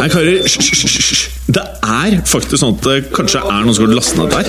Nei, 0.00 0.08
karer, 0.08 0.42
hysj. 0.44 1.28
Det 1.50 1.62
er 1.82 2.16
faktisk 2.28 2.60
sånn 2.60 2.76
at 2.76 2.86
det 2.86 2.96
kanskje 3.14 3.42
er 3.42 3.64
noen 3.64 3.74
som 3.74 3.86
har 3.88 3.96
lastet 3.98 4.20
ned 4.20 4.30
der. 4.34 4.44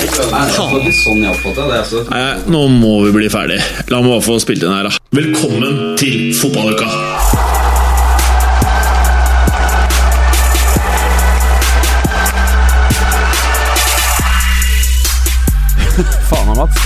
Nei, 2.11 2.25
nå 2.53 2.65
må 2.75 2.93
vi 3.07 3.15
bli 3.17 3.31
ferdig. 3.33 3.59
La 3.89 4.01
meg 4.03 4.13
bare 4.13 4.25
få 4.25 4.37
spilt 4.43 4.65
inn 4.65 4.75
her, 4.75 4.89
da. 4.89 4.93
Velkommen 5.17 5.97
til 6.01 6.29
fotballuka! 6.37 6.87
Faen 16.29 16.53
Mats. 16.55 16.85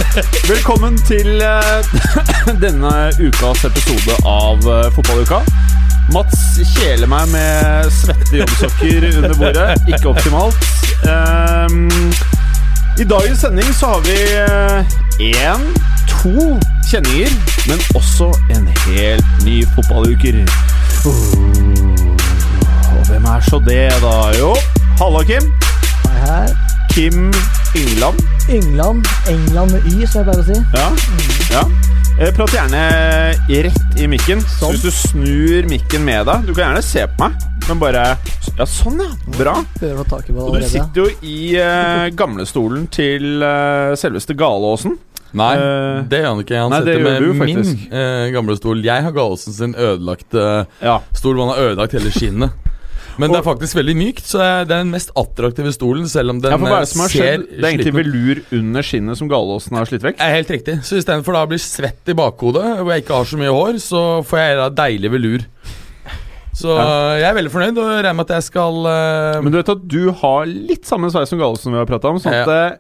Velkommen 0.50 0.98
til 1.08 1.42
eh, 1.44 1.96
denne 2.66 2.94
ukas 3.20 3.68
episode 3.68 4.18
av 4.24 4.64
eh, 4.64 4.92
Fotballuka. 4.96 5.44
Mats 6.14 6.60
kjeler 6.76 7.10
meg 7.10 7.28
med 7.32 7.90
svette 7.94 8.38
jobbsokker 8.42 9.08
under 9.18 9.34
bordet. 9.40 9.70
Ikke 9.90 10.12
optimalt. 10.12 10.58
Um, 11.06 11.90
I 13.00 13.04
dagens 13.10 13.40
sending 13.40 13.74
så 13.76 13.96
har 13.96 14.02
vi 14.06 14.18
én, 15.34 15.66
to 16.08 16.60
kjenninger, 16.90 17.34
men 17.68 17.82
også 17.96 18.30
en 18.54 18.70
helt 18.86 19.46
ny 19.46 19.66
fotballuker. 19.76 20.44
Og 22.96 23.10
hvem 23.10 23.26
er 23.26 23.50
så 23.50 23.60
det, 23.66 23.90
da? 24.06 24.16
Jo, 24.40 24.54
halla, 25.02 25.24
Kim. 25.24 25.52
Hei 26.06 26.22
her. 26.22 26.56
Kim 26.94 27.34
Yngland. 27.76 28.20
England. 28.50 29.08
England 29.28 29.72
med 29.72 29.82
Y, 29.86 30.06
som 30.08 30.22
jeg 30.22 30.26
pleier 30.30 30.40
å 30.40 30.48
si. 30.48 30.58
Ja. 30.78 30.88
ja. 31.58 31.95
Eh, 32.16 32.32
Prat 32.32 32.54
gjerne 32.54 32.82
rett 33.50 34.00
i 34.00 34.06
mikken. 34.08 34.40
Sånn. 34.56 34.72
hvis 34.72 34.86
du 34.86 34.92
snur 34.94 35.66
mikken 35.68 36.06
med 36.08 36.24
deg 36.30 36.46
Du 36.48 36.54
kan 36.54 36.70
gjerne 36.70 36.84
se 36.86 37.04
på 37.12 37.26
meg, 37.26 37.42
men 37.68 37.82
bare 37.82 38.04
Ja, 38.56 38.68
sånn, 38.70 39.02
ja. 39.04 39.10
Bra. 39.36 39.58
Og 40.40 40.56
du 40.56 40.64
sitter 40.64 41.02
jo 41.02 41.08
i 41.20 41.58
uh, 41.60 42.06
gamlestolen 42.16 42.86
til 42.88 43.44
uh, 43.44 43.92
selveste 44.00 44.32
Galåsen. 44.40 44.96
Nei, 45.36 45.52
det 46.08 46.22
gjør 46.22 46.30
han 46.30 46.44
ikke. 46.46 46.60
Han 46.62 46.72
nei, 46.72 46.80
sitter 46.86 47.04
med 47.04 47.20
du 47.20 47.34
min 47.36 48.32
gamle 48.32 48.56
stol. 48.56 48.80
Jeg 48.86 49.04
har 49.04 49.12
Galåsen 49.12 49.58
sin 49.58 49.76
ødelagte 49.76 50.46
Ja. 50.80 51.02
stol. 51.12 51.42
Han 51.44 51.52
har 51.52 51.66
ødelagt 51.66 51.98
hele 52.00 52.14
skinnet. 52.16 52.56
Men 53.22 53.32
det 53.32 53.40
er 53.40 53.46
faktisk 53.46 53.78
veldig 53.78 53.96
mykt, 53.96 54.26
så 54.28 54.42
det 54.42 54.48
er 54.48 54.68
den 54.70 54.92
mest 54.92 55.14
attraktive 55.16 55.72
stolen, 55.76 56.08
selv 56.12 56.34
om 56.34 56.42
den 56.44 56.52
ja, 56.52 56.60
for 56.60 56.68
hva 56.68 56.82
er 56.82 56.84
det 56.84 56.90
eh, 56.90 56.92
som 56.92 57.04
har 57.06 57.14
ser 57.14 57.24
skjedd? 57.24 57.46
Det 57.52 57.62
er 57.62 57.70
egentlig 57.70 57.96
velur 57.96 58.42
under 58.60 58.88
skinnet 58.90 59.20
som 59.22 59.32
Galåsen 59.32 59.80
har 59.80 59.90
slitt 59.90 60.06
vekk. 60.06 60.20
er 60.20 60.36
helt 60.36 60.52
riktig. 60.52 60.78
Så 60.88 61.00
istedenfor 61.00 61.38
da 61.38 61.46
å 61.48 61.52
bli 61.54 61.62
svett 61.62 62.12
i 62.12 62.18
bakhodet, 62.18 62.66
hvor 62.82 62.92
jeg 62.92 63.06
ikke 63.06 63.20
har 63.22 63.32
så 63.32 63.40
mye 63.40 63.56
hår, 63.56 63.80
så 63.84 64.04
får 64.28 64.42
jeg 64.42 64.62
da 64.62 64.70
deilig 64.84 65.14
velur. 65.16 65.48
Så 66.56 66.72
Ja. 66.72 67.16
jeg 67.20 67.28
er 67.30 67.36
veldig 67.36 67.52
fornøyd, 67.52 67.80
og 67.84 67.90
regner 67.92 68.16
med 68.16 68.30
at 68.30 68.36
jeg 68.38 68.48
skal 68.48 68.78
uh... 68.88 69.42
Men 69.44 69.52
du 69.52 69.58
vet 69.60 69.72
at 69.76 69.88
du 69.92 70.12
har 70.24 70.46
litt 70.48 70.88
samme 70.88 71.10
sveis 71.12 71.32
som 71.32 71.40
Galåsen 71.40 71.76
vi 71.76 71.80
har 71.82 71.90
prata 71.90 72.12
om, 72.12 72.20
sånn 72.20 72.36
at 72.44 72.52
eh, 72.52 72.78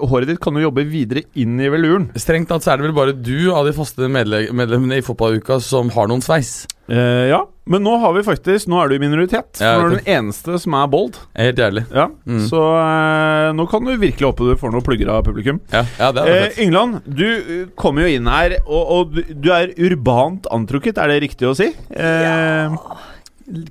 håret 0.00 0.30
ditt 0.32 0.40
kan 0.42 0.56
jo 0.58 0.66
jobbe 0.68 0.84
videre 0.88 1.24
inn 1.40 1.58
i 1.60 1.70
veluren. 1.72 2.08
Strengt 2.18 2.48
tatt 2.50 2.64
så 2.64 2.72
er 2.74 2.80
det 2.80 2.88
vel 2.88 2.96
bare 2.96 3.14
du 3.16 3.50
av 3.54 3.66
de 3.68 3.74
faste 3.76 4.08
medlemmene 4.10 5.00
i 5.00 5.04
fotballuka 5.04 5.60
som 5.62 5.92
har 5.94 6.08
noen 6.10 6.24
sveis. 6.24 6.64
Eh, 6.88 7.28
ja, 7.30 7.38
men 7.72 7.80
nå 7.80 7.94
har 7.96 8.12
vi 8.12 8.20
faktisk 8.26 8.68
Nå 8.68 8.76
er 8.82 8.90
du 8.90 8.94
i 8.98 9.00
minoritet. 9.00 9.56
Ja, 9.56 9.70
nå 9.78 9.86
er 9.86 9.88
du 9.88 9.94
den 10.02 10.10
eneste 10.18 10.58
som 10.60 10.74
er 10.76 10.90
bold. 10.92 11.16
Helt 11.38 11.60
jævlig. 11.60 11.86
Ja, 11.94 12.10
Mm. 12.24 12.42
Så 12.48 12.60
eh, 12.60 13.52
nå 13.56 13.64
kan 13.70 13.84
du 13.84 13.94
virkelig 14.00 14.26
håpe 14.30 14.50
du 14.50 14.56
får 14.60 14.72
noen 14.72 14.84
plugger 14.84 15.10
av 15.12 15.24
publikum. 15.26 15.60
Ja, 15.72 15.84
ja 16.00 16.10
det 16.12 16.24
er 16.24 16.28
Eh, 16.34 16.42
fett. 16.48 16.58
Yngland, 16.66 17.00
du 17.06 17.26
eh, 17.28 17.66
kommer 17.76 18.04
jo 18.04 18.12
inn 18.18 18.28
her, 18.28 18.56
og, 18.64 18.84
og 18.96 19.16
du, 19.16 19.50
er 19.52 19.72
urbant 19.76 20.48
antrukket, 20.52 20.98
er 21.00 21.12
det 21.12 21.22
riktig 21.24 21.48
å 21.48 21.54
si? 21.56 21.70
Eh, 21.92 22.76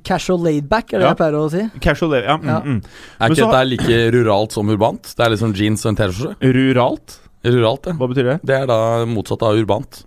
Casual 0.03 0.39
laidback 0.45 0.93
er 0.93 0.99
det 0.99 1.05
Ja. 1.07 1.09
jeg 1.13 1.17
pleier 1.17 1.37
å 1.39 1.49
si. 1.51 1.63
Casual 1.81 2.11
laid 2.11 2.23
ja. 2.25 2.37
Mm, 2.37 2.45
Ja. 2.47 2.59
Mm. 2.61 2.79
Er 3.19 3.29
ikke 3.29 3.51
dette 3.51 3.65
like 3.69 3.99
ruralt 4.13 4.51
som 4.51 4.69
urbant? 4.69 5.13
Det 5.17 5.25
er 5.25 5.29
liksom 5.35 5.53
jeans 5.55 5.85
og 5.85 5.89
en 5.93 5.95
T-skjorte? 6.01 6.35
Ruralt? 6.53 7.19
Ruralt, 7.43 7.85
ja. 7.87 7.93
Hva 7.99 8.07
betyr 8.07 8.23
det? 8.31 8.39
Det 8.45 8.55
er 8.61 8.65
da 8.67 9.05
motsatt 9.05 9.41
av 9.43 9.57
urbant. 9.59 10.05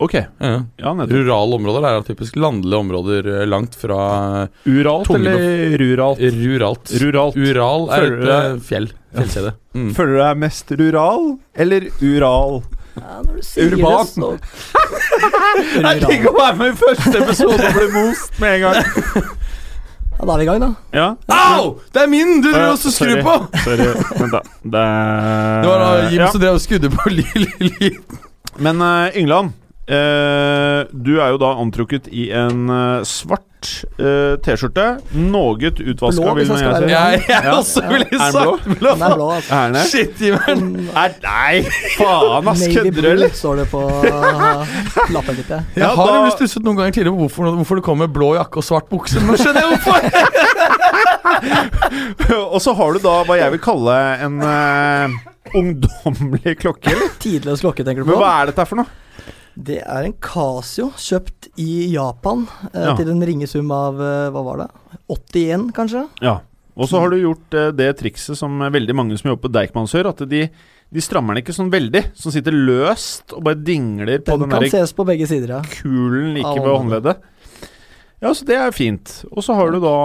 Ok, 0.00 0.14
Ja. 0.14 0.62
ja. 0.78 0.92
Rurale 0.94 1.54
områder 1.58 1.84
er 1.84 2.02
typisk 2.06 2.36
landlige 2.38 2.78
områder 2.78 3.26
eh, 3.42 3.46
langt 3.50 3.74
fra 3.74 4.48
Uralt 4.64 5.10
eller 5.10 5.74
ruralt? 5.76 6.20
ruralt. 6.22 6.92
Ruralt. 7.02 7.34
Ural 7.36 7.88
er 7.90 8.06
et 8.06 8.28
eh, 8.28 8.58
fjell. 8.62 8.88
Fjellkjede. 9.12 9.54
Mm. 9.74 9.90
Føler 9.96 10.12
du 10.14 10.18
deg 10.22 10.36
mest 10.38 10.70
rural 10.78 11.38
eller 11.56 11.88
ural? 12.00 12.62
Ja, 13.02 13.18
når 13.24 13.38
du 13.38 13.42
sier 13.46 13.74
Urban. 13.74 14.06
det, 14.06 14.08
så 14.12 14.28
Jeg 15.88 16.00
tenker 16.04 16.30
å 16.30 16.36
være 16.38 16.56
med 16.60 16.72
i 16.72 16.78
første 16.82 17.18
episode 17.22 17.58
og 17.68 17.76
bli 17.78 17.88
most 17.94 18.40
med 18.42 18.56
en 18.56 18.60
gang. 18.66 18.76
Ja, 20.18 20.26
da 20.26 20.32
er 20.34 20.40
vi 20.40 20.42
i 20.42 20.48
gang, 20.48 20.62
da. 20.64 20.68
Ja. 20.98 21.08
Au! 21.30 21.68
Det 21.94 22.02
er 22.02 22.08
min 22.10 22.40
du 22.42 22.48
driver 22.50 22.72
også 22.72 22.90
og 22.90 22.94
skrur 22.96 23.20
på! 23.22 23.34
Sorry. 23.62 23.86
Vent, 24.18 24.32
da. 24.34 24.40
Det, 24.64 24.82
Det 25.62 25.70
var 25.70 25.84
da 25.84 25.90
Jim 26.10 26.22
ja. 26.24 26.30
som 26.34 26.42
drev 26.42 26.58
og 26.58 26.64
skudde 26.64 26.90
på 26.90 27.12
lyd. 27.18 28.00
Men 28.58 28.82
uh, 28.82 29.06
Yngland, 29.14 29.54
du 29.88 31.14
er 31.20 31.30
jo 31.32 31.38
da 31.40 31.54
antrukket 31.62 32.08
i 32.12 32.26
en 32.36 32.68
eh, 32.68 33.04
svart 33.08 33.44
eh, 33.98 34.34
T-skjorte. 34.44 34.84
Noe 35.16 35.56
utvaska, 35.72 36.34
vil 36.36 36.44
jeg 36.44 36.58
si. 36.60 36.90
Ja, 36.92 37.04
jeg 37.16 37.24
Ja. 37.32 37.54
også 37.56 37.80
ville 37.88 38.04
Er 38.04 38.10
den 38.12 38.32
blå? 38.36 38.52
sagt 38.58 38.78
blå. 38.82 38.92
Den 38.92 39.02
er 39.08 39.14
blå, 39.16 39.28
altså. 39.38 39.54
Er? 39.54 39.88
Shit, 39.88 40.20
Jimmer'n. 40.20 40.66
Er, 40.92 41.14
nei, 41.24 41.62
faen 41.96 42.50
ass, 42.52 42.66
kødder 42.68 43.00
du, 43.00 43.08
eller? 43.14 43.32
står 43.40 43.54
det 43.62 43.66
på 43.72 43.80
lappen 45.16 45.40
ditt. 45.40 45.48
ja. 45.56 45.60
Jeg 45.80 45.88
har 45.88 46.04
da- 46.04 46.14
nemlig 46.18 46.34
stusset 46.36 46.62
noen 46.68 46.76
ganger 46.82 46.92
tidligere 46.98 47.16
på 47.16 47.22
hvorfor, 47.24 47.42
hvorfor 47.62 47.74
det 47.80 47.86
kommer 47.88 48.12
blå 48.12 48.34
jakke 48.36 48.60
og 48.60 48.68
svart 48.68 48.88
bukse. 48.92 49.24
Nå 49.24 49.36
skjønner 49.40 49.64
jeg 49.64 49.70
hvorfor! 49.72 49.98
Og 52.52 52.60
så 52.62 52.72
har 52.76 52.92
du 52.92 52.98
da 53.02 53.16
hva 53.26 53.36
jeg 53.38 53.52
vil 53.54 53.60
kalle 53.62 53.94
en 54.26 54.38
eh, 54.44 55.18
ungdommelig 55.56 56.56
klokke. 56.60 56.92
Tidløs 57.22 57.60
klokke, 57.64 57.84
tenker 57.86 58.02
du 58.04 58.08
på? 58.08 58.14
Men 58.16 58.22
hva 58.22 58.32
er 58.42 58.50
dette 58.52 58.64
for 58.68 58.76
noe? 58.82 58.88
Det 59.58 59.80
er 59.82 60.06
en 60.06 60.14
Casio, 60.22 60.92
kjøpt 60.94 61.48
i 61.58 61.88
Japan 61.90 62.44
eh, 62.70 62.84
Ja. 62.84 62.94
til 62.98 63.10
en 63.10 63.24
ringesum 63.26 63.72
av 63.74 63.98
eh, 63.98 64.28
hva 64.30 64.42
var 64.46 64.60
det? 64.62 64.68
81, 65.10 65.72
kanskje? 65.74 66.04
Ja. 66.22 66.38
Og 66.78 66.86
så 66.86 67.00
har 67.02 67.10
du 67.10 67.18
gjort 67.18 67.54
eh, 67.58 67.72
det 67.74 67.88
trikset 67.98 68.38
som 68.38 68.60
eh, 68.62 68.70
veldig 68.70 68.94
mange 68.94 69.18
som 69.18 69.32
jobber 69.32 69.48
på 69.48 69.54
Deichmans 69.56 69.94
gjør, 69.96 70.12
at 70.12 70.22
de, 70.30 70.44
de 70.46 71.02
strammer 71.02 71.34
den 71.34 71.42
ikke 71.42 71.56
sånn 71.56 71.72
veldig. 71.72 72.04
Som 72.18 72.34
sitter 72.34 72.54
løst 72.54 73.34
og 73.34 73.42
bare 73.48 73.58
dingler 73.58 74.22
på 74.22 74.36
Den, 74.36 74.46
den, 74.46 74.54
kan 74.54 74.62
der 74.62 74.74
ses 74.76 74.94
på 74.94 75.06
begge 75.08 75.26
sider, 75.30 75.56
ja. 75.58 75.80
kulen 75.80 76.36
like 76.38 76.54
ved 76.54 76.70
håndleddet. 76.70 77.26
Ja, 78.18 78.32
så 78.34 78.46
det 78.46 78.56
er 78.58 78.72
fint. 78.74 79.12
Og 79.30 79.44
så 79.46 79.54
har 79.54 79.70
du 79.70 79.78
da 79.82 79.96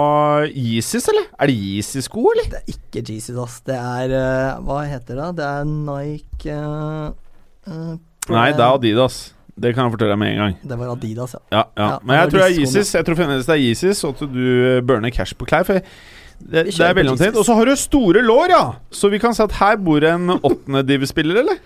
Yeezys, 0.46 1.06
eller? 1.10 1.24
Er 1.34 1.50
det 1.50 1.54
Yeezy-sko, 1.58 2.26
eller? 2.30 2.50
Det 2.50 2.60
er 2.60 2.74
ikke 2.76 3.02
Yeezys, 3.08 3.38
ass. 3.42 3.56
Det 3.66 3.74
er 3.74 4.14
uh, 4.14 4.60
Hva 4.62 4.84
heter 4.86 5.18
det? 5.18 5.30
Det 5.40 5.48
er 5.48 5.64
Nike 5.66 6.58
uh, 6.58 7.96
Nei, 8.30 8.46
det 8.54 8.62
er 8.62 8.68
Adidas. 8.68 9.18
Det 9.60 9.70
kan 9.74 9.84
jeg 9.86 9.92
fortelle 9.94 10.10
deg 10.16 10.18
med 10.18 10.32
en 10.32 10.38
gang. 10.42 10.54
Det 10.66 10.78
var 10.80 10.88
Adidas, 10.96 11.34
ja. 11.36 11.40
Ja, 11.52 11.62
ja. 11.78 11.88
Ja, 11.92 11.98
Men 12.02 12.16
jeg 12.18 12.30
tror 12.32 12.40
er 12.42 12.48
de 12.48 12.82
Jeg 12.82 13.04
tror 13.06 13.14
fremdeles 13.20 13.46
det 13.46 13.54
er 13.54 13.62
Yeezys, 13.62 14.00
og 14.04 14.14
at 14.16 14.32
du 14.34 14.40
eh, 14.76 14.80
burner 14.82 15.10
cash 15.14 15.34
på 15.38 15.46
klær. 15.46 15.64
For 15.68 15.74
det, 15.74 16.64
det 16.66 16.80
er 16.80 16.94
veldig 16.98 17.12
omtrent. 17.14 17.36
Og 17.38 17.44
så 17.46 17.54
har 17.54 17.64
du 17.70 17.76
store 17.78 18.22
lår, 18.26 18.50
ja! 18.50 18.64
Så 18.90 19.08
vi 19.12 19.20
kan 19.22 19.32
si 19.36 19.42
at 19.44 19.52
her 19.60 19.76
bor 19.76 20.02
en 20.04 20.34
åttendedivisspiller, 20.40 21.38
eller? 21.44 21.60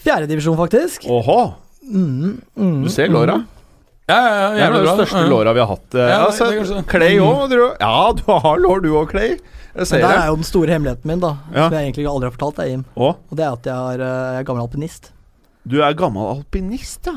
Fjerdedivisjon, 0.00 0.56
faktisk. 0.56 1.04
Åhå! 1.12 1.54
Mm, 1.86 2.40
mm, 2.56 2.82
Du 2.82 2.88
ser 2.90 3.08
låra. 3.12 3.36
Ja, 4.08 4.16
ja, 4.16 4.32
ja, 4.32 4.48
Det 4.54 4.62
er 4.62 4.72
de 4.86 4.94
største 4.96 5.20
Ja. 5.20 5.28
låra 5.28 5.52
vi 5.52 5.60
har 5.60 5.66
hatt. 5.68 5.94
eh, 5.94 6.08
Ja, 6.08 6.18
altså, 6.26 6.48
det 6.50 6.58
er 6.62 6.74
det. 6.74 6.86
Clay 6.88 7.18
òg. 7.18 7.52
Ja, 7.80 8.12
du 8.12 8.22
har 8.32 8.58
lår 8.58 8.80
du 8.82 8.88
òg, 8.94 9.10
Clay. 9.10 9.28
Jeg 9.36 9.40
Men 9.76 9.86
ser 9.86 9.98
der 10.00 10.08
det. 10.08 10.18
er 10.22 10.26
jo 10.28 10.36
den 10.36 10.44
store 10.44 10.68
hemmeligheten 10.72 11.04
min, 11.04 11.20
da. 11.20 11.36
Ja. 11.52 11.68
Som 11.68 11.72
jeg 11.76 11.92
egentlig 11.92 12.06
aldri 12.08 12.30
har 12.30 12.34
fortalt 12.38 12.56
deg, 12.56 12.68
Jim. 12.70 12.84
Å, 12.96 13.08
Og 13.30 13.36
det 13.36 13.44
er 13.44 13.52
at 13.52 13.62
jeg, 13.68 13.74
har, 13.74 14.00
eh, 14.00 14.32
jeg 14.32 14.40
er 14.40 14.44
gammel 14.44 14.62
alpinist. 14.64 15.10
du 15.66 15.82
er 15.82 15.92
gammel 15.94 16.22
alpinist, 16.36 17.06
ja. 17.06 17.16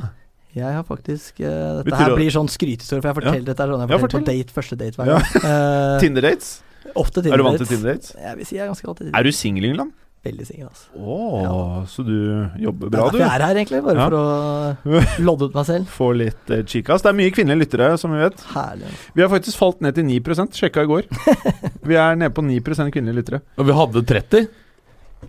Jeg 0.56 0.66
har 0.74 0.84
faktisk 0.88 1.40
uh, 1.46 1.84
Dette 1.86 2.00
her 2.00 2.16
blir 2.18 2.32
sånn 2.34 2.48
skrytehistorie, 2.50 3.04
for 3.04 3.12
jeg 3.12 3.18
forteller 3.22 3.46
dette 3.52 3.62
er 3.66 3.70
sånn 3.70 3.84
jeg 3.86 3.94
Ja, 3.94 4.02
forteller 4.02 4.26
på 4.26 4.32
date, 4.34 4.54
første 4.56 4.78
date 4.80 4.98
hver 4.98 5.12
Ja. 5.14 5.20
gang. 5.20 5.44
Eh, 5.50 6.00
Tinder-dates? 6.02 6.50
ofte 6.98 7.22
Tinder-dates. 7.22 7.34
Er 7.34 7.38
du 7.38 7.44
vant 7.46 7.58
til 7.62 7.68
Tinder-dates. 7.70 8.14
Jeg 8.18 8.38
vil 8.40 8.46
si 8.50 8.56
jeg 8.58 8.64
er 8.66 8.72
ganske 8.72 8.88
alltid 8.90 9.12
Er 9.14 9.24
du 9.24 9.32
singel, 9.32 9.66
England? 9.70 9.92
veldig 10.26 10.46
singel, 10.50 10.68
altså. 10.68 10.90
Å, 11.00 11.88
så 11.88 12.04
du 12.04 12.16
jobber 12.60 12.90
Det 12.90 12.98
er 12.98 13.00
bra, 13.00 13.04
derfor 13.06 13.14
du. 13.14 13.22
jeg 13.24 13.30
er 13.30 13.44
her, 13.46 13.56
egentlig. 13.62 13.80
Bare 13.86 13.96
Ja. 13.96 14.08
for 14.10 14.18
å 14.20 15.24
lodde 15.30 15.48
ut 15.48 15.54
meg 15.56 15.66
selv. 15.70 15.86
Få 15.96 16.10
litt 16.18 16.50
uh, 16.52 16.64
chicas. 16.68 17.06
Det 17.06 17.12
er 17.14 17.16
mye 17.22 17.32
kvinnelige 17.32 17.62
lyttere, 17.64 17.92
som 18.02 18.12
vi 18.12 18.20
vet. 18.26 18.42
Herlig. 18.52 18.90
Vi 19.16 19.22
har 19.24 19.30
faktisk 19.32 19.56
falt 19.62 19.80
ned 19.86 19.96
til 19.96 20.04
9% 20.10 20.60
sjekka 20.60 20.84
i 20.84 20.90
går. 20.92 21.08
Vi 21.88 21.96
er 21.96 22.18
nede 22.20 22.34
på 22.36 22.44
9% 22.44 22.92
kvinnelige 22.92 23.22
lyttere. 23.22 23.40
Og 23.62 23.70
vi 23.70 23.78
hadde 23.80 24.04
30. 24.12 24.50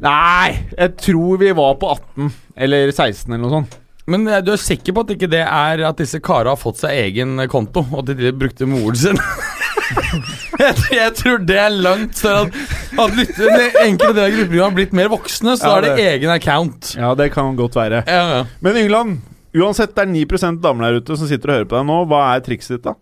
Nei, 0.03 0.59
jeg 0.75 0.97
tror 1.03 1.39
vi 1.39 1.53
var 1.53 1.75
på 1.81 1.89
18 1.95 2.29
eller 2.67 2.91
16 2.95 3.31
eller 3.33 3.43
noe 3.47 3.55
sånt. 3.61 3.79
Men 4.11 4.27
eh, 4.29 4.41
du 4.45 4.51
er 4.55 4.61
sikker 4.61 4.97
på 4.97 5.05
at 5.07 5.13
ikke 5.15 5.29
det 5.31 5.45
er 5.47 5.83
at 5.89 6.01
disse 6.01 6.19
karene 6.25 6.53
har 6.55 6.59
fått 6.61 6.81
seg 6.83 6.97
egen 7.07 7.39
eh, 7.43 7.49
konto, 7.51 7.85
og 7.93 8.03
at 8.05 8.17
de 8.19 8.33
brukte 8.37 8.67
moren 8.69 8.99
sin? 8.99 9.21
jeg, 10.61 10.75
tror- 10.79 10.95
jeg 10.97 11.15
tror 11.19 11.43
det 11.49 11.59
er 11.63 11.75
langt 11.83 12.19
større 12.19 12.47
at, 12.47 12.57
at 13.01 13.21
enkelte 13.85 14.15
deler 14.17 14.27
av 14.27 14.35
gruppeprogrammet 14.37 14.65
har 14.67 14.77
blitt 14.79 14.97
mer 15.01 15.11
voksne, 15.13 15.57
så 15.59 15.71
Ja, 15.71 15.77
er 15.79 15.87
det, 15.87 15.93
det- 15.99 16.09
egen 16.17 16.35
account. 16.35 16.95
Ja, 16.99 17.13
det 17.19 17.31
kan 17.35 17.55
godt 17.59 17.79
være. 17.79 18.03
Ja, 18.07 18.25
ja. 18.39 18.43
Men 18.65 18.79
Yngland, 18.83 19.21
uansett 19.57 19.95
det 19.97 20.07
er 20.07 20.13
9 20.13 20.59
damer 20.63 20.89
der 20.91 21.01
ute 21.01 21.17
som 21.19 21.31
sitter 21.31 21.51
og 21.55 21.59
hører 21.61 21.71
på 21.71 21.79
deg 21.81 21.89
nå, 21.91 22.01
hva 22.11 22.25
er 22.35 22.45
trikset 22.47 22.77
ditt, 22.79 22.91
da? 22.91 22.97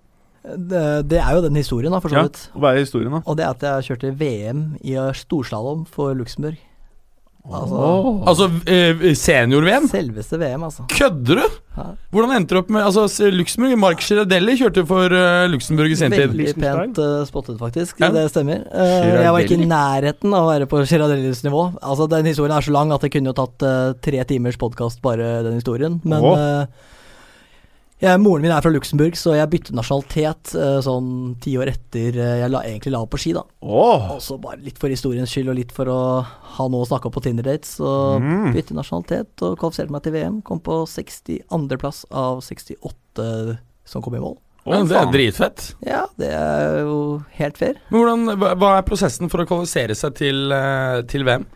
Det, 0.48 0.82
det 1.10 1.18
er 1.20 1.34
jo 1.36 1.42
den 1.44 1.58
historien, 1.60 1.92
da, 1.92 1.98
for 2.00 2.08
så 2.12 2.16
Ja, 2.22 2.28
vidt. 2.28 2.44
Hva 2.56 2.70
er 2.72 2.78
historien, 2.80 3.12
da? 3.12 3.20
Og 3.28 3.36
det 3.36 3.44
er 3.44 3.50
at 3.56 3.64
jeg 3.68 3.88
kjørte 3.90 4.12
VM 4.20 4.62
i 4.80 4.94
storslalåm 5.18 5.82
for 5.92 6.14
Luxembourg. 6.16 6.56
Altså 7.48 7.78
oh. 7.80 8.08
Altså 8.28 8.48
eh, 8.68 9.04
senior-VM? 9.16 9.88
selveste 9.90 10.38
VM, 10.40 10.66
altså. 10.68 10.84
Kødder 10.92 11.40
du?! 11.40 11.56
Ja. 11.78 11.86
Hvordan 12.10 12.34
endte 12.34 12.56
du 12.56 12.58
opp 12.58 12.70
med 12.74 12.82
Altså, 12.82 13.28
Luxembourg 13.30 13.78
Mark 13.78 14.02
Girardelli 14.02 14.56
kjørte 14.58 14.82
for 14.88 15.14
uh, 15.14 15.46
Luxembourg 15.50 15.94
i 15.94 15.98
sin 16.00 16.12
tid. 16.12 16.26
Veldig 16.32 16.54
pent 16.58 17.00
uh, 17.00 17.22
spottet, 17.28 17.56
faktisk. 17.60 18.00
Ja. 18.02 18.10
Det 18.14 18.26
stemmer. 18.32 18.64
Uh, 18.72 19.22
jeg 19.22 19.32
var 19.34 19.46
ikke 19.46 19.58
i 19.60 19.70
nærheten 19.70 20.34
av 20.34 20.46
å 20.46 20.52
være 20.52 20.68
på 20.70 20.82
Girardellis 20.84 21.44
nivå. 21.46 21.64
Altså, 21.78 22.08
Den 22.10 22.28
historien 22.28 22.56
er 22.56 22.66
så 22.66 22.74
lang 22.74 22.92
at 22.94 23.06
det 23.06 23.12
kunne 23.14 23.30
jo 23.32 23.38
tatt 23.38 23.64
eh, 23.64 23.96
tre 24.04 24.22
timers 24.28 24.58
podkast, 24.60 25.00
bare 25.04 25.38
den 25.46 25.58
historien. 25.60 26.00
Men 26.08 26.24
Åh. 26.24 26.94
Jeg, 28.00 28.20
moren 28.22 28.42
min 28.44 28.52
er 28.54 28.62
fra 28.62 28.70
Luxembourg, 28.70 29.16
så 29.18 29.34
jeg 29.34 29.50
byttet 29.50 29.74
nasjonalitet 29.74 30.52
eh, 30.54 30.78
sånn 30.86 31.08
ti 31.42 31.56
år 31.58 31.72
etter 31.72 32.18
eh, 32.18 32.34
jeg 32.44 32.50
la, 32.52 32.60
egentlig 32.68 32.92
la 32.94 33.00
opp 33.02 33.10
på 33.14 33.20
ski. 33.22 33.32
da 33.34 33.42
Åh. 33.62 34.08
Også 34.16 34.38
bare 34.42 34.60
litt 34.62 34.78
for 34.78 34.88
historiens 34.92 35.30
skyld, 35.30 35.50
og 35.50 35.58
litt 35.58 35.72
for 35.74 35.90
å 35.90 35.98
ha 36.58 36.68
noe 36.70 36.84
å 36.86 36.88
snakke 36.88 37.10
om 37.10 37.14
på 37.16 37.22
Tinder-dates. 37.26 37.76
Så 37.80 37.94
Mm. 38.18 38.52
bytte 38.54 38.74
nasjonalitet 38.76 39.42
og 39.46 39.58
kvalifiserte 39.58 39.90
meg 39.94 40.02
til 40.06 40.12
VM. 40.14 40.40
Kom 40.46 40.60
på 40.60 40.82
62.-plass 40.86 42.04
av 42.10 42.40
68 42.42 43.58
som 43.88 44.02
kom 44.04 44.14
i 44.14 44.22
mål. 44.22 44.36
Ja, 44.68 44.82
det 44.84 44.96
er 45.00 45.12
dritfett. 45.12 45.62
Ja, 45.86 46.02
det 46.20 46.28
er 46.34 46.82
jo 46.84 46.96
helt 47.38 47.56
fair. 47.56 47.78
Men 47.88 48.02
hvordan, 48.02 48.38
hva, 48.40 48.50
hva 48.58 48.72
er 48.78 48.82
prosessen 48.84 49.30
for 49.32 49.40
å 49.40 49.46
kvalifisere 49.48 49.94
seg 49.96 50.14
til, 50.18 50.52
eh, 50.52 51.00
til 51.08 51.24
VM? 51.24 51.46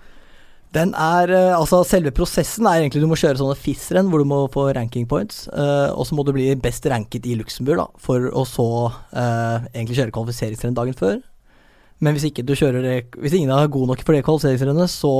Den 0.73 0.95
er, 0.97 1.29
eh, 1.29 1.53
altså 1.53 1.83
Selve 1.85 2.13
prosessen 2.17 2.67
er 2.69 2.81
egentlig 2.81 3.03
du 3.03 3.09
må 3.11 3.19
kjøre 3.19 3.37
sånne 3.41 3.59
FIS-renn 3.61 4.09
hvor 4.09 4.23
du 4.23 4.29
må 4.29 4.39
få 4.53 4.71
ranking 4.73 5.05
points. 5.09 5.45
uh, 5.53 5.93
og 5.93 6.07
så 6.09 6.17
må 6.17 6.25
du 6.25 6.33
bli 6.33 6.49
best 6.57 6.87
ranket 6.89 7.27
i 7.29 7.37
Luxembourg 7.37 7.83
da, 7.83 7.87
for 8.01 8.31
å 8.33 8.47
så 8.49 8.69
uh, 8.89 9.59
egentlig 9.75 9.99
kjøre 10.01 10.15
kvalifiseringsrenn 10.17 10.79
dagen 10.79 10.97
før. 10.97 11.21
Men 12.03 12.17
hvis 12.17 12.31
ikke 12.31 12.45
du 12.47 12.57
kjører 12.59 13.05
hvis 13.21 13.37
ingen 13.37 13.53
er 13.55 13.69
god 13.71 13.93
nok 13.93 14.01
for 14.03 14.17
det 14.17 14.25
kvalifiseringsrennet, 14.27 14.91
så 14.91 15.13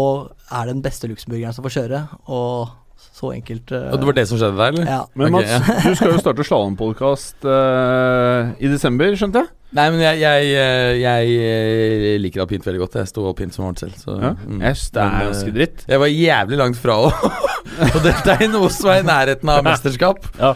er 0.49 0.67
det 0.67 0.79
den 0.79 0.87
beste 0.87 1.11
luxemburgeren 1.11 1.55
som 1.55 1.67
får 1.69 1.77
kjøre. 1.77 2.01
Og 2.33 2.73
så 3.13 3.33
enkelt 3.35 3.73
Uh, 3.73 3.91
det 3.97 4.07
var 4.09 4.17
det 4.17 4.27
som 4.31 4.39
skjedde 4.41 4.59
der, 4.59 4.73
eller? 4.75 4.87
Ja. 4.89 5.01
Men 5.19 5.35
okay, 5.39 5.59
Mats, 5.59 5.85
du 5.89 5.99
skal 5.99 6.15
jo 6.15 6.23
starte 6.23 6.47
slalåmpodkast 6.47 7.49
uh, 7.49 8.53
i 8.59 8.71
desember, 8.73 9.17
skjønte 9.19 9.45
jeg? 9.45 9.53
Nei, 9.73 9.87
men 9.89 10.03
jeg, 10.05 10.19
jeg, 10.21 10.49
eh, 10.61 10.99
jeg, 11.01 11.29
eh, 11.41 12.19
liker 12.21 12.43
alpint 12.45 12.67
veldig 12.67 12.83
godt. 12.83 12.99
Jeg 13.01 13.09
sto 13.09 13.23
alpint 13.25 13.55
som 13.57 13.65
morgen 13.65 13.79
selv. 13.81 13.95
Så, 13.97 14.19
Ja. 14.21 14.35
mm. 14.37 14.59
yes, 14.61 14.83
det 14.93 15.01
er 15.01 15.15
eh, 15.15 15.23
ganske 15.31 15.55
dritt. 15.55 15.85
Jeg 15.89 16.03
var 16.03 16.11
jævlig 16.13 16.59
langt 16.61 16.77
fra 16.77 16.97
å 17.01 17.13
og 17.95 18.01
dette 18.05 18.35
er 18.37 18.51
noe 18.53 18.69
som 18.75 18.91
er 18.93 19.01
i 19.01 19.07
nærheten 19.09 19.49
av 19.49 19.65
mesterskap. 19.65 20.29
Ja. 20.37 20.53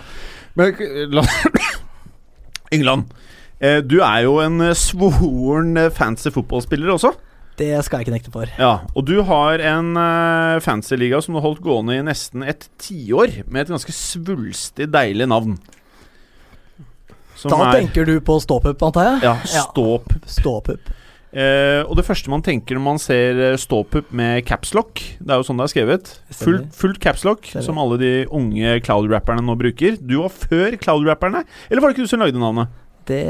Men 0.57 0.77
la 1.17 1.25
England, 2.77 3.09
eh, 3.61 3.81
du 3.81 4.03
er 4.05 4.27
jo 4.27 4.37
en 4.45 4.61
eh, 4.69 4.77
svoren 4.77 5.77
eh, 5.81 5.89
fancy 5.97 6.33
fotballspiller 6.35 6.93
også. 6.99 7.15
Det 7.57 7.71
skal 7.87 7.99
jeg 8.03 8.07
ikke 8.07 8.17
nekte 8.19 8.33
for. 8.35 8.51
Ja, 8.61 8.73
og 8.95 9.07
du 9.09 9.15
har 9.25 9.63
en 9.65 9.95
uh, 9.97 10.59
fancy 10.61 10.97
liga 11.01 11.23
som 11.25 11.33
du 11.35 11.41
har 11.41 11.47
holdt 11.49 11.63
gående 11.65 11.97
i 11.97 12.03
nesten 12.05 12.45
et 12.45 12.69
tiår, 12.83 13.43
med 13.49 13.65
et 13.65 13.73
ganske 13.73 13.95
svulstig, 13.97 14.91
deilig 14.93 15.29
navn. 15.33 15.57
Som 17.37 17.53
Da 17.53 17.67
er 17.71 17.81
tenker 17.83 18.07
du 18.09 18.15
på 18.25 18.39
ståpup, 18.41 18.81
antar 18.83 19.11
jeg? 19.11 19.25
Ja, 19.29 19.35
Ja. 19.53 19.65
ståpup. 19.69 20.25
Ståpupp. 20.29 20.93
Eh, 21.37 21.83
og 21.85 21.97
det 21.99 22.07
første 22.07 22.31
man 22.33 22.41
tenker 22.41 22.79
når 22.79 22.85
man 22.85 22.99
ser 23.03 23.57
ståpup 23.61 24.09
med 24.15 24.47
capslock 24.47 25.03
Det 25.21 25.29
er 25.35 25.37
jo 25.43 25.45
sånn 25.45 25.59
det 25.59 25.67
er 25.67 25.73
skrevet. 25.75 26.13
Full, 26.33 26.63
fullt 26.73 27.01
capslock, 27.03 27.51
som 27.61 27.77
alle 27.83 27.99
de 28.01 28.13
unge 28.33 28.81
cloud-rapperne 28.87 29.45
nå 29.45 29.57
bruker. 29.59 29.99
Du 30.01 30.23
var 30.23 30.31
før 30.33 30.79
cloud-rapperne, 30.81 31.45
eller 31.69 31.83
var 31.83 31.91
det 31.93 31.97
ikke 31.99 32.07
du 32.09 32.13
som 32.15 32.21
lagde 32.25 32.41
navnet? 32.41 32.69
Det, 33.07 33.21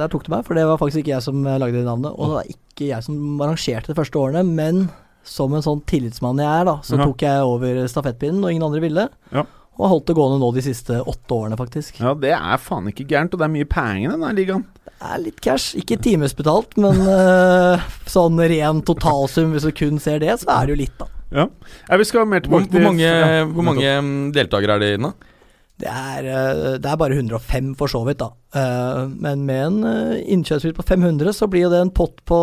der 0.00 0.12
tok 0.12 0.24
det 0.26 0.32
meg, 0.32 0.46
for 0.46 0.58
det 0.58 0.64
var 0.68 0.78
faktisk 0.80 1.02
ikke 1.02 1.14
jeg 1.14 1.24
som 1.26 1.42
eh, 1.46 1.58
lagde 1.62 1.80
det 1.80 1.88
navnet. 1.88 2.14
Og 2.14 2.30
det 2.30 2.38
var 2.38 2.54
ikke 2.54 2.88
jeg 2.92 3.04
som 3.06 3.42
arrangerte 3.44 3.92
de 3.92 3.98
første 3.98 4.20
årene, 4.20 4.44
men 4.46 4.86
som 5.26 5.52
en 5.56 5.64
sånn 5.64 5.82
tillitsmann 5.90 6.38
jeg 6.38 6.46
er, 6.46 6.64
da, 6.68 6.76
så 6.86 6.96
Ja. 6.96 7.06
tok 7.08 7.22
jeg 7.26 7.42
over 7.44 7.80
stafettpinnen 7.90 8.40
når 8.40 8.54
ingen 8.54 8.66
andre 8.68 8.82
ville. 8.84 9.08
Ja. 9.34 9.44
Og 9.76 9.90
holdt 9.90 10.06
det 10.08 10.16
gående 10.16 10.38
nå 10.40 10.48
de 10.54 10.62
siste 10.64 11.02
åtte 11.02 11.36
årene, 11.36 11.56
faktisk. 11.58 11.98
Ja, 12.00 12.14
det 12.16 12.32
er 12.32 12.56
faen 12.62 12.86
ikke 12.88 13.04
gærent, 13.10 13.34
og 13.34 13.42
det 13.42 13.44
er 13.44 13.52
mye 13.52 13.68
penger 13.68 14.08
i 14.08 14.12
denne 14.14 14.32
ligaen. 14.38 14.64
Det 14.86 14.94
er 15.04 15.18
litt 15.20 15.42
cash. 15.44 15.74
Ikke 15.76 15.98
timesbetalt, 16.00 16.78
men 16.80 17.02
uh, 17.04 17.82
sånn 18.08 18.40
ren 18.40 18.80
totalsum, 18.86 19.52
hvis 19.52 19.66
du 19.68 19.74
kun 19.76 20.00
ser 20.00 20.22
det, 20.22 20.32
så 20.40 20.48
er 20.54 20.66
det 20.70 20.76
jo 20.76 20.80
litt, 20.80 20.96
da. 20.96 21.10
Ja, 21.34 21.48
ja 21.90 21.98
Vi 22.00 22.06
skal 22.06 22.24
mer 22.30 22.40
tilbake 22.44 22.70
tilbake 22.70 22.80
hvor 22.80 22.86
mange, 22.86 23.10
ja, 23.10 23.44
hvor 23.50 23.66
mange 23.66 24.32
deltakere 24.32 24.78
er 24.78 24.84
det 24.84 24.92
inne? 25.00 25.12
Det 25.76 25.88
er, 25.92 26.24
eh, 26.24 26.76
det 26.80 26.88
er 26.88 26.96
bare 26.96 27.16
105 27.18 27.74
for 27.76 27.92
så 27.92 28.00
vidt, 28.06 28.22
da. 28.22 28.30
Eh, 28.56 29.02
men 29.12 29.44
med 29.44 29.64
en 29.66 29.78
uh, 29.84 30.14
innkjøpspris 30.24 30.76
på 30.76 30.84
500, 30.88 31.34
så 31.36 31.48
blir 31.52 31.66
jo 31.66 31.72
det 31.72 31.82
en 31.84 31.92
pott 31.92 32.22
på 32.24 32.38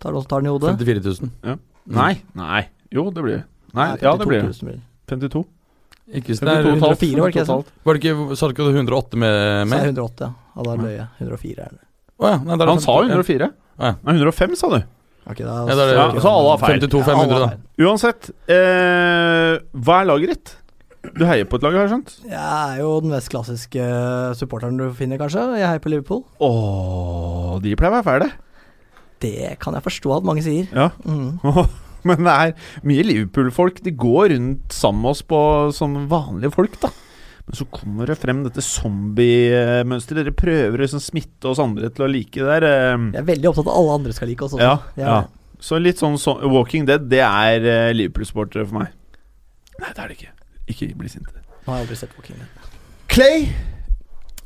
Tar 0.00 0.12
du 0.12 0.20
tar 0.28 0.42
den 0.42 0.50
i 0.50 0.52
hodet? 0.52 0.74
54 0.76 1.30
000. 1.44 1.58
Nei, 1.96 2.12
nei. 2.36 2.62
Jo, 2.92 3.06
det 3.12 3.22
blir 3.24 3.44
Nei, 3.74 3.86
ja, 4.00 4.12
det 4.16 4.24
52 4.24 4.28
blir 4.28 4.42
000 4.44 4.80
52. 5.08 5.44
Ikke 6.14 6.32
hvis 6.32 6.40
det 6.42 6.52
er 6.52 6.66
104 6.68 7.22
var 7.22 7.32
det 7.32 7.40
ikke. 7.40 7.56
Var 7.88 7.96
det 7.96 8.02
ikke, 8.02 8.36
sa 8.36 8.48
du 8.48 8.52
ikke 8.52 8.66
108 8.68 9.20
med? 9.20 9.38
Så 9.64 9.68
med? 9.70 9.78
Sa 9.78 9.88
108, 9.88 10.26
ja. 10.28 10.32
Ja, 10.54 10.66
da 10.66 10.74
løy 10.80 10.92
jeg. 10.92 11.06
104 11.24 11.64
er 11.64 11.72
det. 11.72 11.80
Oh, 12.20 12.28
ja, 12.28 12.36
nei, 12.36 12.52
det 12.52 12.54
er 12.54 12.64
det 12.64 12.74
Han 12.74 12.84
sa 12.84 12.96
104. 13.04 13.48
Ja. 13.80 13.94
Nei, 14.04 14.16
105, 14.20 14.58
sa 14.60 14.70
du. 14.74 14.76
Okay, 15.24 15.46
da, 15.46 15.54
Ja, 15.64 15.64
da 15.64 15.72
er 15.72 15.88
det- 15.88 15.96
Ja, 15.96 16.20
så 16.20 16.28
alle 16.28 16.50
har 16.52 16.60
feil. 16.60 16.80
52 16.80 17.00
Ja, 17.00 17.04
alle 17.04 17.24
500, 17.24 17.32
har 17.32 17.56
da. 17.56 17.84
Uansett, 17.84 18.30
eh, 18.46 19.58
hva 19.80 20.00
er 20.02 20.06
laget 20.12 20.28
ditt? 20.34 20.54
Du 21.14 21.24
heier 21.28 21.44
på 21.48 21.58
et 21.58 21.64
lag, 21.66 21.74
har 21.76 21.84
jeg 21.84 21.92
skjønt? 21.92 22.12
Jeg 22.30 22.40
er 22.40 22.80
jo 22.80 22.90
den 23.04 23.12
mest 23.12 23.30
klassiske 23.32 23.84
supporteren 24.40 24.78
du 24.80 24.86
finner, 24.96 25.20
kanskje. 25.20 25.44
Jeg 25.60 25.68
heier 25.68 25.82
på 25.84 25.92
Liverpool. 25.92 26.22
Åh, 26.42 27.54
de 27.64 27.74
pleier 27.76 27.92
å 27.92 27.96
være 27.98 28.08
fæle. 28.08 28.28
Det 29.24 29.54
kan 29.62 29.76
jeg 29.76 29.84
forstå 29.84 30.14
at 30.16 30.26
mange 30.28 30.44
sier. 30.44 30.68
Ja. 30.74 30.88
Mm. 31.04 31.38
Men 32.08 32.26
det 32.26 32.32
er 32.34 32.54
mye 32.84 33.04
Liverpool-folk. 33.08 33.78
De 33.84 33.92
går 33.96 34.34
rundt 34.34 34.74
sammen 34.76 35.04
med 35.04 35.12
oss 35.14 35.22
på 35.28 35.38
som 35.76 35.94
vanlige 36.10 36.52
folk, 36.56 36.76
da. 36.82 36.90
Men 37.44 37.58
så 37.60 37.66
kommer 37.68 38.08
det 38.08 38.16
frem 38.20 38.42
dette 38.46 38.64
zombie-mønsteret. 38.64 40.24
Dere 40.24 40.36
prøver 40.36 40.80
å 40.80 40.84
liksom 40.86 41.02
smitte 41.04 41.50
oss 41.52 41.60
andre 41.60 41.90
til 41.92 42.06
å 42.06 42.10
like 42.10 42.40
det 42.40 42.48
der. 42.48 42.68
eh. 42.68 43.08
Jeg 43.14 43.22
er 43.22 43.30
veldig 43.32 43.50
opptatt 43.50 43.68
av 43.68 43.72
at 43.72 43.80
alle 43.80 43.96
andre 44.00 44.16
skal 44.16 44.32
like 44.32 44.44
oss 44.46 44.56
også. 44.56 44.64
Ja, 44.64 44.76
ja. 45.00 45.18
Så 45.64 45.78
litt 45.80 46.00
sånn 46.00 46.16
så, 46.20 46.36
Walking 46.50 46.84
Dead, 46.88 47.06
det 47.08 47.22
er 47.24 47.64
uh, 47.64 47.92
Liverpool-sportere 47.96 48.66
for 48.68 48.82
meg. 48.82 48.92
Nei, 49.80 49.92
det 49.92 50.02
er 50.02 50.10
det 50.10 50.16
ikke. 50.18 50.33
Ikke 50.70 50.88
bli 50.96 51.08
sinte. 51.12 51.32
Nå 51.64 51.72
har 51.72 51.80
jeg 51.80 51.86
aldri 51.88 51.96
sett 52.00 52.14
Walking 52.18 52.38
Dead. 52.40 52.68
Clay! 53.12 53.48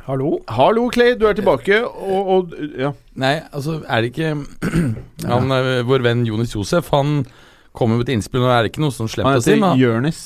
Hallo? 0.08 0.38
Hallo, 0.48 0.86
Clay. 0.94 1.14
Du 1.20 1.26
er 1.28 1.36
tilbake, 1.36 1.82
og, 1.84 2.28
og 2.34 2.54
Ja. 2.78 2.92
Nei, 3.20 3.34
altså 3.52 3.80
er 3.84 4.02
det 4.02 4.12
ikke 4.14 4.30
han, 5.32 5.52
eh, 5.52 5.82
Vår 5.88 6.04
venn 6.06 6.22
Jonis 6.24 6.54
Josef 6.54 6.88
Han 6.94 7.24
kommer 7.76 7.98
med 7.98 8.08
et 8.08 8.14
innspill, 8.16 8.42
og 8.46 8.50
er 8.54 8.64
det 8.64 8.72
ikke 8.72 8.82
noe 8.86 8.94
sånn 8.94 9.10
slemt 9.12 9.28
å 9.28 9.42
si? 9.44 9.52
Han 9.58 9.74
heter 9.76 9.82
Jonis. 9.82 10.22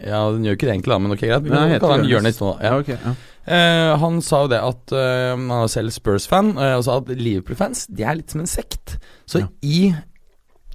Ja, 0.00 0.20
den 0.32 0.46
gjør 0.46 0.56
ikke 0.56 0.68
det 0.68 0.74
egentlig, 0.76 0.94
da, 0.94 0.98
men 1.04 1.12
ok, 1.16 1.24
greit. 1.26 1.42
Vi 1.44 1.50
kan 1.52 1.74
kalle 1.82 1.96
han 1.98 2.06
Jonis. 2.08 2.38
Jonis 2.38 2.40
nå. 2.40 2.52
Ja. 2.60 2.70
Ja, 2.70 2.78
Okay, 2.84 3.00
Ja. 3.04 3.16
Eh, 3.50 3.90
han 3.98 4.18
sa 4.22 4.42
jo 4.44 4.50
det 4.52 4.58
at 4.62 4.92
eh, 4.94 5.30
han 5.32 5.50
er 5.56 5.66
selv 5.72 5.90
Spurs-fan, 5.92 6.52
eh, 6.60 6.74
og 6.78 6.84
sa 6.86 6.98
at 7.00 7.08
Liverpool-fans 7.18 7.86
De 7.88 8.04
er 8.06 8.18
litt 8.20 8.30
som 8.30 8.42
en 8.44 8.48
sekt. 8.50 8.98
Så 9.26 9.42
Ja. 9.42 9.48
i 9.64 9.94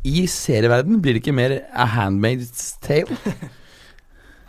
i 0.06 0.26
serieverden 0.30 1.00
blir 1.02 1.16
det 1.16 1.24
ikke 1.24 1.34
mer 1.34 1.54
A 1.74 1.88
Handmaid's 1.96 2.76
Tale? 2.84 3.16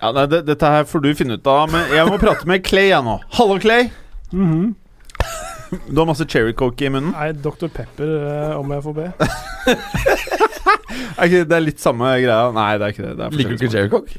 Ja, 0.00 0.10
nei, 0.12 0.26
det, 0.28 0.42
Dette 0.48 0.70
her 0.70 0.84
får 0.88 1.02
du 1.04 1.10
finne 1.16 1.38
ut 1.38 1.48
av, 1.48 1.70
men 1.72 1.92
jeg 1.94 2.08
må 2.08 2.18
prate 2.20 2.48
med 2.48 2.64
Clay 2.66 2.90
jeg 2.90 3.04
nå. 3.06 3.16
Hallo, 3.38 3.60
Clay. 3.62 3.88
Mhm. 4.32 4.74
Du 5.90 5.98
har 5.98 6.06
masse 6.06 6.22
cherry 6.30 6.52
coke 6.54 6.84
i 6.86 6.88
munnen. 6.94 7.10
Nei, 7.10 7.32
Dr. 7.42 7.66
Pepper, 7.74 8.06
eh, 8.06 8.52
om 8.54 8.70
jeg 8.70 8.84
får 8.84 8.94
be. 8.94 9.06
Er 11.16 11.26
ikke 11.26 11.40
det 11.48 11.56
er 11.56 11.64
litt 11.64 11.82
samme 11.82 12.08
greia? 12.22 12.52
Nei, 12.54 12.68
det 12.78 12.86
er 12.86 12.94
ikke 12.94 13.02
det. 13.02 13.14
det 13.18 13.24
er 13.26 13.34
Liker 13.40 13.50
du 13.56 13.56
ikke 13.58 13.70
cherry 13.72 13.90
Cock? 13.92 14.12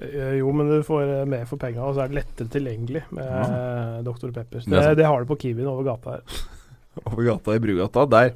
Eh, 0.00 0.32
jo, 0.38 0.50
men 0.56 0.70
du 0.70 0.78
får 0.86 1.02
eh, 1.04 1.24
mer 1.28 1.44
for 1.50 1.60
penga, 1.60 1.82
og 1.84 1.96
så 1.96 2.04
er 2.04 2.10
det 2.12 2.22
lettere 2.22 2.50
tilgjengelig 2.54 3.04
med 3.14 3.26
ja. 3.28 4.00
Dr. 4.06 4.30
Pepper. 4.34 4.64
Det 4.64 4.70
Det, 4.72 4.94
det 5.02 5.06
har 5.06 5.20
du 5.20 5.28
på 5.30 5.36
Kiwien 5.44 5.68
over 5.70 5.86
gata 5.90 6.16
her. 6.16 6.40
Over 7.04 7.26
gata 7.26 7.56
i 7.56 7.60
Brugata. 7.62 8.04
Der. 8.06 8.32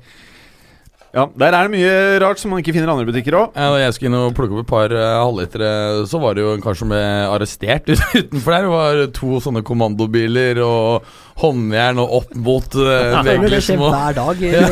Ja, 1.14 1.24
der 1.40 1.54
er 1.56 1.68
det 1.68 1.72
mye 1.72 1.92
rart 2.20 2.40
som 2.40 2.52
man 2.52 2.60
ikke 2.60 2.74
finner 2.76 2.90
i 2.90 2.92
andre 2.92 3.08
butikker 3.08 3.36
òg. 3.38 3.54
Ja, 3.56 3.70
da 3.72 3.78
jeg 3.80 3.94
skulle 3.96 4.10
inn 4.10 4.18
og 4.18 4.34
plukke 4.36 4.58
opp 4.58 4.66
et 4.66 4.68
par 4.68 4.92
uh, 4.92 5.22
halvlitere, 5.22 5.70
så 6.10 6.20
var 6.20 6.36
det 6.36 6.44
jo 6.44 6.50
en 6.52 6.64
kar 6.64 6.76
som 6.76 6.92
ble 6.92 7.00
arrestert 7.32 7.88
utenfor 7.94 8.52
der. 8.52 8.66
Det 8.66 8.74
var 8.74 9.00
to 9.16 9.40
sånne 9.44 9.62
kommandobiler 9.66 10.60
og 10.66 11.08
håndjern 11.40 12.02
og 12.02 12.14
opp 12.18 12.34
mot 12.36 12.76
uh, 12.76 13.22
det 13.24 13.38
vegger 13.38 13.64
skjer 13.64 13.84
hver 13.84 14.18
dag. 14.18 14.44
Ja. 14.48 14.66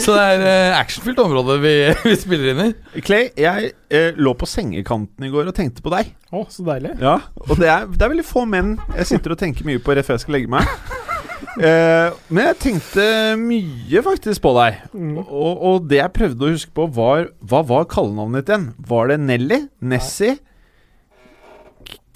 Så 0.00 0.14
det 0.14 0.22
er 0.22 0.42
uh, 0.44 0.78
actionfylt 0.78 1.20
område 1.22 1.58
vi, 1.62 1.74
vi 2.08 2.14
spiller 2.20 2.52
inn 2.54 2.62
i. 2.64 3.00
Clay, 3.04 3.28
jeg 3.38 3.72
eh, 3.92 4.16
lå 4.16 4.32
på 4.38 4.48
sengekanten 4.48 5.26
i 5.26 5.32
går 5.32 5.50
og 5.50 5.56
tenkte 5.56 5.84
på 5.84 5.92
deg. 5.92 6.14
Å, 6.32 6.44
så 6.52 6.64
deilig. 6.66 6.94
Ja, 7.02 7.18
Og 7.48 7.60
det 7.60 7.68
er, 7.72 7.88
det 7.90 8.04
er 8.04 8.14
veldig 8.14 8.26
få 8.26 8.46
menn 8.48 8.76
jeg 8.96 9.12
sitter 9.12 9.34
og 9.34 9.40
tenker 9.40 9.68
mye 9.68 9.82
på 9.82 9.96
rett 9.96 10.08
før 10.08 10.18
jeg 10.18 10.26
skal 10.26 10.38
legge 10.38 10.52
meg. 10.56 10.68
Eh, 11.58 12.16
men 12.28 12.48
jeg 12.50 12.58
tenkte 12.62 13.04
mye 13.40 14.02
faktisk 14.06 14.42
på 14.44 14.52
deg. 14.58 14.82
Mm. 14.92 15.16
Og, 15.22 15.62
og 15.70 15.88
det 15.90 16.00
jeg 16.00 16.14
prøvde 16.16 16.46
å 16.46 16.52
huske 16.54 16.74
på, 16.74 16.86
var 16.94 17.30
Hva 17.40 17.62
var 17.66 17.88
kallenavnet 17.90 18.46
ditt 18.46 18.52
igjen? 18.54 18.68
Var 18.90 19.12
det 19.12 19.18
Nelly? 19.24 19.60
Nessie? 19.80 20.36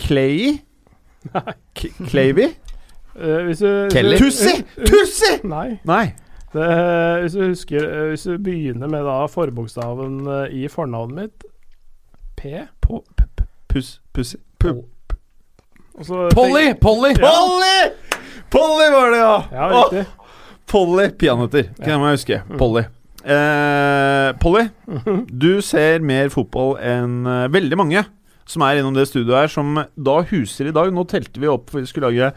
Clay? 0.02 0.58
Clayby? 1.74 2.08
Clavy? 2.10 2.48
Eh, 3.14 3.44
hvis 3.44 3.58
du, 3.58 3.88
Kelly? 3.92 4.16
Tussi! 4.18 4.64
Tussi! 4.86 5.32
Nei. 5.44 5.78
Nei. 5.84 6.12
Det, 6.52 7.20
hvis 7.20 7.32
du 7.32 7.42
husker 7.46 7.84
eh, 7.88 8.08
Hvis 8.08 8.22
du 8.22 8.38
begynner 8.38 8.88
med 8.88 9.04
da 9.08 9.22
forbokstaven 9.26 10.18
eh, 10.26 10.56
i 10.62 10.68
fornavnet 10.68 11.16
mitt 11.22 11.44
P 12.36 12.66
puss, 13.68 14.00
pussy 14.12 14.36
pu, 14.58 14.68
og 15.94 16.04
så 16.04 16.28
Polly! 16.34 16.72
Polly! 16.80 17.14
Polly! 17.14 17.76
Polly 18.52 18.88
var 18.92 19.12
det, 19.12 19.20
ja! 19.22 19.36
Ja, 19.52 19.68
riktig. 19.72 20.06
Polly 20.68 21.06
peanøtter. 21.18 21.70
Kan 21.80 22.02
jeg 22.04 22.18
huske. 22.18 22.40
Polly. 22.60 22.84
Eh, 23.22 24.32
Polly, 24.42 24.66
du 25.30 25.60
ser 25.64 26.02
mer 26.04 26.30
fotball 26.32 26.74
enn 26.82 27.22
eh, 27.28 27.46
veldig 27.54 27.78
mange 27.78 28.02
som 28.52 28.64
er 28.66 28.80
innom 28.80 28.94
det 28.96 29.06
studioet 29.08 29.44
her, 29.44 29.50
som 29.52 29.76
da 29.78 30.16
huser 30.28 30.68
i 30.68 30.74
dag. 30.74 30.90
Nå 30.92 31.04
telte 31.08 31.40
vi 31.40 31.48
opp, 31.50 31.70
for 31.70 31.80
vi 31.80 31.88
skulle 31.88 32.10
lage 32.10 32.32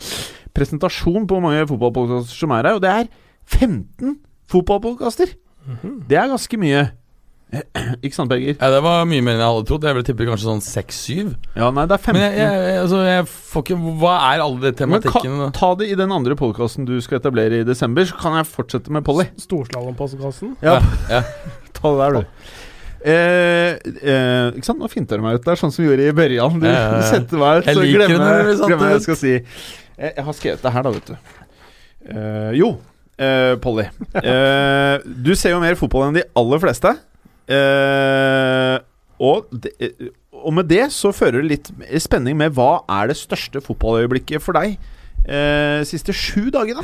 presentasjon 0.56 1.26
på 1.28 1.36
hvor 1.38 1.44
mange 1.44 1.66
fotballpodkaster 1.68 2.38
som 2.38 2.54
er 2.56 2.70
her, 2.70 2.78
og 2.78 2.84
det 2.86 2.92
er 2.94 3.10
15 3.50 4.20
fotballpodkaster! 4.52 5.34
Det 6.06 6.14
er 6.22 6.30
ganske 6.30 6.60
mye. 6.62 6.84
Ikke 8.04 8.16
sant, 8.18 8.28
Berger? 8.32 8.56
Ja, 8.58 8.70
det 8.74 8.80
var 8.84 9.06
mye 9.08 9.22
mer 9.24 9.38
enn 9.38 9.44
jeg 9.44 9.52
hadde 9.54 9.68
trodd. 9.70 9.86
Jeg 9.88 9.96
ville 9.96 10.08
tippe 10.08 10.26
kanskje 10.28 10.48
sånn 10.50 10.64
seks-syv. 10.66 11.30
Ja, 11.56 11.70
nei, 11.76 11.86
det 11.88 11.96
er 11.96 12.02
15. 12.02 12.18
Men 12.18 12.24
jeg, 12.26 12.40
jeg, 12.42 12.80
altså, 12.82 13.00
jeg 13.08 13.28
får 13.32 13.64
ikke 13.66 13.78
Hva 14.02 14.14
er 14.32 14.44
alle 14.46 14.60
de 14.64 14.72
Men 14.72 14.78
tematikkene? 14.82 15.38
ka, 15.38 15.46
da? 15.46 15.50
ta 15.60 15.70
det 15.80 15.88
i 15.94 15.98
den 16.02 16.16
andre 16.16 16.38
podkasten 16.40 16.88
du 16.90 16.96
skal 17.06 17.22
etablere 17.22 17.62
i 17.62 17.68
desember, 17.68 18.08
så 18.10 18.18
kan 18.20 18.36
jeg 18.40 18.50
fortsette 18.50 18.92
med 18.96 19.06
Polly. 19.08 19.28
Storslalåmpostkassen. 19.46 20.56
Ja, 20.66 20.80
Ja. 21.12 21.22
ta 21.78 21.94
det 21.94 22.02
der, 22.02 22.18
du. 22.20 22.52
Eh, 23.06 23.78
eh, 24.02 24.48
ikke 24.58 24.66
sant, 24.66 24.80
Nå 24.82 24.88
finter 24.90 25.22
du 25.22 25.26
meg 25.28 25.38
ut 25.38 25.46
der, 25.46 25.60
sånn 25.62 25.72
som 25.72 25.84
vi 25.86 25.92
gjorde 25.92 26.10
i 26.10 26.16
børjan. 26.18 26.60
Du, 26.60 26.66
ja. 26.68 26.86
du 26.98 27.08
setter 27.14 27.38
meg 27.42 27.62
ut, 27.62 27.70
så 27.70 27.86
glemmer 27.86 28.52
jeg 28.56 28.80
hva 28.82 28.92
jeg 28.96 29.04
skal 29.06 29.20
si. 29.22 29.34
Jeg, 29.96 30.12
jeg 30.18 30.26
har 30.28 30.36
skrevet 30.42 30.66
det 30.66 30.72
her, 30.76 30.88
da, 30.90 30.94
vet 30.98 31.12
du. 31.14 31.42
Eh, 32.10 32.52
jo, 32.60 32.72
eh, 33.22 33.54
Polly. 33.62 33.86
Eh, 34.26 34.96
du 35.06 35.36
ser 35.38 35.54
jo 35.54 35.62
mer 35.62 35.78
fotball 35.80 36.10
enn 36.10 36.18
de 36.18 36.26
aller 36.42 36.62
fleste. 36.66 36.96
Eh, 37.52 38.78
og, 39.22 39.50
det, 39.54 39.72
eh, 39.80 40.08
og 40.36 40.54
med 40.58 40.68
det 40.72 40.88
så 40.96 41.12
fører 41.16 41.44
det 41.44 41.50
litt 41.52 41.72
spenning 42.04 42.38
med 42.40 42.56
hva 42.58 42.84
er 43.02 43.12
det 43.12 43.18
største 43.20 43.62
fotballøyeblikket 43.64 44.42
for 44.44 44.58
deg 44.58 44.76
eh, 45.30 45.82
siste 45.88 46.14
sju 46.16 46.50
dagene? 46.54 46.84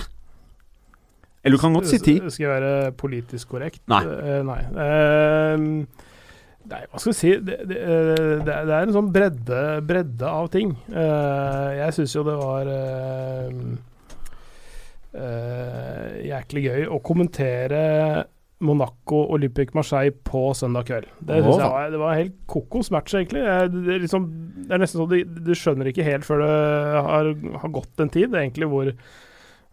Eller 1.42 1.58
du 1.58 1.62
kan 1.64 1.74
godt 1.74 1.90
si 1.90 1.98
ti. 1.98 2.16
Skal 2.30 2.46
jeg 2.46 2.52
være 2.54 2.92
politisk 3.02 3.50
korrekt? 3.56 3.82
Nei. 3.90 4.04
Eh, 4.06 4.42
nei. 4.46 4.60
Eh, 4.86 5.64
nei, 6.70 6.82
hva 6.92 7.02
skal 7.02 7.10
jeg 7.10 7.18
si 7.18 7.32
Det, 7.48 7.58
det, 7.66 7.80
det, 8.46 8.54
er- 8.62 8.76
en 8.84 8.94
sånn 8.94 9.10
bredde, 9.16 9.62
bredde 9.90 10.30
av 10.30 10.52
ting. 10.54 10.76
Jeg 10.94 11.96
syns 11.98 12.14
jo 12.14 12.22
det 12.28 12.36
var 12.38 12.70
uh, 12.70 13.50
uh, 15.18 16.12
jæklig 16.30 16.64
gøy 16.70 16.86
å 16.94 17.02
kommentere 17.04 17.82
Monaco 18.62 19.24
Olympic 19.34 19.74
Marseille 19.78 20.14
på 20.14 20.52
søndag 20.58 20.86
kveld. 20.90 21.10
Det, 21.20 21.42
synes 21.42 21.64
jeg 21.64 21.74
var, 21.74 21.90
det 21.94 22.00
var 22.02 22.14
en 22.14 22.22
helt 22.22 22.38
kokos 22.52 22.92
match, 22.94 23.16
egentlig. 23.18 23.42
Det, 23.42 23.82
er 23.96 24.06
liksom, 24.06 24.30
det 24.68 24.78
er 24.78 24.84
nesten 24.84 25.02
sånn 25.02 25.12
du, 25.12 25.44
du 25.50 25.52
skjønner 25.58 25.90
ikke 25.92 26.06
helt 26.08 26.28
før 26.28 26.46
det 26.46 26.54
har, 27.10 27.34
har 27.64 27.76
gått 27.80 28.06
en 28.06 28.14
tid, 28.14 28.38
egentlig, 28.38 28.70
hvor 28.72 28.94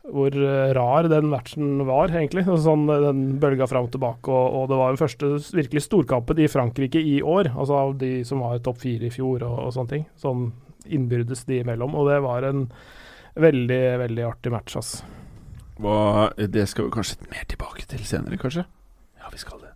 hvor 0.08 0.32
eh, 0.32 0.70
rar 0.76 1.08
den 1.10 1.28
matchen 1.28 1.82
var, 1.86 2.12
egentlig. 2.12 2.46
Sånn, 2.64 2.86
eh, 2.88 3.02
den 3.04 3.24
bølga 3.42 3.68
fram 3.68 3.88
og 3.88 3.92
tilbake, 3.94 4.32
og, 4.32 4.56
og 4.56 4.70
det 4.70 4.78
var 4.80 4.94
den 4.94 5.00
første 5.00 5.32
virkelig 5.56 5.84
storkampen 5.84 6.40
i 6.40 6.48
Frankrike 6.50 7.02
i 7.02 7.18
år. 7.20 7.52
Altså 7.54 7.76
av 7.82 7.94
de 8.00 8.12
som 8.28 8.42
var 8.44 8.62
topp 8.64 8.80
fire 8.84 9.08
i 9.08 9.12
fjor 9.12 9.44
og, 9.46 9.58
og 9.66 9.74
sånne 9.76 9.94
ting. 9.94 10.08
Sånn 10.20 10.48
innbyrdes 10.88 11.44
de 11.48 11.60
imellom. 11.62 11.96
Og 11.98 12.08
det 12.08 12.22
var 12.24 12.46
en 12.48 12.66
veldig, 13.38 13.82
veldig 14.06 14.26
artig 14.30 14.54
match, 14.54 14.78
altså. 14.80 15.04
Hva, 15.78 16.32
det 16.34 16.64
skal 16.66 16.88
vi 16.88 16.96
kanskje 16.96 17.28
mer 17.30 17.44
tilbake 17.46 17.84
til 17.90 18.02
senere, 18.06 18.40
kanskje? 18.40 18.64
Skal 19.38 19.62
det. 19.62 19.74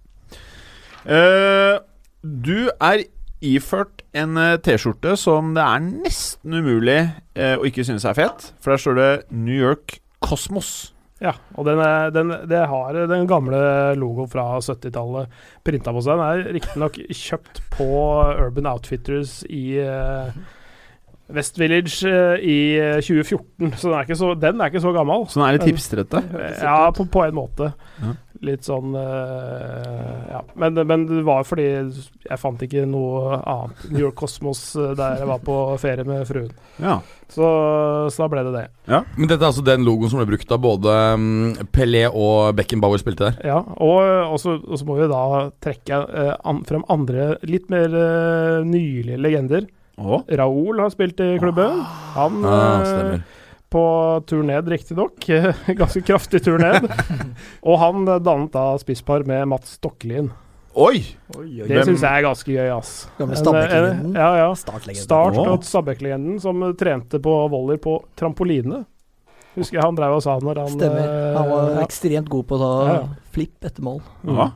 Uh, 1.02 1.82
du 2.22 2.70
er 2.78 3.04
iført 3.42 4.04
en 4.14 4.38
eh, 4.38 4.58
T-skjorte 4.62 5.16
som 5.18 5.50
det 5.56 5.62
er 5.64 5.80
nesten 5.82 6.54
umulig 6.54 7.00
uh, 7.34 7.56
å 7.58 7.66
ikke 7.66 7.82
synes 7.86 8.06
er 8.06 8.14
fet. 8.14 8.52
For 8.62 8.74
der 8.74 8.82
står 8.84 8.98
det 9.00 9.10
New 9.34 9.56
York 9.56 9.98
Cosmos. 10.22 10.92
Ja, 11.22 11.36
og 11.54 11.68
den, 11.68 11.78
er, 11.78 12.10
den, 12.10 12.32
det 12.50 12.64
har 12.66 12.96
den 13.06 13.28
gamle 13.30 13.58
logoen 13.98 14.30
fra 14.30 14.46
70-tallet 14.58 15.30
printa 15.62 15.94
på 15.94 16.02
seg. 16.02 16.18
Den 16.18 16.24
er 16.26 16.56
riktignok 16.56 16.98
kjøpt 17.14 17.60
på 17.76 17.90
Urban 18.42 18.66
Outfitters 18.72 19.40
i 19.46 19.78
eh, 19.82 20.40
West 21.30 21.58
Village 21.58 22.08
eh, 22.08 22.42
i 22.42 22.58
eh, 22.80 22.98
2014, 23.00 23.72
så 23.78 23.88
den 23.88 23.96
er 23.96 24.04
ikke 24.06 24.18
så, 24.18 24.34
den 24.34 24.60
er 24.60 24.72
ikke 24.72 24.82
så 24.82 24.92
gammel. 24.94 25.24
Så 25.30 25.40
den 25.40 25.46
er 25.46 25.56
litt 25.56 25.70
hipstrete. 25.70 26.22
Ja, 26.60 26.90
på, 26.94 27.06
på 27.06 27.24
en 27.24 27.36
måte. 27.36 27.72
Ja. 28.02 28.14
Litt 28.42 28.66
sånn 28.66 28.96
eh, 28.98 30.22
Ja. 30.32 30.40
Men, 30.58 30.80
men 30.88 31.04
det 31.06 31.20
var 31.26 31.44
fordi 31.46 31.66
jeg 31.68 32.38
fant 32.40 32.62
ikke 32.64 32.82
noe 32.90 33.36
annet 33.38 33.84
New 33.92 34.02
York 34.02 34.16
Cosmos 34.18 34.64
eh, 34.74 34.94
der 34.98 35.20
jeg 35.22 35.28
var 35.30 35.42
på 35.46 35.58
ferie 35.80 36.06
med 36.08 36.24
fruen. 36.26 36.50
Ja. 36.82 36.98
Så, 37.32 37.46
så 38.12 38.24
da 38.24 38.28
ble 38.32 38.42
det 38.48 38.54
det. 38.56 38.64
Men 39.16 39.30
dette 39.30 39.38
er 39.38 39.52
altså 39.52 39.64
den 39.64 39.86
logoen 39.86 40.10
som 40.12 40.20
ble 40.20 40.26
brukt 40.34 40.50
da 40.50 40.58
både 40.60 40.96
um, 41.16 41.52
Pelé 41.72 42.02
og 42.10 42.50
Beckenbauer 42.58 43.00
spilte 43.00 43.30
der. 43.30 43.38
Ja, 43.54 43.60
og, 43.62 44.02
og, 44.26 44.36
så, 44.42 44.58
og 44.58 44.80
så 44.80 44.88
må 44.88 44.98
vi 44.98 45.08
da 45.08 45.22
trekke 45.62 46.02
uh, 46.02 46.34
an, 46.50 46.60
frem 46.68 46.84
andre 46.92 47.36
litt 47.48 47.70
mer 47.72 47.94
uh, 47.94 48.66
nylige 48.66 49.22
legender. 49.22 49.70
Å, 50.02 50.22
Raoul 50.42 50.80
har 50.82 50.90
spilt 50.92 51.20
i 51.22 51.30
klubben. 51.42 51.80
Han 52.16 52.42
Ah, 52.44 52.82
eh, 52.82 53.20
på 53.72 53.82
tur 54.28 54.42
ned, 54.44 54.66
riktignok. 54.68 55.16
Ganske 55.80 56.02
kraftig 56.04 56.42
tur 56.44 56.58
ned. 56.60 56.84
og 57.68 57.78
han 57.80 58.02
eh, 58.08 58.18
dannet 58.20 58.52
da 58.52 58.66
spisspar 58.82 59.24
med 59.28 59.46
Mats 59.52 59.78
Stokkelien. 59.78 60.30
Oi! 60.72 61.02
Det 61.68 61.82
syns 61.84 62.00
jeg 62.00 62.08
er 62.08 62.22
ganske 62.24 62.48
gøy, 62.54 62.68
ass. 62.72 62.92
Gamle 63.18 63.36
Stabæk-legenden. 63.36 64.14
Ja, 64.16 64.28
ja. 64.40 64.46
Start 64.56 65.36
og 65.42 65.66
Stabæk-legenden 65.68 66.38
som 66.40 66.62
trente 66.80 67.20
på 67.20 67.34
volley 67.52 67.76
på 67.76 67.98
trampoline. 68.16 68.80
Husker 69.52 69.76
jeg 69.76 69.84
han 69.84 69.98
drev 69.98 70.14
og 70.16 70.22
sa 70.24 70.38
når 70.40 70.62
han 70.62 70.70
Stemmer. 70.72 71.02
eh, 71.04 71.34
Han 71.36 71.50
var 71.50 71.66
ja. 71.74 71.82
ekstremt 71.84 72.30
god 72.32 72.46
på 72.48 72.56
å 72.56 72.60
ta 72.62 72.70
Ja, 72.88 72.94
ja. 73.02 73.26
flipp 73.36 73.68
etter 73.68 73.84
mål. 73.84 74.00
Ja. 74.24 74.46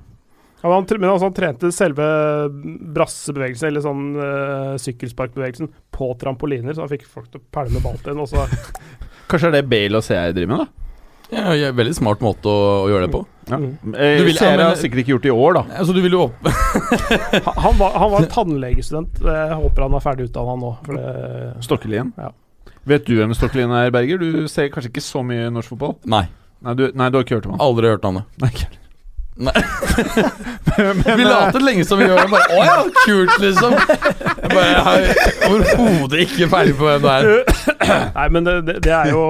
Han, 0.73 0.87
men 1.01 1.11
altså, 1.11 1.29
han 1.29 1.37
trente 1.37 1.71
selve 1.75 2.07
brassebevegelsen, 2.97 3.69
eller 3.69 3.85
sånn 3.85 4.03
uh, 4.17 4.73
sykkelsparkbevegelsen, 4.83 5.71
på 5.97 6.11
trampoliner, 6.21 6.75
så 6.77 6.85
han 6.87 6.93
fikk 6.93 7.07
folk 7.09 7.29
til 7.33 7.41
å 7.43 7.47
pælme 7.55 7.83
ball 7.85 7.97
til 8.03 8.13
den. 8.15 8.25
Og 8.25 8.29
så 8.33 8.47
Kanskje 9.31 9.51
det 9.51 9.59
er 9.59 9.63
det 9.65 9.71
Bale 9.73 9.99
og 10.01 10.05
CR 10.07 10.35
driver 10.37 10.53
med, 10.53 10.65
da? 10.67 10.83
Ja, 11.35 11.55
ja, 11.59 11.73
veldig 11.75 11.95
smart 11.97 12.21
måte 12.23 12.47
å, 12.47 12.59
å 12.85 12.91
gjøre 12.93 13.09
det 13.09 13.13
på. 13.17 13.21
Ja. 13.51 13.57
Mm. 13.59 13.73
Eh, 13.99 14.13
Du 14.21 14.25
vil- 14.29 14.37
men- 14.41 14.61
har 14.63 14.77
sikkert 14.79 15.01
ikke 15.03 15.15
gjort 15.17 15.25
det 15.27 15.33
i 15.33 15.35
år, 15.35 15.57
da. 15.59 15.63
Altså, 15.81 15.95
du 15.97 15.99
vil 16.05 16.15
jo 16.15 16.21
opp 16.29 16.47
han, 16.47 17.75
var, 17.81 17.97
han 17.99 18.13
var 18.15 18.27
tannlegestudent. 18.37 19.19
Jeg 19.27 19.59
håper 19.59 19.87
han 19.89 19.97
er 19.99 20.05
ferdig 20.05 20.29
utdanna 20.29 20.55
nå. 20.63 20.71
Det, 20.87 21.07
Stokkelien. 21.67 22.13
Ja. 22.21 22.31
Vet 22.87 23.09
du 23.11 23.17
hvem 23.19 23.35
Stokkelien 23.35 23.75
er, 23.75 23.91
Berger? 23.91 24.23
Du 24.23 24.47
ser 24.51 24.71
kanskje 24.71 24.93
ikke 24.93 25.03
så 25.03 25.25
mye 25.27 25.49
norsk 25.51 25.75
fotball? 25.75 25.97
Nei, 26.07 26.29
Nei, 26.63 26.73
du, 26.79 26.87
nei, 26.97 27.11
du 27.13 27.19
har 27.19 27.27
ikke 27.27 27.37
hørt 27.41 27.47
om 27.51 27.57
han? 27.57 27.61
aldri 27.67 27.91
hørt 27.91 28.07
navnet. 28.07 28.31
Nei, 28.41 28.49
ikke. 28.55 28.71
Nei. 29.37 29.53
Men, 30.79 31.03
Vi 31.21 31.25
later 31.25 31.61
lenge 31.61 31.85
som 31.85 32.01
vi 32.01 32.07
gjør 32.09 32.23
det. 32.23 32.29
Bare, 32.33 32.57
Å 32.57 32.65
ja, 32.65 32.77
kult, 33.05 33.35
liksom. 33.43 33.75
Jeg 33.77 34.51
bare 34.53 34.67
jeg 34.71 35.09
er 35.13 35.49
overhodet 35.51 36.23
ikke 36.25 36.49
ferdig 36.53 36.77
på 36.79 36.87
hvem 36.89 37.05
det 37.05 37.17
er. 37.17 38.13
Nei, 38.17 38.27
men 38.33 38.47
det, 38.49 38.55
det, 38.87 38.93
er 38.97 39.11
jo, 39.13 39.25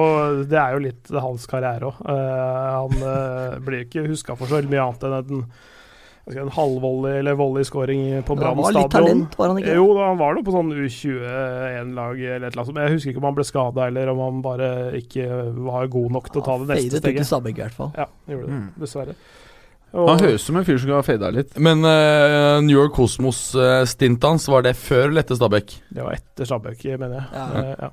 det 0.47 0.59
er 0.61 0.75
jo 0.77 0.83
litt 0.85 1.11
hans 1.27 1.47
karriere 1.51 1.89
òg. 1.91 1.97
han 2.07 3.01
uh, 3.03 3.57
blir 3.67 3.83
ikke 3.83 4.05
huska 4.07 4.37
for 4.39 4.47
så 4.51 4.61
mye 4.63 4.85
annet 4.85 5.03
enn 5.09 5.17
en, 5.19 5.43
en 6.43 6.51
halvvolley 6.55 7.19
eller 7.21 7.35
volley-scoring 7.39 8.01
på 8.27 8.35
Han 8.35 8.41
Brann 8.41 8.57
var 8.59 8.75
litt 8.75 8.91
talent, 8.95 9.35
var 9.39 9.51
han 9.51 9.59
ikke? 9.61 9.75
Jo, 9.79 9.85
han 9.99 10.17
var 10.19 10.35
nå 10.35 10.43
på 10.47 10.55
sånn 10.55 10.71
U21-lag 10.75 12.19
eller 12.21 12.47
et 12.47 12.53
eller 12.55 12.63
annet. 12.63 12.75
Men 12.75 12.87
jeg 12.87 12.95
husker 12.97 13.11
ikke 13.13 13.21
om 13.23 13.27
han 13.29 13.37
ble 13.41 13.45
skada 13.47 13.87
eller 13.91 14.11
om 14.13 14.23
han 14.25 14.39
bare 14.45 14.71
ikke 14.99 15.27
var 15.67 15.91
god 15.91 16.15
nok 16.19 16.31
til 16.31 16.41
å 16.43 16.45
ta 16.47 16.57
det 16.63 16.69
neste 16.73 16.99
Fadet 17.01 17.11
ut 17.15 17.21
i. 17.23 17.27
Stabæk, 17.31 17.59
i 17.59 17.65
hvert 17.65 17.77
fall. 17.79 17.91
Ja, 17.99 18.07
han 18.07 18.35
gjorde 18.37 18.47
det, 18.47 18.57
Mm. 18.61 18.67
dessverre. 18.83 19.15
Og, 19.93 20.09
Han 20.09 20.19
høres 20.19 20.41
ut 20.43 20.47
som 20.49 20.57
en 20.59 20.65
fyr 20.67 20.77
som 20.81 20.89
kan 20.91 20.99
ha 20.99 21.05
fada 21.07 21.29
litt. 21.33 21.53
Men 21.63 21.79
uh, 21.85 22.59
New 22.61 22.75
York 22.75 22.93
Cosmos 22.97 23.39
stintet 23.89 24.27
hans, 24.27 24.47
var 24.51 24.65
det 24.67 24.75
før 24.77 25.07
eller 25.07 25.23
etter 25.23 25.39
Stabæk? 25.39 25.77
Det 25.89 26.03
var 26.03 26.17
etter 26.19 26.45
Stabæk, 26.49 26.83
mener 26.99 27.21
jeg. 27.21 27.29
Ja. 27.33 27.47
Uh, 27.47 27.71
ja. 27.87 27.89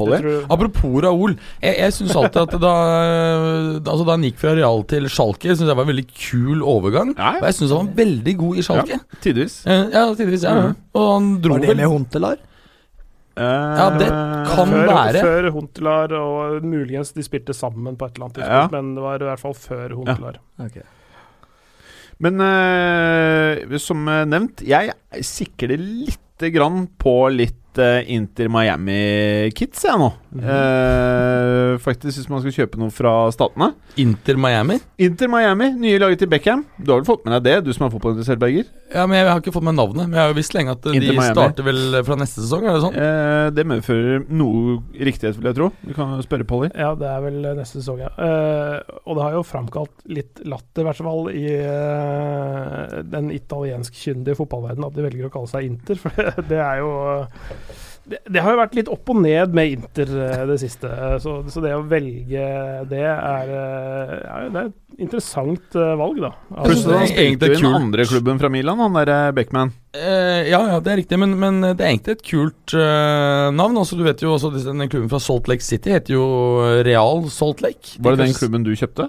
Jeg 0.00 0.44
Apropos 0.48 1.02
Raoul. 1.04 1.34
Jeg, 1.60 1.74
jeg 1.76 1.92
syns 1.92 2.14
alltid 2.16 2.40
at 2.46 2.54
da, 2.62 2.74
altså 3.84 4.04
da 4.06 4.14
han 4.14 4.24
gikk 4.24 4.38
fra 4.40 4.54
Real 4.56 4.84
til 4.88 5.08
Schalke, 5.12 5.52
syns 5.52 5.68
jeg 5.68 5.76
var 5.76 5.84
en 5.86 5.90
veldig 5.92 6.06
kul 6.14 6.62
overgang. 6.64 7.10
Ja, 7.18 7.34
Og 7.40 7.48
jeg 7.50 7.58
syns 7.58 7.74
han 7.74 7.90
var 7.90 7.98
veldig 8.00 8.36
god 8.40 8.60
i 8.60 8.64
Schalke. 8.66 9.00
tidvis. 9.24 9.58
Eh, 9.66 9.82
Ja, 9.92 10.06
tidvis. 10.16 10.46
Ja. 10.46 10.54
Mhm. 10.54 10.78
Og 10.94 11.10
han 11.14 11.28
dro 11.42 11.58
Var 11.58 11.66
det 11.66 11.76
med 11.76 11.90
Hontelar? 11.90 12.38
ja, 13.40 13.84
det 13.96 14.08
kan 14.10 14.68
før, 14.68 14.86
være. 14.90 15.20
Før 15.24 15.50
Hontelar, 15.54 16.12
og 16.12 16.64
muligens 16.64 17.12
de 17.12 17.22
spilte 17.24 17.54
sammen 17.56 17.96
på 17.96 18.06
et 18.08 18.16
eller 18.16 18.26
annet 18.26 18.40
tidspunkt, 18.40 18.72
Ja. 18.72 18.80
men 18.80 18.94
det 18.94 19.02
var 19.02 19.20
i 19.22 19.28
hvert 19.28 19.40
fall 19.40 19.54
før 19.54 19.94
Huntelaar. 19.96 20.40
Ok. 20.60 20.80
Men 22.20 22.40
uh, 22.44 23.78
som 23.80 24.04
eh, 24.08 24.26
nevnt, 24.28 24.60
jeg 24.66 24.92
sikler 25.24 25.80
lite 25.80 26.50
grann 26.52 26.84
på 27.00 27.14
litt 27.32 27.59
eh, 27.78 28.10
Inter 28.16 28.48
Miami-kits, 28.50 29.84
jeg 29.86 29.98
nå. 30.00 30.08
Eh, 30.40 31.78
faktisk, 31.82 32.20
hvis 32.20 32.28
man 32.30 32.42
skal 32.42 32.54
kjøpe 32.54 32.78
noe 32.80 32.92
fra 32.94 33.12
statene. 33.34 33.72
Inter 34.00 34.38
Miami? 34.40 34.78
Inter 35.02 35.30
Miami, 35.30 35.70
nye 35.78 35.98
laget 36.02 36.22
til 36.22 36.30
Beckham. 36.30 36.64
Du 36.78 36.92
har 36.92 37.00
vel 37.00 37.08
fått 37.08 37.24
med 37.26 37.34
deg 37.36 37.46
det, 37.46 37.56
du 37.66 37.72
som 37.74 37.86
er 37.86 37.92
fotballinteressert, 37.94 38.40
Berger? 38.40 38.68
Ja, 38.94 39.06
men 39.06 39.20
Jeg 39.20 39.28
har 39.30 39.42
ikke 39.42 39.54
fått 39.54 39.66
med 39.66 39.76
navnet. 39.78 40.08
Men 40.08 40.18
jeg 40.18 40.22
har 40.22 40.32
jo 40.32 40.38
visst 40.38 40.54
lenge 40.56 40.74
at 40.74 40.86
Inter 40.90 41.06
de 41.06 41.16
Miami. 41.16 41.34
starter 41.34 41.66
vel 41.66 42.00
fra 42.06 42.18
neste 42.20 42.44
sesong, 42.44 42.66
er 42.66 42.76
det 42.76 42.84
sånn? 42.84 42.98
Uh, 42.98 43.46
det 43.54 43.66
medfører 43.70 44.24
noe 44.30 44.76
riktighet, 44.94 45.38
vil 45.38 45.50
jeg 45.50 45.58
tro. 45.60 45.70
Du 45.86 45.94
kan 45.96 46.14
spørre 46.26 46.46
Polly. 46.48 46.70
Ja, 46.74 46.94
det 46.98 47.10
er 47.10 47.24
vel 47.26 47.40
neste 47.58 47.80
sesong, 47.80 48.02
ja. 48.02 48.10
Eh, 48.18 48.98
og 49.04 49.18
det 49.18 49.26
har 49.26 49.36
jo 49.38 49.44
framkalt 49.46 50.06
litt 50.10 50.42
latter, 50.46 50.82
i 50.82 50.88
hvert 50.88 51.02
fall, 51.04 51.30
i 51.34 51.46
den 53.10 53.30
italiensk-kyndige 53.34 54.38
fotballverdenen 54.38 54.88
at 54.88 54.96
de 54.96 55.04
velger 55.06 55.28
å 55.28 55.32
kalle 55.34 55.50
seg 55.50 55.66
Inter. 55.68 56.00
For 56.02 56.42
det 56.48 56.60
er 56.60 56.80
jo 56.82 56.92
det, 58.10 58.18
det 58.34 58.42
har 58.44 58.54
jo 58.54 58.60
vært 58.60 58.76
litt 58.78 58.90
opp 58.92 59.10
og 59.12 59.20
ned 59.22 59.54
med 59.56 59.74
Inter 59.76 60.10
eh, 60.26 60.44
det 60.50 60.58
siste, 60.62 60.90
så, 61.22 61.36
så 61.50 61.62
det 61.64 61.74
å 61.76 61.82
velge 61.90 62.46
det 62.90 63.02
er, 63.06 63.52
er 63.54 64.48
det 64.50 64.62
er 64.64 64.70
et 64.70 65.04
interessant 65.06 65.76
eh, 65.78 65.92
valg, 66.00 66.18
da. 66.24 66.32
Synes 66.50 66.66
Plutselig 66.66 66.96
han 66.96 67.04
det 67.04 67.06
er 67.06 67.14
spilte 67.14 67.50
jo 67.50 67.54
i 67.54 67.60
den 67.62 67.78
andre 67.78 68.06
klubben 68.10 68.42
fra 68.42 68.50
Milan, 68.52 68.82
han 68.84 68.98
derre 68.98 69.20
Beckman. 69.36 69.72
Eh, 69.94 70.50
ja, 70.50 70.60
ja, 70.72 70.80
det 70.82 70.92
er 70.92 71.00
riktig, 71.02 71.20
men, 71.22 71.36
men 71.40 71.62
det 71.70 71.78
er 71.78 71.92
egentlig 71.92 72.18
et 72.18 72.26
kult 72.26 72.74
uh, 72.76 73.48
navn. 73.54 73.78
Altså, 73.80 73.98
du 73.98 74.04
vet 74.06 74.22
jo 74.22 74.34
også 74.36 74.52
disse- 74.54 74.70
Den 74.70 74.90
klubben 74.90 75.10
fra 75.10 75.18
Salt 75.22 75.48
Lake 75.50 75.64
City 75.66 75.94
heter 75.94 76.14
jo 76.14 76.26
Real 76.86 77.24
Salt 77.32 77.62
Lake. 77.64 77.96
Var 77.98 78.16
det 78.18 78.26
den 78.28 78.36
klubben 78.36 78.66
du 78.66 78.74
kjøpte? 78.78 79.08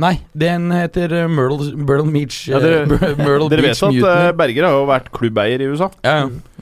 Nei, 0.00 0.14
den 0.32 0.70
heter 0.72 1.12
eh, 1.12 1.26
Myrtle, 1.28 1.74
Myrtle 1.76 2.08
Beach. 2.14 2.36
Ja, 2.48 2.56
dere- 2.62 2.86
eh, 2.86 3.16
Myrtle 3.26 3.48
Dere 3.52 3.60
Beach 3.66 3.76
vet 3.76 3.82
at 3.82 3.92
Mutiny. 3.92 4.08
eh, 4.08 4.32
Berger 4.38 4.64
har 4.64 4.76
jo 4.78 4.86
vært 4.88 5.10
klubbeier 5.12 5.60
i 5.60 5.66
USA? 5.68 5.90
Ja, 6.00 6.14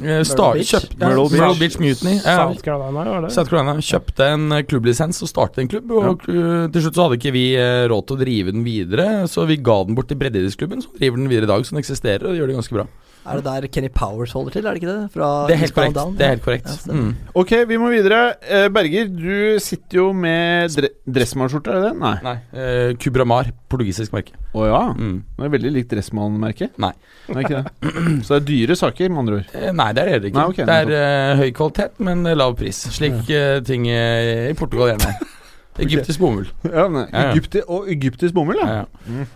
ja. 0.02 0.16
Start, 0.26 0.58
Beach? 0.58 0.72
kjøpt, 0.72 0.96
ja, 0.98 1.10
Myrtle 1.12 1.26
Myrtle, 1.36 1.52
Beach. 1.60 1.60
Beach 1.60 1.78
Mutiny. 1.84 2.14
Ja, 2.24 2.34
South 2.40 2.64
Carolina, 2.66 3.04
var 3.12 3.22
det? 3.28 3.30
South 3.36 3.52
Carolina 3.52 3.76
kjøpte 3.86 4.30
en 4.34 4.48
klubblisens 4.66 5.22
og 5.22 5.30
startet 5.30 5.62
en 5.62 5.70
klubb. 5.76 5.94
Og 5.94 6.26
til 6.26 6.82
slutt 6.82 6.98
så 6.98 7.06
hadde 7.06 7.20
ikke 7.20 7.34
vi 7.38 7.44
råd 7.92 8.08
til 8.10 8.18
å 8.18 8.22
drive 8.24 8.56
den 8.56 8.66
videre, 8.66 9.06
så 9.30 9.46
vi 9.46 9.60
ga 9.62 9.78
den 9.86 9.94
bort 9.98 10.10
til 10.10 10.18
breddeidrettsklubben, 10.18 10.82
som 10.82 10.98
driver 10.98 11.22
den 11.22 11.30
videre 11.30 11.46
i 11.46 11.52
dag. 11.54 11.62
Så 11.68 11.76
den 11.76 11.84
eksisterer, 11.84 12.26
og 12.26 12.34
de 12.34 12.42
gjør 12.42 12.50
det 12.50 12.58
ganske 12.58 12.78
bra. 12.80 12.88
Er 13.30 13.40
det 13.40 13.44
der 13.46 13.66
Kenny 13.70 13.90
Powers 13.94 14.32
holder 14.34 14.54
til, 14.56 14.66
er 14.66 14.74
det 14.74 14.82
ikke 14.82 14.90
det? 14.90 15.10
Fra 15.14 15.28
Det 15.48 15.54
er 15.54 15.60
helt 15.62 15.74
korrekt. 15.76 15.94
Down? 15.96 16.16
Det 16.18 16.26
er 16.26 16.34
helt 16.34 16.44
korrekt. 16.44 16.68
Ja. 16.86 16.96
Mm. 16.96 17.14
Ok, 17.42 17.54
vi 17.70 17.78
må 17.80 17.90
videre. 17.92 18.20
Eh, 18.42 18.66
Berger, 18.74 19.08
du 19.08 19.58
sitter 19.62 20.00
jo 20.00 20.06
med 20.12 20.74
dre 20.74 20.90
Dressmann-skjorte, 21.06 21.70
er 21.70 21.80
det 21.80 21.90
det? 21.90 21.94
Nei. 22.02 22.14
Nei. 22.26 22.36
Eh, 22.52 22.92
Kubramar, 23.00 23.52
portugisisk 23.70 24.14
merke. 24.16 24.36
Å 24.50 24.66
ja. 24.66 24.82
Mm. 24.98 25.16
Det 25.38 25.48
er 25.48 25.54
veldig 25.56 25.74
likt 25.78 25.94
Dressmann-merket. 25.94 26.78
Nei. 26.82 26.92
Nei, 27.30 27.44
ikke 27.46 27.62
det. 27.62 27.96
Så 28.26 28.36
det 28.36 28.40
er 28.40 28.46
dyre 28.50 28.78
saker, 28.82 29.10
med 29.10 29.24
andre 29.24 29.40
ord. 29.40 29.52
Eh, 29.54 29.74
Nei, 29.80 29.90
det 29.96 30.06
er 30.06 30.16
det 30.18 30.32
ikke. 30.32 30.40
Nei, 30.40 30.48
okay, 30.54 30.68
det 30.68 30.78
er 30.84 30.94
uh, 30.94 31.40
høy 31.40 31.50
kvalitet, 31.56 32.00
men 32.02 32.26
lav 32.34 32.56
pris. 32.58 32.86
Slik 32.96 33.22
uh, 33.30 33.60
ting 33.66 33.86
i 33.90 34.56
Portugal 34.58 34.94
gjerne 34.94 35.14
er. 35.14 35.28
Egyptisk 35.78 36.20
bomull. 36.20 36.48
Ja, 36.66 36.88
men, 36.88 37.06
Ja, 37.12 37.20
ja. 37.22 37.30
Egypti 37.32 37.62
og 37.66 37.88
egyptisk 37.88 38.34
bomull, 38.34 38.58
ja. 38.60 38.66
Ja, 38.66 38.84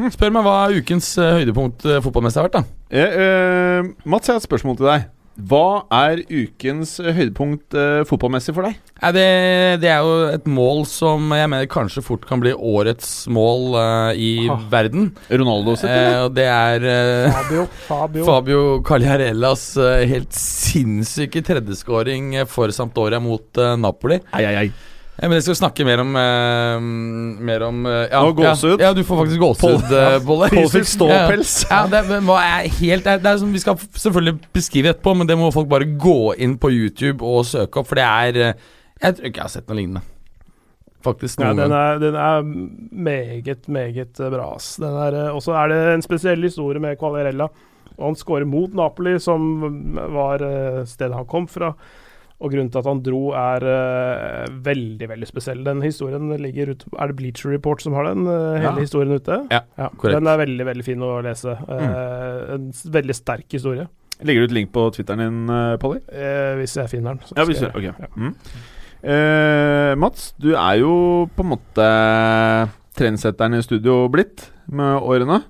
ja. 0.00 0.10
Spør 0.12 0.34
meg 0.34 0.44
hva 0.44 0.56
ukens 0.74 1.12
uh, 1.18 1.36
høydepunkt 1.38 1.86
uh, 1.86 2.00
fotballmessig 2.04 2.42
har 2.42 2.48
vært, 2.50 2.58
da. 2.60 2.64
Eh, 2.90 3.18
uh, 3.18 3.92
Mats, 4.04 4.28
jeg 4.28 4.34
har 4.36 4.42
et 4.42 4.48
spørsmål 4.50 4.76
til 4.82 4.90
deg. 4.90 5.10
Hva 5.34 5.62
er 5.90 6.20
ukens 6.30 6.92
eh, 7.02 7.08
høydepunkt 7.16 7.74
eh, 7.74 8.04
fotballmessig 8.06 8.52
for 8.54 8.68
deg? 8.68 8.76
Det, 9.16 9.24
det 9.82 9.88
er 9.90 10.04
jo 10.06 10.12
et 10.30 10.44
mål 10.46 10.84
som 10.86 11.26
jeg 11.34 11.50
mener 11.50 11.66
kanskje 11.66 12.04
fort 12.06 12.22
kan 12.28 12.38
bli 12.38 12.52
årets 12.54 13.08
mål 13.34 13.74
eh, 13.80 14.20
i 14.22 14.28
Ah. 14.54 14.62
verden. 14.70 15.08
Ronaldo 15.32 15.74
sitt, 15.80 15.90
Eh, 15.90 16.06
eller? 16.12 16.30
det 16.38 16.46
er 16.46 16.86
eh, 16.92 17.34
Fabio. 17.34 17.66
Fabio. 17.88 18.24
Fabio 18.30 18.62
Cagliarellas 18.86 19.66
eh, 19.82 20.04
helt 20.12 20.30
sinnssyke 20.38 21.42
tredjeskåring 21.50 22.36
eh, 22.38 22.46
for 22.46 22.70
Sampdoria 22.70 23.18
mot 23.18 23.58
eh, 23.58 23.74
Napoli. 23.82 24.20
Ei, 24.38 24.44
ei, 24.46 24.54
ei. 24.68 24.72
Ja, 25.14 25.28
men 25.28 25.36
jeg 25.38 25.44
skal 25.46 25.56
snakke 25.60 25.84
mer 25.86 26.00
om 26.02 26.16
uh, 26.18 26.86
Mer 27.46 27.62
om 27.68 27.84
uh, 27.86 27.92
ja, 28.10 28.18
Å, 28.18 28.32
gåsehud? 28.34 28.80
Ja, 28.82 28.88
ja, 28.88 28.94
du 28.96 29.04
får 29.06 29.20
faktisk 29.22 29.42
gåsehud, 29.44 29.92
eh, 29.94 30.16
Bolle. 30.26 30.48
Pål 30.50 30.66
fikk 30.72 30.88
ståpels. 30.90 31.52
Ja, 31.70 31.84
det, 31.90 32.00
er 32.02 32.66
helt, 32.80 33.04
det 33.06 33.12
er, 33.12 33.22
det 33.22 33.30
er 33.30 33.38
som 33.44 33.52
Vi 33.54 33.62
skal 33.62 33.78
selvfølgelig 33.78 34.50
beskrive 34.56 34.90
etterpå, 34.90 35.14
men 35.20 35.30
det 35.30 35.38
må 35.38 35.52
folk 35.54 35.70
bare 35.70 35.86
gå 35.86 36.34
inn 36.42 36.58
på 36.58 36.72
YouTube 36.74 37.22
og 37.22 37.46
søke 37.46 37.80
opp, 37.80 37.92
for 37.92 38.00
det 38.00 38.08
er 38.08 38.40
eh, 38.42 38.66
Jeg 38.98 39.14
tror 39.18 39.30
ikke 39.30 39.42
jeg 39.42 39.46
har 39.46 39.54
sett 39.54 39.70
noe 39.70 39.78
lignende. 39.78 40.02
Faktisk. 41.04 41.38
Ja, 41.38 41.52
Noen 41.52 41.62
den, 41.62 41.76
er, 41.78 42.02
den 42.02 42.18
er 42.18 42.46
meget, 43.06 43.68
meget 43.68 44.18
bra. 44.18 44.46
Og 44.56 45.42
så 45.44 45.58
er 45.60 45.70
det 45.70 45.82
en 45.92 46.04
spesiell 46.06 46.46
historie 46.48 46.80
med 46.82 46.96
Quagliarella. 46.98 47.50
Og 47.94 48.06
han 48.08 48.16
skårer 48.18 48.48
mot 48.48 48.72
Napoli, 48.74 49.18
som 49.22 49.44
var 50.16 50.42
stedet 50.88 51.14
han 51.14 51.28
kom 51.28 51.44
fra. 51.46 51.74
Og 52.42 52.50
grunnen 52.50 52.70
til 52.72 52.80
at 52.80 52.88
han 52.90 53.00
dro, 53.06 53.20
er 53.38 53.64
uh, 53.64 54.54
veldig 54.66 55.06
veldig 55.08 55.26
spesiell. 55.30 55.60
Den 55.64 55.80
historien 55.84 56.32
ligger 56.42 56.72
ute 56.74 56.88
Er 56.98 57.12
det 57.12 57.16
Bleacher 57.16 57.52
Report 57.54 57.80
som 57.84 57.94
har 57.94 58.08
den? 58.10 58.26
Uh, 58.26 58.56
hele 58.58 58.72
Ja. 58.74 58.80
historien 58.82 59.14
ute? 59.14 59.38
Ja, 59.52 59.60
korrekt. 59.96 60.18
Den 60.18 60.26
er 60.26 60.40
veldig 60.42 60.66
veldig 60.66 60.84
fin 60.84 61.04
å 61.06 61.12
lese. 61.24 61.54
Eh, 61.54 62.54
en 62.56 62.66
veldig 62.72 63.14
sterk 63.14 63.46
historie. 63.54 63.86
Legger 64.22 64.44
du 64.44 64.50
ut 64.50 64.56
link 64.58 64.72
på 64.74 64.90
Twitteren 64.94 65.22
din, 65.22 65.50
uh, 65.50 65.76
Polly? 65.78 66.00
Hvis 66.58 66.76
jeg 66.76 66.90
finner 66.90 67.14
den. 67.14 67.36
Ja, 67.36 67.44
hvis 67.44 67.62
du, 67.62 67.68
ok. 67.70 67.82
ja. 67.82 68.10
Mm. 68.16 68.34
Mats, 70.00 70.32
du 70.40 70.54
er 70.56 70.78
jo 70.80 71.28
på 71.36 71.44
en 71.44 71.50
måte 71.54 71.88
trendsetteren 72.96 73.54
i 73.58 73.62
studio 73.62 74.08
blitt 74.08 74.50
med 74.66 75.02
årene. 75.02 75.42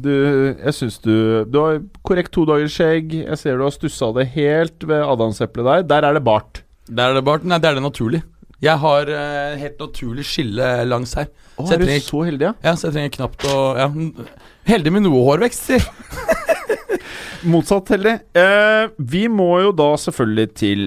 Du, 0.00 0.10
jeg 0.56 0.72
syns 0.76 0.96
du 1.04 1.44
Du 1.50 1.58
har 1.60 1.78
korrekt 2.06 2.32
to 2.34 2.44
dagers 2.48 2.74
skjegg. 2.76 3.12
Jeg 3.24 3.38
ser 3.40 3.58
du 3.60 3.64
har 3.66 3.74
stussa 3.74 4.10
det 4.16 4.28
helt 4.34 4.86
ved 4.88 5.02
adamseplet 5.04 5.66
der. 5.66 5.82
Der 5.94 6.06
er 6.10 6.16
det 6.18 6.24
bart. 6.26 6.62
Der 6.90 7.10
er 7.12 7.18
det 7.20 7.24
bart. 7.26 7.44
Nei, 7.46 7.58
der 7.62 7.74
er 7.74 7.80
det 7.80 7.84
naturlig. 7.84 8.22
Jeg 8.60 8.76
har 8.82 9.08
uh, 9.08 9.54
helt 9.56 9.78
naturlig 9.80 10.24
skille 10.28 10.66
langs 10.84 11.14
her. 11.16 11.30
Å, 11.56 11.64
Så 11.64 11.74
er 11.76 11.80
du 11.80 11.86
trenger- 11.86 12.04
så 12.08 12.22
heldig, 12.28 12.44
ja? 12.50 12.52
Ja, 12.66 12.74
Så 12.76 12.88
jeg 12.90 12.96
trenger 12.98 13.14
knapt 13.14 13.46
å 13.48 13.54
ja. 13.78 13.86
Heldig 14.68 14.92
med 14.92 15.06
noe 15.06 15.22
hårvekst, 15.24 15.70
si. 15.70 15.78
Motsatt 17.52 17.88
heldig. 17.94 18.18
Uh, 18.36 18.90
vi 19.00 19.24
må 19.32 19.48
jo 19.64 19.70
da 19.72 19.88
selvfølgelig 20.02 20.48
til 20.60 20.82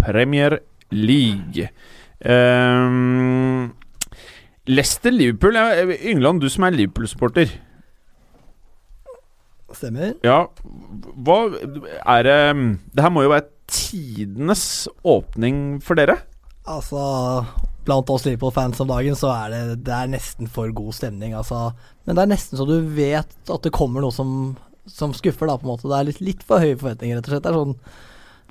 Premier 0.00 0.58
League. 0.94 1.68
Uh, 2.24 3.68
Leicester-Liverpool. 4.64 5.58
Yngland, 6.08 6.40
du 6.40 6.48
som 6.48 6.64
er 6.64 6.76
Liverpool-supporter. 6.78 7.52
Stemmer. 9.74 10.14
Ja, 10.26 10.44
hva 11.26 11.38
er 11.50 12.26
det 12.26 12.38
Det 12.94 13.04
her 13.04 13.12
må 13.12 13.24
jo 13.24 13.32
være 13.32 13.48
tidenes 13.70 14.86
åpning 15.08 15.80
for 15.84 15.98
dere? 15.98 16.18
Altså, 16.68 17.00
blant 17.84 18.08
oss 18.12 18.24
Liverpool-fans 18.24 18.80
om 18.80 18.88
dagen, 18.88 19.16
så 19.18 19.32
er 19.34 19.52
det, 19.52 19.62
det 19.84 19.92
er 19.96 20.12
nesten 20.12 20.48
for 20.52 20.70
god 20.76 20.94
stemning, 20.96 21.34
altså. 21.36 21.72
Men 22.06 22.16
det 22.16 22.24
er 22.24 22.32
nesten 22.32 22.60
så 22.60 22.66
du 22.68 22.78
vet 22.96 23.34
at 23.52 23.66
det 23.66 23.72
kommer 23.76 24.04
noe 24.04 24.14
som, 24.14 24.54
som 24.88 25.12
skuffer, 25.16 25.48
da, 25.50 25.58
på 25.60 25.66
en 25.68 25.72
måte. 25.74 25.88
Det 25.90 25.98
er 25.98 26.08
litt, 26.08 26.22
litt 26.24 26.44
for 26.46 26.64
høye 26.64 26.78
forventninger, 26.80 27.20
rett 27.20 27.28
og 27.28 27.34
slett. 27.34 27.44
Det 27.44 27.52
er 27.52 27.60
sånn 27.60 27.76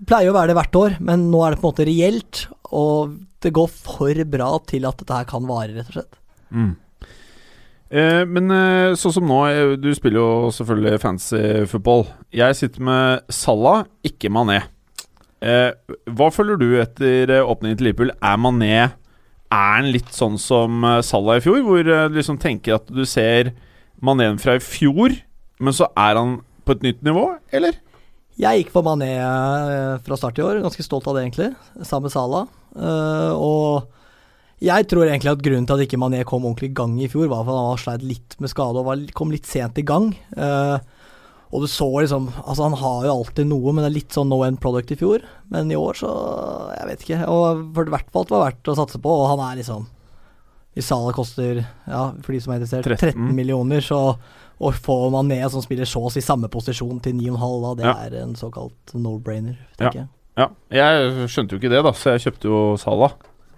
Det 0.01 0.07
pleier 0.09 0.29
å 0.33 0.37
være 0.37 0.51
det 0.51 0.57
hvert 0.59 0.79
år, 0.83 0.97
men 1.09 1.27
nå 1.31 1.41
er 1.45 1.53
det 1.53 1.61
på 1.61 1.67
en 1.67 1.73
måte 1.73 1.87
reelt, 1.89 2.45
og 2.73 3.17
det 3.45 3.53
går 3.53 3.69
for 3.73 4.23
bra 4.37 4.49
til 4.69 4.85
at 4.89 5.01
dette 5.01 5.17
her 5.21 5.27
kan 5.29 5.45
vare, 5.49 5.73
rett 5.77 5.89
og 5.93 5.97
slett. 5.99 6.19
Eh, 7.93 8.23
men 8.25 8.49
eh, 8.49 8.95
sånn 8.97 9.13
som 9.19 9.27
nå, 9.29 9.39
eh, 9.51 9.75
du 9.77 9.91
spiller 9.93 10.17
jo 10.17 10.51
selvfølgelig 10.55 11.01
fancy 11.03 11.41
football. 11.69 12.07
Jeg 12.33 12.57
sitter 12.57 12.85
med 12.87 13.33
Salah, 13.33 13.85
ikke 14.05 14.33
Mané. 14.33 14.63
Hva 15.43 16.29
føler 16.31 16.55
du 16.55 16.69
etter 16.79 17.33
åpningen 17.43 17.75
til 17.75 17.89
Liverpool? 17.89 18.13
Er 18.23 18.37
Mané 18.39 18.69
Er 18.79 18.93
han 19.51 19.89
litt 19.91 20.13
sånn 20.15 20.37
som 20.39 20.85
Salah 21.03 21.35
i 21.35 21.43
fjor, 21.43 21.57
hvor 21.65 21.83
du 21.83 22.15
liksom 22.15 22.37
tenker 22.39 22.77
at 22.77 22.87
du 22.87 23.01
ser 23.03 23.51
Manéen 23.99 24.39
fra 24.39 24.55
i 24.55 24.61
fjor, 24.63 25.11
men 25.59 25.75
så 25.75 25.89
er 25.99 26.15
han 26.15 26.37
på 26.63 26.77
et 26.77 26.87
nytt 26.87 27.03
nivå, 27.03 27.25
eller? 27.51 27.75
Jeg 28.39 28.61
gikk 28.63 28.71
for 28.71 28.87
Mané 28.87 29.11
fra 30.07 30.19
start 30.21 30.39
i 30.39 30.45
år, 30.47 30.63
ganske 30.63 30.87
stolt 30.87 31.11
av 31.11 31.19
det 31.19 31.25
egentlig, 31.25 31.49
sammen 31.83 32.07
med 32.07 32.15
Salah. 32.15 32.47
Og 33.35 33.83
jeg 34.63 34.87
tror 34.87 35.05
egentlig 35.09 35.33
at 35.33 35.43
grunnen 35.43 35.67
til 35.67 35.75
at 35.75 35.85
ikke 35.85 35.99
Mané 35.99 36.23
kom 36.27 36.45
ordentlig 36.47 36.71
i 36.71 36.75
gang 36.77 36.95
i 37.03 37.09
fjor, 37.11 37.27
var 37.31 37.43
at 37.43 37.51
han 37.51 37.81
sleit 37.81 38.03
litt 38.07 38.35
med 38.39 38.51
skade 38.51 38.79
og 38.79 38.87
var, 38.87 39.01
kom 39.17 39.33
litt 39.33 39.47
sent 39.49 39.77
i 39.81 39.85
gang. 39.87 40.11
Uh, 40.37 40.77
og 41.53 41.61
du 41.61 41.67
så 41.69 41.85
liksom 42.01 42.31
Altså, 42.41 42.63
han 42.65 42.77
har 42.79 43.03
jo 43.05 43.11
alltid 43.19 43.45
noe, 43.45 43.73
men 43.73 43.83
det 43.85 43.89
er 43.91 43.97
litt 43.99 44.15
sånn 44.15 44.31
no 44.31 44.39
end 44.47 44.57
product 44.63 44.93
i 44.95 44.97
fjor. 44.97 45.25
Men 45.53 45.69
i 45.69 45.77
år, 45.77 45.99
så 45.99 46.13
Jeg 46.79 46.87
vet 46.89 47.03
ikke. 47.05 47.19
Og 47.29 47.65
for 47.75 47.91
i 47.91 47.93
hvert 47.93 48.09
fall 48.15 48.25
det 48.25 48.33
var 48.33 48.47
verdt 48.47 48.71
å 48.73 48.77
satse 48.79 49.01
på, 49.03 49.17
og 49.19 49.27
han 49.35 49.43
er 49.51 49.59
liksom 49.61 49.83
Hvis 50.73 50.87
Salah 50.89 51.13
koster, 51.13 51.59
ja, 51.85 52.05
for 52.25 52.33
de 52.33 52.39
som 52.41 52.55
er 52.55 52.63
interessert, 52.63 52.87
13. 52.89 53.13
13 53.13 53.35
millioner, 53.37 53.83
så 53.85 53.99
å 54.63 54.71
få 54.73 54.95
Mané 55.13 55.37
som 55.51 55.61
spiller 55.61 55.85
Shaws 55.85 56.15
i 56.17 56.23
samme 56.25 56.47
posisjon 56.49 57.01
til 57.03 57.13
9,5, 57.19 57.59
da, 57.61 57.73
det 57.77 57.85
Ja. 57.85 57.93
er 58.07 58.15
en 58.23 58.33
såkalt 58.39 58.93
no-brainer, 58.95 59.57
tenker 59.77 59.99
jeg. 60.05 60.07
Ja, 60.39 60.47
jeg 60.73 61.27
skjønte 61.29 61.53
jo 61.53 61.59
ikke 61.61 61.69
det, 61.69 61.83
da, 61.85 61.91
så 61.93 62.15
jeg 62.15 62.23
kjøpte 62.25 62.49
jo 62.49 62.61
Salah. 62.81 63.13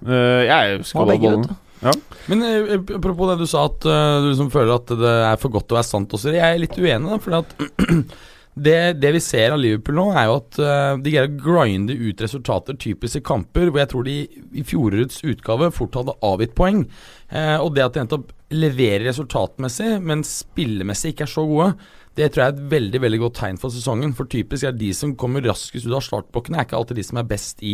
Eh, 0.05 0.45
jeg 0.47 0.85
skal 0.85 1.09
ha 1.09 1.17
bollen. 1.17 1.49
vet. 1.81 2.13
Men 2.31 2.45
eh, 2.45 2.77
apropos 2.97 3.31
det 3.31 3.39
du 3.41 3.49
sa, 3.49 3.65
at 3.69 3.85
eh, 3.89 4.13
du 4.23 4.29
liksom 4.31 4.53
føler 4.53 4.77
at 4.77 4.95
det 5.01 5.17
er 5.31 5.41
for 5.41 5.53
godt 5.53 5.69
til 5.69 5.77
å 5.77 5.81
være 5.81 5.89
sant 5.89 6.15
også. 6.17 6.33
Jeg 6.35 6.45
er 6.45 6.61
litt 6.61 6.79
uenig, 6.79 7.11
da. 7.11 7.19
Fordi 7.21 7.41
at 7.41 7.83
det, 8.67 8.77
det 9.01 9.11
vi 9.17 9.23
ser 9.23 9.55
av 9.55 9.61
Liverpool 9.61 9.99
nå, 9.99 10.07
er 10.15 10.29
jo 10.29 10.39
at 10.39 10.61
de 11.03 11.11
greier 11.13 11.29
å 11.29 11.43
grinde 11.43 11.97
ut 11.97 12.23
resultater 12.23 12.77
typisk 12.79 13.19
i 13.19 13.25
kamper 13.25 13.69
hvor 13.69 13.83
jeg 13.83 13.91
tror 13.91 14.07
de 14.07 14.17
i 14.55 14.65
fjorårets 14.65 15.25
utgave 15.27 15.73
fort 15.75 15.99
hadde 15.99 16.17
avgitt 16.25 16.55
poeng. 16.57 16.85
Eh, 17.29 17.57
og 17.57 17.73
det 17.75 17.85
at 17.85 17.95
de 17.95 18.05
nettopp 18.05 18.31
leverer 18.53 19.07
resultatmessig, 19.09 19.95
men 20.05 20.21
spillemessig 20.27 21.13
ikke 21.13 21.25
er 21.25 21.31
så 21.31 21.45
gode, 21.49 21.71
det 22.15 22.30
tror 22.32 22.41
jeg 22.41 22.51
er 22.54 22.56
et 22.56 22.67
veldig 22.71 22.99
veldig 23.04 23.17
godt 23.25 23.36
tegn 23.41 23.58
for 23.60 23.73
sesongen. 23.75 24.13
For 24.15 24.30
typisk 24.32 24.63
er 24.67 24.75
de 24.75 24.91
som 24.95 25.12
kommer 25.19 25.43
raskest 25.43 25.88
ut 25.88 25.95
av 25.97 26.04
startblokkene, 26.06 26.62
er 26.62 26.67
ikke 26.67 26.78
alltid 26.80 27.01
de 27.01 27.04
som 27.04 27.19
er 27.19 27.28
best 27.28 27.63
i 27.65 27.73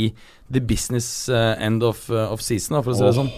the 0.52 0.64
business 0.66 1.30
eh, 1.30 1.54
end 1.62 1.86
of, 1.86 2.08
eh, 2.10 2.34
of 2.34 2.42
season, 2.42 2.80
for 2.82 2.94
å 2.94 2.98
si 2.98 3.06
det 3.06 3.14
sånn. 3.20 3.30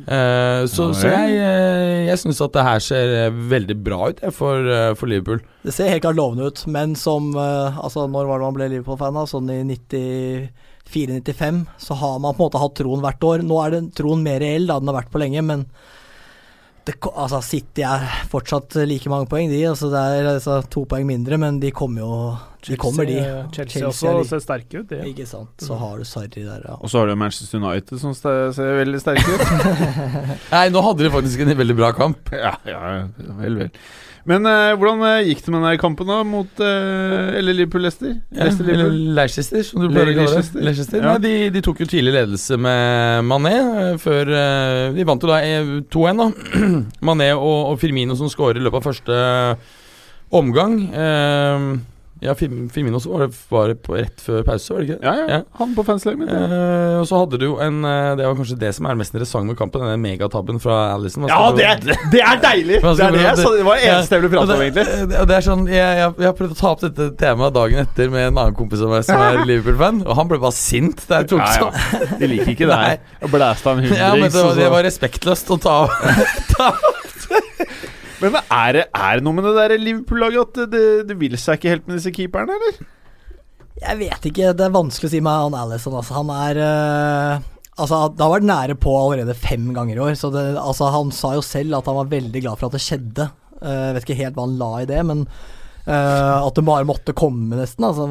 Eh, 0.00 0.62
så 0.72 0.88
så 0.96 1.12
jeg, 1.12 1.36
uh, 1.36 2.08
jeg 2.08 2.22
syns 2.24 2.40
at 2.46 2.56
det 2.56 2.66
her 2.66 2.82
ser 2.86 3.14
veldig 3.52 3.76
bra 3.84 4.00
ut 4.10 4.24
for, 4.32 4.72
for 4.96 5.12
Liverpool. 5.12 5.44
Det 5.66 5.76
ser 5.76 5.92
helt 5.92 6.06
klart 6.06 6.18
lovende 6.18 6.48
ut, 6.48 6.64
men 6.72 6.96
som 6.96 7.30
Altså, 7.30 8.06
når 8.08 8.28
var 8.28 8.40
det 8.40 8.46
man 8.46 8.56
ble 8.56 8.68
Liverpool-fan? 8.72 9.18
Sånn 9.28 9.50
i 9.52 9.60
94-95, 9.68 11.62
så 11.84 11.96
har 12.00 12.18
man 12.22 12.34
på 12.34 12.42
en 12.42 12.48
måte 12.48 12.62
hatt 12.62 12.76
troen 12.80 13.04
hvert 13.04 13.26
år. 13.26 13.44
Nå 13.46 13.60
er 13.62 13.76
den 13.76 13.90
troen 13.96 14.24
mer 14.24 14.40
reell 14.42 14.68
da 14.70 14.80
den 14.80 14.90
har 14.90 15.02
vært 15.02 15.12
på 15.12 15.20
lenge, 15.20 15.44
men 15.44 15.66
det, 16.88 16.94
altså 17.12 17.40
City 17.44 17.82
er 17.86 18.04
fortsatt 18.30 18.74
like 18.88 19.10
mange 19.12 19.28
poeng, 19.30 19.50
de. 19.52 19.60
Altså 19.68 19.90
Det 19.92 20.00
er 20.00 20.28
altså, 20.34 20.60
to 20.72 20.84
poeng 20.90 21.06
mindre, 21.08 21.38
men 21.40 21.58
de 21.62 21.70
kommer 21.76 22.00
jo 22.04 22.14
De 22.66 22.76
kommer, 22.80 23.04
de. 23.08 23.18
Chelsea, 23.52 23.80
Chelsea 23.80 23.88
også 23.88 24.14
de- 24.22 24.28
ser 24.28 24.42
sterke 24.44 24.80
ut, 24.82 24.90
ja. 24.96 25.04
Ikke 25.08 25.26
sant. 25.28 25.54
Så 25.64 25.78
har 25.80 25.98
du 25.98 26.04
Sarri 26.04 26.28
der, 26.44 26.60
ja. 26.66 26.76
Og 26.80 26.90
så 26.92 27.00
har 27.02 27.06
du 27.10 27.14
Manchester 27.20 27.58
United 27.62 28.00
som 28.02 28.14
ser 28.14 28.52
veldig 28.82 29.00
sterke 29.00 29.24
ut. 29.24 29.46
Nei, 30.54 30.66
nå 30.74 30.82
hadde 30.84 31.06
de 31.06 31.10
faktisk 31.14 31.40
en 31.46 31.54
veldig 31.62 31.76
bra 31.76 31.92
kamp. 31.96 32.32
ja, 32.32 32.54
ja, 32.68 32.80
vel, 33.40 33.62
vel. 33.64 33.70
Men 34.28 34.44
uh, 34.44 34.74
hvordan 34.76 35.04
eh, 35.08 35.30
gikk 35.30 35.44
det 35.46 35.52
med 35.54 35.62
den 35.64 35.78
kampen, 35.80 36.10
da? 36.10 36.20
Mot 36.28 36.60
uh, 36.60 37.36
Eller 37.38 37.56
Liverpool-Leicester? 37.56 38.18
Ja, 38.36 38.50
eller 38.50 38.90
Leicester, 39.16 39.62
som 39.64 39.80
du 39.80 39.88
pleier 39.88 40.12
å 40.12 40.16
kalle 40.18 40.42
det. 40.44 40.64
Leicester. 40.66 41.00
Ja. 41.00 41.14
Nei, 41.14 41.22
de, 41.24 41.34
de 41.54 41.62
tok 41.64 41.80
jo 41.80 41.88
tidlig 41.88 42.12
ledelse 42.18 42.58
med 42.60 43.24
Mané 43.28 43.54
før 44.00 44.32
De 44.94 45.06
vant 45.08 45.24
jo 45.24 45.30
da 45.30 45.40
eh, 45.44 45.76
2-1, 45.92 46.20
da. 46.20 46.28
Mané 47.08 47.30
og, 47.36 47.72
og 47.72 47.80
Firmino 47.80 48.18
som 48.18 48.30
skårer 48.32 48.60
i 48.60 48.66
løpet 48.66 48.82
av 48.82 48.90
første 48.90 49.22
omgang. 50.36 50.76
Eh, 50.92 51.66
ja, 52.20 52.34
Fir- 52.36 52.68
Firmino 52.72 52.98
var 53.04 53.22
det, 53.26 53.28
var 53.48 53.68
det 53.72 53.76
på 53.86 53.94
rett 53.96 54.20
før 54.20 54.42
pause, 54.44 54.74
var 54.74 54.82
det 54.82 54.88
ikke 54.90 54.96
det? 55.00 55.06
Ja, 55.08 55.14
ja. 55.16 55.26
Ja. 55.38 55.38
Han 55.60 55.70
på 55.76 55.84
fanslaget 55.88 56.20
mitt. 56.20 56.28
Ja. 56.32 56.40
Eh, 56.46 56.96
og 57.00 57.06
så 57.08 57.20
hadde 57.22 57.38
du 57.40 57.46
jo 57.46 57.54
en 57.64 57.78
eh, 57.88 58.10
Det 58.18 58.26
var 58.28 58.34
kanskje 58.36 58.58
det 58.60 58.72
som 58.76 58.88
er 58.90 58.98
mest 59.00 59.14
interessant 59.14 59.48
med 59.48 59.56
kampen, 59.58 59.80
denne 59.86 59.96
megatabben 60.02 60.60
fra 60.60 60.76
Alison. 60.94 61.24
Ja, 61.30 61.38
det, 61.56 61.70
det 62.12 62.20
er 62.20 62.42
deilig! 62.44 62.80
Det 62.84 63.06
er 63.06 63.16
det, 63.16 63.24
så 63.40 63.54
det 63.56 63.64
var 63.64 63.80
det 63.80 63.88
eneste 63.88 64.18
jeg 64.18 64.24
ville 64.26 64.34
prate 64.36 64.56
om, 64.58 64.64
egentlig. 64.66 64.86
Det 65.30 65.36
er 65.38 65.46
sånn, 65.48 65.64
jeg, 65.72 65.80
jeg, 66.02 66.14
jeg 66.20 66.28
har 66.30 66.36
prøvd 66.42 66.54
å 66.56 66.60
ta 66.60 66.70
opp 66.74 66.84
dette 66.84 67.08
temaet 67.24 67.56
dagen 67.56 67.82
etter 67.86 68.12
med 68.12 68.28
en 68.28 68.40
annen 68.44 68.58
kompis 68.58 68.84
av 68.84 68.92
meg 68.92 69.06
som 69.08 69.24
er 69.24 69.40
Liverpool-fan, 69.50 70.02
og 70.04 70.16
han 70.20 70.30
ble 70.30 70.40
bare 70.44 70.56
sint 70.60 71.04
da 71.08 71.22
jeg 71.22 71.32
tok 71.32 71.46
sånn. 71.56 72.16
De 72.20 72.30
liker 72.34 72.52
ikke 72.54 72.68
det 72.70 72.80
her. 72.84 73.00
Blæsta 73.32 73.72
en 73.76 73.84
han 73.86 73.96
Ja, 73.96 74.12
men 74.16 74.28
hundrings. 74.28 74.56
det 74.60 74.70
var 74.76 74.84
respektløst 74.86 75.54
å 75.56 75.60
ta 75.62 75.78
av. 75.86 76.90
Men 78.20 78.36
er 78.40 78.76
det, 78.76 78.86
er 78.92 79.18
det 79.18 79.24
noe 79.26 79.36
med 79.36 79.46
det 79.48 79.54
der 79.56 79.76
Liverpool-laget 79.80 80.58
at 80.58 80.72
det, 80.72 80.86
det, 81.08 81.16
vil 81.20 81.36
seg 81.40 81.58
ikke 81.58 81.74
helt 81.74 81.86
med 81.88 81.98
disse 81.98 82.12
keeperne, 82.14 82.56
eller? 82.58 82.80
Jeg 83.80 83.96
vet 84.02 84.26
ikke, 84.28 84.50
det 84.56 84.66
er 84.66 84.74
vanskelig 84.74 85.08
å 85.08 85.12
si 85.14 85.22
med 85.24 85.44
han 85.46 85.56
Alison. 85.56 85.96
Altså. 85.96 86.18
Han 86.18 86.32
er 86.34 86.60
eh, 86.60 87.46
Altså, 87.80 88.00
Det 88.12 88.20
har 88.20 88.34
vært 88.34 88.48
nære 88.48 88.76
på 88.76 88.92
allerede 88.92 89.36
fem 89.38 89.70
ganger 89.76 89.96
i 89.96 90.02
år. 90.04 90.18
Så 90.20 90.28
det, 90.34 90.42
altså, 90.60 90.90
Han 90.92 91.12
sa 91.16 91.32
jo 91.38 91.44
selv 91.44 91.78
at 91.78 91.88
han 91.88 91.96
var 91.96 92.10
veldig 92.10 92.42
glad 92.44 92.60
for 92.60 92.68
at 92.68 92.76
det 92.76 92.84
skjedde. 92.84 93.30
Uh, 93.60 93.92
vet 93.96 94.04
ikke 94.04 94.20
helt 94.22 94.36
hva 94.36 94.46
han 94.46 94.58
la 94.60 94.70
i 94.80 94.88
det, 94.88 95.00
men 95.04 95.26
eh, 95.86 96.46
at 96.46 96.54
det 96.54 96.64
bare 96.66 96.84
måtte 96.88 97.14
komme, 97.16 97.56
nesten. 97.58 97.84
Altså, 97.86 98.06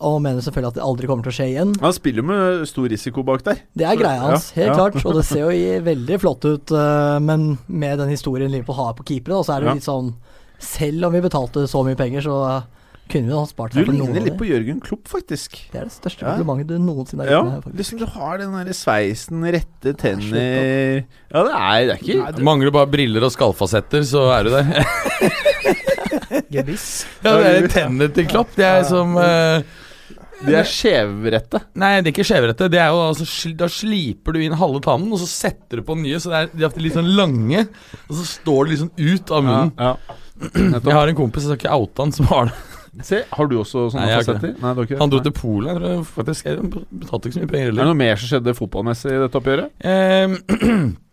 og 0.00 0.20
mener 0.24 0.40
selvfølgelig 0.44 0.72
at 0.74 0.78
det 0.80 0.84
aldri 0.86 1.06
kommer 1.10 1.26
til 1.26 1.34
å 1.34 1.36
skje 1.38 1.48
igjen. 1.54 1.74
Han 1.82 1.96
spiller 1.96 2.22
jo 2.22 2.28
med 2.30 2.68
stor 2.70 2.88
risiko 2.92 3.24
bak 3.26 3.42
der. 3.46 3.60
Det 3.76 3.86
er 3.88 3.96
greia 4.00 4.20
hans, 4.24 4.52
ja, 4.54 4.62
helt 4.62 4.72
ja. 4.72 4.78
klart. 4.80 5.04
Og 5.04 5.18
det 5.18 5.24
ser 5.30 5.44
jo 5.44 5.82
veldig 5.90 6.20
flott 6.22 6.44
ut, 6.48 6.72
uh, 6.76 7.18
men 7.20 7.58
med 7.68 7.98
den 8.02 8.08
historien 8.14 8.50
Liverpool 8.50 8.76
har 8.80 8.94
på 8.98 9.04
keepere, 9.12 9.42
så 9.44 9.56
er 9.56 9.60
det 9.60 9.68
Ja. 9.72 9.74
litt 9.80 9.86
sånn 9.88 10.14
Selv 10.58 11.04
om 11.04 11.12
vi 11.12 11.20
betalte 11.20 11.66
så 11.68 11.82
mye 11.84 11.96
penger, 11.98 12.22
så 12.24 12.36
kunne 13.12 13.28
vi 13.28 13.34
ha 13.36 13.42
spart 13.46 13.70
Du 13.74 13.76
seg 13.78 13.86
for 13.86 13.92
noe 13.94 14.06
ligner 14.08 14.22
av 14.22 14.24
litt 14.26 14.38
på 14.40 14.46
Jørgen 14.48 14.80
Klopp, 14.82 15.04
faktisk. 15.06 15.58
Det 15.70 15.78
er 15.78 15.84
det 15.84 15.92
største 15.94 16.24
Ja. 16.24 16.32
komplimentet 16.32 16.72
du 16.72 16.78
noensinne 16.80 17.22
har 17.22 17.30
Ja, 17.30 17.42
gitt 17.42 17.52
meg. 17.52 17.62
faktisk. 17.66 17.76
liksom 17.76 17.98
du 18.00 18.06
har 18.06 18.38
den 18.40 18.52
der 18.56 18.72
sveisen, 18.72 19.44
rette 19.52 19.92
tenner 20.00 21.04
Ja, 21.30 21.42
det 21.44 21.52
er, 21.52 21.86
det 21.86 21.92
er 21.92 22.00
ikke 22.00 22.32
Nei, 22.32 22.42
Mangler 22.48 22.72
bare 22.72 22.88
briller 22.90 23.22
og 23.28 23.30
skallfasetter, 23.36 24.02
så 24.08 24.24
er 24.32 24.48
du 24.48 24.50
der. 24.56 24.72
Gebiss. 26.52 27.06
Ja, 27.26 27.34
det 27.40 27.50
er 27.50 27.68
tennene 27.72 28.08
til 28.14 28.28
Klopp. 28.30 28.52
Det 28.56 28.66
er 28.66 28.84
som 28.88 29.16
uh, 29.18 29.64
De 30.44 30.54
er 30.54 30.68
skjevrette. 30.68 31.62
Nei, 31.80 31.96
det 32.00 32.10
er 32.10 32.14
ikke 32.14 32.28
skjevrette. 32.28 32.68
Det 32.72 32.80
er 32.82 32.92
jo 32.94 33.00
altså 33.08 33.26
Da 33.58 33.70
sliper 33.72 34.36
du 34.36 34.42
inn 34.44 34.56
halve 34.60 34.82
tannen, 34.84 35.10
og 35.14 35.22
så 35.22 35.28
setter 35.30 35.80
du 35.80 35.86
på 35.88 35.98
nye. 35.98 36.20
Så 36.22 36.32
det 36.32 36.44
er, 36.44 36.54
de 36.54 36.68
er 36.68 36.78
litt 36.84 36.96
sånn 36.98 37.10
lange, 37.18 37.66
og 38.06 38.14
så 38.20 38.28
står 38.36 38.62
det 38.64 38.76
liksom 38.76 38.94
ut 38.96 39.34
av 39.34 39.44
munnen. 39.48 39.74
Ja, 39.80 40.22
Jeg 40.84 40.92
har 40.92 41.08
en 41.08 41.16
kompis, 41.16 41.46
jeg 41.46 41.54
skal 41.54 41.62
ikke 41.62 41.76
oute 41.80 42.04
han, 42.04 42.10
som 42.12 42.26
har 42.28 42.50
det. 42.50 42.56
Se, 43.04 43.18
har 43.28 43.48
du 43.48 43.58
også 43.60 43.90
sånne 43.92 44.06
fasetter? 44.20 44.54
Nei, 44.62 44.70
du 44.76 44.82
ikke? 44.86 44.98
Han 45.00 45.10
dro 45.12 45.18
til 45.24 45.32
Polen, 45.36 45.68
jeg 45.68 45.80
tror 45.80 46.04
faktisk. 46.08 46.46
Jeg 46.48 46.68
betalte 46.72 47.28
ikke 47.28 47.36
så 47.36 47.42
mye 47.42 47.50
penger 47.50 47.72
Er 47.72 47.74
det 47.76 47.88
noe 47.90 47.98
mer 47.98 48.20
som 48.20 48.30
skjedde 48.30 48.54
fotballmessig 48.56 49.10
i 49.12 49.18
dette 49.20 49.40
oppgjøret? 49.40 49.74
Ehm, 49.84 50.38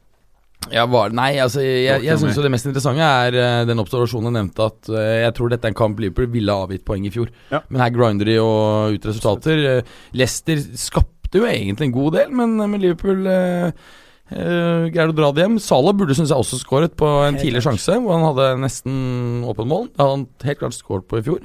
ja, 0.71 0.85
var, 0.89 1.09
nei, 1.15 1.33
altså 1.41 1.61
Jeg, 1.63 2.03
jeg 2.05 2.19
syns 2.21 2.37
det 2.39 2.51
mest 2.53 2.67
interessante 2.69 3.03
er 3.03 3.35
eh, 3.39 3.63
den 3.67 3.81
observasjonen 3.81 4.29
jeg 4.29 4.37
nevnte, 4.37 4.67
at 4.71 4.89
eh, 4.93 5.23
jeg 5.25 5.33
tror 5.37 5.49
dette 5.51 5.67
er 5.67 5.73
en 5.73 5.79
kamp 5.79 5.99
Liverpool 5.99 6.29
ville 6.31 6.55
avgitt 6.65 6.85
poeng 6.87 7.07
i 7.07 7.11
fjor. 7.13 7.31
Ja. 7.51 7.59
Men 7.69 7.81
her 7.81 7.91
grinder 7.95 8.29
de 8.29 8.37
og 8.43 8.93
ut 8.95 9.07
resultater. 9.09 9.63
Eh, 9.77 9.91
Leicester 10.13 10.61
skapte 10.79 11.41
jo 11.41 11.47
egentlig 11.49 11.89
en 11.89 11.95
god 11.97 12.13
del, 12.19 12.31
men, 12.31 12.55
men 12.61 12.81
Liverpool 12.81 13.25
uh, 13.25 13.71
greier 14.29 15.09
å 15.11 15.15
dra 15.17 15.31
det 15.33 15.43
hjem. 15.47 15.57
Salah 15.61 15.95
burde 15.97 16.15
synes 16.17 16.29
jeg 16.31 16.37
også 16.45 16.59
skåret 16.61 16.93
på 16.97 17.07
en 17.25 17.33
Helt 17.33 17.41
tidlig 17.43 17.63
klart. 17.63 17.73
sjanse, 17.79 17.97
hvor 18.03 18.13
han 18.15 18.27
hadde 18.29 18.51
nesten 18.61 18.93
åpen 19.49 19.67
mål. 19.69 19.89
Det 19.91 19.99
hadde 20.03 20.15
han 20.19 20.27
helt 20.47 20.61
klart 20.61 20.77
skåret 20.77 21.07
på 21.09 21.19
i 21.19 21.25
fjor. 21.25 21.41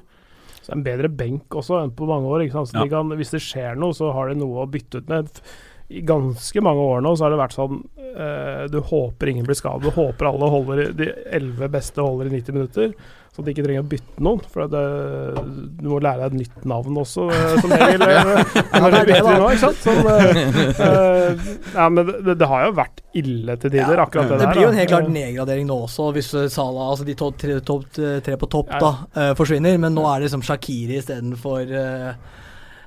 Så 0.63 0.75
en 0.77 0.85
bedre 0.85 1.09
benk 1.09 1.57
også 1.57 1.79
enn 1.83 1.95
på 1.97 2.07
mange 2.09 2.29
år. 2.29 2.45
Ikke 2.45 2.59
sant? 2.59 2.69
Så 2.69 2.77
Ja. 2.77 2.85
de 2.85 2.93
kan, 2.93 3.09
hvis 3.17 3.33
det 3.33 3.41
skjer 3.41 3.77
noe, 3.81 3.97
så 3.97 4.13
har 4.13 4.29
de 4.29 4.37
noe 4.41 4.65
å 4.67 4.69
bytte 4.71 5.01
ut 5.01 5.09
med. 5.09 5.33
I 5.89 6.03
ganske 6.05 6.61
mange 6.61 6.83
år 6.85 7.01
nå 7.01 7.15
så 7.17 7.25
har 7.25 7.33
det 7.33 7.39
vært 7.41 7.55
sånn 7.57 7.79
eh, 7.97 8.67
Du 8.69 8.81
håper 8.91 9.31
ingen 9.33 9.47
blir 9.49 9.57
skadet. 9.57 9.87
Du 9.89 9.95
håper 9.97 10.29
alle 10.29 10.51
holder 10.53 10.91
de 10.99 11.07
elleve 11.33 11.71
beste 11.73 12.05
holder 12.05 12.29
i 12.29 12.35
90 12.43 12.53
minutter. 12.59 12.93
Så 13.33 13.41
at 13.41 13.47
de 13.47 13.53
ikke 13.55 13.63
trenger 13.65 13.85
å 13.85 13.89
bytte 13.89 14.23
noen. 14.27 14.41
For 14.51 14.67
det, 14.69 14.81
du 15.79 15.87
må 15.93 16.01
lære 16.03 16.27
deg 16.27 16.33
et 16.35 16.39
nytt 16.43 16.65
navn 16.69 16.97
også, 17.01 17.29
eh, 17.33 17.55
som 17.63 17.73
regel. 17.77 18.03
eh, 18.05 18.59
Når 18.75 18.85
det 18.85 18.91
du 18.91 18.99
er 18.99 18.99
det, 18.99 19.15
bytter 19.15 19.39
nå, 19.41 19.47
ikke 19.55 19.63
sant? 19.63 19.81
Sånn, 19.87 20.09
eh, 20.13 20.41
eh, 20.89 21.47
ja, 21.77 21.87
men 21.95 22.11
det, 22.27 22.35
det 22.43 22.49
har 22.51 22.67
jo 22.67 22.75
vært 22.81 23.01
ille 23.23 23.57
til 23.63 23.73
tider, 23.77 24.03
akkurat 24.05 24.27
det, 24.29 24.35
Det 24.35 24.43
der. 24.45 24.53
blir 24.57 24.67
jo 24.67 24.73
en 24.75 24.81
helt 24.83 24.93
klart 24.93 25.09
Eh, 25.09 25.15
nedgradering 25.15 25.71
nå 25.71 25.79
også, 25.87 26.11
hvis 26.19 26.33
Sala, 26.53 26.91
altså 26.93 27.07
de 27.09 27.15
to, 27.17 27.31
tre, 27.39 27.61
tre 28.27 28.37
på 28.43 28.51
topp 28.59 28.75
da, 28.77 28.93
eh, 29.15 29.33
forsvinner. 29.39 29.79
Men 29.87 29.95
nå 29.97 30.05
er 30.11 30.19
det 30.21 30.29
liksom 30.29 30.45
Shakiri 30.51 30.99
istedenfor 31.01 31.73
uh, 31.73 32.13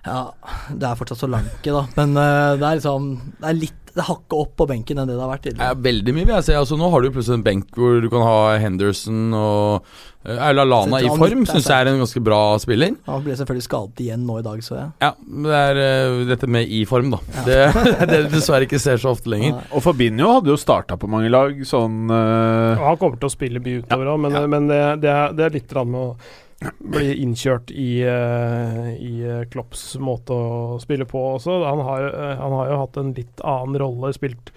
Ja, 0.01 0.31
det 0.73 0.87
er 0.87 0.97
fortsatt 0.97 1.21
Solanke, 1.21 1.69
da. 1.69 1.85
Men 1.99 2.15
uh, 2.17 2.57
det 2.57 2.65
er 2.65 2.79
liksom 2.79 3.09
Det 3.37 3.49
er 3.51 3.57
litt 3.59 3.91
Det 3.93 4.05
hakker 4.07 4.39
opp 4.45 4.55
på 4.57 4.65
benken 4.71 4.97
enn 4.97 5.09
det 5.09 5.17
det 5.17 5.21
har 5.21 5.29
vært 5.29 5.43
Ja, 5.45 5.51
tidligere. 5.51 5.83
veldig 5.85 6.15
mye, 6.15 6.25
vil 6.29 6.35
jeg 6.37 6.47
si. 6.47 6.55
Altså, 6.57 6.77
nå 6.79 6.89
har 6.93 7.03
du 7.03 7.11
plutselig 7.11 7.37
en 7.37 7.43
benk 7.45 7.77
hvor 7.77 7.99
du 8.01 8.07
kan 8.09 8.23
ha 8.25 8.39
Henderson 8.63 9.35
og 9.37 9.91
uh, 10.25 10.41
Aula 10.47 10.65
Lana 10.65 11.01
i 11.03 11.11
form, 11.11 11.43
er 11.43 11.51
syns 11.51 11.69
jeg 11.69 11.75
er 11.75 11.91
en 11.91 12.01
ganske 12.01 12.23
bra 12.23 12.39
spiller. 12.63 12.95
Han 13.05 13.25
ble 13.25 13.35
selvfølgelig 13.37 13.67
skadet 13.67 14.03
igjen 14.05 14.25
nå 14.25 14.39
i 14.39 14.45
dag, 14.47 14.61
så 14.65 14.77
jeg. 14.79 14.89
Ja, 15.03 15.11
det 15.45 15.57
er 15.59 15.81
uh, 15.83 16.21
dette 16.31 16.49
med 16.55 16.71
i 16.71 16.81
form, 16.89 17.13
da. 17.13 17.19
Det 17.45 17.57
er 17.67 18.07
det 18.13 18.21
du 18.25 18.37
dessverre 18.37 18.65
ikke 18.69 18.81
ser 18.81 19.01
så 19.01 19.11
ofte 19.13 19.29
lenger. 19.33 19.59
Nei. 19.59 19.65
Og 19.75 19.83
Fabinho 19.85 20.37
hadde 20.37 20.53
jo 20.53 20.61
starta 20.61 20.97
på 21.01 21.09
mange 21.11 21.29
lag, 21.33 21.59
sånn 21.67 22.07
uh... 22.09 22.79
Han 22.79 22.97
kommer 23.01 23.19
til 23.21 23.29
å 23.29 23.35
spille 23.35 23.61
mye 23.61 23.83
utover 23.83 24.15
òg, 24.15 24.23
men, 24.23 24.39
men 24.55 24.71
det, 24.71 24.79
det, 25.03 25.11
er, 25.11 25.35
det 25.37 25.45
er 25.49 25.59
litt 25.59 25.77
rann 25.77 25.91
med 25.91 26.07
å 26.07 26.15
bli 26.61 27.15
innkjørt 27.23 27.71
i, 27.73 28.01
eh, 28.05 28.91
i 29.01 29.13
eh, 29.25 29.43
Klopps 29.49 29.95
måte 30.01 30.35
å 30.35 30.77
spille 30.81 31.07
på 31.09 31.21
også. 31.35 31.61
Han 31.65 31.81
har, 31.87 32.07
eh, 32.11 32.35
han 32.37 32.55
har 32.57 32.69
jo 32.69 32.79
hatt 32.83 33.01
en 33.01 33.13
litt 33.17 33.41
annen 33.41 33.79
rolle, 33.81 34.13
spilt 34.13 34.51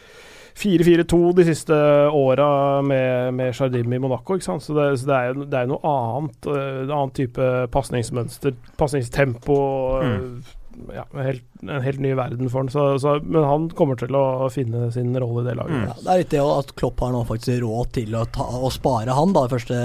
4-4-2 0.55 1.33
de 1.35 1.45
siste 1.49 1.77
åra 2.15 2.83
med, 2.87 3.35
med 3.35 3.55
Jardim 3.57 3.93
i 3.93 3.99
Monaco. 3.99 4.37
Så 4.39 4.59
det, 4.77 4.99
så 5.01 5.09
det 5.09 5.17
er 5.17 5.41
det 5.41 5.63
er 5.63 5.71
noe 5.71 5.95
annet. 5.95 6.51
En 6.51 6.93
annen 6.93 7.15
type 7.17 7.49
pasningsmønster, 7.75 8.55
pasningstempo. 8.79 9.57
eh, 10.05 10.61
Ja, 10.95 11.05
en 11.15 11.25
helt, 11.27 11.45
en 11.63 11.83
helt 11.85 12.01
ny 12.03 12.13
verden 12.19 12.49
for 12.51 12.63
han. 12.65 12.69
Så, 12.73 12.85
så, 13.03 13.17
men 13.23 13.45
han 13.47 13.67
kommer 13.79 13.99
til 14.01 14.15
å 14.19 14.49
finne 14.53 14.91
sin 14.95 15.15
rolle 15.17 15.43
i 15.45 15.49
det 15.49 15.57
laget. 15.59 15.75
Mm. 15.79 15.85
Ja, 15.89 15.97
det 16.03 16.13
er 16.15 16.23
litt 16.23 16.33
det 16.35 16.41
at 16.45 16.73
Klopp 16.81 17.01
har 17.05 17.13
nå 17.15 17.25
faktisk 17.29 17.63
råd 17.65 17.93
til 17.99 18.17
å, 18.19 18.25
ta, 18.35 18.47
å 18.47 18.71
spare 18.75 19.15
han 19.17 19.33
da 19.37 19.45
de 19.47 19.55
første 19.55 19.79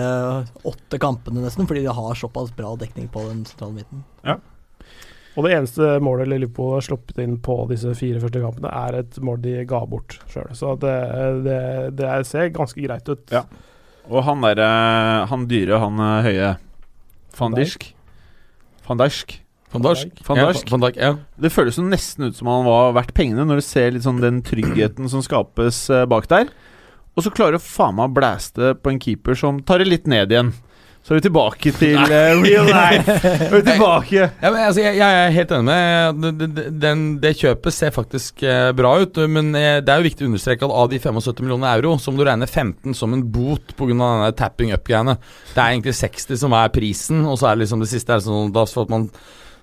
åtte 0.73 0.99
kampene, 1.02 1.43
nesten, 1.45 1.67
fordi 1.69 1.86
de 1.86 1.93
har 1.99 2.17
såpass 2.19 2.52
bra 2.58 2.73
dekning 2.82 3.08
på 3.13 3.25
den 3.30 3.45
sentrale 3.49 3.78
midten. 3.82 4.04
Og 5.38 5.45
det 5.45 5.54
eneste 5.56 5.91
målet 6.04 6.28
Liverpool 6.28 6.73
har 6.73 6.84
sluppet 6.84 7.19
inn 7.23 7.38
på 7.45 7.56
disse 7.69 7.93
fire 7.95 8.19
første 8.19 8.41
kampene, 8.43 8.71
er 8.75 8.97
et 9.04 9.19
mål 9.23 9.38
de 9.45 9.54
ga 9.69 9.84
bort 9.88 10.17
sjøl. 10.34 10.49
Så 10.58 10.73
det, 10.82 10.95
det, 11.45 11.60
det 11.99 12.08
er- 12.10 12.25
ser 12.28 12.49
ganske 12.56 12.82
greit 12.84 13.08
ut. 13.08 13.23
Ja. 13.32 13.45
Og 14.10 14.23
han 14.25 14.41
derre 14.41 14.65
Han 15.30 15.45
dyre, 15.47 15.78
han 15.80 15.99
eh, 16.02 16.25
høye 16.25 16.49
Van 16.49 17.54
Fandersk 17.54 17.86
Dijk. 17.86 17.93
Van 18.88 18.97
Dijk. 18.99 19.36
Van 19.72 19.84
Dijk. 19.86 20.24
Van 20.26 20.40
Dijk. 20.40 20.70
Van 20.70 20.82
Dijk, 20.82 20.98
ja. 20.98 21.12
Det 21.38 21.52
føles 21.54 21.78
jo 21.78 21.86
nesten 21.86 22.30
ut 22.30 22.38
som 22.38 22.50
han 22.50 22.66
var 22.66 22.96
verdt 22.98 23.14
pengene, 23.18 23.46
når 23.46 23.62
du 23.62 23.66
ser 23.68 23.94
litt 23.94 24.08
sånn 24.08 24.22
den 24.24 24.42
tryggheten 24.46 25.10
som 25.12 25.22
skapes 25.26 25.86
eh, 25.94 26.08
bak 26.10 26.30
der. 26.32 26.50
Og 27.18 27.26
så 27.26 27.34
klarer 27.34 27.58
du 27.58 27.62
faen 27.62 27.98
meg 28.00 28.10
å 28.10 28.16
blæste 28.16 28.74
på 28.80 28.94
en 28.94 29.00
keeper 29.02 29.38
som 29.38 29.62
tar 29.62 29.84
det 29.84 29.90
litt 29.92 30.10
ned 30.10 30.34
igjen. 30.34 30.52
Så 31.06 31.14
er 31.14 31.22
vi 31.22 31.24
tilbake 31.30 31.72
til 31.80 31.96
uh, 31.96 32.42
real 32.44 32.68
life. 32.68 33.14
Er 33.48 33.54
vi 33.54 33.62
tilbake. 33.66 34.18
Ja, 34.20 34.50
men, 34.52 34.58
altså, 34.66 34.82
jeg, 34.84 34.98
jeg 35.00 35.20
er 35.22 35.32
helt 35.34 35.54
enig 35.56 35.66
med 35.70 36.20
det, 36.20 36.50
det, 36.58 36.66
den, 36.84 37.04
det 37.24 37.32
kjøpet 37.40 37.74
ser 37.74 37.94
faktisk 37.96 38.44
uh, 38.44 38.70
bra 38.76 38.92
ut, 39.00 39.18
men 39.32 39.54
uh, 39.56 39.80
det 39.80 39.94
er 39.94 40.02
jo 40.02 40.08
viktig 40.10 40.28
å 40.28 40.30
understreke 40.30 40.68
at 40.68 40.76
av 40.84 40.92
de 40.92 41.00
75 41.00 41.40
millioner 41.46 41.80
euro, 41.80 41.96
så 41.98 42.12
må 42.12 42.20
du 42.20 42.28
regne 42.28 42.50
15 42.50 42.98
som 43.00 43.16
en 43.16 43.24
bot 43.32 43.74
pga. 43.80 44.30
tapping 44.38 44.76
up-greiene. 44.76 45.16
Det 45.54 45.58
er 45.64 45.72
egentlig 45.72 45.96
60 45.98 46.44
som 46.44 46.58
er 46.60 46.74
prisen, 46.76 47.24
og 47.24 47.40
så 47.40 47.50
er 47.50 47.58
det 47.58 47.64
liksom 47.64 47.86
det 47.86 47.92
siste 47.94 48.18
er 48.18 48.26
sånn 48.26 48.54
da 48.54 48.68
at 48.68 48.92
man 48.92 49.08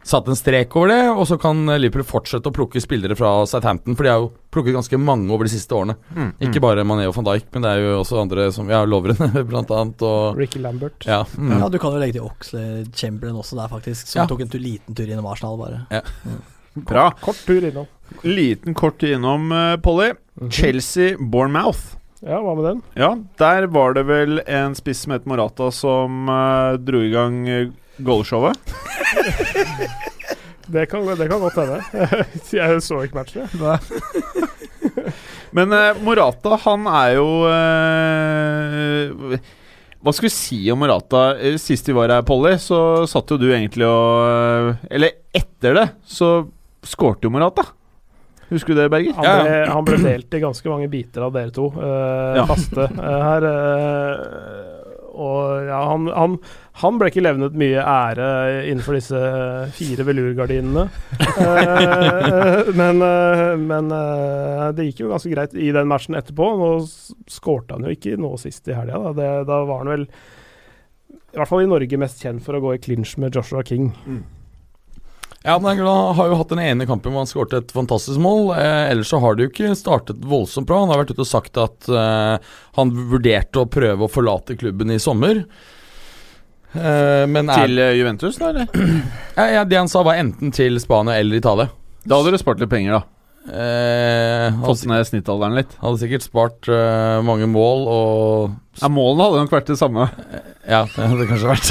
satt 0.07 0.29
en 0.31 0.39
strek 0.39 0.75
over 0.79 0.93
det, 0.93 1.01
og 1.11 1.25
så 1.27 1.37
kan 1.41 1.65
Liverpool 1.81 2.07
fortsette 2.07 2.47
å 2.47 2.55
plukke 2.55 2.81
spillere 2.83 3.17
fra 3.19 3.33
Southampton, 3.51 3.97
for 3.99 4.07
de 4.07 4.13
har 4.13 4.21
jo 4.23 4.29
plukket 4.55 4.77
ganske 4.77 5.01
mange 5.03 5.33
over 5.35 5.49
de 5.49 5.53
siste 5.53 5.75
årene. 5.75 5.97
Mm. 6.15 6.29
Ikke 6.47 6.63
bare 6.63 6.85
Mané 6.87 7.09
og 7.11 7.17
van 7.17 7.27
Dijk, 7.27 7.49
men 7.57 7.67
det 7.67 7.73
er 7.73 7.83
jo 7.83 7.97
også 8.05 8.21
andre 8.23 8.47
som 8.55 8.71
Ja, 8.71 8.85
Lovren, 8.87 9.19
blant 9.51 9.73
annet, 9.75 10.05
og 10.07 10.39
Ricky 10.39 10.63
Lambert. 10.63 11.03
Ja. 11.09 11.25
Mm. 11.37 11.57
Ja, 11.59 11.69
Du 11.73 11.79
kan 11.83 11.97
jo 11.97 12.03
legge 12.03 12.21
til 12.21 12.29
Oxley 12.29 12.85
Chamberlain 12.95 13.41
også 13.41 13.59
der, 13.59 13.73
faktisk. 13.73 14.07
Som 14.07 14.23
Ja. 14.23 14.27
tok 14.31 14.47
en 14.47 14.55
liten 14.63 14.95
tur 14.95 15.11
innom 15.11 15.27
Arsenal, 15.27 15.59
bare. 15.59 16.05
Bra. 16.87 17.11
Kort 17.21 17.43
tur 17.47 17.65
innom. 17.65 17.87
Liten 18.23 18.75
kort 18.75 19.03
innom, 19.03 19.51
uh, 19.53 19.77
Polly. 19.77 20.13
-hmm. 20.41 20.51
Chelsea, 20.51 21.17
Bournemouth. 21.19 21.97
Ja, 22.23 22.41
hva 22.41 22.55
med 22.57 22.65
den? 22.65 22.83
Ja, 22.95 23.11
der 23.39 23.67
var 23.67 23.93
det 23.95 24.07
vel 24.09 24.41
en 24.47 24.75
spiss 24.75 25.05
som 25.05 25.13
het 25.13 25.27
Morata 25.27 25.71
som 25.71 26.29
uh, 26.29 26.77
dro 26.77 27.03
i 27.05 27.11
gang 27.13 27.49
uh, 27.49 27.73
goalshowet. 27.99 28.57
Det 30.67 30.89
kan, 30.91 31.05
det 31.07 31.29
kan 31.31 31.39
godt 31.39 31.55
hende. 31.61 31.77
jeg 32.59 32.81
så 32.83 32.97
ikke 33.07 33.15
matchen, 33.21 33.45
jeg. 33.47 33.79
Men 35.57 35.71
uh, 35.71 36.01
Morata, 36.03 36.57
han 36.65 36.89
er 36.91 37.13
jo 37.15 37.27
uh, 37.47 39.37
Hva 40.03 40.11
skal 40.15 40.27
vi 40.27 40.33
si 40.35 40.59
om 40.75 40.81
Morata? 40.83 41.21
Eh, 41.39 41.55
Sist 41.63 41.87
vi 41.87 41.95
var 41.95 42.11
her, 42.11 42.27
Polly, 42.27 42.57
så 42.59 42.81
satt 43.07 43.31
jo 43.31 43.39
du 43.39 43.47
egentlig 43.53 43.87
og 43.87 44.75
Eller 44.91 45.15
etter 45.31 45.79
det, 45.79 45.87
så 46.03 46.33
skårte 46.83 47.31
jo 47.31 47.33
Morata. 47.37 47.63
Husker 48.51 48.75
du 48.75 48.83
det, 48.83 48.91
Berger? 48.91 49.15
Han 49.19 49.27
ble, 49.47 49.55
han 49.71 49.87
ble 49.87 49.97
delt 50.03 50.35
i 50.35 50.43
ganske 50.43 50.71
mange 50.71 50.91
biter 50.91 51.25
av 51.27 51.33
dere 51.39 51.55
to, 51.55 51.71
Uh, 51.79 52.43
Ja. 52.43 52.45
faste 52.51 52.91
her. 52.99 53.47
Og 55.17 55.67
ja, 55.69 55.79
han, 55.91 56.07
han, 56.13 56.37
han 56.83 57.01
ble 57.01 57.09
ikke 57.11 57.25
levnet 57.25 57.57
mye 57.57 57.81
ære 57.81 58.29
innenfor 58.69 58.99
disse 58.99 59.21
fire 59.77 60.07
velurgardinene. 60.09 60.87
Eh, 61.37 62.71
men 62.77 63.03
eh, 63.05 63.43
men 63.61 63.91
eh, 63.97 64.67
det 64.77 64.91
gikk 64.91 65.05
jo 65.05 65.11
ganske 65.15 65.33
greit 65.33 65.57
i 65.57 65.73
den 65.75 65.89
matchen 65.91 66.19
etterpå. 66.19 66.49
Nå 66.61 66.71
skårte 67.33 67.77
han 67.77 67.89
jo 67.89 67.97
ikke 67.97 68.17
nå 68.21 68.35
sist 68.41 68.69
i 68.69 68.77
helga. 68.77 69.13
Da. 69.17 69.31
Da 69.49 69.61
var 69.69 69.83
han 69.83 69.93
vel, 69.95 70.07
i 71.17 71.39
hvert 71.41 71.51
fall 71.51 71.65
i 71.65 71.71
Norge, 71.71 72.01
mest 72.01 72.23
kjent 72.25 72.45
for 72.45 72.59
å 72.59 72.63
gå 72.65 72.77
i 72.77 72.83
clinch 72.83 73.17
med 73.23 73.37
Joshua 73.37 73.65
King. 73.67 73.91
Ja, 75.47 75.55
men 75.63 75.79
Han 75.79 76.17
har 76.19 76.27
jo 76.33 76.39
hatt 76.41 76.51
den 76.51 76.59
ene 76.65 76.89
kampen 76.91 77.15
hvor 77.15 77.23
han 77.23 77.31
skåret 77.31 77.55
et 77.55 77.71
fantastisk 77.75 78.19
mål. 78.19 78.51
Eh, 78.59 78.91
ellers 78.91 79.13
så 79.13 79.21
har 79.23 79.37
det 79.39 79.47
jo 79.47 79.51
ikke 79.53 79.77
startet 79.79 80.25
voldsomt 80.27 80.67
bra. 80.67 80.81
Han 80.83 80.91
har 80.91 81.05
vært 81.05 81.13
ute 81.15 81.23
og 81.23 81.31
sagt 81.31 81.61
at 81.63 81.87
eh, 81.87 82.53
han 82.81 82.93
vurderte 83.13 83.63
å 83.63 83.69
prøve 83.71 84.09
å 84.09 84.11
forlate 84.11 84.59
klubben 84.59 84.91
i 84.91 84.99
sommer. 85.03 85.45
Eh, 86.75 87.25
men 87.31 87.47
er, 87.49 87.63
Til 87.63 87.79
eh, 87.79 87.93
Juventus, 88.01 88.41
da, 88.43 88.51
eller? 88.51 88.67
ja, 89.39 89.45
ja, 89.61 89.63
Det 89.65 89.79
han 89.79 89.91
sa, 89.93 90.03
var 90.07 90.19
enten 90.19 90.51
til 90.55 90.81
Spania 90.83 91.21
eller 91.23 91.39
Italia. 91.39 91.71
Da 92.07 92.19
hadde 92.19 92.35
du 92.35 92.41
spart 92.43 92.61
litt 92.63 92.73
penger, 92.73 92.99
da. 92.99 93.05
Eh, 93.47 94.59
Fått 94.65 94.83
ned 94.91 95.07
snittalderen 95.07 95.55
litt. 95.55 95.77
hadde 95.79 96.01
sikkert 96.03 96.25
spart 96.27 96.67
uh, 96.67 97.23
mange 97.23 97.47
mål 97.47 97.85
og 97.87 98.81
Ja, 98.81 98.91
Målene 98.91 99.29
hadde 99.29 99.45
nok 99.45 99.55
vært 99.55 99.71
det 99.71 99.79
samme. 99.79 100.09
Ja, 100.67 100.83
det 100.91 101.07
hadde 101.13 101.29
kanskje 101.31 101.53
vært. 101.55 101.71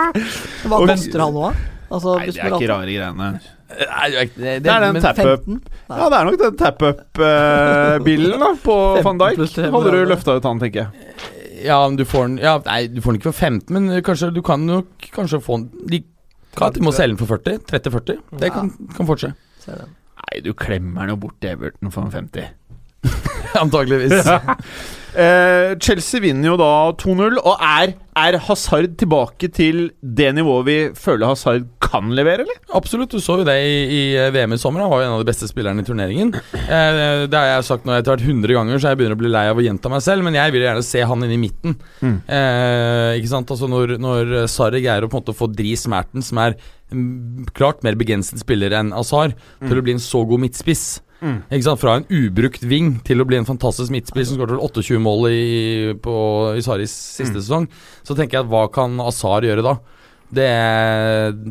Hva 0.72 0.80
koster 0.88 1.26
han 1.26 1.36
nå, 1.36 1.50
da? 1.52 1.71
Altså, 1.92 2.14
Nei, 2.16 2.26
det 2.30 2.40
er 2.40 2.54
ikke 2.56 2.70
rare 2.70 2.86
greiene. 2.88 3.26
Nei, 3.72 4.06
det, 4.12 4.24
det, 4.36 4.54
Det 4.64 4.72
er 4.72 4.84
den 4.86 4.98
tap-up. 5.04 5.44
Ja, 5.88 6.08
det 6.08 6.18
er 6.18 6.28
nok 6.28 6.38
den 6.40 6.56
tap-up-bilen 6.60 8.40
da 8.42 8.50
på 8.64 8.76
van 9.04 9.20
Dijk. 9.20 9.42
Hadde 9.76 9.92
du 9.92 9.98
løfta 10.08 10.36
ut 10.38 10.48
han, 10.48 10.62
tenker 10.62 10.86
jeg. 10.86 11.18
Ja, 11.62 11.76
men 11.86 11.98
du 12.00 12.04
får 12.08 12.24
den 12.26 12.38
ja, 12.42 12.56
Nei, 12.66 12.80
du 12.90 12.98
får 13.04 13.14
den 13.14 13.20
ikke 13.20 13.30
for 13.30 13.38
15, 13.46 13.76
men 13.76 14.02
kanskje 14.02 14.32
du 14.34 14.40
kan 14.42 14.64
nok 14.66 15.06
kanskje 15.14 15.38
få 15.44 15.60
den 15.60 15.68
De 15.92 16.00
kan 16.58 16.74
til 16.74 16.82
og 16.82 16.88
med 16.88 16.96
selge 16.96 17.14
den 17.14 17.20
for 17.20 17.30
40. 17.36 17.60
30-40. 17.70 18.16
Det 18.42 18.50
kan, 18.52 18.72
kan 18.96 19.08
fortsette. 19.08 19.76
Nei, 20.22 20.40
du 20.44 20.50
klemmer 20.58 21.06
den 21.06 21.14
jo 21.14 21.20
bort 21.22 21.38
til 21.40 21.54
Everton 21.54 21.92
for 21.94 22.08
en 22.08 22.12
50. 22.12 22.50
Antakeligvis. 23.62 24.26
Eh, 25.12 25.74
Chelsea 25.82 26.22
vinner 26.24 26.52
jo 26.52 26.56
da 26.60 26.70
2-0, 26.96 27.36
og 27.42 27.60
er, 27.60 27.92
er 28.16 28.38
Hazard 28.46 28.94
tilbake 29.00 29.50
til 29.52 29.90
det 30.00 30.30
nivået 30.36 30.68
vi 30.68 30.76
føler 30.96 31.28
Hazard 31.28 31.66
kan 31.82 32.08
levere, 32.16 32.46
eller? 32.46 32.60
Absolutt, 32.72 33.12
du 33.12 33.20
så 33.20 33.36
jo 33.40 33.46
det 33.46 33.56
i, 33.60 33.76
i 33.92 34.02
VM 34.32 34.56
i 34.56 34.60
sommer. 34.60 34.84
Han 34.84 34.92
var 34.92 35.02
jo 35.02 35.08
en 35.10 35.16
av 35.18 35.24
de 35.24 35.28
beste 35.28 35.48
spillerne 35.50 35.84
i 35.84 35.88
turneringen. 35.88 36.32
Eh, 36.62 37.26
det 37.28 37.36
har 37.36 37.50
jeg 37.50 37.68
sagt 37.68 37.88
nå 37.88 37.96
etter 37.96 38.14
hvert 38.14 38.24
100 38.24 38.56
ganger, 38.56 38.80
så 38.80 38.92
jeg 38.92 39.00
begynner 39.00 39.18
å 39.18 39.22
bli 39.22 39.32
lei 39.32 39.44
av 39.52 39.60
å 39.60 39.66
gjenta 39.66 39.92
meg 39.92 40.04
selv, 40.04 40.24
men 40.26 40.38
jeg 40.38 40.56
vil 40.56 40.64
gjerne 40.64 40.86
se 40.88 41.04
han 41.12 41.26
inne 41.26 41.36
i 41.36 41.42
midten. 41.44 41.76
Mm. 42.00 42.16
Eh, 42.24 43.10
ikke 43.20 43.32
sant? 43.34 43.52
Altså 43.52 43.68
Når, 43.68 43.96
når 44.00 44.34
Sarri 44.52 44.84
greier 44.84 45.04
å 45.04 45.12
på 45.12 45.18
en 45.18 45.26
måte 45.26 45.36
få 45.36 45.50
dri 45.52 45.76
smerten 45.78 46.24
som 46.24 46.40
er 46.40 46.56
mm, 46.56 47.52
klart 47.52 47.84
mer 47.84 47.98
begrenset 48.00 48.40
spiller 48.40 48.72
enn 48.80 48.94
Azar, 48.96 49.36
til 49.60 49.80
å 49.80 49.84
bli 49.84 49.98
en 49.98 50.02
så 50.02 50.24
god 50.28 50.46
midtspiss. 50.46 50.86
Mm. 51.22 51.38
Ikke 51.54 51.68
sant? 51.68 51.80
Fra 51.80 51.96
en 52.00 52.06
ubrukt 52.10 52.64
ving 52.66 52.96
til 53.06 53.22
å 53.22 53.26
bli 53.28 53.38
en 53.38 53.46
fantastisk 53.48 53.94
midtspiss 53.94 54.28
som 54.32 54.40
skåret 54.40 54.56
vel 54.56 54.64
28 54.66 54.98
mål 55.00 55.28
i, 55.30 55.94
på, 56.02 56.14
i 56.58 56.62
Saris 56.66 56.90
siste 56.90 57.38
Mm. 57.38 57.42
sesong, 57.42 57.68
så 58.02 58.16
tenker 58.18 58.40
jeg 58.40 58.44
at 58.48 58.50
hva 58.52 58.66
kan 58.74 58.98
Azar 59.00 59.46
gjøre 59.46 59.62
da? 59.62 59.76
Det, 60.32 60.46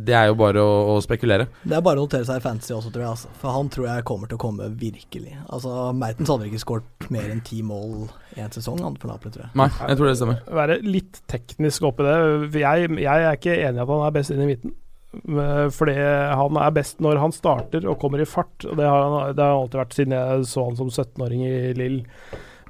det 0.08 0.16
er 0.18 0.32
jo 0.32 0.36
bare 0.40 0.58
å, 0.66 0.70
å 0.96 1.02
spekulere. 1.06 1.46
Det 1.62 1.76
er 1.78 1.84
bare 1.86 2.02
å 2.02 2.08
notere 2.08 2.26
seg 2.26 2.40
i 2.40 2.44
fantasy 2.44 2.74
også, 2.74 2.90
tror 2.90 3.04
jeg. 3.06 3.12
Altså. 3.14 3.30
For 3.42 3.54
han 3.54 3.70
tror 3.70 3.86
jeg 3.92 4.06
kommer 4.10 4.32
til 4.32 4.40
å 4.40 4.42
komme 4.42 4.70
virkelig. 4.82 5.36
Altså, 5.54 5.76
Mertens 5.94 6.32
hadde 6.34 6.48
ikke 6.50 6.64
skåret 6.64 7.10
mer 7.14 7.30
enn 7.30 7.44
ti 7.46 7.62
mål 7.62 8.08
i 8.38 8.42
en 8.42 8.50
sesong 8.56 8.82
han 8.82 8.98
for 8.98 9.12
Napoli, 9.14 9.36
tror 9.36 9.46
jeg. 9.46 9.54
Nei, 9.62 9.70
jeg 9.86 10.00
tror 10.00 10.10
det 10.10 10.16
stemmer. 10.18 10.42
være 10.62 10.80
litt 10.82 11.22
teknisk 11.30 11.86
oppi 11.92 12.08
det. 12.10 12.18
Jeg, 12.64 12.90
jeg 13.06 13.28
er 13.30 13.38
ikke 13.38 13.58
enig 13.60 13.78
i 13.78 13.86
at 13.86 13.94
han 13.94 14.06
er 14.08 14.16
best 14.18 14.34
inn 14.34 14.42
i 14.42 14.50
midten. 14.50 14.74
Eh, 15.14 15.68
Fordi 15.76 15.96
han 15.96 16.58
er 16.62 16.76
best 16.76 17.02
når 17.04 17.20
han 17.22 17.36
starter 17.36 17.88
og 17.90 18.00
kommer 18.02 18.22
i 18.24 18.30
fart. 18.30 18.64
Det 18.64 18.88
har 18.88 19.04
han 19.08 19.36
det 19.36 19.44
har 19.44 19.58
alltid 19.58 19.82
vært 19.84 19.98
siden 19.98 20.16
jeg 20.18 20.48
så 20.52 20.68
han 20.70 20.80
som 20.80 20.92
17-åring 20.92 21.44
i 21.48 21.74
Lill. 21.78 22.00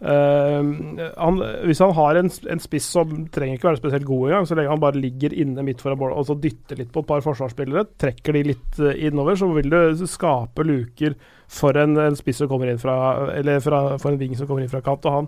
Han, 0.02 1.36
hvis 1.70 1.82
han 1.84 1.92
har 1.94 2.18
en, 2.18 2.30
en 2.50 2.62
spiss 2.64 2.88
som 2.96 3.12
trenger 3.30 3.60
ikke 3.60 3.68
være 3.70 3.82
spesielt 3.84 4.08
god 4.08 4.24
engang, 4.30 4.48
så 4.50 4.58
lenge 4.58 4.74
han 4.74 4.82
bare 4.82 5.02
ligger 5.02 5.36
inne 5.44 5.66
midt 5.68 5.84
foran 5.84 6.00
mål 6.02 6.16
og 6.18 6.26
så 6.26 6.38
dytter 6.42 6.80
litt 6.82 6.90
på 6.94 7.04
et 7.04 7.12
par 7.12 7.22
forsvarsspillere, 7.26 7.86
trekker 8.02 8.38
de 8.38 8.48
litt 8.50 8.82
eh, 8.82 9.04
innover, 9.06 9.38
så 9.38 9.52
vil 9.54 9.70
du 9.70 10.08
skape 10.10 10.66
luker 10.66 11.14
for 11.52 11.76
en, 11.76 11.98
en 12.00 12.16
spiss 12.16 12.40
som 12.40 12.48
kommer 12.48 12.70
inn 12.72 12.80
fra 12.80 12.94
Eller 13.36 13.60
fra, 13.64 13.82
for 14.00 14.14
en 14.14 14.20
ving 14.22 14.38
som 14.40 14.48
kommer 14.48 14.64
inn 14.64 14.72
fra 14.72 14.80
kant. 14.86 15.04
Og 15.08 15.16
han, 15.18 15.28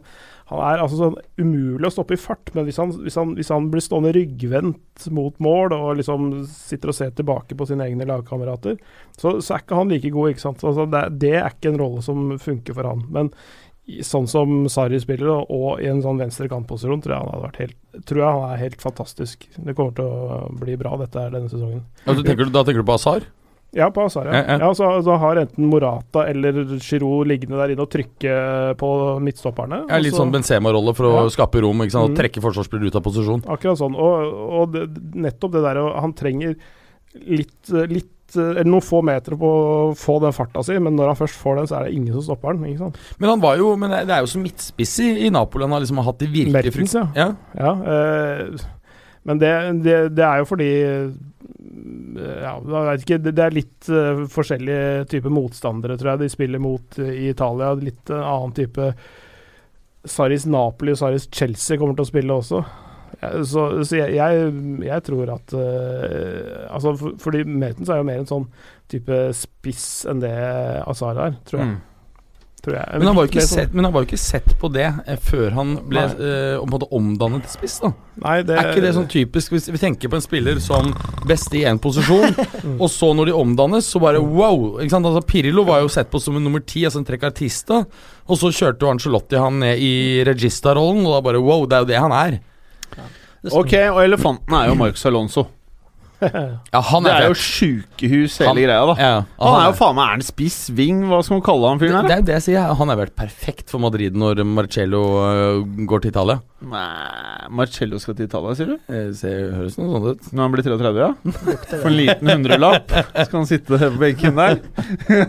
han 0.52 0.62
er 0.70 0.84
altså 0.84 1.00
sånn 1.02 1.18
umulig 1.40 1.90
å 1.90 1.92
stoppe 1.92 2.16
i 2.16 2.22
fart, 2.22 2.54
men 2.56 2.68
hvis 2.68 2.80
han, 2.80 2.94
hvis 3.04 3.18
han, 3.20 3.34
hvis 3.36 3.52
blir 3.74 3.84
stående 3.84 4.14
ryggvendt 4.16 5.10
mot 5.16 5.36
mål 5.44 5.76
og 5.76 5.90
liksom 6.00 6.30
sitter 6.48 6.94
og 6.94 6.98
ser 6.98 7.12
tilbake 7.18 7.58
på 7.60 7.68
sine 7.68 7.90
egne 7.90 8.08
lagkamerater, 8.08 8.80
så, 9.18 9.36
så 9.44 9.58
er 9.58 9.66
ikke 9.66 9.82
han 9.82 9.92
like 9.92 10.14
god. 10.16 10.32
ikke 10.32 10.46
sant? 10.46 10.64
Altså, 10.64 10.88
det, 10.96 11.04
det 11.26 11.36
er 11.42 11.52
ikke 11.52 11.74
en 11.74 11.82
rolle 11.84 12.06
som 12.06 12.38
funker 12.40 12.80
for 12.80 12.92
han. 12.94 13.04
Men 13.12 13.34
sånn 14.02 14.28
som 14.32 14.66
Sarri 14.72 15.00
spiller, 15.04 15.28
og, 15.44 15.82
i 15.84 15.88
en 15.92 16.02
sånn 16.02 16.18
venstre 16.22 16.48
kantposisjon, 16.48 17.02
tror 17.04 17.14
jeg 17.16 17.20
han 17.24 17.32
hadde 17.34 17.48
vært 17.50 17.62
helt 17.64 17.80
Tror 18.10 18.20
jeg 18.24 18.34
han 18.40 18.52
er 18.54 18.58
helt 18.64 18.82
fantastisk. 18.82 19.44
Det 19.58 19.76
kommer 19.78 19.94
til 19.94 20.06
å 20.06 20.50
bli 20.58 20.76
bra, 20.80 20.96
dette 20.98 21.20
her 21.20 21.30
denne 21.30 21.50
sesongen. 21.52 21.84
Ja, 22.08 22.14
du 22.18 22.24
tenker, 22.24 22.48
da 22.50 22.64
tenker 22.64 22.82
du 22.82 22.88
på 22.88 22.96
Azar? 22.96 23.22
Ja, 23.74 23.88
på 23.94 24.04
Azar, 24.06 24.26
ja. 24.30 24.34
Ja, 24.40 24.44
ja. 24.54 24.58
ja 24.66 24.70
så, 24.78 24.88
så 25.06 25.16
har 25.18 25.36
enten 25.42 25.66
Morata 25.70 26.28
eller 26.30 26.54
Giroud 26.80 27.28
liggende 27.28 27.58
der 27.58 27.74
inne 27.74 27.86
og 27.86 27.90
trykke 27.94 28.34
på 28.78 28.90
midtstopperne. 29.26 29.84
Ja, 29.90 29.98
litt 30.02 30.14
så- 30.14 30.22
sånn 30.24 30.32
Benzema-rolle 30.34 30.94
for 30.98 31.10
å 31.10 31.30
skape 31.34 31.62
rom 31.62 31.82
ikke 31.82 31.92
sant? 31.92 32.04
og 32.06 32.14
Mhm. 32.14 32.20
trekke 32.22 32.42
forsvarsspillere 32.42 32.88
ut 32.88 32.96
av 32.96 33.04
posisjon. 33.04 33.44
Akkurat 33.46 33.78
sånn. 33.78 33.96
Og, 33.98 34.34
og 34.62 34.72
det, 34.74 34.88
nettopp 35.14 35.52
det 35.58 35.64
der 35.66 35.82
Han 36.00 36.14
trenger 36.14 36.56
litt, 37.28 37.70
litt 37.90 38.13
eller 38.38 38.70
noen 38.70 38.86
få 38.86 39.02
meter 39.06 39.36
på 39.40 39.50
å 39.50 39.90
få 39.98 40.20
den 40.24 40.36
farta 40.36 40.64
si, 40.66 40.78
men 40.82 40.96
når 40.98 41.12
han 41.14 41.20
først 41.20 41.40
får 41.40 41.60
den, 41.60 41.70
så 41.70 41.80
er 41.80 41.88
det 41.88 41.98
ingen 41.98 42.14
som 42.16 42.28
stopper 42.30 42.56
den. 42.56 42.70
ikke 42.72 42.86
sant? 42.86 43.02
Men 43.22 43.34
han 43.34 43.44
var 43.44 43.60
jo 43.60 43.74
Men 43.80 43.94
det 43.94 44.06
det 44.10 44.16
er 44.16 44.24
jo 44.26 44.32
som 44.34 44.44
midtspiss 44.46 44.96
i, 45.04 45.10
i 45.28 45.34
Napoli 45.34 45.66
han 45.68 45.76
har 45.76 45.84
liksom 45.84 46.02
hatt 46.06 46.22
de 46.22 46.30
virkelig 46.32 46.54
Mertens, 46.54 46.96
ja. 46.98 47.06
ja. 47.18 47.30
Ja, 47.58 47.74
eh, 47.94 48.66
men 49.24 49.40
det, 49.40 49.52
det, 49.86 49.98
det 50.18 50.26
er 50.28 50.42
jo 50.42 50.48
fordi 50.50 50.70
eh, 50.84 51.06
ja, 52.44 52.54
jeg 52.60 52.86
vet 52.90 53.06
ikke, 53.06 53.20
det, 53.24 53.34
det 53.38 53.44
er 53.46 53.56
litt 53.56 53.90
uh, 53.90 54.24
forskjellige 54.30 55.06
typer 55.12 55.34
motstandere, 55.34 55.98
tror 55.98 56.14
jeg, 56.14 56.24
de 56.24 56.32
spiller 56.32 56.62
mot 56.62 57.00
uh, 57.00 57.10
i 57.10 57.30
Italia. 57.32 57.72
Litt 57.80 58.12
uh, 58.14 58.20
annen 58.20 58.54
type 58.58 58.92
Saris 60.04 60.46
Napoli 60.46 60.94
og 60.94 61.00
Saris 61.00 61.30
Chelsea 61.32 61.80
kommer 61.80 61.98
til 61.98 62.06
å 62.06 62.12
spille 62.12 62.38
også. 62.38 62.62
Så, 63.22 63.64
så 63.86 63.98
jeg, 63.98 64.16
jeg, 64.18 64.52
jeg 64.88 65.04
tror 65.06 65.34
at 65.36 65.56
uh, 65.56 66.68
Altså, 66.74 66.96
for, 67.00 67.16
fordi 67.22 67.44
Mertens 67.46 67.92
er 67.92 68.02
jo 68.02 68.08
mer 68.08 68.22
en 68.24 68.30
sånn 68.30 68.46
type 68.92 69.24
spiss 69.38 70.04
enn 70.10 70.22
det 70.24 70.36
Azar 70.86 71.18
er, 71.22 71.42
tror 71.48 71.64
jeg. 71.64 71.74
Mm. 71.74 71.82
Tror 72.64 72.78
jeg. 72.78 72.96
Men 72.96 73.10
han 73.10 73.18
var 73.18 73.26
jo 73.26 73.30
ikke 73.34 73.44
sånn- 73.44 73.58
sett, 73.60 73.74
men 73.76 73.84
han 73.84 73.92
var 73.92 74.04
jo 74.04 74.08
ikke 74.08 74.22
sett 74.22 74.54
på 74.62 74.70
det 74.72 74.86
eh, 74.88 75.18
før 75.20 75.50
han 75.58 75.74
ble 75.92 76.04
måte 76.72 76.88
omdannet 76.96 77.44
til 77.44 77.52
spiss. 77.58 77.76
da 77.84 77.90
Nei, 78.24 78.38
det 78.48 78.56
Er 78.56 78.70
ikke 78.70 78.84
det 78.86 78.94
sånn 78.96 79.10
typisk 79.12 79.52
Hvis 79.52 79.68
vi 79.74 79.82
tenker 79.82 80.08
på 80.08 80.16
en 80.16 80.24
spiller 80.24 80.62
som 80.64 80.94
best 81.28 81.52
i 81.60 81.66
én 81.68 81.82
posisjon, 81.84 82.32
og 82.82 82.88
så 82.88 83.12
når 83.18 83.32
de 83.32 83.36
omdannes, 83.36 83.90
så 83.92 84.00
bare 84.00 84.22
wow! 84.24 84.80
Ikke 84.80 84.96
sant? 84.96 85.10
Altså 85.10 85.26
Pirlo 85.28 85.66
var 85.68 85.84
jo 85.84 85.92
sett 85.92 86.08
på 86.14 86.22
som 86.24 86.40
en 86.40 86.48
nummer 86.48 86.64
ti, 86.64 86.86
altså 86.88 87.02
en 87.02 87.10
trekartista, 87.10 87.84
og 88.24 88.40
så 88.40 88.54
kjørte 88.56 88.88
jo 88.88 88.94
Angelotti 88.94 89.44
han 89.44 89.60
ned 89.60 89.84
i 89.84 89.94
regista-rollen, 90.24 91.04
og 91.04 91.18
da 91.18 91.22
bare 91.28 91.44
wow, 91.44 91.68
det 91.68 91.76
er 91.76 91.84
jo 91.84 91.92
det 91.92 92.00
han 92.00 92.16
er. 92.16 92.40
Ok, 93.52 93.74
og 93.92 94.00
elefanten 94.06 94.56
er 94.56 94.70
jo 94.72 94.76
Marcus 94.80 95.06
Alonso. 95.10 95.48
Ja, 96.24 96.80
han 96.80 97.04
Det 97.04 97.12
er, 97.12 97.24
er 97.26 97.32
jo 97.34 97.36
sjukehus, 97.36 98.38
hele 98.40 98.48
Han- 98.48 98.60
greia, 98.62 98.84
da. 98.88 98.94
Ja, 98.96 99.16
Han 99.44 99.56
er 99.60 99.66
jo 99.66 99.74
faen 99.76 99.96
meg 99.98 100.04
Er 100.06 100.12
han 100.14 100.22
spiss, 100.24 100.60
ving, 100.72 101.02
hva 101.10 101.18
skal 101.26 101.36
man 101.36 101.42
kalle 101.44 101.68
han 101.74 101.82
fyren 101.82 101.92
fyren 101.98 102.06
det 102.08 102.14
her? 102.14 102.22
er 102.22 102.28
det 102.30 102.36
jeg 102.38 102.44
sier. 102.46 102.70
Han 102.80 102.92
har 102.94 103.00
vært 103.02 103.16
perfekt 103.20 103.74
for 103.74 103.84
Madrid 103.84 104.16
når 104.16 104.40
Marcello 104.48 105.02
øh, 105.20 105.66
går 105.90 106.06
til 106.06 106.14
Italia. 106.14 106.38
Nei, 106.64 107.50
Marcello 107.60 108.00
skal 108.00 108.16
til 108.16 108.30
Italia, 108.30 108.56
sier 108.56 108.72
du? 108.72 108.78
Det 108.88 109.02
ser, 109.20 109.42
høres 109.58 109.76
noe 109.82 109.92
sånt 109.98 110.08
ut. 110.14 110.30
Når 110.32 110.46
han 110.48 110.56
blir 110.56 110.64
33, 110.70 111.04
ja? 111.04 111.10
For 111.82 111.90
en 111.92 111.98
liten 112.00 112.32
hundrelapp 112.38 112.96
skal 113.10 113.40
han 113.42 113.50
sitte 113.52 113.76
på 113.84 113.92
benken 114.06 114.40
der. 114.40 114.62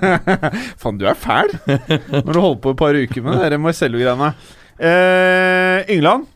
Faen, 0.85 1.01
du 1.03 1.09
er 1.11 1.19
fæl 1.19 1.51
når 1.65 2.31
du 2.31 2.39
holder 2.39 2.61
på 2.69 2.77
et 2.77 2.81
par 2.85 2.95
uker 3.03 3.27
med 3.27 3.41
det 3.43 3.51
der 3.57 3.65
Marcello-greiene. 3.67 4.31
Eh, 4.79 5.91
Yngland. 5.97 6.31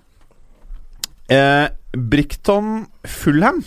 Eh, 1.29 1.69
Brickton 1.93 2.87
Fulham. 3.05 3.61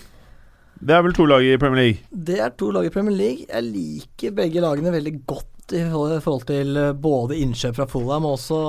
Det 0.82 0.95
er 0.95 1.04
vel 1.06 1.13
to 1.13 1.28
lag 1.30 1.45
i 1.45 1.58
Premier 1.62 1.84
League? 1.84 2.08
Det 2.10 2.39
er 2.41 2.50
to 2.58 2.71
lag 2.74 2.88
i 2.88 2.93
Premier 2.93 3.13
League. 3.13 3.45
Jeg 3.45 3.67
liker 3.67 4.34
begge 4.34 4.63
lagene 4.63 4.93
veldig 4.93 5.13
godt 5.30 5.76
i 5.78 5.84
forhold 5.86 6.47
til 6.50 6.78
eh, 6.78 6.93
både 6.97 7.38
innkjøp 7.38 7.78
fra 7.78 7.86
Fulham 7.91 8.26
og 8.26 8.39
også 8.39 8.62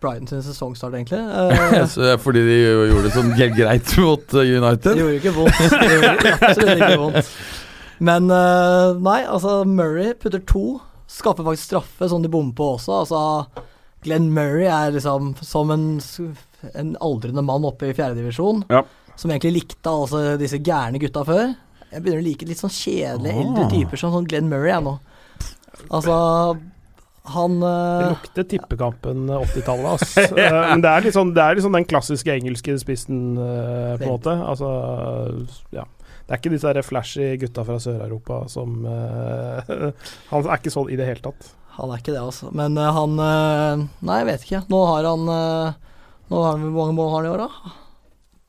Brighton 0.00 0.30
sin 0.30 0.42
sesongstart, 0.46 0.96
egentlig. 0.96 1.20
Eh, 1.20 2.08
er 2.14 2.16
fordi 2.22 2.44
de 2.46 2.56
gjorde 2.64 3.04
det 3.04 3.14
sånn 3.18 3.34
helt 3.36 3.58
greit 3.58 3.92
mot 4.00 4.24
United? 4.32 4.40
Det 4.40 4.54
United. 4.56 5.02
gjorde 5.02 5.18
ikke 5.20 5.34
vondt. 5.36 5.60
Det 5.60 5.90
gjorde 5.92 6.36
absolutt 6.38 6.78
ikke 6.78 7.00
vondt. 7.04 7.34
Men 8.00 8.32
uh, 8.32 8.96
nei, 8.96 9.18
altså 9.28 9.58
Murray 9.68 10.14
putter 10.16 10.40
to. 10.48 10.78
Skaffer 11.10 11.44
faktisk 11.44 11.68
straffe, 11.68 12.08
som 12.08 12.24
de 12.24 12.32
bommer 12.32 12.56
på 12.56 12.78
også. 12.78 13.02
Altså 13.02 13.66
Glenn 14.04 14.30
Murray 14.32 14.66
er 14.70 14.94
liksom 14.94 15.34
som 15.44 15.70
en, 15.74 15.86
en 16.72 16.94
aldrende 17.04 17.44
mann 17.44 17.66
oppe 17.68 17.90
i 17.90 17.96
fjerdedivisjon. 17.96 18.64
Ja. 18.72 18.84
Som 19.20 19.30
egentlig 19.34 19.58
likte 19.58 19.92
altså 19.92 20.22
disse 20.40 20.58
gærne 20.64 21.00
gutta 21.02 21.24
før. 21.28 21.52
Jeg 21.90 22.02
begynner 22.04 22.22
å 22.22 22.26
like 22.28 22.46
litt 22.48 22.60
sånn 22.62 22.72
kjedelige 22.72 23.42
eldre 23.42 23.64
Ah. 23.66 23.70
typer 23.72 23.98
som 24.00 24.12
sånn 24.14 24.28
Glenn 24.30 24.48
Murray 24.48 24.72
er 24.72 24.84
nå. 24.84 24.98
Altså 25.90 26.14
Han 27.30 27.60
Det 27.60 27.70
eh, 27.70 28.08
lukter 28.14 28.46
tippekampen 28.48 29.26
80-tallet, 29.28 29.86
ass. 29.92 30.16
Eh, 30.40 30.60
Men 30.70 30.80
det 30.82 30.90
er, 30.90 31.04
litt 31.04 31.14
sånn, 31.14 31.34
det 31.36 31.42
er 31.44 31.58
liksom 31.58 31.76
den 31.76 31.84
klassiske 31.86 32.32
engelske 32.32 32.74
spissen, 32.80 33.36
uh, 33.36 33.98
på 34.00 34.06
en 34.06 34.14
måte. 34.14 34.32
Altså, 34.40 34.70
ja. 35.76 35.84
Det 36.24 36.32
er 36.36 36.40
ikke 36.40 36.52
disse 36.54 36.82
flashy 36.86 37.28
gutta 37.42 37.64
fra 37.66 37.76
Sør-Europa 37.82 38.44
som 38.48 38.84
uh, 38.86 39.60
Han 40.30 40.46
er 40.46 40.56
ikke 40.60 40.72
sånn 40.72 40.90
i 40.90 40.98
det 40.98 41.06
hele 41.10 41.22
tatt. 41.28 41.52
Han 41.76 41.92
er 41.92 42.02
ikke 42.02 42.14
det, 42.14 42.22
altså. 42.22 42.50
Men 42.56 42.76
uh, 42.78 42.90
han 42.96 43.14
eh, 43.24 43.84
Nei, 44.06 44.18
jeg 44.22 44.28
vet 44.28 44.44
ikke. 44.46 44.62
Nå 44.72 44.80
har 44.88 45.06
han 45.06 45.30
eh, 45.32 45.78
Nå 46.30 46.42
har 46.42 46.56
han 46.56 46.66
Hvor 46.66 46.76
mange 46.82 46.96
mål 46.98 47.10
har 47.12 47.20
han 47.20 47.28
i 47.28 47.32
år, 47.34 47.44
da? 47.46 47.74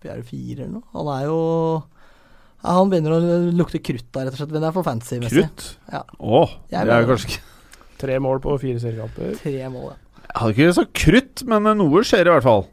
Er 0.02 0.18
det 0.18 0.28
fire 0.32 0.64
eller 0.66 0.74
noe? 0.80 0.88
Han 0.98 1.12
er 1.14 1.28
jo 1.28 1.40
ja, 1.78 2.74
Han 2.80 2.92
begynner 2.92 3.16
å 3.16 3.40
lukte 3.54 3.82
krutt 3.84 4.10
da, 4.10 4.26
rett 4.26 4.36
og 4.36 4.42
slett. 4.42 4.54
Men 4.56 4.66
det 4.66 4.70
er 4.72 4.76
for 4.76 4.88
fancy-messig. 4.88 5.46
Krutt? 5.46 5.68
Ja. 5.94 6.04
Å, 6.18 6.44
det 6.72 6.82
er 6.82 7.06
jo 7.06 7.12
kanskje 7.14 7.34
ikke 7.34 7.48
Tre 8.02 8.16
mål 8.18 8.40
på 8.42 8.56
fire 8.58 8.82
seriekamper. 8.82 9.36
Tre 9.38 9.68
mål, 9.70 9.92
ja. 9.92 9.98
Jeg 10.24 10.38
hadde 10.40 10.54
ikke 10.56 10.74
sagt 10.74 10.94
krutt, 10.98 11.44
men 11.46 11.68
noe 11.78 12.02
skjer 12.08 12.26
i 12.26 12.32
hvert 12.34 12.46
fall. 12.48 12.64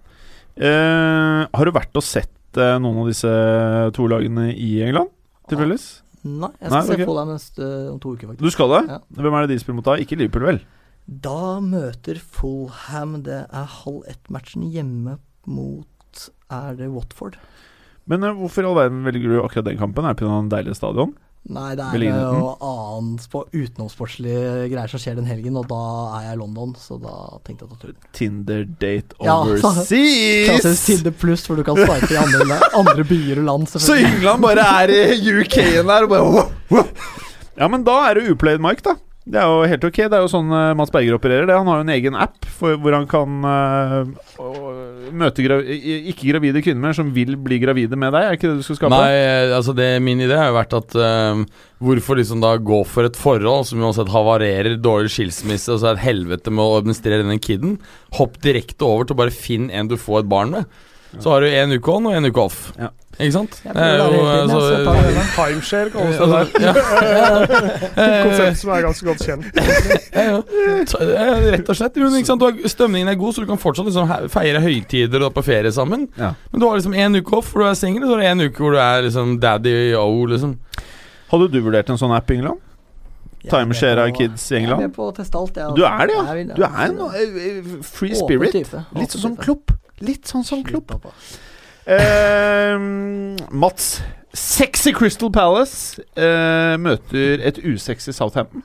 Uh, 0.56 1.44
har 1.52 1.68
du 1.68 1.74
vært 1.76 1.98
og 2.00 2.06
sett 2.06 2.56
uh, 2.56 2.78
noen 2.80 3.02
av 3.02 3.10
disse 3.10 3.32
to 3.98 4.06
lagene 4.08 4.46
i 4.54 4.70
England? 4.86 5.12
Tilfeldigvis? 5.52 5.88
Nei, 6.24 6.50
jeg 6.60 6.70
Nei, 6.72 6.80
skal 6.82 6.94
ok. 6.94 7.00
se 7.02 7.06
Fulham 7.08 7.30
neste 7.32 7.68
om 7.92 8.00
to 8.02 8.14
uker, 8.16 8.30
faktisk. 8.32 8.42
Du 8.42 8.50
skal 8.54 8.72
det? 8.74 8.80
Ja. 8.90 8.98
Hvem 9.18 9.36
er 9.38 9.46
det 9.46 9.54
de 9.54 9.60
spiller 9.62 9.78
mot 9.78 9.86
da? 9.86 9.94
Ikke 10.02 10.18
Liverpool, 10.18 10.46
vel? 10.48 10.60
Da 11.08 11.60
møter 11.64 12.18
Fulham 12.20 13.22
Det 13.24 13.38
er 13.48 13.70
halv 13.78 14.02
ett-matchen 14.10 14.66
hjemme 14.74 15.18
mot 15.48 16.26
Er 16.52 16.74
det 16.76 16.90
Watford? 16.92 17.38
Men 18.08 18.24
eh, 18.24 18.34
hvorfor 18.36 18.64
i 18.64 18.68
all 18.68 18.76
verden 18.76 19.04
velger 19.04 19.28
du 19.32 19.38
akkurat 19.42 19.66
den 19.68 19.78
kampen? 19.80 20.04
Er 20.04 20.16
det 20.16 20.20
pga. 20.22 20.34
den 20.40 20.50
deilige 20.52 20.74
stadion? 20.76 21.14
Nei, 21.48 21.70
det 21.78 21.84
er 21.86 22.02
jo 22.12 22.48
annen 22.60 23.14
spo- 23.22 23.46
utenomsportslige 23.54 24.66
greier 24.68 24.90
som 24.92 25.00
skjer 25.00 25.14
den 25.16 25.24
helgen, 25.30 25.56
og 25.56 25.64
da 25.70 25.78
er 26.18 26.26
jeg 26.26 26.36
i 26.36 26.40
London, 26.42 26.74
så 26.76 26.98
da 27.00 27.14
tenkte 27.46 27.64
jeg 27.64 27.70
å 27.70 27.72
ta 27.72 27.78
turen. 27.86 27.96
Tinder 28.12 28.64
date 28.82 29.16
Ja, 29.24 29.38
overseas! 29.46 29.88
Klassisk 30.50 30.86
Tinder 30.90 31.16
pluss, 31.16 31.46
hvor 31.48 31.56
du 31.56 31.64
kan 31.64 31.80
starte 31.80 32.12
i 32.12 32.20
andre, 32.20 32.58
andre 32.76 33.06
byer 33.08 33.40
og 33.40 33.48
land, 33.48 33.68
Så. 33.72 33.96
England 33.96 34.44
bare 34.44 34.66
er 34.84 34.92
i 35.16 35.36
UK-en 35.40 35.88
der 35.88 36.04
og 36.04 36.12
bare. 36.12 36.84
Ja, 37.58 37.66
men 37.72 37.82
da 37.86 37.96
er 38.10 38.20
det 38.20 38.28
uplayed 38.34 38.60
Mike, 38.60 38.84
da. 38.84 38.98
Det 39.28 39.36
er 39.40 39.44
jo 39.50 39.64
helt 39.68 39.82
ok. 39.84 39.96
Det 40.08 40.16
er 40.16 40.22
jo 40.24 40.28
sånn 40.32 40.48
Mats 40.78 40.92
Berger 40.94 41.16
opererer. 41.18 41.44
det 41.50 41.56
Han 41.58 41.66
har 41.68 41.80
jo 41.82 41.84
en 41.84 41.90
egen 41.96 42.14
app 42.16 42.46
for, 42.48 42.76
hvor 42.80 42.94
han 42.96 43.04
kan 43.10 43.44
eh, 43.44 43.96
å- 44.40 44.77
møte 45.14 45.44
gra 45.44 45.58
ikke 45.62 46.28
gravide 46.30 46.62
kvinner 46.64 46.96
som 46.96 47.10
vil 47.14 47.36
bli 47.40 47.60
gravide 47.62 47.98
med 47.98 48.14
deg. 48.14 48.26
Er 48.26 48.38
ikke 48.38 48.50
det 48.50 48.60
du 48.60 48.66
skal 48.66 48.80
skape? 48.80 48.94
Nei, 48.94 49.16
eh, 49.16 49.54
altså 49.56 49.74
det 49.76 49.88
min 50.04 50.22
idé 50.24 50.36
har 50.38 50.50
jo 50.50 50.58
vært 50.58 50.78
at 50.78 50.98
eh, 50.98 51.42
Hvorfor 51.78 52.18
liksom 52.18 52.40
da 52.42 52.56
gå 52.58 52.80
for 52.90 53.06
et 53.06 53.14
forhold 53.14 53.68
som 53.68 53.84
uansett 53.84 54.10
havarerer, 54.10 54.80
dårlig 54.82 55.12
skilsmisse, 55.14 55.70
og 55.70 55.78
så 55.78 55.92
er 55.92 55.94
det 55.94 56.00
et 56.00 56.08
helvete 56.08 56.50
med 56.50 56.64
å 56.64 56.80
administrere 56.80 57.22
denne 57.22 57.38
kiden? 57.38 57.76
Hopp 58.18 58.40
direkte 58.42 58.82
over 58.82 59.06
til 59.06 59.14
å 59.14 59.20
bare 59.20 59.34
finne 59.34 59.70
en 59.70 59.90
du 59.90 59.94
får 59.94 60.24
et 60.24 60.32
barn 60.32 60.56
med. 60.56 60.80
Så 61.16 61.32
har 61.32 61.40
du 61.40 61.48
en 61.48 61.72
uke 61.72 61.92
on 61.92 62.08
og 62.10 62.16
en 62.16 62.28
uke 62.28 62.42
off. 62.42 62.58
Ja. 62.78 62.90
Ikke 63.18 63.32
sant? 63.34 63.56
Jeg 63.64 63.74
det 63.74 63.82
hele 63.82 64.04
tiden, 64.12 64.26
jeg, 64.30 64.50
så 64.50 64.58
jeg 64.70 64.84
tar 64.86 64.98
det 65.02 65.14
med. 65.14 65.30
Timeshare 65.34 65.90
kalles 65.90 66.18
det 66.18 66.28
der. 66.30 66.44
Et 68.04 68.26
konsept 68.28 68.60
som 68.60 68.70
er 68.76 68.84
ganske 68.86 69.08
godt 69.08 69.24
kjent. 69.26 69.48
Ja, 70.18 70.22
ja. 70.34 71.34
Rett 71.52 71.68
og 71.70 71.76
slett. 71.78 71.98
Men 71.98 72.14
ikke 72.18 72.30
sant? 72.30 72.42
Du 72.42 72.46
har, 72.46 72.70
stemningen 72.70 73.10
er 73.10 73.18
god, 73.18 73.34
så 73.34 73.42
du 73.42 73.48
kan 73.50 73.60
fortsatt 73.60 73.86
liksom 73.86 74.12
feire 74.32 74.62
høytider 74.62 75.24
og 75.26 75.34
på 75.34 75.44
ferie 75.46 75.72
sammen. 75.74 76.06
Ja. 76.18 76.32
Men 76.52 76.62
du 76.62 76.66
har 76.68 76.78
liksom 76.78 76.94
en 76.94 77.18
uke 77.18 77.36
off 77.38 77.52
hvor 77.52 77.64
du 77.64 77.68
er 77.70 77.78
singel, 77.78 78.04
og 78.04 78.10
så 78.10 78.16
har 78.16 78.22
du 78.22 78.28
en 78.30 78.46
uke 78.46 78.62
hvor 78.64 78.74
du 78.74 78.80
er 78.82 79.04
liksom 79.06 79.36
daddy 79.42 79.74
o, 79.98 80.08
liksom. 80.30 80.56
Hadde 81.32 81.50
du 81.52 81.60
vurdert 81.62 81.90
en 81.92 82.00
sånn 82.00 82.14
app 82.16 82.30
i 82.30 82.38
England? 82.38 82.62
Timeshare 83.48 84.06
av 84.06 84.14
kids 84.14 84.46
i 84.52 84.60
England? 84.60 84.82
Jeg 84.82 84.88
er 84.88 84.92
med 84.92 84.96
på 84.96 85.10
å 85.10 85.12
teste 85.16 85.38
alt, 85.38 85.58
jeg. 85.58 85.74
Du 85.78 85.84
altså. 85.86 85.90
er 85.90 86.10
det, 86.10 86.46
ja. 86.46 86.54
Du 86.54 86.64
er 86.68 86.80
en 86.86 87.02
eh, 87.08 87.50
eh, 87.50 87.76
free 87.86 88.18
spirit. 88.18 88.56
Litt 88.98 89.14
sånn 89.14 89.24
som. 89.30 89.36
Klopp. 89.38 89.74
Litt 90.04 90.30
sånn 90.30 90.46
som 90.46 90.62
Klopp. 90.66 90.94
Eh, 91.88 92.78
Mats. 93.50 93.98
Sexy 94.38 94.92
Crystal 94.92 95.30
Palace 95.32 96.02
eh, 96.14 96.74
møter 96.78 97.40
et 97.48 97.58
usexy 97.64 98.12
Southampton. 98.12 98.62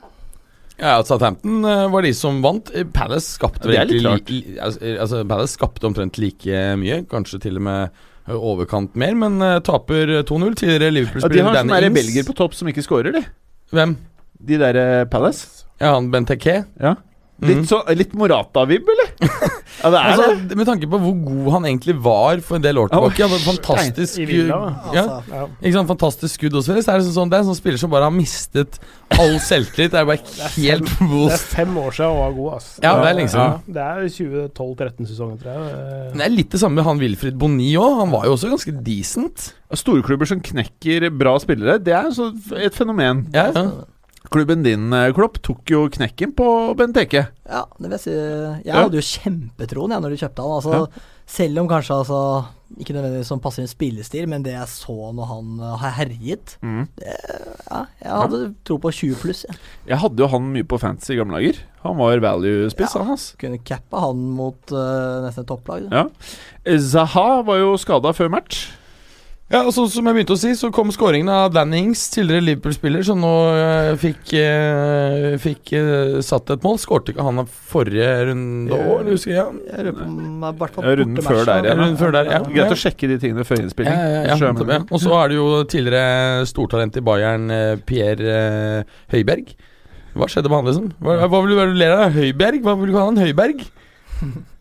Ja, 0.80 0.98
Southampton 1.06 1.62
uh, 1.64 1.86
var 1.92 2.02
de 2.02 2.10
som 2.16 2.40
vant. 2.42 2.70
Eh, 2.74 2.86
Palace 2.94 3.36
skapte 3.36 3.70
Ja, 3.72 3.84
li, 3.86 4.00
li, 4.02 4.40
altså, 4.58 4.80
eh, 4.82 4.98
altså, 5.00 5.22
Palace 5.28 5.54
skapte 5.54 5.86
omtrent 5.86 6.18
like 6.18 6.64
mye, 6.80 7.04
kanskje 7.10 7.40
til 7.46 7.60
og 7.60 7.66
med 7.68 7.94
eh, 8.26 8.34
overkant 8.34 8.98
mer, 8.98 9.14
men 9.18 9.38
uh, 9.42 9.60
taper 9.64 10.18
eh, 10.18 10.24
2-0. 10.26 10.58
Tidligere 10.58 10.90
Ja, 10.90 10.96
de 10.96 11.04
Ings. 11.04 11.28
De 11.30 11.44
har 11.46 11.60
sånne 11.62 11.94
belgier 11.94 12.26
på 12.26 12.34
topp 12.36 12.58
som 12.58 12.70
ikke 12.70 12.82
scorer, 12.84 13.14
de. 13.14 13.22
Hvem? 13.74 13.96
De 14.44 14.60
der 14.60 14.80
uh, 14.80 15.08
Palace. 15.10 15.64
Ja, 15.78 15.94
han 15.94 16.10
Benteke. 16.10 16.64
Ja. 16.82 16.96
Litt, 17.42 17.64
så, 17.66 17.80
litt 17.98 18.12
Morata-vib, 18.14 18.86
eller? 18.94 19.08
Ja, 19.84 19.90
det 19.90 19.98
er 19.98 20.04
Altså, 20.14 20.26
det. 20.48 20.56
med 20.56 20.68
tanke 20.68 20.86
på 20.88 20.98
hvor 21.02 21.16
god 21.26 21.48
han 21.56 21.64
egentlig 21.66 21.96
var 22.00 22.38
for 22.46 22.56
en 22.56 22.62
del 22.64 22.78
år 22.78 22.92
tilbake. 22.92 23.26
Han 23.26 23.42
fantastisk 23.42 24.14
skudd 24.14 24.30
Villa, 24.30 24.58
ja, 24.94 25.02
Altså, 25.02 25.34
Ja. 25.34 25.40
ikke 25.58 25.72
sant, 25.74 25.90
fantastisk 25.90 26.38
skudd 26.38 26.54
også, 26.60 26.76
så 26.78 26.92
er 26.94 27.02
det 27.02 27.08
sånn, 27.10 27.28
det 27.32 27.36
er 27.36 27.42
en 27.42 27.48
sånn 27.50 27.58
spiller 27.58 27.80
som 27.82 27.90
bare 27.92 28.06
har 28.06 28.14
mistet 28.14 28.78
all 29.18 29.34
selvtillit. 29.44 29.90
Det 29.92 30.00
er 30.00 30.06
bare 30.08 30.22
helt 30.56 30.88
Det 30.94 31.34
er 31.34 31.42
fem 31.42 31.74
år 31.82 31.90
siden 31.98 32.14
han 32.14 32.20
var 32.22 32.36
god, 32.38 32.52
ass. 32.60 32.68
Ja, 32.86 32.94
det 33.02 33.10
er 33.10 33.18
lenge 33.18 33.32
siden. 33.34 33.50
Ja, 33.50 33.74
det 33.76 33.84
er 33.90 34.48
2012-13-sesongen, 34.54 35.38
tror 35.42 35.58
jeg. 35.58 35.74
Men 36.14 36.22
Det 36.22 36.28
er 36.28 36.34
litt 36.38 36.54
det 36.54 36.60
samme 36.62 36.78
med 36.80 36.88
han 36.88 37.02
Wilfried 37.02 37.36
Boni 37.40 37.72
òg. 37.80 37.98
Han 38.04 38.14
var 38.14 38.28
jo 38.30 38.36
også 38.38 38.52
ganske 38.54 38.76
decent. 38.86 39.50
Storklubber 39.74 40.30
som 40.30 40.40
knekker 40.44 41.10
bra 41.18 41.34
spillere, 41.42 41.80
det 41.82 41.92
er 41.98 42.08
så 42.14 42.30
et 42.62 42.78
fenomen. 42.78 43.26
Ja, 43.34 43.50
ja. 43.50 43.66
Klubben 44.32 44.62
din, 44.64 44.92
eh, 44.92 45.12
Klopp, 45.12 45.36
tok 45.44 45.68
jo 45.70 45.82
knekken 45.92 46.32
på 46.34 46.46
Benteke. 46.78 47.26
Ja, 47.46 47.64
det 47.78 47.84
vil 47.84 47.90
jeg 47.98 48.00
si. 48.00 48.10
Jeg 48.10 48.66
Ja. 48.66 48.82
hadde 48.82 48.96
jo 48.96 49.04
kjempetroen 49.04 49.90
jeg 49.92 50.00
når 50.00 50.10
de 50.10 50.16
kjøpte 50.16 50.42
han. 50.42 50.54
Altså, 50.62 50.88
Selv 51.26 51.58
om 51.58 51.68
kanskje 51.68 51.94
altså, 52.04 52.46
ikke 52.78 52.92
nødvendigvis 52.92 53.26
som 53.30 53.40
passer 53.40 53.62
inn 53.62 53.68
spillestil, 53.68 54.26
men 54.28 54.42
det 54.42 54.52
jeg 54.52 54.66
så 54.68 54.92
når 55.16 55.26
han 55.30 55.60
uh, 55.60 55.76
har 55.80 55.90
herjet 55.92 56.56
Mm. 56.62 56.86
Ja, 57.00 57.86
jeg 58.02 58.10
hadde 58.12 58.54
tro 58.64 58.76
på 58.78 58.92
20 58.92 59.14
pluss. 59.22 59.44
Jeg. 59.88 59.96
Hadde 59.98 60.18
jo 60.20 60.26
han 60.28 60.52
mye 60.52 60.64
på 60.68 60.78
fantasy 60.78 61.14
i 61.14 61.16
gamle 61.16 61.38
dager. 61.40 61.62
Han 61.82 61.96
var 61.96 62.18
value-spiss, 62.20 62.94
Ja. 62.94 63.04
han, 63.04 63.12
ass. 63.14 63.34
Kunne 63.38 63.58
cappa 63.64 64.00
han 64.04 64.16
mot 64.36 64.60
uh, 64.72 65.22
nesten 65.24 65.44
et 65.44 65.46
topplag. 65.48 65.88
Ja. 65.90 66.04
Zaha 66.76 67.42
var 67.44 67.56
jo 67.60 67.76
skada 67.80 68.12
før 68.12 68.28
match. 68.30 68.66
Ja, 69.52 69.60
og 69.60 69.74
så, 69.76 69.84
Som 69.92 70.06
jeg 70.08 70.16
begynte 70.16 70.34
å 70.34 70.40
si, 70.40 70.54
så 70.56 70.70
kom 70.72 70.88
skåringen 70.94 71.28
av 71.28 71.50
Danny 71.52 71.82
Ings, 71.82 72.06
tidligere 72.14 72.46
Liverpool-spiller, 72.46 73.04
som 73.04 73.20
nå 73.20 73.32
eh, 73.52 73.90
fikk, 74.00 74.32
eh, 74.40 75.34
fikk 75.42 75.74
eh, 75.76 76.14
satt 76.24 76.48
et 76.54 76.64
mål. 76.64 76.78
Skårte 76.80 77.12
ikke 77.12 77.26
han 77.26 77.42
forrige 77.46 78.08
runde 78.30 78.72
òg, 78.72 79.02
eller 79.02 79.12
husker 79.12 79.34
jeg? 79.34 79.60
Jeg 79.68 79.92
runden 79.92 81.20
før 81.28 81.44
der 81.50 81.68
ja. 81.68 81.76
Runden 81.76 82.00
før 82.00 82.16
der, 82.16 82.32
ja. 82.32 82.40
Greit 82.48 82.72
å 82.72 82.80
sjekke 82.86 83.12
de 83.12 83.20
tingene 83.20 83.44
før 83.44 83.60
innspilling. 83.66 83.92
Ja, 83.92 84.24
ja, 84.32 84.40
ja, 84.40 84.66
ja. 84.78 84.80
Og 84.88 85.04
så 85.04 85.12
er 85.20 85.30
det 85.30 85.38
jo 85.38 85.46
tidligere 85.68 86.48
stortalent 86.48 86.96
i 86.96 87.04
Bayern, 87.04 87.46
Pierre 87.84 88.40
Høiberg. 89.12 89.52
Hva 90.14 90.30
skjedde 90.30 90.48
med 90.48 90.62
han, 90.62 90.72
liksom? 90.72 90.90
Hva, 91.04 91.20
hva 91.28 91.44
vil 91.44 91.52
du 91.52 91.60
være 91.60 91.76
le 91.76 91.92
av? 91.92 92.04
Høiberg? 92.16 92.64
Hva 92.64 92.78
vil 92.80 92.88
du 92.88 92.96
kalle 92.96 93.10
han? 93.12 93.24
Høiberg? 93.26 93.66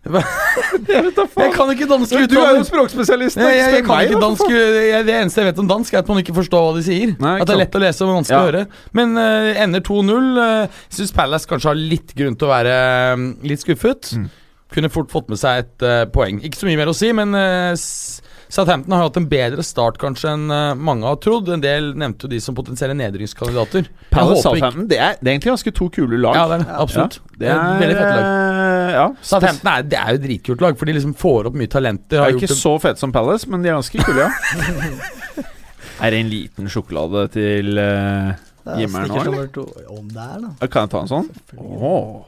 Jeg 0.03 1.51
kan 1.55 1.69
ikke 1.71 1.87
dansk 1.87 2.11
Du 2.29 2.37
er 2.41 2.57
jo 2.57 2.63
språkspesialist. 2.67 3.37
Jeg, 3.39 3.55
jeg, 3.57 3.75
jeg 3.77 3.85
kan 3.87 4.01
ikke 4.07 4.19
dansk 4.21 4.43
jeg, 4.51 5.05
Det 5.07 5.15
eneste 5.15 5.41
jeg 5.43 5.49
vet 5.51 5.61
om 5.63 5.69
dansk, 5.69 5.93
er 5.95 6.03
at 6.03 6.11
man 6.11 6.19
ikke 6.23 6.35
forstår 6.35 6.65
hva 6.67 6.73
de 6.77 6.83
sier. 6.85 7.13
Nei, 7.23 7.35
at 7.39 7.47
det 7.49 7.55
er 7.55 7.61
lett 7.63 7.77
å 7.79 7.83
lese 7.83 8.05
og 8.05 8.13
vanskelig 8.17 8.35
Ja. 8.37 8.41
å 8.43 8.49
høre. 8.51 8.63
Men 8.99 9.15
uh, 9.19 9.51
ender 9.63 9.83
2-0. 9.85 10.31
Uh, 10.35 10.83
Syns 10.93 11.13
Palace 11.15 11.49
kanskje 11.49 11.71
har 11.71 11.79
litt 11.79 12.15
grunn 12.17 12.35
til 12.39 12.49
å 12.49 12.53
være 12.53 12.75
um, 13.15 13.27
litt 13.47 13.63
skuffet. 13.63 14.11
Mm. 14.17 14.27
Kunne 14.73 14.89
fort 14.89 15.11
fått 15.13 15.29
med 15.29 15.37
seg 15.39 15.63
et 15.63 15.85
uh, 15.87 16.03
poeng. 16.13 16.41
Ikke 16.43 16.57
så 16.63 16.67
mye 16.69 16.79
mer 16.81 16.89
å 16.91 16.97
si, 16.97 17.11
men 17.13 17.35
eh, 17.37 17.71
s- 17.77 18.22
Southampton 18.53 18.93
har 18.93 19.07
hatt 19.07 19.15
en 19.17 19.25
bedre 19.31 19.63
start 19.65 19.95
kanskje 20.01 20.29
enn 20.35 20.43
eh, 20.53 20.75
mange 20.77 21.07
har 21.09 21.15
trodd. 21.23 21.47
En 21.55 21.61
del 21.63 21.87
nevnte 21.97 22.27
jo 22.27 22.29
de 22.35 22.37
som 22.43 22.53
potensielle 22.53 22.93
nedrykkskandidater. 22.99 23.87
Palace 24.13 24.43
Southampton, 24.45 24.85
det 24.91 24.99
er, 25.01 25.15
det 25.17 25.25
er 25.31 25.33
egentlig 25.33 25.53
ganske 25.55 25.73
to 25.79 25.87
kule 25.95 26.19
lag. 26.21 26.37
Ja, 26.37 26.43
det 26.51 26.59
er 26.59 26.65
det. 26.67 26.75
Absolutt. 26.83 27.17
Ja, 27.33 27.39
det 27.41 27.49
er 27.49 27.81
veldig 27.81 27.97
fett 27.97 28.11
lag. 28.11 28.27
eh, 28.27 28.93
Ja, 28.93 29.07
Southampton 29.25 29.71
er, 29.73 29.87
det 29.89 29.97
er 30.03 30.11
jo 30.13 30.19
et 30.21 30.25
dritkult 30.27 30.61
lag, 30.67 30.77
for 30.77 30.85
de 30.91 30.95
liksom 30.99 31.15
får 31.17 31.49
opp 31.49 31.57
mye 31.63 31.71
talenter. 31.73 32.19
De 32.19 32.29
er 32.29 32.37
ikke 32.43 32.59
så 32.61 32.75
fete 32.83 33.01
som 33.01 33.15
Palace, 33.15 33.49
men 33.49 33.65
de 33.65 33.71
er 33.73 33.79
ganske 33.79 34.05
kule, 34.05 34.27
ja. 34.27 34.29
er 36.03 36.13
det 36.13 36.19
en 36.21 36.29
liten 36.31 36.69
sjokolade 36.69 37.25
til 37.33 37.73
uh, 37.81 38.33
Gimmeren 38.77 39.09
Snickers 39.09 39.25
nå, 39.25 39.65
eller? 39.65 39.89
Om 39.97 40.13
det 40.13 40.27
er, 40.29 40.37
da. 40.45 40.67
Kan 40.69 40.85
jeg 40.85 40.93
ta 40.93 41.01
en 41.07 41.11
sånn? 41.15 41.29
Oh, 41.57 42.21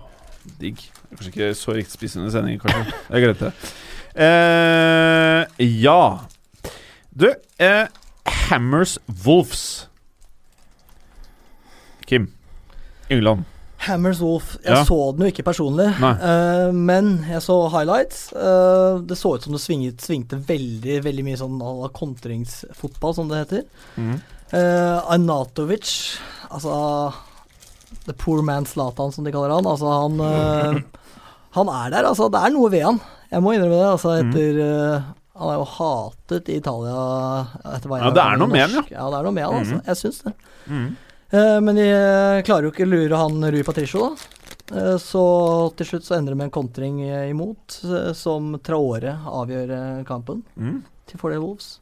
digg. 0.61 0.81
Kanskje 1.13 1.31
ikke 1.35 1.51
så 1.61 1.77
riktig 1.77 1.99
spissende 1.99 2.33
sending, 2.33 2.57
kanskje. 2.65 2.97
Jeg 3.13 3.27
glemte 3.27 3.51
det. 3.51 3.75
Eh, 4.15 5.45
ja. 5.57 6.19
Du, 7.09 7.33
eh, 7.57 7.87
Hammers 8.49 8.99
Wolves. 9.25 9.87
Kim. 12.05 12.31
England. 13.09 13.45
Hammers 13.85 14.21
Wolf. 14.21 14.57
Jeg 14.63 14.73
Ja. 14.73 14.83
så 14.83 15.11
den 15.11 15.21
jo 15.21 15.31
ikke 15.31 15.43
personlig, 15.43 15.87
eh, 16.01 16.71
men 16.71 17.25
jeg 17.29 17.41
så 17.41 17.69
highlights. 17.69 18.33
Uh, 18.33 19.01
det 19.01 19.17
så 19.17 19.35
ut 19.35 19.43
som 19.43 19.53
det 19.53 19.61
svinget, 19.61 20.01
svingte 20.01 20.39
veldig 20.39 21.03
veldig 21.03 21.23
mye 21.23 21.37
sånn 21.37 21.61
à 21.61 21.81
la 21.81 21.89
kontringsfotball, 21.89 23.13
som 23.13 23.27
det 23.29 23.37
heter. 23.47 23.63
Mm. 23.97 24.21
Uh, 24.53 25.11
Arnatovic, 25.11 26.17
altså 26.49 27.13
The 28.05 28.13
poor 28.13 28.41
man 28.41 28.65
Zlatan, 28.65 29.11
som 29.11 29.23
de 29.23 29.31
kaller 29.31 29.53
han. 29.53 29.65
Altså, 29.65 29.85
han 29.85 30.83
Han 31.55 31.69
er 31.69 31.89
der, 31.89 32.03
altså. 32.03 32.29
Det 32.29 32.41
er 32.43 32.49
noe 32.51 32.69
ved 32.69 32.83
han. 32.83 32.99
Jeg 33.31 33.41
må 33.43 33.53
innrømme 33.55 33.77
det. 33.79 33.87
Altså, 33.91 34.11
Mhm. 34.21 34.29
etter 34.31 34.59
eh, 34.65 35.01
Han 35.35 35.49
er 35.51 35.57
jo 35.59 35.65
hatet 35.67 36.47
i 36.47 36.55
Italia 36.61 36.99
etter 37.75 37.89
hva 37.91 37.97
jeg 37.99 38.05
Ja, 38.05 38.11
det 38.15 38.23
er 38.23 38.37
noe 38.39 38.47
med 38.47 38.61
han, 38.61 38.71
ja. 38.77 38.83
ja. 38.89 39.09
det 39.11 39.17
er 39.17 39.23
noe 39.27 39.33
med 39.35 39.43
han, 39.43 39.55
altså. 39.59 39.75
Mhm. 39.75 39.85
Jeg 39.89 39.95
syns 39.99 40.19
det. 40.23 40.33
Mm. 40.69 40.85
Eh, 41.35 41.59
men 41.65 41.75
de 41.75 41.87
eh, 41.91 42.41
klarer 42.47 42.63
jo 42.63 42.71
ikke 42.71 42.85
å 42.85 42.91
lure 42.93 43.17
han 43.19 43.43
Rui 43.51 43.63
Patricio, 43.67 44.05
da. 44.05 44.77
Eh, 44.79 44.95
så 45.01 45.23
til 45.75 45.85
slutt 45.89 46.05
så 46.07 46.15
ender 46.15 46.31
det 46.31 46.37
med 46.39 46.45
en 46.47 46.55
kontring 46.55 47.01
imot, 47.29 47.81
som 48.15 48.55
Traore 48.63 49.17
avgjør 49.27 50.05
kampen 50.07 50.43
mm. 50.55 50.77
til 51.11 51.19
fordel 51.19 51.43
Wolves. 51.43 51.79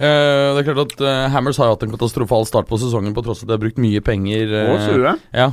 Eh, 0.00 0.54
det 0.56 0.62
er 0.62 0.66
klart 0.70 0.94
at 0.94 1.02
uh, 1.04 1.28
Hammers 1.34 1.58
har 1.60 1.68
hatt 1.74 1.82
en 1.84 1.92
katastrofal 1.92 2.46
start 2.48 2.68
på 2.70 2.78
sesongen 2.80 3.12
på 3.12 3.24
tross 3.26 3.42
av 3.42 3.44
at 3.44 3.50
de 3.50 3.56
har 3.58 3.62
brukt 3.66 3.80
mye 3.84 4.00
penger. 4.04 4.48
Å, 4.48 4.76
eh, 4.78 4.86
du 4.96 5.04
det? 5.04 5.14
Ja. 5.36 5.50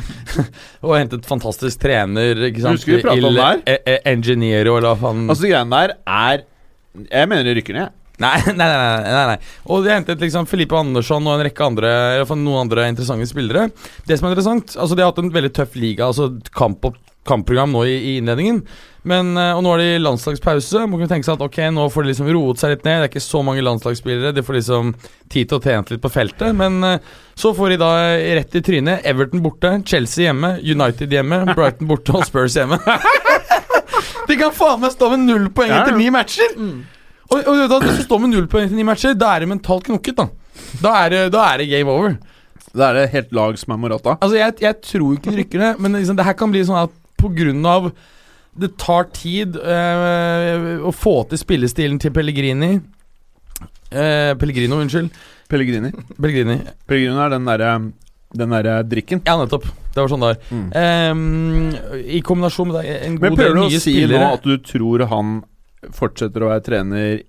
og 0.84 0.96
hentet 0.98 1.24
fantastisk 1.28 1.80
trener, 1.80 2.44
ikke 2.50 2.60
sant. 2.60 2.76
Husker 2.76 2.98
vi 2.98 3.04
prata 3.06 3.30
om 3.30 3.38
det 3.38 3.46
her? 3.48 3.62
Engineer 3.64 4.12
Engineero, 4.14 4.76
eller 4.76 4.92
hva 4.92 4.98
faen 5.00 5.30
Altså, 5.32 5.48
greiene 5.48 5.78
der 5.80 5.94
er 6.04 6.44
Jeg 7.08 7.30
mener 7.30 7.46
de 7.46 7.54
rykker 7.56 7.78
ned. 7.78 7.94
Nei, 8.22 8.36
nei, 8.60 8.68
nei, 8.68 8.98
nei, 9.08 9.24
nei. 9.32 9.38
Og 9.72 9.82
de 9.86 9.94
hentet 9.94 10.20
liksom 10.22 10.46
Felipe 10.50 10.76
Andersson 10.78 11.24
og 11.24 11.38
en 11.38 11.46
rekke 11.48 11.66
andre 11.66 11.90
i 11.90 12.20
hvert 12.20 12.30
fall 12.30 12.42
noen 12.42 12.66
andre 12.66 12.86
interessante 12.92 13.26
spillere. 13.30 13.70
Det 14.04 14.20
som 14.20 14.28
er 14.28 14.36
interessant 14.36 14.76
Altså 14.76 14.94
De 14.94 15.02
har 15.02 15.10
hatt 15.10 15.24
en 15.24 15.32
veldig 15.34 15.54
tøff 15.56 15.74
liga, 15.80 16.12
altså 16.12 16.30
kamp 16.54 16.84
og 16.90 17.00
kampprogram 17.28 17.72
nå 17.74 17.84
i, 17.88 17.94
i 17.94 18.12
innledningen. 18.20 18.62
Men, 19.04 19.34
eh, 19.36 19.52
Og 19.56 19.62
nå 19.64 19.72
har 19.74 19.82
de 19.82 19.98
landslagspause. 20.00 20.86
Man 20.88 20.96
kunne 20.96 21.10
tenke 21.10 21.26
seg 21.28 21.36
at 21.36 21.44
ok, 21.44 21.58
nå 21.76 21.84
får 21.92 22.04
de 22.06 22.10
liksom 22.12 22.30
roet 22.32 22.60
seg 22.62 22.72
litt 22.72 22.86
ned. 22.86 23.02
Det 23.02 23.08
er 23.08 23.12
ikke 23.12 23.24
så 23.24 23.42
mange 23.44 23.64
landslagsspillere. 23.64 24.32
De 24.36 24.44
får 24.46 24.58
liksom 24.58 24.94
tid 25.32 25.50
til 25.50 25.58
å 25.58 25.62
tjene 25.64 25.92
litt 25.92 26.04
på 26.04 26.12
feltet. 26.14 26.54
Men 26.56 26.78
eh, 26.88 27.12
så 27.36 27.52
får 27.56 27.74
de 27.74 27.80
da 27.84 27.90
rett 28.40 28.56
i 28.56 28.64
trynet. 28.64 29.04
Everton 29.08 29.44
borte, 29.44 29.74
Chelsea 29.88 30.28
hjemme, 30.30 30.54
United 30.64 31.12
hjemme, 31.12 31.42
Brighton 31.52 31.90
borte 31.90 32.16
og 32.16 32.24
Spurs 32.28 32.56
hjemme. 32.56 32.80
de 34.28 34.38
kan 34.40 34.54
faen 34.56 34.80
meg 34.84 34.94
stå 34.94 35.10
med 35.12 35.26
null 35.28 35.50
poeng 35.54 35.72
etter 35.74 35.96
ni 35.98 36.08
matcher! 36.14 36.56
Og, 37.32 37.38
og 37.40 37.56
vet 37.56 37.70
du, 37.72 37.86
Hvis 37.88 38.00
du 38.02 38.06
står 38.06 38.20
med 38.24 38.34
null 38.34 38.48
poeng 38.52 38.66
etter 38.68 38.78
ni 38.78 38.84
matcher, 38.86 39.16
da 39.18 39.34
er 39.36 39.44
det 39.44 39.50
mentalt 39.52 39.86
knokket. 39.88 40.20
Da 40.20 40.28
Da 40.84 40.96
er 41.04 41.12
det, 41.12 41.22
da 41.34 41.44
er 41.52 41.60
det 41.62 41.68
game 41.72 41.90
over. 41.92 42.16
Da 42.74 42.88
er 42.90 42.98
det 42.98 43.08
helt 43.12 43.32
lag 43.36 43.56
som 43.58 43.72
er 43.74 43.78
Morata. 43.84 44.16
Altså 44.20 44.36
Jeg, 44.38 44.56
jeg 44.64 44.80
tror 44.82 45.14
ikke 45.16 45.30
de 45.32 45.40
rykker 45.42 45.62
ned, 45.62 45.80
men 45.82 45.98
liksom, 46.00 46.16
det 46.18 46.26
her 46.26 46.36
kan 46.38 46.52
bli 46.52 46.64
sånn 46.66 46.80
at 46.86 46.94
av 47.66 47.92
det 48.54 48.70
tar 48.78 49.08
tid 49.10 49.56
eh, 49.58 50.78
å 50.78 50.92
få 50.94 51.24
til 51.30 51.40
spillestilen 51.40 51.98
til 51.98 52.12
Pellegrini 52.14 52.76
eh, 53.90 54.34
Pellegrino, 54.38 54.78
unnskyld. 54.78 55.10
Pellegrini. 55.50 55.90
Pellegrini. 56.14 56.60
Pellegrini 56.86 57.24
er 57.24 57.34
den 57.34 57.48
derre 57.50 57.74
den 58.34 58.50
der 58.50 58.82
drikken. 58.82 59.22
Ja, 59.26 59.36
nettopp. 59.38 59.66
Det 59.94 60.02
var 60.02 60.10
sånn 60.10 60.24
det 60.24 60.30
var. 60.32 60.38
Mm. 60.50 60.70
Um, 61.14 61.98
I 62.02 62.20
kombinasjon 62.26 62.72
med 62.72 62.88
en 62.90 63.18
god 63.20 63.36
del 63.38 63.38
nye 63.38 63.38
spillere 63.38 63.38
Men 63.38 63.38
prøver 63.38 63.60
du 63.60 63.78
å 63.78 63.82
si 63.84 63.94
nå 64.10 64.22
at 64.32 64.48
du 64.48 64.56
tror 64.66 65.04
han 65.12 65.36
fortsetter 65.94 66.42
å 66.42 66.50
være 66.50 66.64
trener 66.66 67.22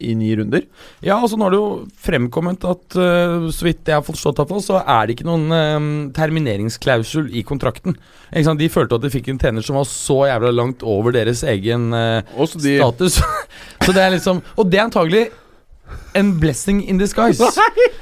i 0.00 0.14
ni 0.18 0.30
runder? 0.38 0.64
Ja, 1.04 1.18
altså 1.18 1.38
nå 1.38 1.46
har 1.46 1.54
det 1.54 1.60
jo 1.60 1.70
fremkommet 2.00 2.64
at 2.68 2.96
uh, 2.98 3.48
så 3.52 3.66
vidt 3.66 3.88
jeg 3.88 3.98
har 3.98 4.06
forstått, 4.06 4.40
i 4.40 4.44
hvert 4.44 4.66
så 4.66 4.80
er 4.80 5.06
det 5.06 5.16
ikke 5.16 5.28
noen 5.28 5.54
eh, 5.54 5.88
termineringsklausul 6.16 7.30
i 7.36 7.44
kontrakten. 7.46 7.96
De 8.30 8.70
følte 8.72 8.98
at 8.98 9.04
de 9.04 9.12
fikk 9.12 9.30
en 9.30 9.40
trener 9.40 9.64
som 9.64 9.78
var 9.78 9.86
så 9.88 10.22
jævla 10.28 10.52
langt 10.54 10.84
over 10.86 11.14
deres 11.14 11.42
egen 11.48 11.90
uh, 11.94 12.22
de 12.54 12.76
status. 12.78 13.20
så 13.84 13.94
det 13.94 14.02
er 14.02 14.14
liksom 14.16 14.42
Og 14.56 14.68
det 14.70 14.80
er 14.80 14.88
antagelig 14.88 15.28
en 16.14 16.32
blessing 16.40 16.82
in 16.88 16.98
disguise. 16.98 17.44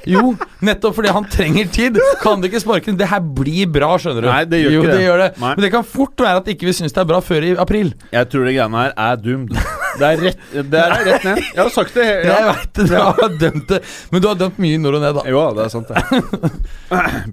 Jo, 0.08 0.30
nettopp 0.64 0.94
fordi 0.96 1.10
han 1.12 1.26
trenger 1.28 1.68
tid. 1.72 1.98
Kan 2.22 2.40
det 2.40 2.48
ikke 2.48 2.62
sparke 2.62 2.94
Det 2.96 3.08
her 3.10 3.20
blir 3.20 3.68
bra, 3.68 3.90
skjønner 4.00 4.24
du. 4.24 4.28
Nei, 4.30 4.44
det 4.48 4.62
gjør 4.62 4.72
jo, 4.72 4.80
ikke 4.80 4.92
det. 4.92 4.96
det. 4.96 5.04
Gjør 5.04 5.20
det. 5.20 5.28
Men 5.42 5.64
det 5.66 5.70
kan 5.74 5.84
fort 5.84 6.24
være 6.24 6.40
at 6.40 6.48
ikke 6.54 6.70
vi 6.70 6.76
syns 6.78 6.96
det 6.96 7.02
er 7.02 7.10
bra 7.10 7.20
før 7.24 7.44
i 7.44 7.50
april. 7.60 7.92
Jeg 8.14 8.30
tror 8.32 8.48
det 8.48 8.54
greiene 8.56 8.86
her 8.86 8.94
er 8.96 9.20
doomed. 9.20 9.52
Det 9.98 10.08
er 10.08 10.22
rett, 10.22 10.40
det 10.72 10.80
er 10.80 10.94
rett 11.08 11.26
ned. 11.26 11.40
Jeg 11.42 11.60
har 11.62 11.70
sagt 11.74 11.94
det. 11.98 12.06
Ja. 12.06 12.14
Jeg 12.22 12.46
Ja. 12.46 12.52
vet 12.54 12.72
det, 12.78 12.88
du 12.88 12.96
har 12.96 13.36
dømt 13.42 13.68
det. 13.74 13.80
Men 14.12 14.22
du 14.24 14.28
har 14.30 14.38
dømt 14.40 14.58
mye 14.62 14.78
nord 14.82 14.98
og 15.00 15.04
ned, 15.04 15.18
da. 15.18 15.24
Jo, 15.32 15.44
det 15.58 15.64
er 15.66 15.74
sant, 15.74 15.88
det. 15.92 16.02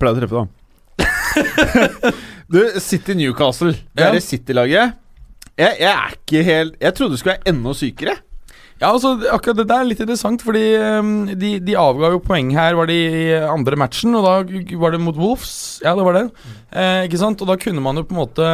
Pleier 0.01 0.13
å 0.13 0.19
treffe, 0.19 0.43
da. 0.43 0.45
Du, 2.51 2.59
City 2.79 3.15
Newcastle. 3.17 3.73
Det 3.95 4.03
er 4.05 4.13
det 4.13 4.21
City-laget. 4.23 4.93
Jeg, 5.57 5.77
jeg 5.79 5.87
er 5.89 6.13
ikke 6.17 6.41
helt 6.43 6.73
Jeg 6.83 6.93
trodde 6.97 7.15
det 7.15 7.19
skulle 7.21 7.35
være 7.39 7.53
enda 7.53 7.73
sykere. 7.79 8.13
Ja, 8.75 8.89
altså 8.91 9.13
akkurat 9.31 9.55
det 9.61 9.65
der 9.69 9.79
er 9.85 9.87
litt 9.87 10.01
interessant, 10.03 10.41
fordi 10.43 10.61
um, 10.99 11.11
de, 11.39 11.53
de 11.63 11.77
avga 11.79 12.09
jo 12.11 12.19
poeng 12.19 12.49
her, 12.51 12.75
var 12.75 12.89
det 12.91 12.97
i 13.07 13.21
andre 13.47 13.77
matchen, 13.79 14.11
og 14.19 14.25
da 14.27 14.33
var 14.81 14.91
det 14.91 14.99
mot 14.99 15.15
Wolves. 15.15 15.53
Ja, 15.85 15.93
det 15.95 16.03
var 16.03 16.17
det. 16.17 16.25
Eh, 16.75 17.05
ikke 17.07 17.21
sant? 17.21 17.39
Og 17.39 17.47
da 17.47 17.55
kunne 17.61 17.79
man 17.85 17.95
jo 17.95 18.03
på 18.03 18.11
en 18.17 18.19
måte 18.19 18.49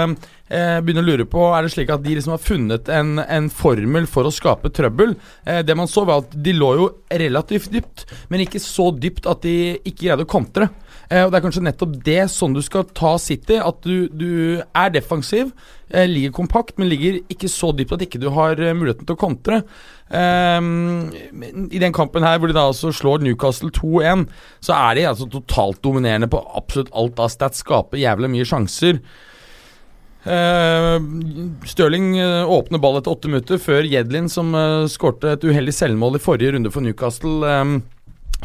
eh, 0.52 0.78
begynner 0.84 1.06
å 1.06 1.10
lure 1.10 1.28
på 1.30 1.48
Er 1.56 1.66
det 1.66 1.72
slik 1.74 1.92
at 1.94 2.04
de 2.04 2.16
liksom 2.18 2.36
har 2.36 2.44
funnet 2.44 2.92
en, 2.92 3.16
en 3.24 3.50
formel 3.52 4.08
for 4.10 4.28
å 4.28 4.34
skape 4.34 4.74
trøbbel. 4.76 5.16
Eh, 5.46 5.62
det 5.66 5.78
man 5.80 5.90
så, 5.90 6.06
var 6.08 6.26
at 6.26 6.36
de 6.36 6.56
lå 6.58 6.72
jo 6.80 6.88
relativt 7.24 7.72
dypt, 7.74 8.06
men 8.30 8.46
ikke 8.46 8.62
så 8.64 8.92
dypt 8.96 9.30
at 9.32 9.44
de 9.48 9.58
ikke 9.80 10.06
greide 10.06 10.28
å 10.28 10.34
kontre. 10.36 10.70
Eh, 11.12 11.26
og 11.26 11.32
Det 11.32 11.40
er 11.40 11.44
kanskje 11.44 11.66
nettopp 11.66 11.96
det 12.06 12.22
sånn 12.32 12.56
du 12.56 12.62
skal 12.64 12.88
ta 12.96 13.18
City. 13.20 13.60
At 13.60 13.84
du, 13.84 14.08
du 14.08 14.62
er 14.62 14.94
defensiv, 14.94 15.52
eh, 15.92 16.08
ligger 16.08 16.36
kompakt, 16.40 16.78
men 16.80 16.92
ligger 16.92 17.20
ikke 17.32 17.52
så 17.52 17.74
dypt 17.76 17.98
at 17.98 18.06
ikke 18.06 18.22
du 18.22 18.30
har 18.36 18.60
eh, 18.60 18.76
muligheten 18.78 19.08
til 19.08 19.18
å 19.18 19.22
kontre. 19.22 19.62
Um, 20.12 21.08
I 21.72 21.80
den 21.80 21.94
kampen 21.96 22.26
her 22.28 22.40
hvor 22.40 22.52
de 22.52 22.56
da 22.56 22.66
altså 22.68 22.90
slår 22.92 23.24
Newcastle 23.24 23.72
2-1, 23.72 24.26
så 24.60 24.76
er 24.76 24.98
de 24.98 25.06
altså 25.08 25.28
totalt 25.32 25.80
dominerende 25.84 26.28
på 26.32 26.42
absolutt 26.60 26.92
alt 26.96 27.20
av 27.24 27.32
stats. 27.32 27.64
Skaper 27.64 28.00
jævlig 28.02 28.32
mye 28.34 28.48
sjanser. 28.48 29.00
Uh, 30.22 31.02
Stirling 31.66 32.14
uh, 32.22 32.46
åpner 32.46 32.82
ball 32.82 33.00
etter 33.00 33.14
åtte 33.16 33.32
minutter 33.32 33.62
før 33.62 33.88
Jedlin, 33.90 34.30
som 34.30 34.54
uh, 34.54 34.86
skårte 34.92 35.34
et 35.34 35.48
uheldig 35.48 35.74
selvmål 35.74 36.20
i 36.20 36.22
forrige 36.22 36.54
runde 36.54 36.72
for 36.74 36.86
Newcastle, 36.86 37.42
um, 37.42 37.80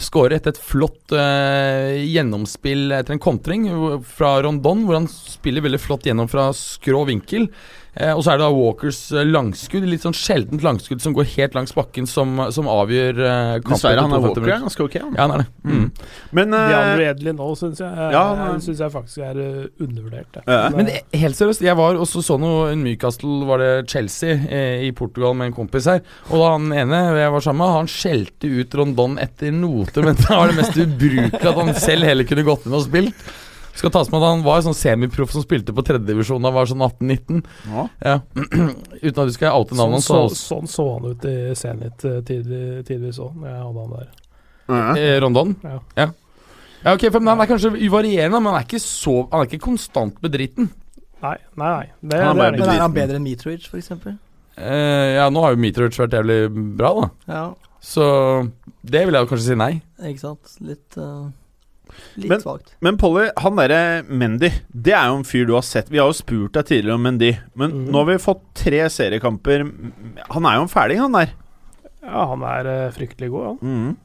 skårer 0.00 0.38
etter 0.38 0.54
et 0.54 0.60
flott 0.60 1.12
uh, 1.12 1.92
gjennomspill 2.00 2.94
etter 2.96 3.16
en 3.16 3.22
kontring 3.22 3.68
fra 4.08 4.38
Rondon, 4.46 4.86
hvor 4.88 5.02
han 5.02 5.10
spiller 5.10 5.64
veldig 5.64 5.82
flott 5.82 6.08
gjennom 6.08 6.30
fra 6.32 6.48
skrå 6.56 7.04
vinkel. 7.10 7.50
Eh, 7.96 8.12
og 8.12 8.20
så 8.24 8.34
er 8.34 8.40
det 8.40 8.44
da 8.44 8.52
Walkers 8.52 8.98
eh, 9.16 9.24
langskudd, 9.24 9.86
litt 9.88 10.02
sånn 10.04 10.16
sjeldent 10.16 10.64
langskudd 10.64 11.00
som 11.00 11.14
går 11.16 11.28
helt 11.32 11.54
langs 11.56 11.72
bakken, 11.76 12.04
som, 12.10 12.34
som 12.52 12.68
avgjør 12.68 13.20
eh, 13.24 13.52
kampen. 13.62 13.72
Dessverre, 13.72 14.02
han 14.04 14.12
er 14.12 14.24
Walker 14.26 14.44
er 14.50 14.64
ganske 14.66 14.84
ok. 14.84 14.96
Han. 15.00 15.14
Ja, 15.16 15.22
han 15.24 15.34
er 15.36 15.44
det. 15.44 15.46
Mm. 15.64 15.86
Men 16.36 16.52
uh, 16.52 16.66
DeAndre 16.68 17.06
Edlin 17.14 17.38
nå 17.40 17.48
syns 17.56 17.80
jeg, 17.80 18.10
Ja, 18.12 18.24
han- 18.42 18.60
synes 18.66 18.82
jeg 18.84 18.92
faktisk 18.92 19.24
er 19.24 19.40
undervurdert. 19.80 20.40
ja. 20.44 20.58
Men 20.76 20.90
helt 20.92 21.38
seriøst, 21.38 21.64
jeg 21.64 21.78
var 21.78 21.96
også 22.02 22.20
så 22.26 22.36
noe 22.40 22.68
en 22.74 22.84
Newcastle, 22.84 23.38
var 23.48 23.64
det 23.64 23.72
Chelsea, 23.90 24.36
i 24.86 24.92
Portugal 24.96 25.32
med 25.38 25.50
en 25.50 25.56
kompis 25.56 25.88
her. 25.88 26.02
Og 26.28 26.36
da 26.42 26.52
han 26.52 26.68
ene 26.76 27.00
jeg 27.16 27.32
var 27.32 27.44
sammen 27.44 27.64
med, 27.64 27.76
han 27.78 27.90
skjelte 27.90 28.52
ut 28.60 28.76
Rondon 28.76 29.16
etter 29.22 29.54
noter, 29.56 30.04
men 30.04 30.16
det 30.20 30.28
var 30.28 30.52
det 30.52 30.60
mest 30.60 30.76
ubrukelige 30.76 31.48
at 31.52 31.60
han 31.62 31.74
selv 31.80 32.08
heller 32.08 32.28
kunne 32.28 32.44
gått 32.46 32.68
inn 32.68 32.76
og 32.76 32.84
spilt. 32.84 33.26
Skal 33.76 33.90
tas 33.92 34.08
med 34.10 34.22
at 34.22 34.28
Han 34.30 34.42
var 34.46 34.62
sånn 34.64 34.74
semiproff 34.76 35.32
som 35.34 35.42
spilte 35.44 35.74
på 35.76 35.84
tredjedivisjon 35.84 36.40
da 36.40 36.48
han 36.48 36.56
var 36.56 36.68
sånn 36.70 36.80
18-19. 36.86 37.42
ja. 37.68 37.86
Ja. 38.02 38.14
Uten 39.06 39.18
at 39.22 39.26
du 39.28 39.34
skal 39.36 39.56
oute 39.58 39.76
navnet 39.76 40.00
hans. 40.00 40.06
Sånn, 40.08 40.30
så- 40.32 40.44
sånn 40.54 40.70
så 40.70 40.86
han 40.94 41.10
ut 41.12 41.24
i 41.28 41.34
Zenit 41.54 42.04
uh, 42.08 42.20
tidlig- 42.24 42.86
tidvis 42.88 43.18
òg, 43.20 43.34
når 43.36 43.50
jeg 43.52 43.60
hadde 43.66 43.84
han 43.84 43.92
der. 43.98 44.08
Ja. 44.66 44.94
Eh, 44.98 45.20
Rondon? 45.22 45.52
Ja. 45.62 45.78
ja. 45.96 46.08
Ja, 46.86 46.92
ok, 46.94 47.04
for 47.10 47.20
Han 47.20 47.40
er 47.40 47.46
kanskje 47.50 47.70
uvarierende, 47.76 48.38
men 48.40 48.52
han 48.52 48.60
er 48.60 48.64
ikke 48.66 48.78
så 48.82 49.28
Han 49.32 49.40
er 49.42 49.46
ikke 49.48 49.62
konstant 49.64 50.18
bedriten. 50.22 50.68
Nei, 51.22 51.36
nei. 51.56 51.70
nei. 51.72 51.86
Det, 52.02 52.18
Han 52.22 52.38
er 52.40 52.50
det 52.52 52.60
er 52.66 52.72
er 52.76 52.80
han 52.84 52.92
bedre 52.94 53.16
enn 53.16 53.24
Mitrovic, 53.24 53.68
f.eks.? 53.72 53.90
Eh, 54.56 55.14
ja, 55.16 55.28
nå 55.32 55.40
har 55.42 55.54
jo 55.54 55.60
Mitrovic 55.60 55.96
vært 55.98 56.14
jævlig 56.16 56.40
bra, 56.78 56.90
da. 57.00 57.08
Ja, 57.32 57.54
Så 57.80 58.04
det 58.84 59.02
vil 59.06 59.14
jeg 59.18 59.28
kanskje 59.28 59.46
si 59.50 59.54
nei. 59.58 59.72
ikke 60.02 60.20
sant. 60.22 60.52
Litt 60.60 60.96
uh, 61.00 61.28
Litt 62.16 62.30
Men- 62.30 62.40
svagt. 62.40 62.74
Men 62.80 62.98
Polly, 63.00 63.28
han 63.36 63.58
derre 63.58 64.02
Mendy, 64.08 64.50
det 64.72 64.94
er 64.96 65.10
jo 65.10 65.18
en 65.20 65.26
fyr 65.28 65.46
du 65.48 65.54
har 65.54 65.66
sett. 65.66 65.90
Vi 65.92 66.00
har 66.00 66.08
jo 66.10 66.16
spurt 66.16 66.54
deg 66.56 66.68
tidligere 66.70 66.96
om 66.96 67.04
Mendy, 67.06 67.32
men 67.54 67.72
mm. 67.72 67.84
nå 67.92 68.02
har 68.02 68.10
vi 68.10 68.18
fått 68.22 68.42
tre 68.54 68.82
seriekamper. 68.92 69.66
Han 70.32 70.48
er 70.48 70.58
jo 70.58 70.66
en 70.66 70.72
fæling, 70.72 71.02
han 71.04 71.16
der. 71.16 71.34
Ja, 72.06 72.26
han 72.30 72.42
er 72.46 72.68
uh, 72.70 72.92
fryktelig 72.94 73.30
god, 73.34 73.46
han. 73.46 73.58
Mm. 73.62 73.96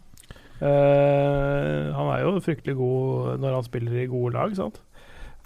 Uh, 0.61 1.89
han 1.97 2.09
er 2.13 2.23
jo 2.23 2.35
fryktelig 2.45 2.75
god 2.77 3.39
når 3.41 3.55
han 3.57 3.67
spiller 3.67 4.01
i 4.01 4.09
gode 4.09 4.35
lag, 4.37 4.55
sant. 4.57 4.81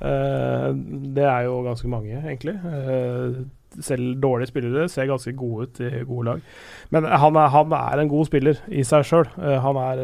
Uh, 0.01 0.71
det 1.15 1.23
er 1.23 1.45
jo 1.47 1.61
ganske 1.63 1.87
mange, 1.91 2.17
egentlig. 2.19 2.55
Eh, 2.59 3.37
selv 3.84 4.15
dårlige 4.23 4.51
spillere 4.51 4.88
ser 4.91 5.09
ganske 5.09 5.34
gode 5.38 5.67
ut 5.67 5.82
i 5.84 6.03
gode 6.07 6.30
lag. 6.30 6.47
Men 6.95 7.09
han 7.09 7.36
er, 7.41 7.51
han 7.53 7.76
er 7.76 8.01
en 8.01 8.11
god 8.11 8.30
spiller 8.30 8.61
i 8.69 8.84
seg 8.88 9.07
sjøl. 9.07 9.30
han 9.36 9.80
er 9.82 10.03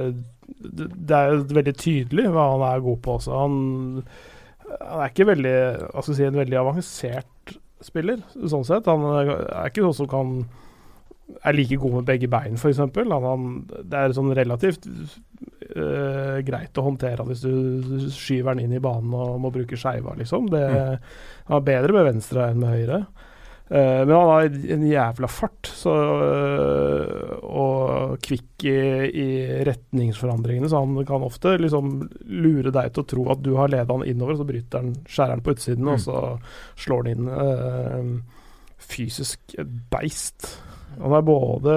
det 0.62 1.16
er 1.16 1.44
veldig 1.48 1.74
tydelig 1.80 2.28
hva 2.32 2.48
han 2.54 2.66
er 2.68 2.84
god 2.84 3.00
på 3.04 3.18
også. 3.18 3.38
Han, 3.38 3.54
han 4.80 5.04
er 5.04 5.12
ikke 5.12 5.30
veldig 5.32 5.56
si, 6.08 6.26
en 6.26 6.40
veldig 6.42 6.60
avansert 6.60 7.56
spiller, 7.82 8.22
sånn 8.36 8.68
sett. 8.68 8.90
Han 8.90 9.08
er 9.08 9.70
ikke 9.70 9.86
sånn 9.88 10.02
som 10.04 10.12
kan 10.12 10.36
er 11.48 11.56
like 11.56 11.78
god 11.80 11.94
med 11.96 12.08
begge 12.10 12.28
bein, 12.28 12.58
f.eks. 12.60 12.82
Han, 12.82 13.26
han, 13.26 13.46
det 13.88 13.98
er 13.98 14.16
sånn 14.16 14.34
relativt 14.36 14.88
øh, 14.90 16.42
greit 16.44 16.78
å 16.78 16.84
håndtere 16.86 17.24
hvis 17.30 17.46
du 17.46 18.10
skyver 18.12 18.52
han 18.52 18.64
inn 18.66 18.76
i 18.76 18.82
banen 18.84 19.14
og 19.16 19.40
må 19.40 19.54
bruke 19.54 19.80
skeiva, 19.80 20.16
liksom. 20.20 20.50
Det, 20.52 20.66
Han 21.48 21.58
er 21.58 21.68
bedre 21.72 21.96
med 21.96 22.10
venstre 22.10 22.50
enn 22.52 22.60
med 22.62 22.76
høyre. 22.76 23.04
Eh, 23.72 24.02
men 24.04 24.12
han 24.12 24.28
har 24.28 24.48
en 24.76 24.82
jævla 24.84 25.28
fart 25.32 25.70
så, 25.72 25.92
øh, 25.96 27.36
og 27.48 28.18
kvikk 28.26 28.66
i, 28.68 28.74
i 29.22 29.30
retningsforandringene, 29.68 30.68
så 30.68 30.82
han 30.84 31.00
kan 31.08 31.24
ofte 31.24 31.54
liksom 31.62 31.94
lure 32.28 32.74
deg 32.76 32.92
til 32.92 33.06
å 33.06 33.10
tro 33.14 33.26
at 33.32 33.46
du 33.46 33.54
har 33.56 33.72
leda 33.72 33.96
han 33.96 34.04
innover, 34.08 34.36
så 34.36 34.48
bryter 34.50 34.84
han 34.84 34.92
skjæreren 35.08 35.46
på 35.46 35.56
utsiden, 35.56 35.88
og 35.88 36.04
så 36.04 36.18
slår 36.84 37.08
han 37.08 37.14
inn. 37.14 37.32
eh, 37.32 38.42
fysisk 38.82 39.56
beist. 39.94 40.50
Han 41.00 41.14
er 41.16 41.24
både 41.24 41.76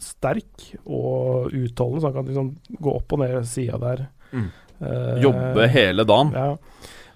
sterk 0.00 0.68
og 0.86 1.52
utholdende, 1.52 2.00
så 2.00 2.08
han 2.08 2.16
kan 2.16 2.30
liksom 2.30 2.52
gå 2.78 2.94
opp 2.94 3.12
og 3.16 3.20
ned 3.24 3.42
sida 3.50 3.80
der. 3.82 4.06
Mm. 4.32 4.46
Eh, 4.80 5.18
Jobbe 5.26 5.68
hele 5.74 6.06
dagen. 6.08 6.32
ja. 6.32 6.54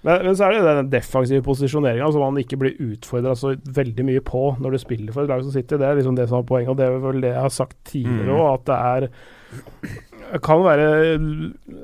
Men, 0.03 0.25
men 0.27 0.35
så 0.35 0.47
er 0.47 0.57
det 0.57 0.63
den 0.67 0.89
defensive 0.91 1.43
posisjoneringa 1.45 2.09
som 2.11 2.25
man 2.25 2.39
ikke 2.41 2.59
blir 2.59 2.79
utfordra 2.91 3.35
så 3.39 3.53
veldig 3.55 4.07
mye 4.07 4.23
på 4.25 4.45
når 4.59 4.75
du 4.75 4.81
spiller 4.81 5.15
for 5.15 5.23
et 5.23 5.31
lag 5.31 5.43
som 5.45 5.53
sitter. 5.55 5.79
Det 5.79 5.87
er 5.87 6.01
liksom 6.01 6.17
det 6.19 6.27
som 6.31 6.41
er 6.41 6.49
poenget, 6.49 6.73
og 6.73 6.79
det 6.79 6.89
er 6.89 6.97
vel 7.03 7.21
det 7.23 7.31
jeg 7.31 7.45
har 7.45 7.53
sagt 7.53 7.77
tidligere 7.87 8.33
Mm. 8.33 8.39
òg, 8.39 8.49
at 8.53 8.65
det 8.67 8.79
er 8.79 9.09
kan 10.41 10.63
være 10.65 10.87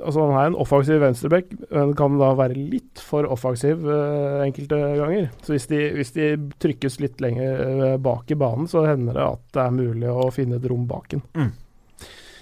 Altså 0.05 0.24
Han 0.26 0.38
er 0.39 0.47
en 0.49 0.57
offensiv 0.57 1.01
venstreback, 1.03 1.51
men 1.70 1.93
kan 1.97 2.17
da 2.17 2.32
være 2.38 2.57
litt 2.57 3.01
for 3.03 3.28
offensiv 3.30 3.84
uh, 3.86 4.41
enkelte 4.45 4.80
ganger. 4.97 5.30
Så 5.43 5.53
hvis 5.53 5.67
de, 5.70 5.82
hvis 5.97 6.13
de 6.15 6.30
trykkes 6.61 6.99
litt 7.03 7.22
lenger 7.22 7.59
eh, 7.59 7.97
bak 8.01 8.32
i 8.32 8.38
banen, 8.39 8.67
så 8.72 8.86
hender 8.88 9.17
det 9.17 9.26
at 9.26 9.43
det 9.53 9.65
er 9.65 9.76
mulig 9.76 10.09
å 10.09 10.30
finne 10.34 10.57
et 10.57 10.65
rom 10.72 10.88
bak 10.89 11.11
den. 11.13 11.22
Mm. 11.36 11.51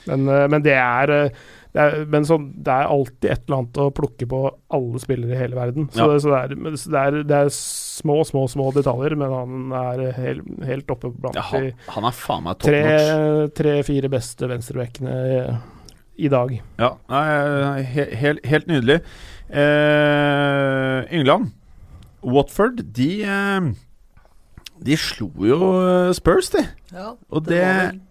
Men, 0.07 0.28
uh, 0.30 0.45
men 0.53 0.63
det 0.63 0.78
er 0.78 1.15
det 1.76 1.84
er, 1.84 2.05
men 2.09 2.24
så, 2.26 2.38
det 2.39 2.74
er 2.74 2.88
alltid 2.89 3.28
et 3.34 3.41
eller 3.45 3.57
annet 3.59 3.78
å 3.84 3.88
plukke 3.93 4.26
på 4.32 4.39
alle 4.74 4.99
spillere 5.03 5.36
i 5.36 5.39
hele 5.41 5.55
verden. 5.59 5.89
Så, 5.93 6.07
Ja. 6.07 6.20
så 6.24 6.32
det, 6.32 6.39
er, 6.57 6.76
så 6.80 6.91
det, 6.93 7.01
er, 7.03 7.18
det 7.28 7.39
er 7.43 7.49
små, 7.53 8.15
små 8.26 8.45
små 8.49 8.70
detaljer, 8.74 9.15
men 9.20 9.34
han 9.36 9.74
er 9.84 10.03
helt, 10.18 10.47
helt 10.65 10.93
oppe 10.95 11.11
blant 11.13 11.36
Ja, 11.38 11.43
han, 11.51 11.72
han 11.97 12.07
er 12.09 12.15
faen 12.18 12.45
meg 12.47 12.59
tre- 12.63 13.49
tre-fire 13.57 14.09
beste 14.09 14.49
venstrebekkene 14.49 15.18
i, 15.28 15.41
i 16.26 16.32
dag. 16.34 16.55
Ja, 16.82 16.93
nei, 17.11 17.84
he, 17.93 18.07
helt, 18.24 18.45
helt 18.49 18.68
nydelig. 18.72 19.01
Eh, 19.82 21.05
England, 21.13 21.51
Watford, 22.22 22.82
de 22.97 23.11
eh, 23.24 23.68
De 24.84 24.97
slo 24.99 25.30
jo 25.47 25.57
eh, 25.82 26.11
Spurs, 26.18 26.49
de. 26.53 26.63
Ja, 26.93 27.11
Og 27.30 27.45
det 27.47 27.55
det, 27.55 27.63
var 27.65 27.91
vel- 27.91 28.01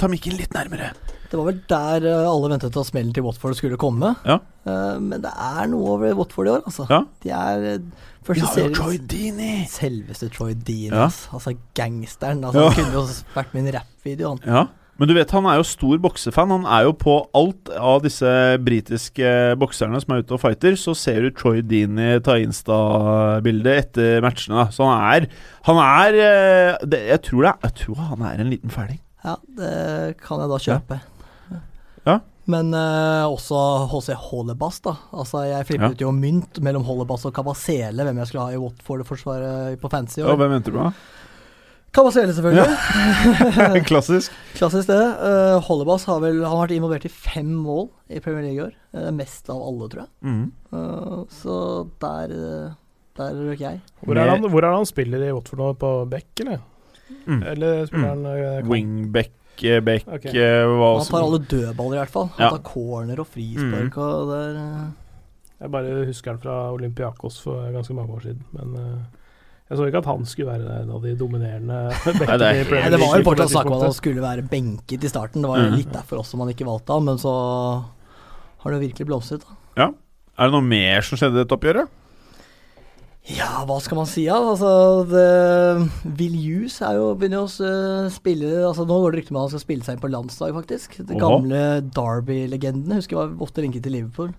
Ta 0.00 0.08
mikken 0.10 0.34
litt 0.40 0.52
nærmere. 0.56 0.90
Det 1.34 1.40
var 1.40 1.48
vel 1.48 1.56
der 1.66 2.04
eh, 2.06 2.24
alle 2.30 2.48
ventet 2.52 2.76
at 2.78 2.86
smellen 2.86 3.10
til 3.16 3.24
Watford 3.26 3.56
skulle 3.58 3.74
komme. 3.80 4.12
Ja. 4.22 4.36
Eh, 4.70 5.00
men 5.02 5.18
det 5.24 5.32
er 5.34 5.64
noe 5.72 5.96
over 5.96 6.12
Watford 6.14 6.46
i 6.46 6.52
år, 6.52 6.60
altså. 6.68 6.84
Ja. 6.86 7.00
De 7.24 7.32
er 7.34 7.64
eh, 7.72 8.04
første 8.22 8.62
jo 8.62 8.70
Troy 8.76 9.00
Dini. 9.02 9.64
Selveste 9.66 10.28
Troy 10.30 10.52
Dean, 10.54 10.94
Ja. 10.94 11.08
altså 11.34 11.56
gangsteren. 11.74 12.44
Altså, 12.46 12.60
Ja. 12.62 12.70
Han 12.70 12.78
kunne 12.78 12.94
jo 13.00 13.02
vært 13.34 13.50
med 13.56 13.64
i 13.64 13.66
en 13.66 13.74
rappvideo, 13.80 14.28
han. 14.36 14.42
Ja. 14.46 14.64
Men 14.94 15.10
du 15.10 15.14
vet, 15.16 15.32
han 15.34 15.48
er 15.50 15.56
jo 15.58 15.64
stor 15.66 15.98
boksefan. 15.98 16.52
Han 16.54 16.66
er 16.70 16.84
jo 16.86 16.92
på 16.94 17.16
alt 17.34 17.72
av 17.74 18.04
disse 18.04 18.30
britiske 18.62 19.32
bokserne 19.58 19.98
som 19.98 20.14
er 20.14 20.22
ute 20.22 20.36
og 20.36 20.42
fighter. 20.44 20.76
Så 20.78 20.94
ser 20.94 21.18
du 21.26 21.32
Troy 21.34 21.64
Dini 21.66 22.20
ta 22.22 22.36
Insta-bilde 22.38 23.74
etter 23.80 24.22
matchene. 24.22 24.62
Da. 24.62 24.68
Så 24.70 24.86
han 24.86 25.02
er 25.02 25.26
Han 25.66 25.82
er 25.82 26.78
det, 26.86 27.02
jeg, 27.10 27.22
tror 27.26 27.42
det, 27.42 27.56
jeg 27.66 27.74
tror 27.82 28.06
han 28.12 28.22
er 28.22 28.38
en 28.38 28.54
liten 28.54 28.70
fæling. 28.70 29.00
Ja, 29.24 29.34
det 29.58 29.74
kan 30.22 30.38
jeg 30.38 30.52
da 30.54 30.62
kjøpe. 30.62 31.00
Ja. 31.00 31.13
Men 32.44 32.74
uh, 32.76 33.24
også 33.32 33.56
HC 33.88 34.14
Hollebass, 34.20 34.82
da. 34.84 34.92
Altså, 35.16 35.46
jeg 35.48 35.64
flippet 35.70 36.02
jo 36.04 36.10
mynt 36.12 36.60
mellom 36.64 36.84
Hollebass 36.84 37.24
og 37.24 37.32
Kavasele, 37.36 38.04
hvem 38.04 38.20
jeg 38.20 38.28
skulle 38.28 38.44
ha 38.44 38.52
i 38.52 38.60
Watford-forsvaret 38.60 39.78
på 39.80 39.90
fancy. 39.92 40.18
i 40.20 40.26
Ja, 40.26 40.34
hvem 40.36 40.52
venter 40.58 40.74
du 40.74 40.82
på? 40.82 40.90
Kavasele, 41.94 42.34
selvfølgelig. 42.34 43.84
Klassisk. 43.90 44.34
Klassisk 44.58 44.90
det. 44.90 45.02
Uh, 45.22 45.60
Hollebass 45.62 46.08
har 46.10 46.18
vel 46.24 46.40
han 46.42 46.50
har 46.50 46.64
vært 46.64 46.74
involvert 46.76 47.06
i 47.06 47.12
fem 47.12 47.52
mål 47.54 47.86
i 48.10 48.20
Premier 48.20 48.48
League 48.48 48.58
i 48.58 48.64
år. 48.66 48.74
Uh, 48.96 49.10
mest 49.14 49.48
av 49.52 49.62
alle, 49.62 49.88
tror 49.92 50.02
jeg. 50.02 50.10
Mm. 50.26 50.44
Eh, 50.74 51.20
så 51.38 51.56
der 52.02 52.34
uh, 52.34 52.72
Der 53.14 53.36
røk 53.38 53.60
jeg. 53.62 53.78
Hvor 54.02 54.18
er, 54.18 54.32
han, 54.32 54.48
hvor 54.50 54.66
er 54.66 54.74
han 54.74 54.88
spiller 54.90 55.22
i 55.22 55.30
Watford 55.30 55.62
nå? 55.62 55.70
På 55.78 55.92
back, 56.10 56.32
eller? 56.42 56.58
Mm. 57.28 57.42
Eller 57.52 57.86
spiller 57.86 58.10
han 58.10 58.26
eh. 58.32 58.66
Wingback, 58.66 59.30
eh, 59.62 59.80
back 59.80 60.02
Ok. 60.08 60.24
eh, 60.34 60.64
hva 60.66 60.98
Han 60.98 61.06
tar 61.06 61.22
alle 61.22 61.38
dødballer, 61.38 61.94
i 61.94 62.00
hvert 62.02 62.10
fall. 62.10 62.28
Han 62.38 62.44
Ja. 62.46 62.50
tar 62.50 62.62
corner 62.66 63.20
og 63.20 63.26
frispark 63.28 63.96
og 63.98 64.28
der 64.32 64.48
er 64.50 64.56
eh, 64.56 64.90
Jeg 65.60 65.70
bare 65.70 66.06
husker 66.06 66.30
han 66.32 66.40
fra 66.40 66.72
Olympiakos 66.72 67.40
for 67.40 67.70
ganske 67.72 67.94
mange 67.94 68.10
år 68.10 68.20
siden. 68.22 68.42
Men 68.52 68.74
eh, 68.76 68.98
Jeg 69.70 69.78
så 69.78 69.86
ikke 69.88 69.98
at 70.02 70.04
han 70.10 70.24
skulle 70.26 70.50
være 70.52 70.82
en 70.82 70.90
av 70.90 71.00
de 71.02 71.14
dominerende 71.16 71.78
Nei, 72.04 72.36
det 72.36 72.70
Nei, 72.70 72.90
det 72.90 73.00
var 73.00 73.16
jo 73.18 73.24
fortsatt 73.24 73.50
snakk 73.54 73.66
om 73.66 73.72
at 73.78 73.82
han 73.86 73.92
skulle 73.96 74.20
være 74.20 74.42
benket 74.48 75.04
i 75.04 75.08
starten. 75.08 75.40
Det 75.40 75.48
var 75.48 75.58
jo 75.62 75.70
Mhm. 75.70 75.76
litt 75.76 75.92
derfor 75.92 76.18
også 76.20 76.36
man 76.36 76.48
ikke 76.52 76.66
valgte 76.66 76.92
ham, 76.92 77.04
men 77.04 77.16
så 77.16 77.32
har 78.64 78.70
det 78.72 78.80
virkelig 78.80 79.06
blomstret. 79.06 79.40
da. 79.76 79.90
Er 80.36 80.50
det 80.50 80.52
noe 80.52 80.62
mer 80.66 81.00
som 81.00 81.16
skjedde 81.16 81.36
i 81.38 81.44
dette 81.44 81.54
oppgjøret? 81.54 81.88
Ja, 83.24 83.62
hva 83.64 83.78
skal 83.80 83.96
man 83.96 84.08
si? 84.10 84.26
Ja? 84.26 84.36
Altså, 84.36 84.70
det, 85.08 85.24
Will 86.18 86.34
Hughes 86.36 86.74
er 86.84 86.98
jo, 86.98 87.06
begynner 87.16 87.46
å 87.46 88.10
spille 88.12 88.50
altså 88.68 88.84
Nå 88.84 88.98
går 89.00 89.14
det 89.14 89.22
rykter 89.22 89.32
om 89.32 89.38
at 89.40 89.46
han 89.46 89.54
skal 89.54 89.62
spille 89.64 89.86
seg 89.86 89.96
inn 89.96 90.02
på 90.02 90.10
landslag, 90.12 90.52
faktisk. 90.58 90.98
De 91.08 91.16
gamle 91.16 91.62
Derby-legendene. 91.96 92.98
Husker 93.00 93.16
jeg 93.16 93.22
var 93.32 93.46
ofte 93.46 93.64
linket 93.64 93.86
til 93.86 93.96
Liverpool. 93.96 94.34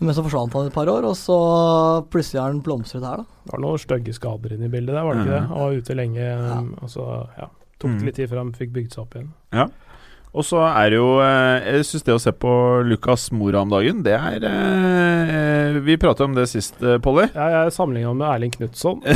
Men 0.00 0.14
så 0.14 0.22
forsvant 0.22 0.52
han 0.54 0.66
et 0.68 0.74
par 0.74 0.86
år, 0.90 1.06
og 1.10 1.14
så 1.18 1.36
plutselig 2.10 2.38
har 2.42 2.52
han 2.52 2.60
blomstret 2.62 3.02
her, 3.06 3.22
da. 3.22 3.40
Det 3.46 3.54
var 3.54 3.62
noen 3.64 3.80
stygge 3.82 4.12
skader 4.14 4.52
inne 4.54 4.66
i 4.68 4.70
bildet 4.70 4.94
der, 4.94 5.02
var 5.06 5.14
det 5.18 5.24
ikke 5.24 5.32
det? 5.34 5.40
Mhm. 5.42 5.48
Han 5.54 5.62
var 5.64 5.78
ute 5.78 5.96
lenge, 5.98 6.28
og 6.82 6.92
så 6.92 7.06
ja, 7.38 7.48
tok 7.78 7.90
Mhm. 7.90 7.98
det 7.98 8.06
litt 8.06 8.14
tid 8.20 8.30
før 8.30 8.38
han 8.44 8.52
fikk 8.54 8.72
bygd 8.76 8.92
seg 8.94 9.02
opp 9.02 9.14
igjen. 9.18 9.32
Og 10.36 10.44
så 10.44 10.60
er 10.68 10.90
det 10.92 10.98
jo 10.98 11.06
eh, 11.24 11.68
Jeg 11.78 11.86
syns 11.88 12.04
det 12.04 12.12
å 12.14 12.20
se 12.20 12.32
på 12.36 12.50
Lucas 12.84 13.28
Mora 13.32 13.62
om 13.64 13.70
dagen, 13.72 14.02
det 14.04 14.12
er 14.18 14.44
eh, 14.44 15.78
Vi 15.86 15.96
pratet 16.00 16.26
om 16.26 16.34
det 16.36 16.44
sist, 16.50 16.76
eh, 16.84 16.98
Polly. 17.02 17.24
Ja, 17.34 17.46
jeg 17.64 17.72
sammenligna 17.76 18.12
med 18.18 18.28
Erling 18.34 18.52
Knutson. 18.58 19.00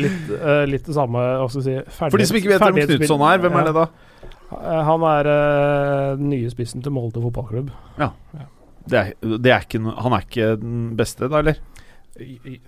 Litt, 0.00 0.28
litt 0.70 0.84
det 0.86 0.94
samme 0.94 1.18
hva 1.18 1.48
skal 1.50 1.64
si, 1.66 1.72
For 1.98 2.14
de 2.20 2.26
som 2.28 2.36
ikke 2.38 2.52
vet 2.52 2.62
hvem 2.62 2.78
Knutson 2.92 3.24
er, 3.26 3.40
hvem 3.42 3.56
er 3.58 3.66
det 3.66 3.72
da? 3.74 3.86
Han 4.86 5.02
er 5.06 5.28
den 6.20 6.28
nye 6.30 6.50
spissen 6.52 6.82
til 6.84 6.94
Molde 6.94 7.20
fotballklubb. 7.22 7.72
Det 8.90 9.00
er, 9.00 9.10
det 9.42 9.50
er 9.52 9.66
ikke 9.66 9.80
han 9.82 10.14
er 10.16 10.24
ikke 10.24 10.46
den 10.62 10.78
beste, 10.98 11.26
da, 11.30 11.42
eller? 11.42 11.58
I- 12.22 12.38
i- 12.54 12.60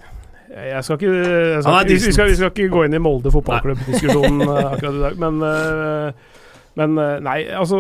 Jeg 0.52 0.84
skal 0.84 0.98
ikke, 0.98 1.12
jeg 1.12 1.62
skal 1.64 1.88
vi, 1.88 1.98
skal, 2.00 2.28
vi 2.28 2.36
skal 2.36 2.50
ikke 2.52 2.72
gå 2.72 2.84
inn 2.86 2.96
i 2.96 3.00
Molde 3.00 3.32
fotballklubb-diskusjonen 3.32 4.44
eh, 4.44 4.72
akkurat 4.74 4.98
i 4.98 5.02
dag, 5.06 5.20
men, 5.22 5.38
eh, 5.48 6.40
men 6.80 7.00
eh, 7.00 7.14
Nei, 7.24 7.36
altså 7.56 7.78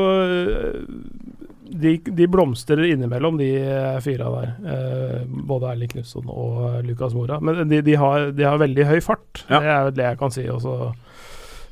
de, 1.72 1.94
de 2.04 2.28
blomstrer 2.32 2.84
innimellom, 2.88 3.38
de 3.40 3.50
fyra 4.04 4.28
der. 4.34 4.50
Både 5.24 5.70
Erling 5.72 5.88
Knutson 5.94 6.28
og 6.28 6.82
Lukas 6.84 7.16
Mora. 7.16 7.38
Men 7.40 7.64
de, 7.70 7.80
de, 7.84 7.94
har, 7.96 8.28
de 8.36 8.44
har 8.44 8.60
veldig 8.60 8.84
høy 8.90 8.98
fart. 9.04 9.46
Ja. 9.48 9.56
Det 9.56 9.72
er 9.72 9.96
det 9.96 10.04
jeg 10.10 10.20
kan 10.20 10.34
si. 10.36 10.44
Også. 10.52 10.92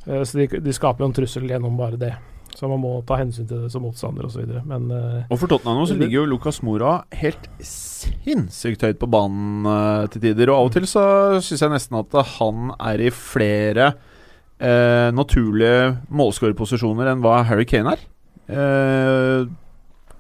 Så 0.09 0.41
de, 0.41 0.49
de 0.65 0.73
skaper 0.73 1.05
jo 1.05 1.11
en 1.11 1.17
trussel 1.21 1.45
gjennom 1.53 1.77
bare 1.77 2.01
det. 2.01 2.15
Så 2.61 2.69
man 2.69 2.83
må 2.83 2.99
ta 3.09 3.17
hensyn 3.17 3.47
til 3.49 3.63
det 3.63 3.71
som 3.73 3.81
motstander 3.87 4.27
osv. 4.29 4.45
Men 4.69 4.91
uh, 4.93 5.23
Og 5.33 5.39
for 5.41 5.49
Tottenham 5.49 5.79
nå 5.81 5.87
så 5.89 5.97
ligger 5.97 6.19
jo 6.19 6.27
Lucas 6.29 6.59
Mora 6.61 6.99
helt 7.17 7.47
sinnssykt 7.65 8.85
høyt 8.85 9.01
på 9.01 9.09
banen 9.09 9.65
uh, 9.65 10.05
til 10.13 10.27
tider. 10.27 10.53
Og 10.53 10.59
av 10.59 10.69
og 10.69 10.75
til 10.75 10.85
så 10.91 11.05
syns 11.41 11.65
jeg 11.65 11.73
nesten 11.73 11.97
at 12.03 12.19
han 12.37 12.75
er 12.77 13.01
i 13.01 13.09
flere 13.17 13.95
uh, 13.97 15.09
naturlige 15.17 15.95
målskårerposisjoner 16.13 17.15
enn 17.15 17.25
hva 17.25 17.41
Harry 17.49 17.65
Kane 17.71 17.97
er. 17.97 18.05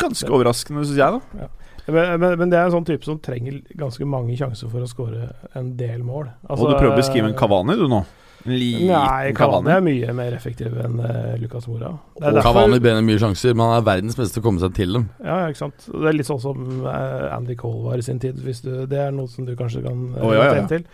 Ganske 0.01 0.33
overraskende, 0.33 0.87
syns 0.89 0.97
jeg, 0.97 1.21
da. 1.21 1.51
Men, 1.91 2.21
men, 2.23 2.39
men 2.39 2.53
det 2.53 2.57
er 2.57 2.71
en 2.71 2.75
sånn 2.79 2.87
type 2.89 3.05
som 3.05 3.19
trenger 3.21 3.61
ganske 3.77 4.07
mange 4.09 4.37
sjanser 4.39 4.71
for 4.71 4.85
å 4.85 4.89
skåre 4.89 5.29
en 5.59 5.75
del 5.77 6.01
mål. 6.07 6.31
Altså, 6.47 6.63
og 6.65 6.73
du 6.73 6.79
prøver 6.79 6.95
å 6.95 7.01
beskrive 7.03 7.29
en 7.29 7.37
Cavani, 7.37 7.77
du, 7.77 7.85
nå? 7.91 8.01
En 8.47 8.55
liten 8.57 8.89
Nei, 8.89 9.33
Kavani 9.37 9.73
er 9.75 9.83
mye 9.85 10.13
mer 10.17 10.35
effektiv 10.37 10.77
enn 10.81 10.97
uh, 11.03 11.37
Lucas 11.41 11.67
Mora. 11.69 11.93
Og 12.17 12.23
derfor- 12.23 12.47
Cavani 12.47 12.81
brenner 12.81 13.05
mye 13.05 13.21
sjanser, 13.21 13.55
men 13.55 13.69
han 13.69 13.81
er 13.81 13.87
verdens 13.89 14.17
beste 14.17 14.39
til 14.39 14.45
å 14.45 14.47
komme 14.49 14.63
seg 14.63 14.75
til 14.79 14.97
dem. 14.97 15.09
Ja, 15.25 15.43
ikke 15.51 15.65
sant. 15.67 15.89
Det 15.91 16.09
er 16.09 16.17
litt 16.17 16.29
sånn 16.29 16.43
som 16.43 16.87
eh, 16.89 17.27
Andy 17.35 17.57
Cole 17.61 17.85
var 17.91 18.01
i 18.01 18.07
sin 18.07 18.21
tid. 18.23 18.41
Hvis 18.41 18.63
du, 18.65 18.73
det 18.89 19.01
er 19.01 19.13
noe 19.13 19.29
som 19.29 19.49
du 19.49 19.53
kanskje 19.59 19.85
kan 19.85 20.07
uh, 20.15 20.23
oh, 20.25 20.33
ja, 20.37 20.47
ja, 20.49 20.63
ja. 20.63 20.69
til. 20.71 20.87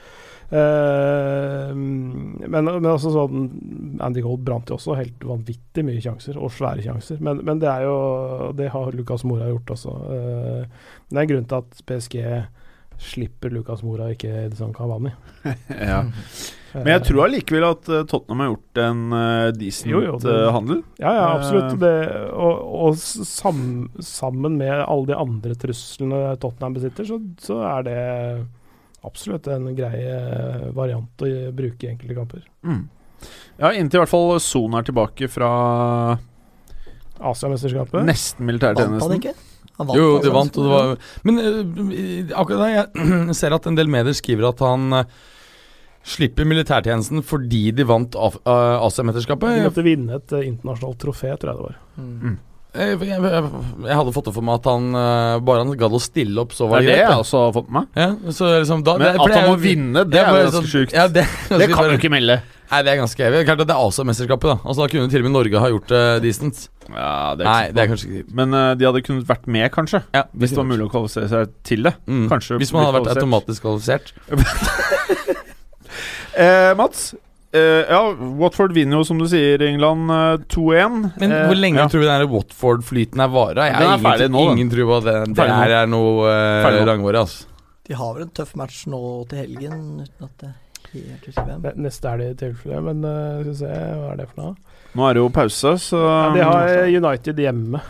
Uh, 0.47 1.73
men, 1.75 2.69
men 2.69 2.87
også 2.87 3.11
sånn 3.11 3.49
Andy 3.99 4.23
Cole 4.23 4.39
brant 4.47 4.71
jo 4.71 4.77
også 4.79 4.95
helt 4.99 5.25
vanvittig 5.27 5.83
mye 5.87 6.03
sjanser, 6.03 6.39
og 6.39 6.51
svære 6.55 6.85
sjanser. 6.87 7.23
Men, 7.23 7.43
men 7.47 7.63
det 7.63 7.71
er 7.71 7.87
jo 7.87 7.97
Det 8.59 8.71
har 8.75 8.95
Lucas 8.95 9.27
Mora 9.27 9.51
gjort 9.53 9.75
også. 9.79 9.97
Uh, 10.11 10.93
det 11.11 11.19
er 11.19 11.25
en 11.25 11.35
grunn 11.35 11.51
til 11.51 11.63
at 11.63 11.83
PSG 11.87 12.21
slipper 13.07 13.53
Lucas 13.53 13.83
Mora, 13.85 14.11
ikke 14.15 14.31
Edison 14.47 14.75
Cavani. 14.75 15.13
ja. 15.93 16.03
Men 16.75 16.89
jeg 16.97 17.03
tror 17.07 17.23
allikevel 17.25 17.65
at 17.71 17.89
eh, 17.89 18.03
Tottenham 18.11 18.41
har 18.43 18.49
gjort 18.51 18.81
en 18.85 19.03
uh, 19.15 19.51
decent 19.57 19.91
Jo, 19.93 20.01
jo, 20.05 20.17
det- 20.21 20.35
eh, 20.35 20.51
handel. 20.53 20.83
Ja, 21.01 21.13
ja, 21.15 21.27
absolutt. 21.39 21.79
Det, 21.81 21.93
og 22.33 22.75
og 22.87 22.99
sam, 22.99 23.61
sammen 24.03 24.59
med 24.61 24.75
alle 24.85 25.07
de 25.13 25.17
andre 25.17 25.55
truslene 25.59 26.37
Tottenham 26.43 26.77
besitter, 26.77 27.09
så, 27.09 27.21
så 27.41 27.61
er 27.71 27.87
det 27.87 27.99
absolutt 29.07 29.47
en 29.55 29.71
grei 29.79 30.03
variant 30.75 31.23
å 31.23 31.31
bruke 31.55 31.87
i 31.87 31.93
enkelte 31.95 32.17
kamper. 32.19 32.45
Mm. 32.67 32.85
Ja, 33.63 33.71
inntil 33.73 34.01
i 34.01 34.03
hvert 34.03 34.13
fall 34.13 34.35
Son 34.45 34.75
er 34.77 34.85
tilbake 34.85 35.29
fra 35.33 35.51
Asiamesterskapet. 37.17 38.03
nesten 38.05 38.43
Vant 38.43 38.43
han 38.43 38.47
militærtjenesten. 38.51 39.15
ikke? 39.21 39.35
Jo, 39.97 40.19
de 40.25 40.31
vant, 40.33 40.57
og 40.57 40.65
det 40.65 40.73
var 40.73 40.93
Men 41.29 41.39
uh, 41.41 42.37
akkurat 42.41 42.61
da, 42.63 42.69
jeg 42.73 43.35
ser 43.41 43.57
at 43.57 43.67
en 43.69 43.77
del 43.77 43.91
medier 43.93 44.17
skriver 44.17 44.49
at 44.51 44.63
han 44.65 45.01
øh, 45.03 45.17
slipper 46.07 46.47
militærtjenesten 46.47 47.23
fordi 47.27 47.65
de 47.75 47.87
vant 47.89 48.15
Af- 48.15 48.39
øh, 48.39 48.57
De 48.79 48.83
Asiamesterskapet. 48.87 49.63
måtte 49.67 49.83
vinne 49.87 50.21
et 50.21 50.33
eh, 50.39 50.47
internasjonalt 50.47 51.01
trofé, 51.03 51.33
tror 51.37 51.51
jeg 51.51 51.57
det 51.57 51.67
var. 51.71 51.81
Mm. 51.99 52.37
Jeg, 52.77 52.99
jeg, 53.09 53.21
jeg, 53.25 53.45
jeg 53.89 53.97
hadde 53.97 54.13
fått 54.13 54.27
det 54.29 54.33
for 54.37 54.45
meg 54.45 54.59
at 54.59 54.67
han 54.69 54.91
bare 55.49 55.63
han 55.65 55.71
gadd 55.81 55.95
å 55.97 56.01
stille 56.05 56.43
opp, 56.43 56.53
så 56.53 56.67
Det 56.67 56.73
var 56.75 56.83
er 56.83 56.85
det 56.85 56.91
det 56.93 56.99
jeg 57.07 57.21
også 57.23 57.39
har 57.47 57.55
fått 57.57 57.71
med 57.73 57.79
meg. 57.79 57.87
Ja, 57.97 58.09
liksom 58.61 58.83
da, 58.85 58.97
Men 58.99 59.07
det- 59.07 59.15
at 59.15 59.23
han 59.23 59.33
det 59.33 59.45
må 59.49 59.55
vinne, 59.63 60.03
det 60.11 60.19
er 60.21 60.27
ganske 60.29 60.59
sånn- 60.59 60.69
sjukt. 60.75 60.93
Ja, 60.93 61.07
det, 61.09 61.25
Det 61.49 61.71
kan 61.73 61.89
du 61.89 61.97
ikke 61.97 62.11
melde. 62.13 62.37
Nei, 62.71 62.83
det 62.83 62.91
er 62.93 62.97
ganske 63.01 63.23
evig. 63.25 63.45
Klart 63.47 63.61
at 63.63 63.69
det 63.71 63.77
er 63.77 63.81
Asiamesterskapet, 63.89 64.43
da. 64.51 64.57
Altså 64.67 64.83
Da 64.83 64.89
kunne 64.93 65.09
til 65.09 65.23
og 65.23 65.31
med 65.31 65.33
Norge 65.39 65.59
ha 65.63 65.69
gjort 65.71 65.87
det 65.89 66.03
decent. 66.27 66.69
Ja, 66.91 67.35
det 67.39 67.47
er 67.47 67.49
Nei, 67.49 67.71
det 67.73 67.79
er 67.83 67.89
kanskje 67.95 68.09
ikke 68.11 68.35
Men 68.35 68.55
uh, 68.55 68.75
de 68.75 68.85
hadde 68.85 69.03
kunnet 69.07 69.25
vært 69.27 69.47
med, 69.47 69.71
kanskje. 69.73 70.03
ja, 70.15 70.25
Hvis 70.37 70.51
det 70.51 70.59
var 70.59 70.65
mulig 70.69 70.85
å 70.87 70.91
kvalifisere 70.93 71.29
seg 71.33 71.53
til 71.65 71.83
det. 71.89 71.95
Mm. 72.07 72.29
Kanskje 72.29 72.59
Hvis 72.61 72.73
man 72.77 72.85
hadde 72.91 73.01
vært 73.07 73.17
automatisk 73.17 73.63
kvalifisert. 73.65 74.13
Eh, 76.37 76.77
Mats, 76.77 77.15
eh, 77.53 77.61
ja, 77.89 78.01
Watford 78.41 78.75
vinner 78.77 79.01
jo, 79.01 79.07
som 79.09 79.21
du 79.21 79.25
sier, 79.31 79.63
England 79.65 80.11
eh, 80.13 80.45
2-1. 80.53 80.99
Men 81.17 81.33
Eh, 81.33 81.47
hvor 81.49 81.57
lenge 81.57 81.81
ja. 81.81 81.89
tror 81.89 82.05
vi 82.05 82.11
den 82.11 82.29
Watford-flyten 82.35 83.25
er 83.25 83.33
vara? 83.33 83.71
Jeg 83.71 83.73
er 83.73 83.81
har 83.81 83.97
ingen, 83.97 84.05
ferdig 84.05 84.29
nå, 84.35 84.45
ingen 84.53 84.73
tro 84.75 84.89
på 84.91 84.99
at 85.01 85.09
det, 85.09 85.17
det 85.39 85.49
her 85.49 85.75
er 85.81 85.91
noe 85.91 86.29
uh, 86.29 86.85
langvarig. 86.85 87.25
Altså. 87.25 87.49
De 87.89 87.97
har 87.97 88.15
vel 88.15 88.27
en 88.27 88.37
tøff 88.37 88.55
match 88.59 88.85
nå 88.91 89.01
til 89.31 89.45
helgen, 89.45 89.83
uten 90.05 90.29
at 90.29 90.45
det 90.45 90.53
helt 90.93 91.29
husker 91.31 91.49
hvem. 91.49 91.69
Neste 91.87 92.13
er 92.13 92.21
det 92.21 92.29
i 92.29 92.39
tilfelle, 92.45 92.83
men 92.91 93.05
uh, 93.07 93.41
skal 93.41 93.53
vi 93.53 93.59
se, 93.63 93.73
hva 93.73 94.11
er 94.13 94.21
det 94.21 94.31
for 94.33 94.43
noe? 94.43 94.81
Nå 94.97 95.07
er 95.07 95.17
det 95.17 95.23
jo 95.25 95.31
pause, 95.33 95.77
så 95.81 96.03
Ja, 96.05 96.27
de 96.37 96.45
har 96.51 96.75
United 97.01 97.41
hjemme. 97.47 97.81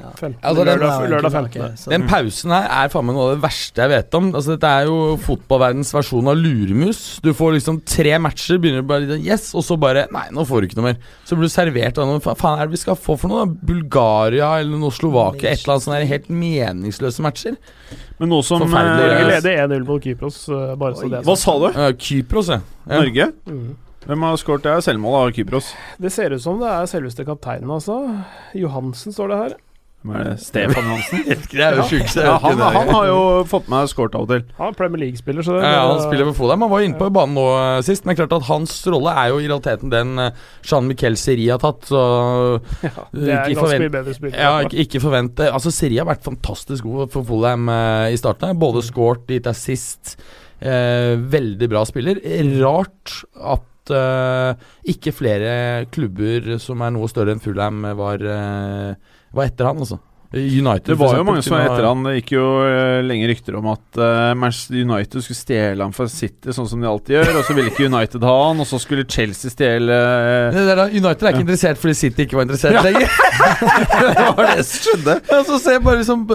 Ja. 0.00 0.08
Altså, 0.42 0.64
den- 0.64 0.78
lørdag, 0.80 1.10
lørdag 1.10 1.32
15. 1.32 1.90
Den 1.92 2.06
pausen 2.08 2.50
her 2.50 2.64
er 2.64 2.88
faen 2.88 3.04
meg 3.06 3.14
noe 3.14 3.26
av 3.28 3.34
det 3.36 3.42
verste 3.42 3.82
jeg 3.82 3.90
vet 3.92 4.14
om. 4.14 4.30
Altså 4.32 4.54
Dette 4.56 4.70
er 4.70 4.86
jo 4.88 5.16
fotballverdens 5.20 5.92
versjon 5.94 6.28
av 6.32 6.36
luremus. 6.36 7.20
Du 7.22 7.32
får 7.36 7.58
liksom 7.58 7.82
tre 7.84 8.16
matcher, 8.18 8.58
begynner 8.58 8.86
bare 8.86 9.06
litt 9.06 9.26
Yes, 9.26 9.54
og 9.54 9.62
så 9.62 9.78
bare 9.78 10.06
Nei, 10.10 10.28
nå 10.32 10.46
får 10.48 10.62
du 10.62 10.68
ikke 10.68 10.80
noe 10.80 10.88
mer. 10.92 10.96
Så 11.24 11.36
blir 11.36 11.46
du 11.46 11.52
servert 11.52 11.98
av 11.98 12.08
noe 12.08 12.20
Hva 12.24 12.34
faen 12.36 12.58
er 12.58 12.66
det 12.66 12.76
vi 12.78 12.82
skal 12.82 12.96
få 12.96 13.18
for 13.18 13.28
noe? 13.28 13.44
da? 13.44 13.52
Bulgaria 13.72 14.58
eller 14.60 14.78
noe 14.78 14.90
Slovakia? 14.90 15.52
Et 15.52 15.62
eller 15.62 15.76
annet 15.76 15.86
sånne 15.86 16.08
helt 16.08 16.28
meningsløse 16.28 17.20
matcher. 17.22 17.56
Men 18.18 18.28
noe 18.32 18.42
som 18.42 18.60
Forferdelig. 18.60 19.06
eh, 19.06 19.22
Norge 19.22 19.30
leder 19.30 19.68
1-0 19.68 19.86
mot 19.86 20.02
Kypros, 20.02 20.48
eh, 20.48 20.74
bare 20.76 20.94
så 20.94 21.08
det 21.10 21.18
er 21.20 21.22
Hva 21.26 21.36
sa 21.36 21.58
du? 21.58 21.66
Uh, 21.78 21.92
Kypros, 21.98 22.48
ja. 22.48 22.60
ja. 22.88 23.00
Norge? 23.00 23.32
Mm. 23.46 23.76
Hvem 24.06 24.22
har 24.26 24.36
skåret? 24.36 24.62
Det 24.62 24.70
selvmålet 24.82 24.86
selvmål 24.88 25.28
av 25.28 25.32
Kypros. 25.36 25.74
Det 26.00 26.10
ser 26.12 26.30
ut 26.34 26.42
som 26.42 26.58
det 26.58 26.66
er 26.68 26.88
selveste 26.90 27.24
kapteinen, 27.26 27.70
altså. 27.70 28.24
Johansen 28.58 29.14
står 29.14 29.28
det 29.30 29.38
her. 29.38 29.54
Hvem 30.02 30.14
er 30.18 30.24
det? 30.26 30.32
Stefan 30.42 30.88
Hansen? 30.90 31.20
Det 31.28 31.62
er 31.62 31.76
jo 31.78 31.84
sjukt. 31.86 32.16
Ja, 32.18 32.34
han, 32.42 32.58
han 32.58 32.88
har 32.90 33.06
jo 33.06 33.18
fått 33.46 33.68
med 33.70 33.90
skåret 33.90 34.16
av 34.18 34.24
og 34.26 34.32
til. 34.32 34.42
Han 34.58 34.72
er 34.72 34.78
Premier 34.78 35.02
League-spiller, 35.04 35.46
så 35.46 35.54
det 35.56 35.62
Ja, 35.62 35.84
han 35.92 36.02
spiller 36.02 36.26
for 36.32 36.40
Fulham. 36.40 36.64
Han 36.66 36.72
var 36.72 36.86
inne 36.86 36.98
på 36.98 37.10
banen 37.14 37.38
nå 37.38 37.46
eh, 37.54 37.78
sist, 37.86 38.08
men 38.08 38.18
klart 38.18 38.34
at 38.34 38.48
hans 38.50 38.74
rolle 38.90 39.14
er 39.22 39.30
jo 39.30 39.38
i 39.38 39.46
realiteten 39.46 39.92
den 39.94 40.18
uh, 40.18 40.44
Jean-Michel 40.66 41.18
Seri 41.20 41.46
har 41.52 41.62
tatt, 41.62 41.86
så 41.92 42.02
ja, 42.82 42.92
Det 43.14 43.30
er 43.30 43.46
ikke 43.46 43.54
ganske 43.54 43.58
forvent- 43.62 43.86
mye 43.86 43.96
bedre 43.96 44.18
spiller. 44.18 44.38
Ja, 44.42 44.52
ikke, 44.66 44.80
ikke 44.86 45.04
forvente 45.06 45.50
Altså, 45.52 45.70
Seri 45.74 46.00
har 46.02 46.10
vært 46.10 46.26
fantastisk 46.26 46.88
god 46.90 47.12
for 47.14 47.26
Fulham 47.28 47.70
eh, 47.70 48.10
i 48.16 48.18
starten. 48.18 48.58
Både 48.58 48.82
scoret, 48.82 49.30
er 49.38 49.54
sist. 49.56 50.16
Eh, 50.62 51.14
veldig 51.18 51.68
bra 51.70 51.82
spiller. 51.86 52.18
Rart 52.62 53.22
at 53.38 53.90
uh, 53.90 54.54
ikke 54.86 55.12
flere 55.14 55.54
klubber 55.90 56.56
som 56.62 56.82
er 56.84 56.92
noe 56.94 57.10
større 57.10 57.34
enn 57.34 57.42
Fulham, 57.42 57.82
var, 57.98 58.22
eh, 58.22 58.94
var 59.32 59.48
etter 59.48 59.68
han, 59.70 59.82
altså. 59.82 59.98
United 60.32 60.86
Det 60.86 60.96
var 60.96 61.18
jo 61.18 61.24
mange 61.28 61.42
som 61.44 61.52
var 61.52 61.66
etter 61.66 61.84
han. 61.84 62.04
Det 62.06 62.14
gikk 62.16 62.30
jo 62.38 62.44
eh, 62.64 63.02
lenge 63.04 63.26
rykter 63.28 63.58
om 63.58 63.66
at 63.74 63.98
eh, 64.00 64.30
Manchester 64.40 64.78
United 64.80 65.24
skulle 65.26 65.40
stjele 65.42 65.84
han 65.84 65.92
fra 65.92 66.06
City, 66.08 66.54
sånn 66.56 66.70
som 66.70 66.80
de 66.80 66.88
alltid 66.88 67.18
gjør. 67.18 67.32
Og 67.36 67.44
så 67.44 67.56
ville 67.58 67.72
ikke 67.72 67.90
United 67.92 68.24
ha 68.24 68.38
han, 68.46 68.62
og 68.64 68.68
så 68.70 68.80
skulle 68.80 69.04
Chelsea 69.04 69.52
stjele 69.52 69.92
eh, 69.92 70.96
United 70.96 71.26
er 71.26 71.34
ikke 71.34 71.44
interessert 71.44 71.82
fordi 71.82 71.98
City 72.00 72.24
ikke 72.24 72.40
var 72.40 72.48
interessert 72.48 72.80
lenger. 72.86 73.12
Det 74.02 74.26
var 74.38 74.52
det 74.54 74.64
som 74.64 74.86
skjedde. 74.86 75.18
Ja, 75.28 75.42
så 75.50 75.60
ser 75.60 75.76
jeg 75.76 75.84
bare 75.84 76.00
liksom 76.00 76.26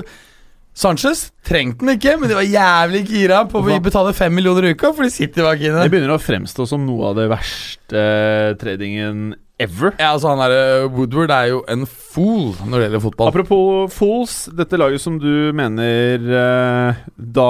Sanchez 0.78 1.32
trengte 1.48 1.82
den 1.82 1.96
ikke, 1.96 2.14
men 2.22 2.30
de 2.30 2.38
var 2.38 2.46
jævlig 2.46 3.00
gira 3.10 3.42
på 3.50 3.64
å 3.64 3.80
betale 3.82 4.14
fem 4.14 4.36
millioner 4.38 4.70
i 4.70 4.76
uka, 4.78 4.92
fordi 4.94 5.10
City 5.10 5.42
var 5.42 5.58
keen. 5.58 5.74
Det 5.74 5.90
begynner 5.90 6.14
å 6.14 6.22
fremstå 6.22 6.68
som 6.70 6.86
noe 6.86 7.10
av 7.10 7.18
det 7.18 7.26
verste 7.32 7.98
eh, 7.98 8.54
tradingen 8.62 9.32
ever. 9.60 9.92
Ja, 10.00 10.12
altså 10.14 10.28
han 10.30 10.38
der, 10.52 10.86
Woodward 10.94 11.30
er 11.34 11.46
jo 11.50 11.64
en 11.74 11.86
fool 11.90 12.52
når 12.68 12.76
det 12.78 12.82
gjelder 12.88 13.00
fotball. 13.08 13.28
Apropos 13.32 13.94
Fools, 13.96 14.34
dette 14.58 14.78
laget 14.78 15.02
som 15.02 15.18
du 15.20 15.52
mener 15.58 16.18
uh, 16.30 16.94
da 17.18 17.48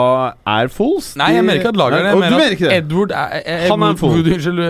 er 0.47 0.67
Fools 0.71 1.15
Nei, 1.19 1.33
jeg 1.35 1.43
mener 1.43 1.55
ikke 1.59 1.67
at 1.73 1.77
laget 1.81 1.97
er 1.99 2.03
det. 2.07 2.13
Nei, 2.15 2.21
Jeg 2.29 2.31
mener 2.31 2.51
at? 2.55 2.61
Edward 2.77 3.11
er, 3.11 3.27
er, 3.43 3.67
Han 3.71 3.81
er 3.83 3.87
en 3.95 3.99
fool. 3.99 4.09
Wood, 4.15 4.27
Unnskyld. 4.33 4.59
um, 4.59 4.63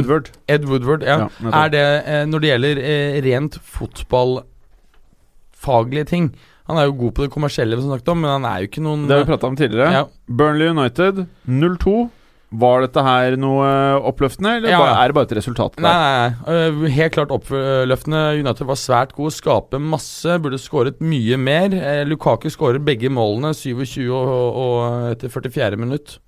Woodward. 0.00 0.26
Ed 0.48 0.64
Woodward, 0.70 1.02
ja. 1.06 1.16
Ja, 1.28 1.48
er 1.64 1.68
det 1.74 1.84
uh, 2.06 2.24
når 2.32 2.38
det 2.44 2.48
gjelder 2.52 2.74
uh, 2.82 2.86
rent 3.28 3.54
fotballfaglige 3.76 6.04
ting 6.10 6.24
Han 6.70 6.76
er 6.78 6.84
jo 6.88 6.94
god 7.04 7.12
på 7.16 7.20
det 7.26 7.32
kommersielle, 7.34 7.76
vi 7.78 7.82
snakket 7.86 8.08
om, 8.12 8.18
men 8.22 8.30
han 8.30 8.44
er 8.48 8.56
jo 8.62 8.66
ikke 8.70 8.82
noen 8.84 9.00
Det 9.08 9.14
har 9.16 9.22
vi 9.24 9.30
prata 9.32 9.46
om 9.50 9.56
tidligere. 9.58 9.88
ja. 9.92 10.02
Burnley 10.30 10.68
United 10.70 11.14
0-2. 11.46 12.08
Var 12.52 12.82
dette 12.84 13.02
her 13.06 13.34
noe 13.40 13.68
oppløftende, 14.10 14.58
eller 14.58 14.74
Ja, 14.74 14.80
er 15.00 15.08
det 15.08 15.16
bare 15.16 15.28
et 15.30 15.34
resultat? 15.38 15.78
Nei, 15.80 15.92
nei, 16.02 16.10
nei. 16.20 16.56
Øh, 16.56 16.82
Helt 16.98 17.14
klart 17.14 17.32
oppløftende. 17.32 18.20
United 18.42 18.68
var 18.68 18.80
svært 18.80 19.14
gode, 19.16 19.32
skaper 19.32 19.80
masse, 19.80 20.36
burde 20.44 20.60
skåret 20.60 21.00
mye 21.00 21.38
mer. 21.40 21.72
Eh, 21.72 22.02
Lukaku 22.08 22.50
skårer 22.52 22.82
begge 22.84 23.08
målene, 23.08 23.54
27 23.56 24.04
og, 24.12 24.60
og, 24.64 24.76
etter 25.14 25.32
44. 25.32 25.80
minutt. 25.80 26.18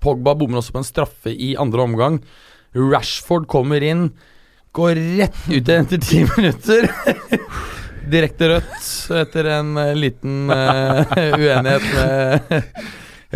Pogba 0.00 0.36
bommer 0.38 0.62
også 0.62 0.76
på 0.76 0.84
en 0.84 0.86
straffe 0.88 1.34
i 1.34 1.54
andre 1.60 1.82
omgang. 1.82 2.22
Rashford 2.78 3.48
kommer 3.50 3.82
inn, 3.84 4.12
går 4.74 4.98
rett 5.18 5.44
ut 5.50 5.68
etter 5.80 6.00
ti 6.02 6.22
minutter. 6.36 6.86
Direkte 8.10 8.50
rødt 8.54 8.88
etter 9.18 9.50
en 9.58 9.74
eh, 9.80 9.94
liten 9.98 10.46
uh, 10.52 11.16
uenighet 11.34 11.90
med 11.96 12.62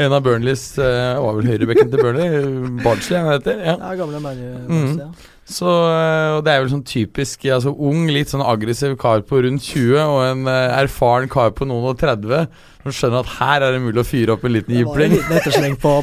en 0.05 0.15
av 0.15 0.23
Burnleys 0.25 0.63
uh, 0.81 1.19
Var 1.23 1.41
vel 1.41 1.51
høyrebekken 1.53 1.91
til 1.93 2.03
Burnley? 2.03 2.39
Bardsley, 2.85 3.19
han 3.19 3.35
heter? 3.35 3.59
Ja. 3.65 3.75
Ja, 3.81 3.97
gamle 3.99 4.23
Manu. 4.23 4.47
Mm. 4.69 4.95
Ja. 5.03 5.11
Så 5.49 5.65
øh, 5.65 6.37
og 6.37 6.43
Det 6.45 6.53
er 6.53 6.61
vel 6.61 6.73
sånn 6.75 6.85
typisk 6.85 7.47
altså 7.49 7.73
ung, 7.73 8.03
litt 8.13 8.29
sånn 8.29 8.45
aggressiv 8.45 8.99
kar 9.01 9.23
på 9.25 9.41
rundt 9.47 9.65
20 9.65 9.97
og 10.03 10.19
en 10.27 10.43
øh, 10.45 10.75
erfaren 10.83 11.31
kar 11.33 11.55
på 11.57 11.65
noen 11.69 11.89
og 11.95 12.01
30 12.01 12.45
som 12.85 12.95
skjønner 12.95 13.25
at 13.25 13.31
her 13.39 13.65
er 13.65 13.75
det 13.75 13.81
mulig 13.83 14.03
å 14.03 14.07
fyre 14.07 14.35
opp 14.37 14.45
en 14.45 14.55
liten 14.55 14.77
jypling. 14.77 15.17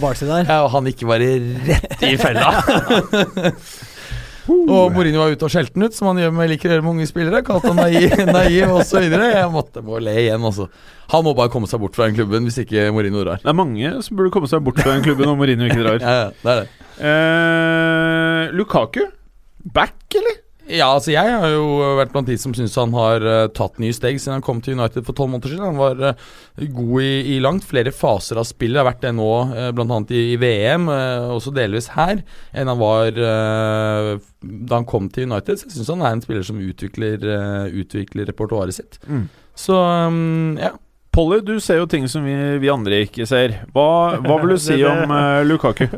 Barnsley. 0.01 0.41
Ja, 0.49 0.65
han 0.73 0.89
ikke 0.89 1.07
bare 1.09 1.29
rett 1.69 2.05
i 2.05 2.15
fella. 2.19 2.51
og 4.49 4.93
Mourinho 4.93 5.23
var 5.23 5.33
ute 5.33 5.47
og 5.47 5.51
skjelte 5.53 5.73
den 5.77 5.87
ut, 5.87 5.95
som 5.97 6.09
han 6.11 6.19
gjør 6.21 6.33
med 6.35 6.51
liker 6.51 6.69
å 6.69 6.75
gjøre 6.75 6.85
med 6.85 6.93
unge 6.95 7.07
spillere. 7.09 7.41
Kalte 7.47 7.71
han 7.71 7.79
naiv, 7.81 8.13
naiv 8.37 8.73
osv. 8.77 9.07
Jeg 9.09 9.49
måtte 9.53 9.83
må 9.85 9.99
le 10.03 10.13
igjen, 10.25 10.45
altså. 10.45 10.67
Han 11.13 11.25
må 11.25 11.33
bare 11.37 11.51
komme 11.53 11.69
seg 11.69 11.81
bort 11.81 11.97
fra 11.97 12.07
den 12.09 12.17
klubben 12.17 12.47
hvis 12.47 12.61
ikke 12.63 12.87
Mourinho 12.95 13.25
drar. 13.25 13.41
Det 13.43 13.51
er 13.51 13.57
mange 13.57 13.91
som 14.05 14.17
burde 14.19 14.33
komme 14.33 14.49
seg 14.51 14.63
bort 14.65 14.81
fra 14.81 14.95
den 14.95 15.05
klubben 15.05 15.29
om 15.31 15.37
Mourinho 15.41 15.69
ikke 15.69 15.81
drar. 15.83 16.01
Ja, 16.05 16.15
ja, 16.15 16.31
det 16.41 16.51
er 16.53 16.63
det. 16.63 16.67
Eh, 17.09 18.55
Lukaku? 18.55 19.01
Back, 19.73 19.97
eller? 20.15 20.41
Ja, 20.65 20.87
altså 20.95 21.11
jeg 21.13 21.29
har 21.29 21.51
jo 21.53 21.65
vært 21.99 22.09
blant 22.13 22.25
de 22.25 22.35
som 22.41 22.53
syns 22.57 22.73
han 22.79 22.93
har 22.97 23.21
uh, 23.21 23.47
tatt 23.53 23.75
nye 23.77 23.93
steg 23.93 24.17
siden 24.17 24.39
han 24.39 24.45
kom 24.45 24.63
til 24.65 24.73
United 24.79 25.05
for 25.05 25.13
tolv 25.13 25.29
måneder 25.35 25.51
siden. 25.53 25.67
Han 25.67 25.77
var 25.77 25.99
uh, 26.01 26.23
god 26.73 27.03
i, 27.05 27.35
i 27.35 27.39
langt 27.43 27.67
flere 27.69 27.91
faser 27.93 28.39
av 28.41 28.47
spillet. 28.49 28.79
Har 28.81 28.87
vært 28.89 29.03
det 29.05 29.11
nå, 29.13 29.27
uh, 29.51 29.67
bl.a. 29.77 29.99
I, 30.09 30.23
i 30.33 30.39
VM, 30.41 30.87
uh, 30.89 31.29
også 31.35 31.53
delvis 31.53 31.91
her, 31.93 32.23
enn 32.57 32.71
han 32.71 32.81
var 32.81 33.13
eh, 33.13 34.09
da 34.41 34.79
han 34.79 34.87
kom 34.89 35.05
til 35.13 35.29
United. 35.29 35.61
Så 35.61 35.69
jeg 35.69 35.75
syns 35.77 35.93
han 35.93 36.01
er 36.05 36.15
en 36.17 36.25
spiller 36.25 36.47
som 36.49 36.57
utvikler, 36.65 37.21
uh, 37.29 37.69
utvikler 37.69 38.25
repertoaret 38.31 38.73
sitt. 38.81 38.97
Mm. 39.05 39.27
Så 39.55 39.77
um, 39.77 40.57
ja. 40.61 40.73
Polly, 41.15 41.39
du 41.47 41.53
ser 41.63 41.77
jo 41.79 41.85
ting 41.87 42.09
som 42.11 42.25
vi, 42.27 42.33
vi 42.59 42.67
andre 42.73 43.05
ikke 43.05 43.23
ser. 43.29 43.61
Hva, 43.71 44.17
hva 44.19 44.41
vil 44.41 44.57
du 44.57 44.59
si 44.65 44.73
Det- 44.75 44.81
det- 44.81 44.91
om 45.05 45.13
eh, 45.15 45.45
Lukaku? 45.47 45.85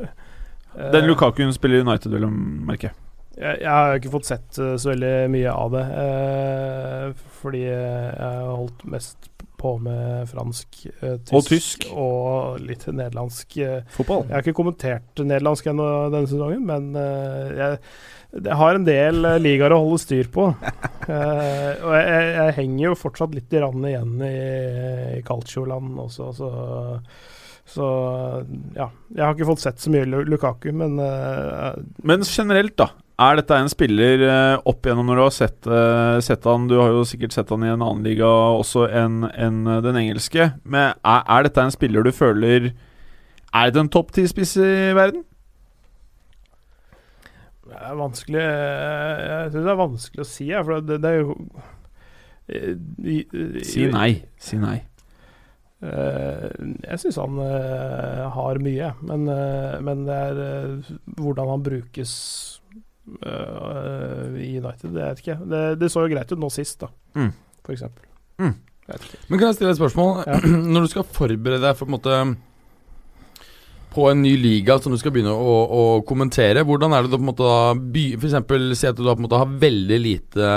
Den 0.78 1.00
Eh, 1.02 1.08
Lukakuen 1.10 1.50
spiller 1.56 1.82
United, 1.82 2.12
vil 2.14 2.22
jeg 2.28 2.34
merke. 2.68 2.92
Jeg, 3.38 3.60
jeg 3.62 3.70
har 3.70 4.00
ikke 4.00 4.14
fått 4.16 4.30
sett 4.32 4.58
eh, 4.58 4.76
så 4.82 4.92
veldig 4.96 5.14
mye 5.30 5.54
av 5.54 5.74
det, 5.76 5.84
eh, 6.04 7.26
fordi 7.38 7.64
jeg 7.68 8.18
har 8.18 8.48
holdt 8.50 8.86
mest 8.90 9.30
på 9.58 9.76
med 9.82 10.26
fransk, 10.30 10.80
eh, 11.02 11.16
tysk 11.22 11.38
Og 11.38 11.46
tysk. 11.52 11.86
og 11.94 12.66
litt 12.66 12.86
nederlandsk. 12.90 13.60
Fotball. 13.94 14.26
Jeg 14.26 14.36
har 14.36 14.46
ikke 14.46 14.58
kommentert 14.58 15.22
nederlandsk 15.22 15.70
ennå 15.70 15.88
denne 16.14 16.30
sesongen, 16.30 16.66
men 16.66 16.90
jeg, 16.98 17.80
jeg 18.42 18.60
har 18.62 18.78
en 18.78 18.90
del 18.90 19.32
ligaer 19.42 19.74
å 19.76 19.82
holde 19.86 20.02
styr 20.02 20.30
på. 20.34 20.50
Og 21.08 21.94
jeg, 21.94 22.06
jeg, 22.10 22.28
jeg 22.36 22.56
henger 22.58 22.84
jo 22.90 23.00
fortsatt 23.00 23.34
litt 23.38 23.54
i 23.54 23.62
randet 23.64 23.94
igjen 23.94 24.14
i, 24.28 24.36
i 25.20 25.26
Calcio-land 25.26 26.06
også, 26.08 26.32
så 26.36 26.52
så 27.68 27.86
ja. 28.78 28.86
Jeg 29.12 29.24
har 29.26 29.34
ikke 29.36 29.50
fått 29.50 29.60
sett 29.66 29.82
så 29.84 29.92
mye 29.92 30.08
Lukaku, 30.08 30.70
men 30.72 30.96
uh, 31.04 31.76
Men 32.08 32.24
generelt, 32.24 32.78
da. 32.80 32.94
Er 33.18 33.40
dette 33.40 33.56
en 33.58 33.70
spiller 33.72 34.22
eh, 34.22 34.60
opp 34.70 34.86
igjennom 34.86 35.08
når 35.10 35.18
du 35.18 35.22
har 35.24 35.32
sett, 35.34 35.66
eh, 35.66 36.20
sett 36.22 36.44
han 36.46 36.68
Du 36.70 36.76
har 36.78 36.92
jo 36.94 37.00
sikkert 37.10 37.34
sett 37.34 37.50
han 37.50 37.64
i 37.66 37.72
en 37.72 37.82
annen 37.82 38.04
liga 38.06 38.28
også 38.30 38.84
enn 38.94 39.24
enn, 39.32 39.64
eh, 39.66 39.80
den 39.82 39.98
engelske. 40.04 40.52
Men 40.64 40.92
er, 41.02 41.24
er 41.26 41.48
dette 41.48 41.64
en 41.66 41.74
spiller 41.74 42.06
du 42.06 42.12
føler 42.14 42.68
Er 43.56 43.72
det 43.74 43.82
en 43.82 43.90
topp 43.90 44.12
ti-spiss 44.14 44.54
i 44.62 44.70
verden? 44.94 45.24
Det 47.68 47.80
er 47.90 47.98
vanskelig 48.00 48.44
Jeg 48.44 49.50
syns 49.52 49.66
det 49.66 49.74
er 49.74 49.82
vanskelig 49.82 50.24
å 50.24 50.30
si, 50.30 50.52
for 50.54 50.86
det, 50.86 51.00
det 51.04 51.10
er 51.10 51.18
jo 51.24 51.34
i- 52.48 53.26
i- 53.34 53.64
Si 53.68 53.90
nei. 53.92 54.12
Si 54.40 54.56
nei. 54.62 54.78
Jeg 55.82 57.02
syns 57.02 57.18
han 57.20 57.36
har 58.38 58.58
mye, 58.64 58.94
men, 59.04 59.26
men 59.84 60.06
det 60.08 60.16
er 60.16 60.40
hvordan 61.20 61.52
han 61.52 61.66
brukes 61.66 62.14
i 63.08 64.50
United, 64.60 64.92
det 64.94 65.04
vet 65.04 65.22
ikke. 65.24 65.38
Det, 65.50 65.62
det 65.80 65.90
så 65.94 66.04
jo 66.06 66.12
greit 66.16 66.32
ut 66.34 66.40
nå 66.42 66.50
sist, 66.54 66.80
da, 66.84 66.90
Mm. 67.18 67.32
for 67.66 67.74
eksempel. 67.74 68.04
Mm. 68.40 68.54
Men 69.28 69.40
kan 69.40 69.48
jeg 69.50 69.56
stille 69.58 69.72
et 69.74 69.80
spørsmål? 69.80 70.24
Ja. 70.28 70.38
Når 70.74 70.86
du 70.86 70.88
skal 70.92 71.04
forberede 71.04 71.60
deg 71.64 71.76
for 71.76 71.86
på 71.86 71.92
en 71.92 71.98
måte 71.98 72.20
på 73.98 74.10
en 74.12 74.22
ny 74.22 74.36
liga 74.38 74.78
som 74.80 74.94
du 74.94 75.00
skal 75.02 75.14
begynne 75.16 75.34
å, 75.34 75.54
å 75.66 75.84
kommentere, 76.06 76.62
hvordan 76.68 76.94
er 76.94 77.06
det 77.06 77.10
du 77.10 77.18
på 77.18 77.24
en 77.24 77.32
måte 77.32 77.48
da 77.48 77.74
F.eks. 77.74 78.36
Si 78.78 78.86
at 78.90 79.00
du 79.00 79.02
da 79.02 79.16
på 79.16 79.24
en 79.24 79.26
måte 79.26 79.40
har 79.42 79.56
veldig 79.64 79.98
lite 80.04 80.52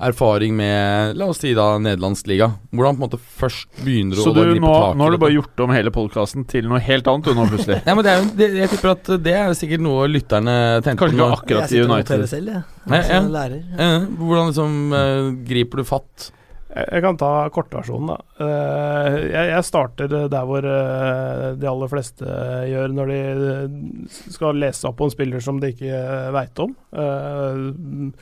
erfaring 0.00 0.56
med 0.56 1.14
La 1.20 1.28
oss 1.30 1.42
si 1.44 1.52
da 1.54 1.74
nederlandsk 1.78 2.26
liga. 2.30 2.48
Hvordan 2.72 2.96
på 2.96 3.02
en 3.02 3.04
måte 3.04 3.20
først 3.20 3.68
begynner 3.84 4.18
du 4.18 4.24
Så 4.24 4.32
å 4.32 4.34
gripe 4.40 4.64
nå, 4.64 4.72
tak 4.72 4.96
i 4.96 4.98
nå 4.98 5.06
har 5.06 5.14
du 5.14 5.20
bare 5.22 5.36
gjort 5.36 5.62
om 5.66 5.74
hele 5.76 5.92
podkasten 5.94 6.48
til 6.50 6.66
noe 6.70 6.80
helt 6.82 7.12
annet, 7.12 7.30
du 7.30 7.38
nå 7.38 7.46
plutselig. 7.52 7.78
Ja, 7.90 7.94
men 7.94 8.06
det 8.06 8.12
er 8.12 8.24
jo, 8.24 8.26
det, 8.40 8.50
Jeg 8.58 8.72
tipper 8.74 8.92
at 8.96 9.12
det 9.28 9.36
er 9.36 9.54
sikkert 9.60 9.86
noe 9.86 10.10
lytterne 10.10 10.56
tenker 10.86 11.06
Kanskje 11.06 11.20
ikke 11.20 11.30
akkurat 11.38 11.54
i 11.54 11.54
United. 11.54 11.62
jeg 11.62 11.70
sitter 11.70 11.86
og 11.86 11.94
noterer 11.94 12.34
selv, 12.34 12.52
jeg. 12.56 12.66
Ja, 12.90 12.98
ja. 12.98 13.06
ja. 13.14 13.22
lærer. 13.38 13.64
Ja. 13.70 13.88
hvordan 14.18 14.52
liksom 14.52 14.76
uh, 14.96 15.32
griper 15.52 15.84
du 15.84 15.90
fatt? 15.94 16.30
Jeg, 16.70 17.02
kan 17.02 17.16
ta 17.18 17.30
kortversjonen, 17.50 18.12
da. 18.12 18.44
Eh, 18.46 19.16
jeg, 19.32 19.64
starter 19.66 20.12
der 20.30 20.46
hvor 20.46 20.66
eh, 20.66 21.48
de 21.58 21.66
aller 21.70 21.90
fleste 21.90 22.36
gjør 22.70 22.94
når 22.94 23.10
de 23.10 23.18
eh, 23.30 24.20
skal 24.36 24.60
lese 24.60 24.86
opp 24.86 25.00
på 25.00 25.08
en 25.08 25.14
spiller 25.14 25.42
som 25.42 25.58
de 25.62 25.72
ikke 25.74 26.04
veit 26.36 26.62
om. 26.62 26.76
Eh, 26.94 28.14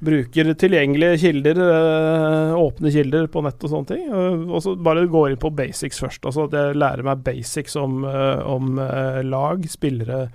bruker 0.00 0.52
tilgjengelige 0.54 1.18
kilder, 1.18 1.60
eh, 1.62 2.56
åpne 2.58 2.92
kilder 2.92 3.26
på 3.32 3.42
nett 3.46 3.64
og 3.64 3.70
sånne 3.70 3.86
ting. 3.86 4.02
eh, 4.08 4.50
og 4.50 4.62
så 4.62 4.76
bare 4.76 5.06
går 5.06 5.30
inn 5.30 5.40
på 5.40 5.54
basics 5.54 6.00
først. 6.00 6.26
Altså 6.26 6.44
at 6.44 6.52
jeg 6.52 6.76
lærer 6.76 7.02
meg 7.02 7.24
basics 7.24 7.76
om, 7.76 8.04
eh, 8.04 8.42
om 8.44 8.78
eh, 8.78 9.22
lag, 9.22 9.64
spillere, 9.68 10.30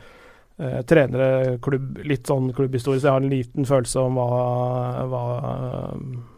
eh, 0.62 0.82
trenere, 0.88 1.58
klubb. 1.64 1.98
Litt 2.08 2.30
sånn 2.30 2.52
klubbhistorie, 2.56 3.02
så 3.02 3.10
jeg 3.10 3.18
har 3.18 3.26
en 3.26 3.34
liten 3.34 3.68
følelse 3.68 4.06
om 4.06 4.20
hva, 4.20 4.30
hva, 5.12 5.26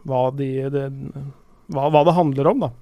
hva, 0.09 0.23
de, 0.39 0.49
det, 0.73 0.87
hva, 1.73 1.89
hva 1.91 2.07
det 2.07 2.17
handler 2.17 2.51
om, 2.53 2.65
da. 2.67 2.73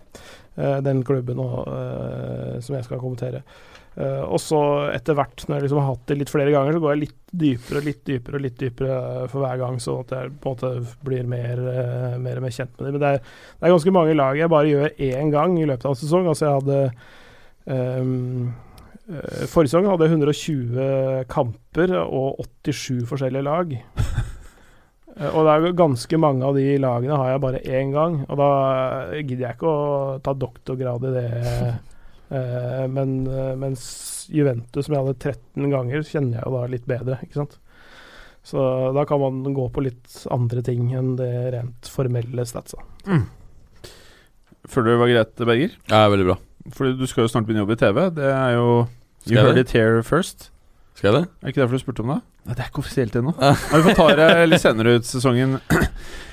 Eh, 0.56 0.80
den 0.86 1.04
klubben 1.08 1.40
og, 1.40 1.60
eh, 1.72 2.58
som 2.64 2.76
jeg 2.76 2.88
skal 2.88 3.00
kommentere. 3.02 3.42
Eh, 3.96 4.22
og 4.24 4.40
så 4.40 4.60
etter 4.92 5.16
hvert, 5.16 5.44
når 5.48 5.58
jeg 5.58 5.66
liksom 5.66 5.80
har 5.82 5.90
hatt 5.90 6.04
det 6.08 6.18
litt 6.20 6.32
flere 6.32 6.52
ganger, 6.54 6.76
så 6.76 6.82
går 6.84 6.94
jeg 6.94 7.02
litt 7.02 7.18
dypere 7.42 7.82
og 7.82 7.88
litt 7.88 8.02
dypere 8.08 8.38
og 8.38 8.44
litt 8.46 8.60
dypere 8.60 8.98
for 9.32 9.44
hver 9.44 9.60
gang, 9.60 9.80
sånn 9.84 10.06
at 10.06 10.14
jeg 10.16 10.34
på 10.44 10.52
en 10.52 10.58
måte 10.58 11.00
blir 11.08 11.28
mer, 11.28 11.64
mer 12.24 12.40
og 12.40 12.46
mer 12.46 12.56
kjent 12.56 12.76
med 12.78 12.88
dem. 12.88 12.98
Men 12.98 13.04
det 13.04 13.14
er, 13.16 13.24
det 13.58 13.68
er 13.68 13.76
ganske 13.76 13.96
mange 13.96 14.16
lag 14.16 14.40
jeg 14.40 14.54
bare 14.54 14.72
gjør 14.72 15.02
én 15.12 15.34
gang 15.34 15.58
i 15.60 15.68
løpet 15.68 15.88
av 15.88 15.96
en 15.96 16.02
sesong. 16.04 16.30
Altså 16.32 16.48
jeg 16.48 16.60
hadde 16.60 16.80
eh, 17.76 18.14
Forrige 19.52 19.72
sesong 19.74 19.88
hadde 19.92 20.08
jeg 20.08 20.14
120 20.16 21.26
kamper 21.32 21.92
og 22.06 22.40
87 22.64 23.06
forskjellige 23.10 23.48
lag. 23.48 23.74
Eh, 25.12 25.28
Og 25.36 25.44
det 25.44 25.52
er 25.52 25.74
ganske 25.76 26.18
mange 26.24 26.46
av 26.48 26.56
de 26.56 26.78
lagene 26.80 27.18
har 27.20 27.34
jeg 27.34 27.42
bare 27.44 27.60
én 27.68 27.90
gang, 27.92 28.14
og 28.32 28.38
da 28.40 28.46
gidder 29.20 29.42
jeg 29.44 29.58
ikke 29.58 29.68
å 29.68 30.14
ta 30.24 30.32
doktorgrad 30.40 31.04
i 31.10 31.12
det. 31.18 31.26
Eh, 32.32 32.86
Men 32.88 33.26
eh, 33.28 33.50
mens 33.60 33.82
Juventus, 34.32 34.86
som 34.88 34.96
jeg 34.96 35.04
hadde 35.04 35.18
13 35.20 35.68
ganger, 35.74 36.06
kjenner 36.08 36.38
jeg 36.40 36.46
jo 36.48 36.54
da 36.56 36.62
litt 36.72 36.86
bedre, 36.88 37.18
ikke 37.28 37.42
sant. 37.42 37.58
Så 38.48 38.64
da 38.96 39.04
kan 39.10 39.20
man 39.20 39.42
gå 39.52 39.66
på 39.76 39.84
litt 39.84 40.16
andre 40.32 40.64
ting 40.64 40.94
enn 40.96 41.18
det 41.20 41.28
rent 41.58 41.92
formelle 41.92 42.46
statsa. 42.48 42.80
Føler 44.72 44.88
du 44.88 44.94
det 44.94 45.02
var 45.04 45.12
greit, 45.12 45.36
Berger? 45.44 45.76
Ja, 45.92 46.06
veldig 46.08 46.30
bra. 46.30 46.38
Fordi 46.78 46.96
du 47.02 47.06
skal 47.12 47.26
jo 47.28 47.34
snart 47.34 47.50
begynne 47.50 47.66
å 47.66 47.68
jobbe 47.68 47.76
i 47.76 47.82
TV. 47.84 48.00
Det 48.16 48.32
er 48.32 48.56
jo 48.56 48.70
Skal 49.22 49.36
You 49.38 49.44
heard 49.46 49.56
det? 49.60 49.68
it 49.70 49.72
here 49.78 50.02
first. 50.04 50.50
Skal 50.98 51.12
jeg 51.12 51.22
det? 51.22 51.30
Er 51.42 51.48
ikke 51.54 51.62
derfor 51.62 51.78
du 51.78 51.84
spurte 51.84 52.04
om 52.06 52.12
det? 52.16 52.20
Nei, 52.46 52.56
det 52.58 52.64
er 52.66 52.70
ikke 52.72 52.82
offisielt 52.82 53.16
ennå. 53.16 53.34
Ja. 53.42 53.54
Vi 53.54 53.82
får 53.86 53.96
ta 53.98 54.08
det 54.18 54.30
litt 54.50 54.62
senere 54.64 54.96
ut 54.98 55.06
sesongen. 55.10 55.60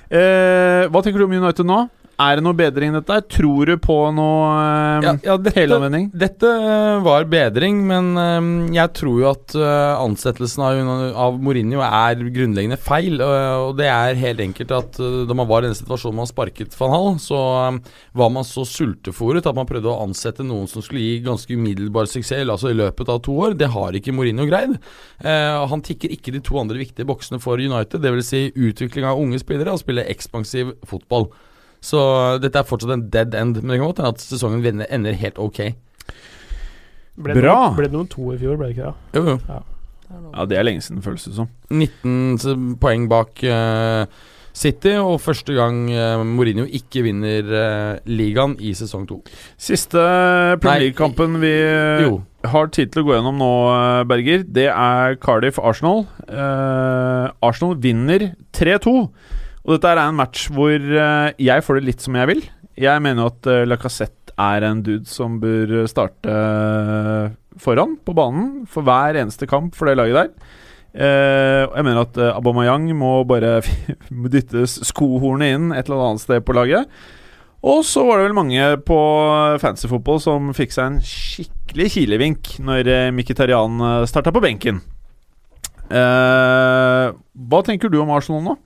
Eh, 0.09 0.86
hva 0.89 1.03
tenker 1.05 1.20
du 1.20 1.26
om 1.26 1.32
United 1.36 1.66
nå? 1.68 1.82
Er 2.19 2.35
det 2.35 2.43
noe 2.43 2.57
bedring 2.59 2.91
i 2.91 2.97
dette? 2.97 3.16
Tror 3.31 3.69
du 3.71 3.77
på 3.79 3.97
noe 4.11 4.47
eh, 4.59 5.05
Ja, 5.07 5.12
ja, 5.23 5.35
dette, 5.39 5.55
helomvending? 5.61 6.09
dette 6.19 6.49
eh, 6.51 6.97
var 7.05 7.29
bedring, 7.31 7.79
men 7.87 8.09
um, 8.19 8.49
jeg 8.75 8.91
tror 8.99 9.21
jo 9.23 9.29
at 9.31 9.55
uh, 9.55 10.01
ansettelsen 10.03 10.64
av, 10.66 10.81
av 11.14 11.39
Mourinho 11.39 11.79
er 11.87 12.19
grunnleggende 12.35 12.81
feil. 12.83 13.23
eh, 13.23 13.55
og 13.62 13.79
det 13.79 13.87
er 13.87 14.19
helt 14.19 14.43
enkelt 14.43 14.75
at 14.75 14.99
uh, 14.99 15.23
da 15.31 15.39
man 15.39 15.47
var 15.47 15.62
i 15.62 15.71
den 15.71 15.79
situasjonen 15.79 16.19
man 16.19 16.31
sparket 16.31 16.75
van 16.81 16.91
Hall, 16.97 17.09
så 17.23 17.39
um, 17.71 17.81
var 18.19 18.35
man 18.35 18.51
så 18.51 18.66
sultefòret 18.66 19.47
at 19.47 19.55
man 19.55 19.71
prøvde 19.71 19.93
å 19.93 20.03
ansette 20.03 20.43
noen 20.43 20.66
som 20.66 20.83
skulle 20.83 21.05
gi 21.05 21.21
ganske 21.23 21.55
umiddelbar 21.55 22.11
suksess 22.11 22.43
altså 22.51 22.73
i 22.73 22.79
løpet 22.81 23.14
av 23.14 23.23
to 23.23 23.37
år. 23.47 23.55
Det 23.55 23.71
har 23.71 23.95
ikke 23.95 24.16
Mourinho 24.16 24.49
greid. 24.49 24.75
Han 25.23 25.83
tikker 25.87 26.11
ikke 26.14 26.35
de 26.35 26.43
to 26.43 26.59
andre 26.59 26.81
viktige 26.81 27.07
boksene 27.07 27.39
for 27.43 27.62
United, 27.62 28.03
dvs. 28.03 28.27
Si 28.33 28.43
utvikling 28.57 29.07
av 29.07 29.21
unge 29.23 29.39
spillere 29.39 29.75
og 29.75 29.83
spille 29.85 30.07
ekspansiv 30.11 30.75
fotball. 30.89 31.31
Så 31.81 32.01
dette 32.43 32.59
er 32.59 32.66
fortsatt 32.66 32.91
en 32.97 33.05
dead 33.12 33.35
end, 33.39 33.61
men 33.62 33.70
det 33.74 33.79
kan 33.79 33.87
godt 33.93 34.01
hende 34.03 34.14
at 34.16 34.22
sesongen 34.24 34.83
ender 34.89 35.12
helt 35.20 35.39
ok. 35.39 35.61
Ble 37.18 37.35
det 37.35 37.43
Bra. 37.43 37.55
noe- 37.68 37.76
Ble 37.76 37.89
det 37.89 37.93
noen 37.97 38.09
to 38.11 38.33
i 38.35 38.39
fjor, 38.39 38.57
ble 38.59 38.68
det 38.70 38.76
ikke 38.76 38.91
det? 38.91 38.95
Jo, 39.18 39.24
jo. 39.37 39.62
Ja, 40.35 40.45
det 40.49 40.57
er 40.59 40.64
lenge 40.64 40.81
siden, 40.83 41.03
føles 41.05 41.24
det 41.29 41.35
som. 41.37 41.49
19 41.70 42.76
poeng 42.81 43.09
bak 43.11 43.43
uh, 43.45 44.07
City, 44.57 44.95
og 44.99 45.20
første 45.20 45.53
gang 45.55 45.83
uh, 45.93 46.22
Mourinho 46.26 46.64
ikke 46.64 47.03
vinner 47.05 47.45
uh, 47.53 47.99
ligaen 48.09 48.57
i 48.64 48.72
sesong 48.74 49.05
to. 49.11 49.18
Siste 49.61 50.01
Premier 50.62 50.87
League-kampen 50.89 51.37
vi 51.43 51.53
Jo. 52.07 52.22
har 52.49 52.70
tid 52.72 52.91
til 52.95 53.03
å 53.03 53.07
gå 53.11 53.14
gjennom 53.18 53.37
nå, 53.39 53.51
Berger, 54.09 54.47
det 54.49 54.68
er 54.72 55.18
Cardiff-Arsenal. 55.20 56.07
Eh, 56.29 57.29
Arsenal 57.45 57.76
vinner 57.83 58.31
3-2. 58.57 59.09
Og 59.66 59.74
dette 59.74 59.90
er 59.90 60.00
en 60.02 60.18
match 60.18 60.48
hvor 60.54 60.76
eh, 60.76 61.32
jeg 61.42 61.64
får 61.64 61.78
det 61.78 61.88
litt 61.88 62.04
som 62.04 62.16
jeg 62.18 62.30
vil. 62.30 62.44
Jeg 62.78 63.02
mener 63.02 63.24
jo 63.24 63.32
at 63.32 63.50
uh, 63.50 63.66
Lacassette 63.66 64.34
er 64.38 64.64
en 64.68 64.84
dude 64.86 65.09
som 65.11 65.40
bør 65.42 65.82
starte 65.90 66.30
eh, 66.30 67.32
foran 67.59 67.96
på 68.06 68.14
banen 68.14 68.68
for 68.70 68.86
hver 68.86 69.18
eneste 69.18 69.48
kamp 69.50 69.74
for 69.74 69.90
det 69.90 69.96
laget 69.98 70.14
der. 70.14 70.28
Eh, 70.94 71.64
jeg 71.66 71.82
mener 71.82 72.04
at 72.04 72.20
Abomayang 72.36 72.86
må 72.94 73.24
bare 73.26 73.56
dyttes 74.34 74.78
skohornet 74.86 75.56
inn 75.56 75.72
et 75.74 75.90
eller 75.90 76.12
annet 76.12 76.22
sted 76.22 76.46
på 76.46 76.54
laget. 76.54 76.86
Og 77.66 77.82
så 77.82 78.04
var 78.06 78.20
det 78.20 78.28
vel 78.28 78.38
mange 78.38 78.70
på 78.86 79.00
fantasyfotball 79.59 80.22
som 80.22 80.54
fikk 80.54 80.76
seg 80.76 80.92
en 80.92 81.02
skikkelig 81.02 81.90
kilevink 81.96 82.54
når 82.62 83.11
Mkhitarian 83.18 83.82
starta 84.06 84.30
på 84.30 84.44
benken. 84.44 84.78
Eh, 85.90 87.06
hva 87.11 87.66
tenker 87.66 87.90
du 87.90 87.98
om 87.98 88.14
Arsenal 88.14 88.44
nå? 88.46 88.61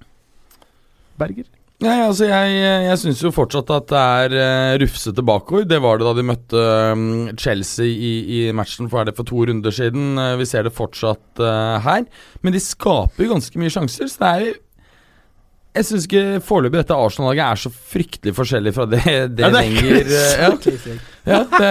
Berger? 1.23 1.51
Nei, 1.83 1.99
altså 2.05 2.29
Jeg, 2.29 2.59
jeg 2.87 2.99
syns 3.01 3.23
jo 3.25 3.33
fortsatt 3.35 3.70
at 3.75 3.89
det 3.91 4.01
er 4.01 4.35
uh, 4.37 4.75
rufsete 4.83 5.25
bakord. 5.27 5.66
Det 5.70 5.81
var 5.83 5.99
det 5.99 6.07
da 6.07 6.12
de 6.14 6.25
møtte 6.27 6.66
mm, 6.99 7.33
Chelsea 7.41 7.91
i, 7.91 8.12
i 8.37 8.43
matchen 8.55 8.91
for, 8.93 9.07
det 9.09 9.16
for 9.18 9.27
to 9.27 9.43
runder 9.49 9.75
siden. 9.75 10.12
Eh, 10.20 10.37
vi 10.39 10.47
ser 10.49 10.66
det 10.66 10.75
fortsatt 10.77 11.43
eh, 11.43 11.79
her. 11.83 12.05
Men 12.43 12.55
de 12.55 12.62
skaper 12.62 13.27
jo 13.27 13.33
ganske 13.35 13.59
mye 13.59 13.73
sjanser, 13.73 14.11
så 14.11 14.23
det 14.23 14.31
er 14.31 14.61
Jeg 15.81 15.89
syns 15.89 16.07
ikke 16.07 16.43
foreløpig 16.45 16.83
dette 16.83 17.01
Arsenal-laget 17.07 17.47
er 17.49 17.62
så 17.64 17.73
fryktelig 17.73 18.37
forskjellig 18.37 18.75
fra 18.77 18.87
det, 18.87 19.03
det 19.33 19.47
Ja, 19.47 19.51
det 19.51 19.53
lenger. 19.57 19.99
Eh, 20.05 20.45
ja. 20.45 20.99
Ja, 21.23 21.45
det, 21.47 21.66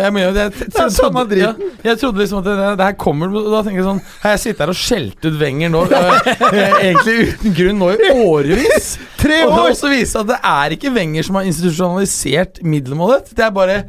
jeg 0.00 0.12
mener, 0.16 0.32
det, 0.32 0.44
jeg, 0.64 0.70
er 0.80 0.92
samme 0.94 1.24
ja, 1.36 1.50
jeg 1.84 1.98
trodde 2.00 2.22
liksom 2.22 2.38
at 2.40 2.46
det, 2.48 2.54
det 2.80 2.86
her 2.86 2.94
kommer 2.96 3.34
og 3.36 3.50
Da 3.52 3.60
tenker 3.66 3.82
jeg 3.82 3.84
sånn 3.84 4.00
Har 4.22 4.32
jeg 4.32 4.40
sittet 4.46 4.62
her 4.64 4.72
og 4.72 4.78
skjelt 4.80 5.26
ut 5.26 5.36
Wenger 5.42 5.72
nå, 5.74 5.82
egentlig 5.92 7.16
uten 7.34 7.56
grunn, 7.58 7.82
nå 7.82 7.90
i 7.92 8.12
årevis? 8.32 8.94
Tre 9.20 9.42
år! 9.44 9.50
Og 9.50 9.58
det 9.58 9.74
også 9.74 9.92
viser 9.92 10.22
at 10.24 10.30
det 10.32 10.38
er 10.54 10.76
ikke 10.78 10.94
Wenger 10.96 11.28
som 11.28 11.36
har 11.36 11.50
institusjonalisert 11.50 12.62
middelmålet. 12.64 13.34
Det 13.36 13.44
er 13.44 13.52
bare 13.60 13.82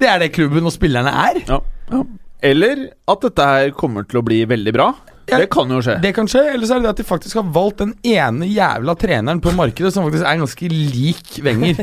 Det 0.00 0.08
er 0.08 0.24
det 0.24 0.32
klubben 0.32 0.64
og 0.68 0.72
spillerne 0.72 1.12
er. 1.26 1.42
Ja, 1.50 1.60
ja. 1.92 2.02
Eller 2.46 2.88
at 3.08 3.28
dette 3.28 3.50
her 3.52 3.76
kommer 3.76 4.08
til 4.08 4.20
å 4.20 4.24
bli 4.24 4.42
veldig 4.48 4.72
bra. 4.76 4.90
Ja. 5.26 5.40
Det 5.42 5.48
kan 5.50 5.70
jo 5.72 5.80
skje. 5.82 5.96
Det 6.00 6.12
kan 6.14 6.28
skje, 6.30 6.44
eller 6.54 6.68
så 6.68 6.76
er 6.76 6.82
det 6.82 6.86
det 6.86 6.92
at 6.94 7.00
de 7.00 7.06
faktisk 7.08 7.40
har 7.40 7.48
valgt 7.52 7.80
den 7.82 7.96
ene 8.06 8.46
jævla 8.46 8.94
treneren 9.00 9.40
på 9.42 9.52
markedet 9.58 9.90
som 9.92 10.06
faktisk 10.06 10.24
er 10.24 10.38
ganske 10.38 10.68
lik 10.70 11.40
Wenger. 11.44 11.80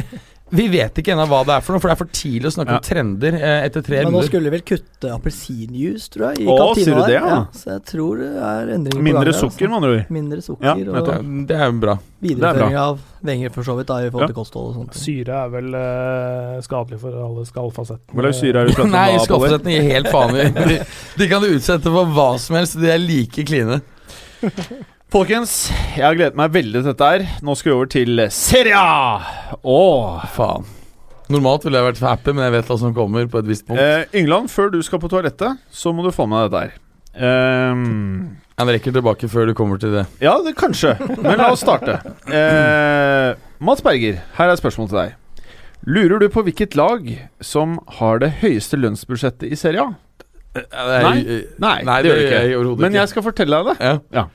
Vi 0.53 0.67
vet 0.69 0.99
ikke 1.01 1.15
ennå 1.15 1.23
hva 1.31 1.39
det 1.47 1.53
er 1.55 1.63
for 1.65 1.73
noe, 1.73 1.81
for 1.81 1.89
det 1.89 1.95
er 1.95 1.99
for 2.03 2.09
tidlig 2.13 2.49
å 2.51 2.53
snakke 2.53 2.73
Ja. 2.75 2.77
om 2.77 2.83
trender 2.85 3.33
eh, 3.39 3.63
etter 3.65 3.81
tre 3.81 4.03
Men 4.05 4.13
nå 4.13 4.21
skulle 4.27 4.43
de 4.45 4.51
vel 4.53 4.61
kutte 4.69 5.09
appelsinjuice, 5.15 6.09
tror 6.13 6.25
jeg, 6.29 6.43
i 6.43 6.45
Å, 6.45 6.57
kantina 6.59 6.83
sier 6.85 6.93
du 6.93 7.01
der. 7.01 7.07
det, 7.07 7.15
ja? 7.17 7.39
Så 7.57 7.71
jeg 7.71 7.81
tror 7.89 8.21
det 8.21 8.27
er 8.37 8.71
endringer 8.75 8.99
på 8.99 9.05
Mindre 9.07 9.23
gang 9.23 9.31
der, 9.31 9.39
sukker, 9.39 9.65
altså. 9.65 9.69
med 9.71 9.77
andre 9.79 9.89
ord. 9.97 10.11
Mindre 10.19 10.41
sukker 10.45 10.69
Ja, 10.69 10.75
og 10.77 10.93
nettopp. 10.99 11.47
Det 11.49 11.57
er 11.57 11.71
bra. 11.87 11.95
videreføring 12.23 12.77
av 12.83 13.01
Wenger 13.23 13.49
for 13.55 13.63
så 13.63 13.75
vidt, 13.79 13.87
da, 13.87 13.97
i 14.03 14.09
forhold 14.11 14.21
Ja. 14.21 14.27
til 14.27 14.37
kosthold 14.43 14.69
og 14.69 14.75
sånt. 14.77 14.93
Syre 14.99 15.41
er 15.45 15.49
vel 15.49 15.73
eh, 15.73 16.61
skadelig 16.61 16.99
for 17.01 17.17
alle 17.25 17.45
skallfasettene. 17.49 18.13
Hvor 18.13 18.31
syre 18.37 18.53
er 18.61 18.65
det 18.67 18.67
du 18.69 18.75
prater 18.77 18.83
om 18.85 18.91
Nei, 18.91 19.17
skallfasettene 19.25 19.73
gir 19.73 19.89
helt 19.89 20.11
faen 20.13 20.35
i. 20.37 20.47
De, 20.69 20.79
de 21.17 21.27
kan 21.33 21.41
utsette 21.49 21.89
for 21.97 22.05
hva 22.13 22.29
som 22.37 22.55
helst, 22.61 22.77
de 22.79 22.91
er 22.93 22.99
like 23.01 23.47
kline. 23.49 23.81
Folkens, 25.13 25.67
jeg 25.93 26.01
har 26.07 26.15
gledet 26.17 26.37
meg 26.39 26.53
veldig 26.55 26.79
til 26.79 26.87
dette 26.89 27.07
her. 27.11 27.23
Nå 27.45 27.53
skal 27.53 27.69
vi 27.69 27.73
over 27.75 27.89
til 27.93 28.21
Serie 28.33 28.73
A! 28.79 29.19
Åh. 29.61 30.23
Faen. 30.33 30.63
Normalt 31.29 31.67
ville 31.67 31.77
jeg 31.77 31.85
vært 31.91 32.01
happy, 32.01 32.33
men 32.33 32.47
jeg 32.47 32.53
vet 32.55 32.71
hva 32.71 32.77
som 32.81 32.95
kommer 32.97 33.27
på 33.29 33.43
et 33.43 33.45
visst 33.51 33.67
punkt. 33.67 33.77
Eh, 33.77 34.07
Yngland, 34.17 34.49
før 34.49 34.71
du 34.73 34.79
skal 34.85 34.97
på 35.03 35.11
toalettet, 35.13 35.61
så 35.69 35.93
må 35.93 36.01
du 36.05 36.09
få 36.13 36.25
med 36.29 36.41
deg 36.41 36.49
dette 36.49 36.63
her. 36.65 36.79
Um, 37.13 38.39
Jeg 38.57 38.73
rekker 38.79 38.95
tilbake 38.95 39.29
før 39.29 39.51
du 39.51 39.53
kommer 39.57 39.77
til 39.77 39.93
det. 39.99 40.07
ja, 40.23 40.33
det 40.41 40.55
kanskje, 40.57 40.95
men 41.21 41.37
la 41.37 41.51
oss 41.53 41.61
starte. 41.61 41.99
Eh, 42.33 43.37
Mats 43.61 43.85
Berger, 43.85 44.17
her 44.39 44.49
er 44.49 44.57
et 44.57 44.63
spørsmål 44.63 44.89
til 44.89 44.97
deg. 45.03 45.13
Lurer 45.93 46.25
du 46.25 46.29
på 46.33 46.41
hvilket 46.47 46.73
lag 46.79 47.05
som 47.43 47.77
har 47.99 48.17
det 48.23 48.33
høyeste 48.41 48.81
lønnsbudsjettet 48.81 49.45
i 49.53 49.61
Serie 49.61 49.85
A? 49.85 49.91
Nei, 50.53 51.45
Nei, 51.57 51.77
Nei, 51.81 52.01
det 52.05 52.09
gjør 52.11 52.17
du 52.19 52.23
ikke. 52.27 52.39
Jeg, 52.45 52.49
jeg. 52.53 52.77
Men 52.81 52.97
jeg 52.97 53.09
skal 53.09 53.23
fortelle 53.25 53.57
deg 53.61 53.71
det. 53.71 53.77
Ja. 53.89 53.93
Ja. 54.13 54.25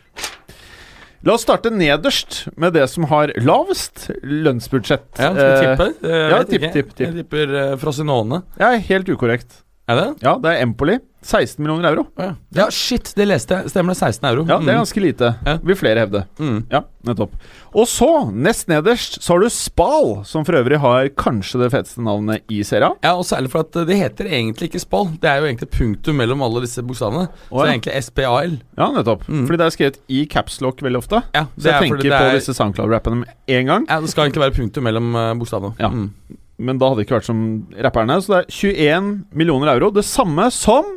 La 1.27 1.35
oss 1.35 1.43
starte 1.43 1.71
nederst 1.75 2.45
med 2.57 2.77
det 2.77 2.85
som 2.93 3.09
har 3.11 3.33
lavest 3.43 4.05
lønnsbudsjett. 4.23 5.09
Ja, 5.19 5.33
skal 5.33 5.35
vi 5.35 5.49
Eh, 5.51 5.62
tippe? 5.64 5.89
Jeg 6.07 6.31
ja, 6.31 6.43
tipp, 6.47 6.66
tipp, 6.73 6.93
tipp. 6.95 7.07
Jeg 7.07 7.16
tipper 7.23 7.55
uh, 7.57 7.77
Frosinone. 7.81 8.43
Ja, 8.61 8.71
helt 8.79 9.09
ukorrekt. 9.11 9.64
Er 9.89 9.97
det? 9.97 10.09
Ja, 10.22 10.36
det 10.39 10.51
er 10.57 10.62
Empoli. 10.66 10.99
16 11.28 11.59
millioner 11.59 11.89
euro. 11.91 12.05
Ja. 12.16 12.34
ja, 12.55 12.64
shit, 12.70 13.09
det 13.18 13.24
leste 13.26 13.57
jeg. 13.57 13.70
Stemmer 13.72 13.91
det. 13.91 13.99
16 13.99 14.26
euro. 14.28 14.45
Ja, 14.47 14.59
det 14.62 14.68
er 14.68 14.76
Mm. 14.76 14.84
ganske 14.84 15.01
lite, 15.03 15.30
Ja. 15.45 15.57
vil 15.64 15.74
flere 15.76 15.99
hevde. 16.05 16.20
mm. 16.39 16.66
Ja, 16.70 16.80
nettopp. 17.05 17.32
Og 17.74 17.86
så, 17.91 18.30
nest 18.32 18.68
nederst, 18.68 19.18
så 19.20 19.32
har 19.34 19.41
du 19.41 19.49
Spal, 19.51 20.24
som 20.24 20.45
for 20.45 20.53
øvrig 20.55 20.78
har 20.78 21.09
kanskje 21.09 21.59
det 21.64 21.72
feteste 21.72 21.99
navnet 22.05 22.43
i 22.49 22.61
serien. 22.62 22.95
Ja, 23.03 23.16
og 23.16 23.24
særlig 23.24 23.51
for 23.51 23.61
at 23.66 23.72
det 23.72 23.97
heter 23.99 24.28
egentlig 24.30 24.70
ikke 24.70 24.80
Spal. 24.80 25.07
Det 25.20 25.24
er 25.28 25.41
jo 25.41 25.47
egentlig 25.51 25.70
punktum 25.74 26.14
mellom 26.16 26.41
alle 26.43 26.61
disse 26.61 26.82
bokstavene. 26.86 27.28
Så 27.51 27.64
det 27.64 27.68
er 27.68 27.72
egentlig 27.80 28.03
SPAL. 28.05 28.61
Ja, 28.78 28.91
nettopp. 28.93 29.26
Mm. 29.26 29.47
Fordi 29.49 29.57
det 29.59 29.66
er 29.66 29.76
skrevet 29.76 29.99
i 30.09 30.24
capslock 30.26 30.80
veldig 30.82 30.99
ofte. 31.03 31.22
Ja, 31.34 31.47
Så 31.59 31.64
jeg 31.66 31.74
er 31.74 31.80
tenker 31.82 31.97
fordi 31.99 32.09
på 32.11 32.18
det 32.18 32.30
er, 32.30 32.39
disse 32.39 32.55
SoundCloud-rappene 32.55 33.16
med 33.16 33.28
en 33.49 33.66
gang. 33.66 33.86
Ja, 33.89 34.01
det 34.01 34.11
skal 34.11 34.28
egentlig 34.30 34.45
være 34.47 34.55
punktum 34.62 34.84
mellom 34.84 35.14
uh, 35.16 35.34
bokstavene. 35.34 35.74
Ja. 35.80 35.89
Mm. 35.89 36.12
Men 36.59 36.78
da 36.78 36.88
hadde 36.90 37.00
det 37.02 37.06
ikke 37.06 37.18
vært 37.20 37.28
som 37.28 37.42
rapperne. 37.86 38.18
Så 38.22 38.32
det 38.32 38.38
er 38.40 38.48
21 38.50 39.11
millioner 39.38 39.70
euro. 39.76 39.92
Det 39.94 40.04
samme 40.06 40.48
som 40.54 40.96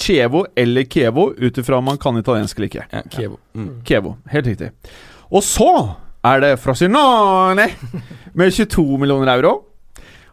Chievo 0.00 0.44
eller 0.58 0.86
Kevo, 0.90 1.30
ut 1.36 1.58
ifra 1.60 1.78
om 1.78 1.90
man 1.90 1.98
kan 2.00 2.18
italiensk 2.18 2.58
eller 2.58 2.70
ikke. 2.70 2.86
Ja, 2.90 3.02
Kevo. 3.12 3.38
Mm. 3.54 3.72
Kevo, 3.86 4.14
helt 4.32 4.48
riktig. 4.48 4.70
Og 5.30 5.44
så 5.46 5.70
er 6.26 6.42
det 6.42 6.54
Frosinone 6.60 7.68
med 8.34 8.54
22 8.56 8.86
millioner 9.00 9.34
euro. 9.36 9.52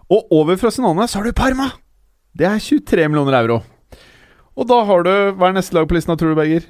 Og 0.08 0.32
over 0.32 0.58
Frosinone 0.60 1.08
så 1.08 1.20
har 1.20 1.28
du 1.28 1.36
Parma. 1.36 1.70
Det 2.38 2.48
er 2.48 2.62
23 2.64 3.10
millioner 3.12 3.42
euro. 3.42 3.62
Og 4.58 4.66
da 4.70 4.80
har 4.88 5.04
du 5.06 5.12
Hva 5.38 5.52
er 5.52 5.58
neste 5.60 5.76
lag 5.78 5.86
på 5.90 5.98
listen, 5.98 6.16
tror 6.18 6.34
du, 6.34 6.40
Berger? 6.40 6.66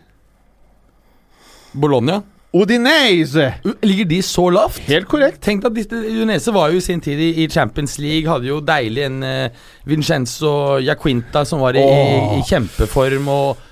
Bologna. 1.77 2.21
Udinese! 2.56 3.54
Uh, 3.66 3.72
Ligger 3.84 4.06
de 4.06 4.22
så 4.24 4.50
lavt? 4.50 4.78
Helt 4.88 5.08
korrekt. 5.12 5.41
Tenk 5.43 5.66
at 5.68 5.76
disse 5.76 5.95
Udinese 6.00 6.54
var 6.56 6.72
jo 6.72 6.80
i 6.80 6.84
sin 6.86 7.02
tid 7.04 7.20
i, 7.20 7.30
i 7.43 7.48
Champions 7.52 7.98
League. 8.00 8.30
Hadde 8.32 8.48
jo 8.50 8.60
deilig 8.64 9.04
en 9.10 9.18
uh, 9.24 9.66
Vincenzo 9.89 10.78
Jaquinta 10.84 11.43
som 11.45 11.60
var 11.66 11.76
i, 11.78 11.84
i, 11.84 12.39
i 12.39 12.43
kjempeform. 12.48 13.28
Og 13.28 13.64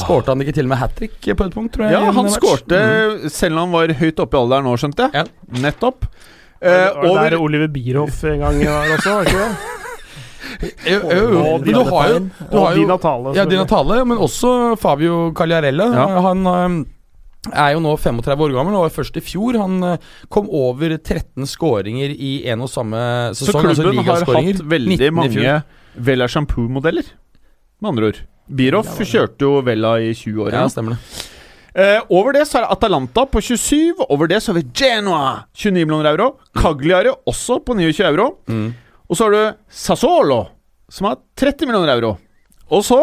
skårte 0.00 0.32
han 0.34 0.40
ikke 0.42 0.56
til 0.56 0.66
og 0.66 0.72
med 0.72 0.80
hat 0.80 0.94
trick 0.98 1.18
på 1.38 1.44
et 1.46 1.52
punkt, 1.54 1.72
tror 1.76 1.86
jeg? 1.86 1.94
Ja, 1.94 2.10
han 2.16 2.30
skårte 2.32 2.80
Mm. 2.84 3.28
selv 3.30 3.54
om 3.60 3.68
han 3.68 3.74
var 3.76 3.92
høyt 4.00 4.18
oppe 4.24 4.34
i 4.36 4.40
alderen 4.40 4.64
nå, 4.66 4.72
skjønte 4.80 5.06
jeg. 5.06 5.14
Ja. 5.22 5.60
Nettopp. 5.68 6.08
Var 6.08 6.10
Eh, 6.64 6.94
var 6.96 7.06
over 7.10 7.28
der 7.30 7.36
Oliver 7.44 7.68
Bierhoff 7.68 8.22
en 8.24 8.38
gang 8.40 8.58
var 8.64 8.88
også, 8.96 9.14
var 9.18 9.26
ikke 9.28 9.38
det? 9.42 9.50
Jo, 10.88 10.98
jo. 11.10 11.40
Og 11.44 11.64
du 11.66 11.72
har 11.74 12.08
jo, 12.08 12.18
du 12.50 12.56
har 12.62 12.76
jo 12.78 13.32
Ja, 13.36 13.44
Di. 13.44 13.56
Natale, 13.58 14.04
men 14.06 14.18
også 14.22 14.76
Fabio 14.80 15.32
Cagliarella. 15.36 15.86
Ja. 15.92 16.20
Han 16.24 16.46
um, 16.46 16.76
er 17.52 17.74
jo 17.74 17.80
nå 17.84 17.92
35 18.00 18.40
år 18.46 18.54
gammel 18.56 18.76
og 18.78 18.86
var 18.86 18.94
først 18.94 19.16
i 19.20 19.22
fjor. 19.24 19.58
Han 19.60 19.82
eh, 19.84 19.98
kom 20.32 20.46
over 20.48 20.94
13 20.96 21.44
skåringer 21.50 22.14
i 22.14 22.46
en 22.48 22.62
og 22.64 22.70
samme 22.72 23.00
Så 23.34 23.48
sesong. 23.48 23.66
altså 23.68 23.82
klubben 23.84 24.04
har 24.06 24.24
hatt 24.24 24.62
veldig 24.72 25.10
mange. 25.12 25.56
Vella 25.94 26.26
Shampoo-modeller, 26.30 27.04
med 27.80 27.90
andre 27.92 28.08
ord. 28.12 28.22
Biroff 28.48 28.96
kjørte 29.00 29.44
jo 29.46 29.60
Vella 29.64 29.96
i 30.00 30.12
20 30.14 30.42
år. 30.46 30.52
Ja, 30.52 30.62
Ja. 30.64 30.68
stemmer 30.72 30.96
det. 30.96 31.30
Uh, 31.74 32.00
over 32.14 32.32
det 32.36 32.44
så 32.46 32.60
er 32.60 32.66
det 32.68 32.70
Atalanta 32.76 33.24
på 33.26 33.40
27. 33.42 34.04
Over 34.08 34.28
det 34.30 34.36
så 34.42 34.52
har 34.52 34.60
vi 34.60 34.68
Genoa, 34.78 35.44
29 35.58 35.84
millioner 35.88 36.10
euro. 36.12 36.36
Cagliari 36.54 37.10
også 37.26 37.56
på 37.66 37.74
29 37.74 38.04
euro. 38.06 38.28
Mm. 38.46 38.68
Og 39.10 39.16
så 39.18 39.24
har 39.26 39.30
du 39.34 39.56
Sassolo, 39.68 40.48
som 40.88 41.08
har 41.10 41.16
30 41.36 41.66
millioner 41.66 41.96
euro. 41.96 42.12
Og 42.70 42.84
så, 42.86 43.00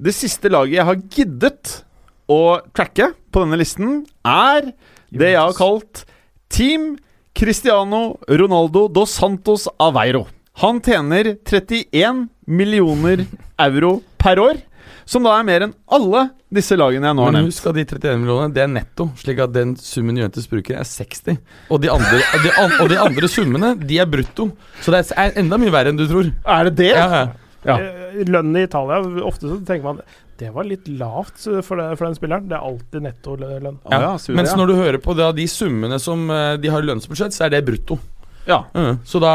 det 0.00 0.14
siste 0.16 0.48
laget 0.48 0.78
jeg 0.78 0.84
har 0.88 0.96
giddet 1.12 1.82
å 2.30 2.58
tracke 2.74 3.12
på 3.32 3.42
denne 3.44 3.58
listen, 3.60 4.00
er 4.26 4.72
det 5.14 5.32
jeg 5.34 5.40
har 5.40 5.56
kalt 5.56 6.04
Team 6.52 6.96
Cristiano 7.36 8.16
Ronaldo 8.28 8.86
dos 8.88 9.12
Santos 9.18 9.66
Aveiro. 9.82 10.24
Han 10.62 10.80
tjener 10.80 11.34
31 11.44 12.26
millioner 12.48 13.26
euro 13.66 14.00
per 14.18 14.40
år, 14.40 14.62
som 15.06 15.22
da 15.26 15.36
er 15.38 15.46
mer 15.46 15.66
enn 15.66 15.74
alle 15.92 16.24
disse 16.56 16.74
lagene 16.78 17.10
jeg 17.10 17.18
nå 17.18 17.26
har 17.26 17.34
nevnt. 17.34 17.46
Men 17.46 17.52
husk 17.52 17.66
at 17.70 17.76
de 17.76 17.84
31 17.84 18.20
millionene, 18.22 18.54
det 18.56 18.62
er 18.64 18.70
netto, 18.72 19.08
slik 19.20 19.42
at 19.44 19.52
den 19.54 19.74
summen 19.78 20.18
Juventus 20.18 20.48
bruker, 20.50 20.78
er 20.80 20.88
60. 20.88 21.36
Og 21.70 21.82
de 21.82 21.90
andre, 21.92 22.22
de, 22.42 22.52
an, 22.62 22.76
og 22.82 22.90
de 22.90 22.98
andre 23.02 23.30
summene, 23.30 23.74
de 23.86 24.00
er 24.02 24.08
brutto. 24.10 24.48
Så 24.82 24.94
det 24.94 25.04
er 25.14 25.36
enda 25.42 25.58
mye 25.60 25.74
verre 25.74 25.92
enn 25.92 26.00
du 26.00 26.06
tror. 26.10 26.30
Er 26.56 26.70
det 26.70 26.78
det? 26.80 26.94
Ja, 26.96 27.06
ja. 27.12 27.26
Ja. 27.66 27.76
Eh, 27.82 28.22
Lønnen 28.30 28.56
i 28.60 28.64
Italia, 28.66 29.00
ofte 29.26 29.50
så 29.50 29.58
tenker 29.66 29.88
man 29.88 30.02
det 30.40 30.50
var 30.54 30.66
litt 30.68 30.88
lavt 30.88 31.46
eh, 31.46 31.62
for, 31.64 31.80
det, 31.80 31.96
for 31.96 32.08
den 32.08 32.18
spilleren. 32.18 32.48
Det 32.50 32.58
er 32.58 32.66
alltid 32.68 33.06
nettolønn. 33.06 33.78
Ja. 33.88 34.02
ja, 34.02 34.10
Mens 34.36 34.52
når 34.58 34.70
du 34.72 34.74
hører 34.78 35.00
på 35.02 35.16
da, 35.18 35.30
de 35.36 35.46
summene 35.50 35.98
som 36.02 36.28
eh, 36.32 36.58
de 36.60 36.72
har 36.72 36.84
i 36.84 36.90
lønnsbudsjett, 36.90 37.36
så 37.36 37.46
er 37.46 37.56
det 37.56 37.64
brutto. 37.66 37.98
ja. 38.46 38.62
Mm. 38.76 39.00
Så 39.08 39.20
da 39.22 39.32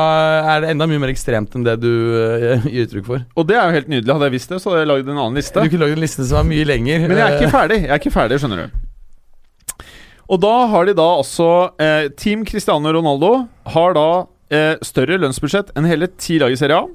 er 0.53 0.63
det 0.63 0.75
enda 0.75 0.87
mye 0.89 1.01
mer 1.03 1.13
ekstremt 1.13 1.57
enn 1.57 1.65
det 1.67 1.77
du 1.81 1.89
uh, 1.89 2.67
gir 2.69 2.85
uttrykk 2.85 3.09
for. 3.09 3.25
Og 3.35 3.49
det 3.49 3.57
er 3.57 3.65
jo 3.65 3.79
helt 3.79 3.91
nydelig. 3.91 4.13
Hadde 4.13 4.29
jeg 4.29 4.37
visst 4.37 4.53
det, 4.53 4.61
så 4.63 4.71
hadde 4.71 4.85
jeg 4.85 4.91
lagd 4.93 5.09
en 5.09 5.17
annen 5.17 5.41
liste. 5.41 5.65
Du 5.65 5.73
kunne 5.73 5.87
lagd 5.87 5.97
en 5.97 6.05
liste 6.05 6.23
som 6.23 6.41
var 6.41 6.47
mye 6.47 6.69
lenger. 6.69 7.03
Men 7.07 7.19
jeg 7.19 7.27
er 7.27 7.41
ikke 7.41 7.57
ferdig, 7.57 7.81
jeg 7.83 7.91
er 7.91 8.01
ikke 8.03 8.15
ferdig, 8.15 8.39
skjønner 8.43 8.63
du. 8.65 8.87
Og 10.31 10.39
da 10.39 10.53
har 10.71 10.87
de 10.87 10.95
da 10.95 11.09
også 11.19 11.49
eh, 11.81 12.05
Team 12.15 12.45
Cristiano 12.47 12.93
Ronaldo 12.95 13.33
har 13.73 13.97
da 13.97 14.07
eh, 14.53 14.77
større 14.85 15.19
lønnsbudsjett 15.19 15.73
enn 15.75 15.89
hele 15.89 16.07
ti 16.15 16.37
lag 16.39 16.53
i 16.55 16.59
Serie 16.59 16.79
A. 16.79 16.85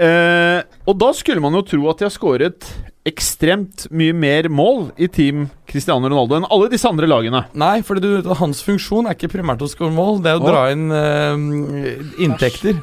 Eh, 0.00 0.60
og 0.88 0.96
da 1.00 1.10
skulle 1.16 1.42
man 1.44 1.56
jo 1.56 1.64
tro 1.72 1.88
at 1.90 2.00
de 2.00 2.06
har 2.06 2.12
skåret 2.14 2.68
ekstremt 3.10 3.88
mye 3.90 4.14
mer 4.16 4.48
mål 4.52 4.88
i 5.00 5.08
Team 5.10 5.48
Cristiano 5.70 6.08
Ronaldo 6.08 6.38
enn 6.38 6.48
alle 6.50 6.70
disse 6.72 6.88
andre 6.88 7.08
lagene. 7.10 7.44
Nei, 7.58 7.80
for 7.86 8.00
du, 8.02 8.10
hans 8.40 8.62
funksjon 8.66 9.10
er 9.10 9.18
ikke 9.18 9.32
primært 9.36 9.62
å 9.62 9.68
skåre 9.70 9.92
mål, 9.94 10.22
det 10.24 10.32
er 10.32 10.40
å 10.40 10.44
oh. 10.44 10.48
dra 10.50 10.64
inn 10.74 10.88
uh, 10.90 12.16
inntekter. 12.22 12.80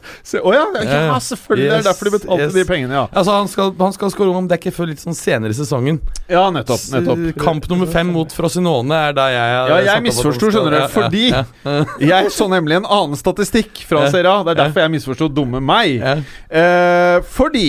Å 0.00 0.52
ja, 0.54 0.64
ja, 0.74 0.82
Ja, 0.82 1.18
selvfølgelig! 1.20 1.68
det 1.70 1.76
er 1.76 1.84
derfor 1.84 2.08
de 2.08 2.12
betalte 2.14 2.46
yes. 2.46 2.54
de 2.54 2.64
pengene, 2.68 2.94
ja. 2.96 3.04
Altså, 3.12 3.34
han 3.36 3.48
skal, 3.50 3.72
han 3.78 3.94
skal 3.94 4.12
skåre 4.14 4.32
om, 4.36 4.48
det 4.48 4.56
er 4.56 4.62
ikke 4.62 4.72
før 4.74 4.90
litt 4.90 5.02
sånn 5.02 5.16
senere 5.16 5.54
i 5.54 5.58
sesongen. 5.58 6.00
Ja, 6.30 6.46
nettopp. 6.54 6.82
nettopp. 6.94 7.24
Kamp 7.40 7.68
nummer 7.70 7.90
fem 7.90 8.10
mot 8.14 8.32
Frosinone 8.34 9.00
er 9.10 9.16
der 9.16 9.34
jeg 9.34 9.54
Ja, 9.56 9.78
jeg 9.90 10.06
misforsto, 10.08 10.50
skjønner 10.50 10.76
du, 10.76 10.80
fordi- 10.94 11.28
ja, 11.30 11.44
Jeg 12.12 12.34
så 12.34 12.48
nemlig 12.50 12.80
en 12.80 12.88
annen 12.88 13.18
statistikk 13.20 13.84
fra. 13.88 14.06
Serie 14.10 14.30
A. 14.30 14.44
Det 14.44 14.54
er 14.54 14.62
derfor 14.64 14.84
jeg 14.86 14.94
misforsto 14.96 15.28
dumme 15.32 15.60
meg. 15.62 16.00
Eh, 16.00 17.20
fordi 17.36 17.68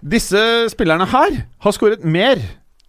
disse 0.00 0.40
spillerne 0.72 1.06
her 1.10 1.42
har 1.60 1.76
skåret 1.76 2.04
mer 2.04 2.40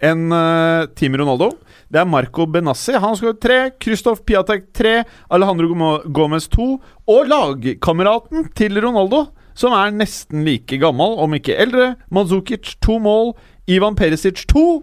enn 0.02 0.32
uh, 0.34 0.88
Team 0.98 1.16
Ronaldo. 1.20 1.52
Det 1.92 2.00
er 2.00 2.08
Marco 2.08 2.46
Benassi. 2.48 2.96
Han 2.96 3.18
skåret 3.20 3.42
tre. 3.44 3.60
Christoph 3.84 4.24
Piatek 4.26 4.70
tre. 4.76 5.02
Alejandro 5.30 6.00
Gomez 6.08 6.48
to. 6.52 6.78
Og 7.06 7.28
lagkameraten 7.28 8.48
til 8.56 8.80
Ronaldo, 8.82 9.26
som 9.54 9.76
er 9.76 9.92
nesten 9.94 10.46
like 10.48 10.80
gammel, 10.82 11.18
om 11.20 11.36
ikke 11.36 11.58
eldre. 11.60 11.96
Manzukic 12.10 12.78
to 12.82 12.98
mål. 13.04 13.36
Ivan 13.68 13.98
Perisic 14.00 14.46
to. 14.48 14.82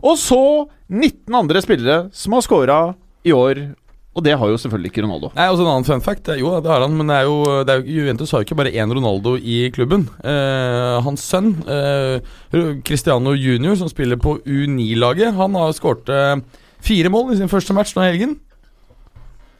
Og 0.00 0.16
så 0.20 0.68
19 0.88 1.34
andre 1.34 1.62
spillere 1.64 2.08
som 2.12 2.36
har 2.36 2.44
scora 2.44 2.80
i 3.24 3.32
år. 3.32 3.70
Og 4.18 4.24
det 4.26 4.32
har 4.34 4.48
jo 4.50 4.56
selvfølgelig 4.58 4.90
ikke 4.90 5.02
Ronaldo. 5.04 5.28
Nei, 5.36 5.44
også 5.52 5.62
En 5.62 5.68
annen 5.70 5.84
fun 5.86 6.00
fact. 6.02 6.28
er- 6.28 6.38
Jo, 6.40 6.60
det 6.60 6.66
har 6.70 6.80
han, 6.82 6.96
men 6.98 7.06
det 7.06 7.16
er 7.16 7.22
jo, 7.28 7.36
det 7.64 7.70
er 7.70 7.80
jo 7.84 7.94
Juventus 8.00 8.30
har 8.32 8.40
jo 8.40 8.44
ikke 8.48 8.56
bare 8.58 8.72
én 8.74 8.90
Ronaldo 8.92 9.36
i 9.38 9.70
klubben. 9.70 10.08
Eh, 10.24 11.00
hans 11.06 11.22
sønn, 11.22 11.52
eh, 11.68 12.18
Cristiano 12.82 13.30
Junior, 13.38 13.76
som 13.76 13.88
spiller 13.88 14.16
på 14.16 14.40
U9-laget, 14.44 15.32
han 15.36 15.54
har 15.54 15.70
skåret 15.72 16.08
eh, 16.10 16.40
fire 16.82 17.08
mål 17.08 17.32
i 17.32 17.36
sin 17.38 17.48
første 17.48 17.72
match 17.72 17.94
nå 17.94 18.02
i 18.02 18.10
helgen. 18.10 18.34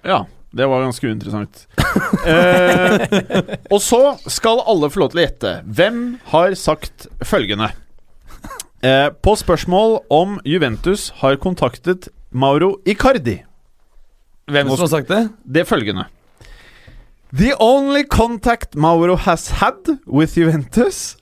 Ja, 0.04 0.24
det 0.52 0.66
var 0.66 0.82
ganske 0.82 1.06
uinteressant. 1.06 1.66
eh, 2.26 3.56
og 3.70 3.78
så 3.80 4.18
skal 4.26 4.64
alle 4.66 4.90
få 4.90 5.04
lov 5.04 5.12
til 5.12 5.20
å 5.22 5.26
gjette. 5.28 5.52
Hvem 5.78 6.18
har 6.32 6.56
sagt 6.58 7.06
følgende? 7.22 7.70
Eh, 8.82 9.10
på 9.22 9.36
spørsmål 9.36 10.00
om 10.10 10.38
Juventus 10.48 11.10
har 11.20 11.36
kontaktet 11.36 12.08
Mauro 12.32 12.78
Icardi 12.88 13.42
Hvem 14.50 14.68
som 14.68 14.84
har 14.84 14.92
sagt 14.92 15.08
det? 15.08 15.22
Det 15.46 15.62
er 15.62 15.68
følgende. 15.68 16.04
The 17.32 17.54
only 17.62 18.02
contact 18.10 18.74
Mauro 18.74 19.14
has 19.16 19.48
had 19.60 19.98
with 20.06 20.38
Juventus 20.38 21.16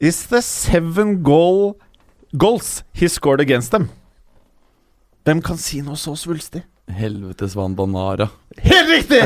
is 0.00 0.26
the 0.26 0.42
seven 0.42 1.22
goal 1.24 1.78
goals 2.38 2.84
he 2.92 3.08
scored 3.08 3.40
against 3.40 3.72
them. 3.72 3.88
Hvem 5.24 5.40
kan 5.42 5.56
si 5.56 5.80
noe 5.80 5.96
så 5.96 6.12
svulstig? 6.18 6.62
Helvetes 6.86 7.56
Vandanara. 7.58 8.28
Helt 8.62 8.88
riktig! 8.88 9.18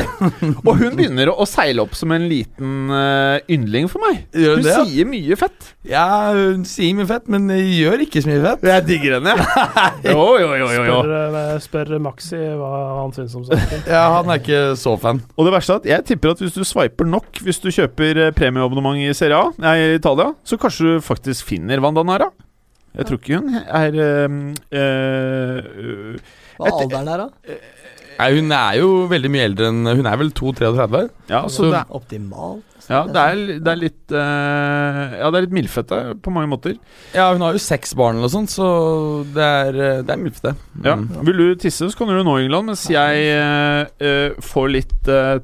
Og 0.65 0.71
hun 0.79 0.95
begynner 0.97 1.29
å 1.31 1.45
seile 1.47 1.83
opp 1.85 1.93
som 1.95 2.11
en 2.11 2.25
liten 2.27 2.89
uh, 2.91 3.37
yndling 3.51 3.85
for 3.91 4.01
meg. 4.03 4.23
Gjør 4.35 4.57
Hun 4.57 4.65
det? 4.65 4.73
ja? 4.73 4.81
sier 4.89 5.07
mye 5.07 5.37
fett. 5.39 5.69
Ja, 5.87 6.05
hun 6.35 6.65
sier 6.67 6.97
mye 6.97 7.07
fett, 7.07 7.29
men 7.31 7.47
gjør 7.53 8.03
ikke 8.07 8.23
så 8.25 8.31
mye 8.31 8.41
fett. 8.43 8.65
Jeg 8.73 8.87
digger 8.89 9.17
henne. 9.19 9.37
jo, 10.09 10.17
jo, 10.41 10.49
jo, 10.57 10.67
jo, 10.73 10.83
jo. 10.89 10.97
Spør, 11.05 11.39
eh, 11.43 11.53
spør 11.63 11.93
Maxi 12.03 12.41
hva 12.59 12.73
han 12.99 13.15
syns 13.15 13.37
om 13.39 13.47
saken. 13.47 13.85
Ja, 13.93 14.03
Han 14.17 14.33
er 14.33 14.41
ikke 14.43 14.61
så 14.81 14.97
fan. 14.99 15.23
Og 15.37 15.47
det 15.47 15.55
verste 15.55 15.77
er 15.77 15.83
at 15.83 15.89
jeg 15.93 16.07
tipper 16.11 16.33
at 16.35 16.43
hvis 16.43 16.57
du 16.57 16.63
swiper 16.67 17.07
nok 17.07 17.43
hvis 17.45 17.61
du 17.63 17.69
kjøper 17.71 18.25
eh, 18.27 18.33
premieabonnement 18.35 18.99
i 19.05 19.13
Serie 19.17 19.37
A, 19.37 19.51
nei, 19.61 19.77
i 19.79 19.99
Italia, 20.01 20.31
så 20.43 20.59
kanskje 20.59 20.95
du 20.97 21.05
faktisk 21.05 21.53
finner 21.53 21.79
Vandanara. 21.83 22.33
Jeg 22.91 23.07
tror 23.07 23.19
ikke 23.21 23.37
hun 23.39 23.53
er 23.55 23.95
eh, 24.03 24.33
eh, 24.75 26.17
Hva 26.57 26.67
er 26.67 26.81
alderen 26.81 27.07
her, 27.11 27.21
da? 27.23 27.59
Nei, 28.21 28.27
Hun 28.35 28.51
er 28.53 28.75
jo 28.77 28.89
veldig 29.09 29.29
mye 29.33 29.45
eldre 29.47 29.69
enn 29.71 29.87
Hun 29.87 30.09
er 30.09 30.17
vel 30.19 30.29
2-33? 30.37 30.99
Ja, 31.31 31.39
så 31.49 31.69
det, 31.71 31.79
er- 31.79 31.95
Optimalt. 31.97 32.67
ja, 32.91 32.99
det, 33.07 33.23
er, 33.23 33.39
det 33.63 33.71
er 33.71 33.79
litt 33.79 34.13
eh, 34.13 35.15
Ja, 35.21 35.31
det 35.31 35.39
er 35.39 35.47
litt 35.47 35.55
mildfette 35.55 36.01
på 36.21 36.33
mange 36.35 36.51
måter. 36.51 36.75
Ja, 37.15 37.29
hun 37.31 37.41
har 37.45 37.55
jo 37.55 37.63
seks 37.63 37.95
barn 37.97 38.19
eller 38.19 38.27
noe 38.27 38.33
sånt, 38.35 38.51
så 38.53 38.67
det 39.33 39.47
er, 39.47 39.79
eh, 39.87 40.03
det 40.05 40.13
er 40.13 40.21
milfete. 40.21 40.53
Ja. 40.83 40.97
Mm. 40.99 41.07
Vil 41.31 41.39
du 41.41 41.47
tisse, 41.63 41.87
så 41.89 41.97
kan 41.97 42.11
du 42.11 42.19
nå, 42.19 42.35
England, 42.43 42.73
mens 42.73 42.85
jeg 42.91 44.41
får 44.51 44.71
litt 44.75 45.11
uh, 45.15 45.39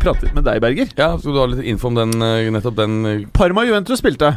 Prate 0.00 0.22
litt 0.28 0.36
med 0.36 0.46
deg, 0.46 0.60
Berger. 0.62 0.92
Ja, 0.96 1.12
Skal 1.18 1.34
du 1.34 1.40
ha 1.42 1.48
litt 1.50 1.66
info 1.66 1.90
om 1.90 1.98
den, 1.98 2.14
nettopp 2.54 2.76
den 2.78 3.26
Parma 3.36 3.66
Juventus 3.66 4.00
spilte. 4.04 4.36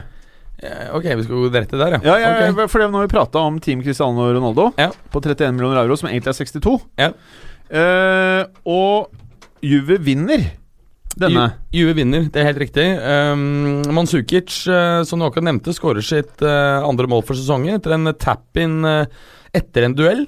Eh, 0.64 0.90
Ok, 0.96 1.04
vi 1.16 1.24
skal 1.26 1.36
gå 1.36 1.50
rett 1.54 1.70
til 1.72 1.80
der, 1.82 1.98
ja. 1.98 2.00
Ja, 2.04 2.16
ja 2.24 2.32
okay. 2.52 2.68
fordi 2.72 2.90
Nå 2.92 3.00
har 3.02 3.08
vi 3.08 3.14
prata 3.16 3.40
om 3.48 3.60
Team 3.64 3.82
Cristiano 3.86 4.30
Ronaldo 4.34 4.72
Ja. 4.78 4.90
på 5.12 5.22
31 5.24 5.54
millioner 5.58 5.84
euro, 5.84 5.96
som 6.00 6.10
egentlig 6.10 6.34
er 6.34 6.40
62. 6.46 6.78
Ja. 7.00 7.12
Uh, 7.70 8.44
og 8.66 9.12
Juve 9.62 10.00
vinner 10.02 10.46
denne. 11.20 11.44
Ju- 11.74 11.82
Juve 11.82 11.94
vinner, 11.98 12.30
det 12.32 12.40
er 12.42 12.48
helt 12.48 12.62
riktig. 12.64 12.86
Um, 12.98 13.82
Manzukic, 13.94 14.54
uh, 14.72 15.04
som 15.06 15.20
du 15.20 15.26
akkurat 15.28 15.46
nevnte, 15.50 15.74
skårer 15.76 16.02
sitt 16.06 16.42
uh, 16.46 16.80
andre 16.88 17.10
mål 17.12 17.26
for 17.28 17.36
sesongen 17.38 17.76
etter 17.76 17.94
en 17.98 18.10
tap-in 18.16 18.80
eh, 18.88 19.06
etter 19.54 19.86
en 19.90 19.96
duell. 19.98 20.24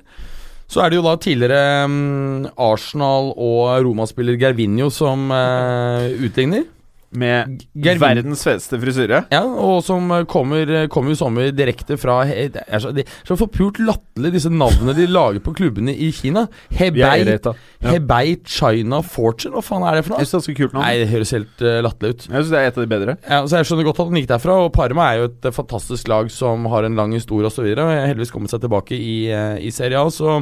Så 0.72 0.84
er 0.84 0.92
det 0.92 1.00
jo 1.00 1.06
da 1.08 1.16
tidligere 1.20 1.86
um, 1.88 2.46
Arsenal- 2.60 3.34
og 3.36 3.72
Roma-spiller 3.88 4.38
Gervinho 4.40 4.90
som 4.94 5.32
utligner. 6.28 6.68
Med 7.12 7.66
Gervin- 7.76 7.99
verdens 7.99 8.43
feteste 8.47 8.78
frisyre. 8.80 9.26
Ja, 9.34 9.41
og 9.43 9.82
som 9.84 10.05
eh, 10.16 10.24
kommer, 10.32 10.70
kommer 10.88 11.12
i 11.12 11.18
sommer 11.20 11.49
direkte 11.51 11.97
fra 11.99 12.22
Det 12.24 12.62
er 12.68 12.80
så, 12.80 12.93
det 12.95 13.03
er 13.03 13.12
så 13.28 13.36
forpult 13.36 13.82
latterlig, 13.84 14.32
disse 14.38 14.49
navnene 14.49 14.95
de 14.95 15.07
lager 15.12 15.41
på 15.43 15.51
klubbene 15.57 15.91
i 15.91 16.12
Kina. 16.16 16.45
Hebei, 16.72 17.26
Ja. 17.28 17.53
Hebei 17.84 18.38
China 18.47 19.01
Fortune, 19.03 19.53
hva 19.57 19.62
faen 19.66 19.84
er 19.89 19.99
det 19.99 20.05
for 20.07 20.16
Jeg 20.16 20.24
noe? 20.24 20.30
synes 20.30 20.32
det 20.32 20.38
er 20.38 20.39
ganske 20.39 20.57
kult 20.62 20.74
navn. 20.78 20.86
Nei, 20.86 20.97
det 21.01 21.09
høres 21.12 21.32
helt 21.36 21.62
uh, 21.66 21.82
latterlig 21.84 22.14
ut. 22.16 22.26
Jeg 22.30 22.38
synes 22.38 22.51
det 22.53 22.59
er 22.62 22.68
et 22.72 22.78
av 22.78 22.86
de 22.86 22.91
bedre. 22.95 23.18
Ja, 23.28 23.41
så 23.47 23.57
Jeg 23.59 23.66
skjønner 23.72 23.88
godt 23.89 23.99
at 23.99 24.07
den 24.12 24.22
gikk 24.22 24.30
derfra. 24.32 24.57
og 24.66 24.72
Parma 24.74 25.09
er 25.12 25.20
jo 25.20 25.28
et 25.32 25.45
eh, 25.51 25.55
fantastisk 25.55 26.07
lag 26.07 26.32
som 26.32 26.66
har 26.72 26.88
en 26.88 26.95
lang 26.95 27.12
historie 27.18 27.47
osv. 27.51 27.68
Heldigvis 27.76 28.32
kommet 28.32 28.49
seg 28.53 28.62
tilbake 28.64 28.95
i, 28.95 29.16
uh, 29.36 29.57
i 29.59 29.72
Serie 29.76 29.99
A. 29.99 30.07
Så 30.14 30.39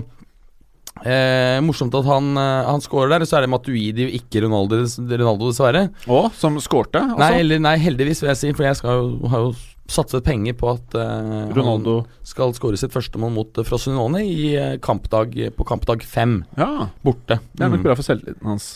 Eh, 1.06 1.60
morsomt 1.64 1.94
at 1.96 2.06
han, 2.10 2.32
eh, 2.38 2.66
han 2.70 2.82
scorer 2.84 3.10
der, 3.16 3.26
så 3.30 3.38
er 3.38 3.46
det 3.46 3.50
Matuidi 3.54 4.06
og 4.10 4.16
ikke 4.20 4.44
Ronaldo, 4.46 4.82
Ronaldo 5.16 5.50
dessverre. 5.52 5.86
Å, 6.08 6.22
som 6.36 6.58
skårte? 6.60 7.00
Altså. 7.04 7.20
Nei, 7.24 7.34
eller, 7.40 7.60
nei, 7.64 7.78
heldigvis, 7.78 8.22
vil 8.24 8.34
jeg 8.34 8.42
si, 8.42 8.54
for 8.58 8.68
jeg 8.68 8.76
skal 8.82 8.98
jo, 9.00 9.28
har 9.32 9.46
jo 9.48 9.54
satset 9.90 10.22
penger 10.28 10.54
på 10.54 10.68
at 10.76 10.94
eh, 11.02 11.54
Ronaldo 11.56 12.04
skal 12.28 12.52
skåre 12.54 12.78
sitt 12.78 12.94
første 12.94 13.18
mål 13.18 13.32
mot 13.34 13.58
uh, 13.58 13.64
Frosinone 13.66 14.22
i 14.22 14.52
eh, 14.60 14.76
kampdag, 14.86 15.34
på 15.58 15.66
kampdag 15.66 16.04
fem, 16.06 16.44
Ja, 16.60 16.90
borte. 17.06 17.40
det 17.56 17.64
er 17.66 17.70
nok 17.74 17.80
Mm. 17.82 17.88
bra 17.88 17.96
for 17.98 18.06
selvtilliten 18.06 18.46
hans. 18.52 18.68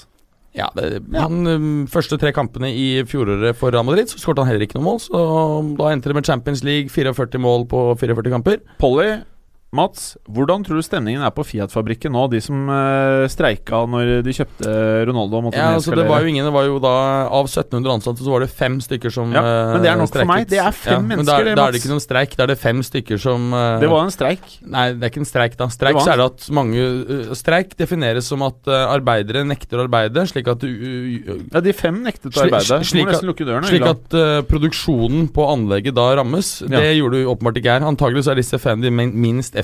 Ja, 0.54 0.68
det, 0.78 1.02
Han 1.18 1.48
um, 1.50 1.88
Første 1.90 2.18
tre 2.22 2.30
kampene 2.32 2.68
i 2.70 3.02
fjoråret 3.10 3.56
for 3.58 3.72
Real 3.74 3.84
Madrid, 3.86 4.06
så 4.10 4.20
skåret 4.22 4.38
han 4.44 4.48
heller 4.52 4.66
ikke 4.68 4.78
noe 4.78 4.86
mål. 4.86 5.00
Så 5.02 5.22
da 5.80 5.88
endte 5.90 6.12
det 6.12 6.14
med 6.18 6.26
Champions 6.30 6.62
League, 6.64 6.90
44 6.94 7.40
mål 7.42 7.66
på 7.72 7.82
44 7.98 8.30
kamper. 8.30 8.60
Polly, 8.78 9.16
Mats, 9.74 10.14
hvordan 10.30 10.62
tror 10.62 10.78
du 10.78 10.86
stemningen 10.86 11.24
er 11.26 11.32
på 11.34 11.44
Fiat-fabrikken 11.48 12.14
nå? 12.14 12.28
De 12.30 12.40
som 12.44 12.68
uh, 12.70 13.26
streika 13.32 13.80
når 13.90 14.22
de 14.26 14.34
kjøpte 14.38 14.74
Ronaldo 15.10 15.42
Ja, 15.50 15.72
altså 15.74 15.96
Det 15.98 16.06
var 16.06 16.22
jo 16.22 16.30
ingen, 16.30 16.46
det 16.46 16.54
var 16.54 16.68
jo 16.68 16.76
da 16.84 16.92
Av 17.34 17.48
1700 17.50 17.96
ansatte 17.96 18.22
så 18.22 18.36
var 18.36 18.46
det 18.46 18.52
fem 18.54 18.78
stykker 18.84 19.14
som 19.14 19.34
Ja, 19.34 19.42
men 19.74 19.82
det 19.82 19.90
er 19.90 19.98
nok 19.98 20.12
streiket. 20.12 20.28
for 20.28 20.34
meg. 20.34 20.46
Det 20.52 20.60
er 20.62 20.78
fem 20.78 20.94
ja, 20.94 21.02
mennesker, 21.14 21.26
da, 21.26 21.38
det, 21.42 21.56
Mats. 21.56 21.58
da 21.58 21.66
er 21.66 21.74
det 21.74 21.82
ikke 21.82 21.92
noen 21.94 22.04
streik, 22.06 22.36
da 22.38 22.46
er 22.46 22.52
det 22.54 22.58
fem 22.62 22.84
stykker 22.86 23.24
som 23.24 23.48
uh, 23.56 23.64
Det 23.82 23.90
var 23.90 24.06
en 24.06 24.14
streik. 24.14 24.46
Nei, 24.76 24.86
det 24.94 25.08
er 25.08 25.14
ikke 25.14 25.24
en 25.24 25.30
streik, 25.32 25.58
da. 25.58 25.70
Streik 25.74 26.00
så 26.04 26.14
er 26.14 26.22
det 26.22 26.30
at 26.30 26.48
mange 26.54 26.86
uh, 26.86 27.34
Streik 27.40 27.74
defineres 27.80 28.30
som 28.30 28.46
at 28.46 28.70
uh, 28.70 28.78
arbeidere 28.94 29.42
nekter 29.48 29.82
å 29.82 29.88
arbeide, 29.88 30.28
slik 30.30 30.52
at 30.54 30.68
Ja, 30.70 31.64
De 31.66 31.74
fem 31.74 31.98
nektet 32.06 32.30
å 32.30 32.46
arbeide. 32.46 32.82
slik 32.86 33.08
Må 33.08 33.10
at- 33.10 33.18
nesten 33.18 33.32
lukke 33.32 33.50
døren. 33.50 33.66
Slik 33.68 33.90
at 33.90 34.18
produksjonen 34.48 35.28
på 35.34 35.50
anlegget 35.50 35.98
da 35.98 36.12
rammes. 36.22 36.60
Ja. 36.62 36.78
Det 36.78 36.94
gjorde 37.00 37.24
du 37.24 37.32
åpenbart 37.34 37.58
ikke 37.58 37.74
her. 37.80 37.90
Antagelig 37.90 38.28
så 38.28 38.36
er 38.36 38.42
disse 38.44 38.62
fem 38.62 38.84
de 38.84 38.94
minst 38.94 39.56
effektive. 39.56 39.63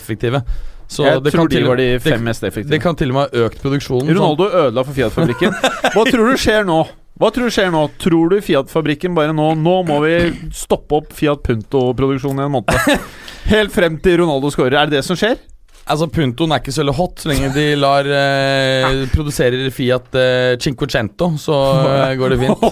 Så 0.90 1.06
Jeg 1.06 1.22
det 1.24 1.32
kan, 1.36 1.46
de 1.52 1.60
var 1.68 1.76
de 1.78 2.00
fem 2.02 2.14
det- 2.18 2.26
mest 2.26 2.44
effektive. 2.44 2.72
det 2.72 2.82
kan 2.82 2.96
til 2.98 3.12
og 3.12 3.16
med 3.20 3.30
ha 3.30 3.44
økt 3.46 3.60
produksjonen. 3.62 4.08
sånn- 4.10 4.16
Ronaldo 4.18 4.48
ødela 4.50 4.84
for 4.86 4.94
Fiat-fabrikken. 4.94 5.54
Hva 5.94 6.06
tror 6.10 6.32
du 6.32 6.38
skjer 6.38 6.66
nå? 6.66 6.80
Hva 7.20 7.30
tror 7.36 7.46
du 7.46 7.54
skjer 7.54 7.70
nå? 7.72 7.84
Tror 8.00 8.30
du 8.32 8.38
Fiat-fabrikken 8.42 9.14
bare 9.14 9.34
nå 9.36 9.52
Nå 9.60 9.76
må 9.86 10.00
vi 10.02 10.50
stoppe 10.56 10.96
opp 10.98 11.14
Fiat 11.14 11.44
Punto-produksjonen 11.44 12.40
i 12.42 12.46
en 12.48 12.52
måned. 12.52 13.06
Helt 13.54 13.72
frem 13.76 14.00
til 14.02 14.18
Ronaldo 14.24 14.50
scorer. 14.50 14.74
Er 14.82 14.86
det 14.90 14.98
det 14.98 15.06
som 15.06 15.16
skjer? 15.20 15.38
Altså 15.90 16.06
Puntoen 16.10 16.52
er 16.54 16.60
ikke 16.62 16.72
så 16.74 16.82
veldig 16.84 16.96
hot 16.96 17.16
så 17.22 17.30
lenge 17.32 17.54
de 17.54 17.68
lar 17.76 18.06
eh, 18.06 19.06
produserer 19.16 19.70
Fiat 19.74 20.14
eh, 20.16 20.56
Cinquecento, 20.62 21.32
så 21.42 21.54
eh, 21.86 22.16
går 22.18 22.30
det 22.34 22.40
fint. 22.48 22.66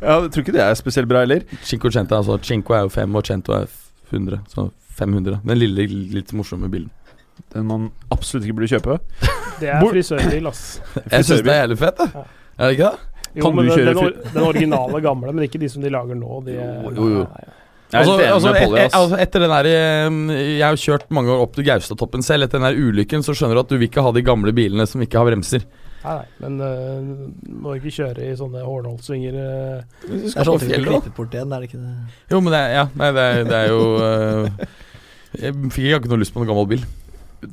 Ja, 0.00 0.20
Jeg 0.22 0.30
tror 0.30 0.42
ikke 0.44 0.52
det 0.54 0.62
er 0.62 0.74
spesielt 0.78 1.08
bra 1.10 1.22
heller. 1.24 1.42
Cinquecento, 1.66 2.14
altså 2.18 2.36
Cinco 2.46 2.74
er 2.74 2.84
jo 2.86 2.88
fem, 2.94 3.14
og 3.18 3.26
Cento 3.26 3.52
er 3.56 3.66
100. 4.12 4.38
Så 4.52 4.68
500. 4.98 5.40
Den 5.46 5.60
lille, 5.60 5.86
litt 6.18 6.32
morsomme 6.36 6.70
bilen. 6.72 6.90
Den 7.54 7.68
man 7.70 7.88
absolutt 8.14 8.46
ikke 8.48 8.58
burde 8.58 8.70
kjøpe. 8.72 8.98
Det 9.60 9.70
er 9.74 9.82
frisørbil, 9.82 10.46
ass. 10.50 10.64
Jeg 11.12 11.24
syns 11.26 11.42
den 11.42 11.52
er 11.54 11.62
jævlig 11.64 11.78
fett, 11.80 12.02
det. 12.02 12.10
Ja. 12.14 12.26
Er 12.58 12.66
det 12.72 12.74
ikke 12.78 12.90
det? 12.90 13.06
Jo, 13.38 13.42
Kan 13.44 13.54
men 13.58 13.66
du 13.66 13.70
den, 13.70 13.78
kjøre 13.78 13.94
den, 13.94 14.02
or 14.02 14.34
den 14.34 14.44
originale 14.48 15.00
gamle, 15.04 15.32
men 15.36 15.46
ikke 15.46 15.60
de 15.62 15.68
som 15.70 15.82
de 15.84 15.90
lager 15.94 16.16
nå. 16.18 16.38
De, 16.46 16.54
Jo, 16.58 16.92
jo, 16.96 17.08
jo. 17.18 17.24
Nei, 17.28 17.46
nei. 17.46 17.54
Altså, 17.88 18.14
altså, 18.20 18.50
et, 18.52 18.72
et, 18.82 18.92
altså 18.98 19.16
etter 19.16 19.40
den 19.40 19.52
der 19.54 19.66
Jeg 20.44 20.60
har 20.66 20.76
kjørt 20.76 21.06
mange 21.16 21.30
år 21.32 21.40
opp 21.46 21.54
til 21.56 21.64
Gaustatoppen 21.64 22.20
selv. 22.26 22.44
Etter 22.44 22.60
den 22.60 22.66
der 22.68 22.76
ulykken 22.84 23.22
så 23.24 23.32
skjønner 23.32 23.56
du 23.56 23.62
at 23.62 23.70
du 23.70 23.78
vil 23.78 23.86
ikke 23.88 24.04
ha 24.04 24.10
de 24.12 24.20
gamle 24.26 24.52
bilene 24.52 24.84
som 24.90 25.00
ikke 25.04 25.16
har 25.22 25.28
bremser. 25.30 25.64
Nei, 26.02 26.16
nei, 26.18 26.26
men 26.44 26.58
uh, 26.60 27.54
må 27.64 27.78
ikke 27.78 27.90
kjøre 27.96 28.26
i 28.28 28.34
sånne 28.38 28.60
Hornholt-svinger. 28.66 29.38
eh. 29.40 30.04
Det 30.04 30.20
er 30.34 30.46
sånn 30.50 30.60
fjell, 30.62 30.84
igjen, 30.84 31.54
er 31.56 31.64
det 31.64 31.70
ikke 31.70 31.80
det? 31.80 31.94
Jo, 32.34 32.42
men 32.44 32.52
det, 32.54 32.60
er- 32.60 32.74
ja, 32.76 32.84
nei, 33.00 33.08
det, 33.16 33.24
er, 33.24 33.48
det 33.48 33.58
er 33.62 33.72
jo 33.72 33.80
eh, 34.04 34.68
Jeg 35.36 35.54
fikk 35.74 35.98
ikke 35.98 36.12
noe 36.12 36.22
lyst 36.22 36.32
på 36.32 36.40
noen 36.40 36.50
gammel 36.52 36.70
bil. 36.70 36.86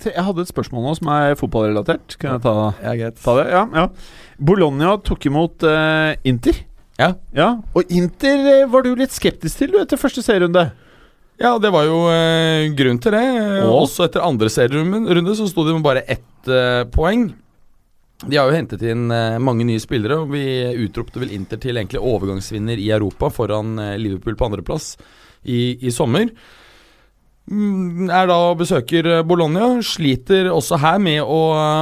Jeg 0.01 0.23
hadde 0.25 0.41
et 0.41 0.49
spørsmål 0.49 0.87
nå 0.87 0.93
som 0.97 1.09
er 1.13 1.35
fotballrelatert. 1.37 2.15
Kan 2.21 2.37
jeg 2.37 2.45
ta, 2.45 2.53
Ja, 2.81 3.11
ta 3.19 3.35
det? 3.37 3.49
Ja, 3.53 3.65
ja. 3.75 3.89
Bologna 4.41 4.95
tok 5.05 5.27
imot 5.29 5.65
uh, 5.67 6.15
Inter. 6.25 6.63
Ja. 7.01 7.11
ja. 7.35 7.49
Og 7.75 7.91
Inter 7.91 8.41
eh, 8.51 8.65
var 8.71 8.85
du 8.85 8.93
litt 8.95 9.13
skeptisk 9.15 9.59
til 9.59 9.73
du 9.73 9.79
etter 9.81 9.99
første 9.99 10.23
serierunde. 10.23 10.69
Ja, 11.41 11.57
det 11.59 11.71
var 11.75 11.83
jo 11.87 12.05
eh, 12.07 12.71
grunn 12.77 13.01
til 13.03 13.17
det. 13.17 13.25
Og? 13.65 13.81
Også 13.83 14.07
etter 14.07 14.23
andre 14.23 14.51
serierunde 14.51 15.35
så 15.35 15.49
sto 15.51 15.65
de 15.67 15.75
med 15.75 15.83
bare 15.85 16.05
ett 16.07 16.47
eh, 16.51 16.85
poeng. 16.93 17.33
De 18.23 18.39
har 18.39 18.47
jo 18.47 18.55
hentet 18.55 18.83
inn 18.87 19.09
mange 19.43 19.65
nye 19.67 19.81
spillere, 19.83 20.21
og 20.23 20.29
vi 20.31 20.45
utropte 20.85 21.19
vel 21.19 21.33
Inter 21.35 21.59
til 21.61 21.75
egentlig 21.75 21.99
overgangsvinner 21.99 22.79
i 22.79 22.87
Europa 22.95 23.27
foran 23.29 23.75
Liverpool 23.99 24.37
på 24.39 24.47
andreplass 24.47 24.93
i, 25.43 25.75
i 25.83 25.91
sommer. 25.93 26.31
Mm, 27.45 28.07
Er 28.09 28.25
da 28.25 28.35
og 28.49 28.55
besøker 28.57 29.05
eh, 29.05 29.23
Bologna. 29.27 29.67
Sliter 29.85 30.47
også 30.49 30.79
her 30.81 30.97
med 30.97 31.19
å, 31.21 31.39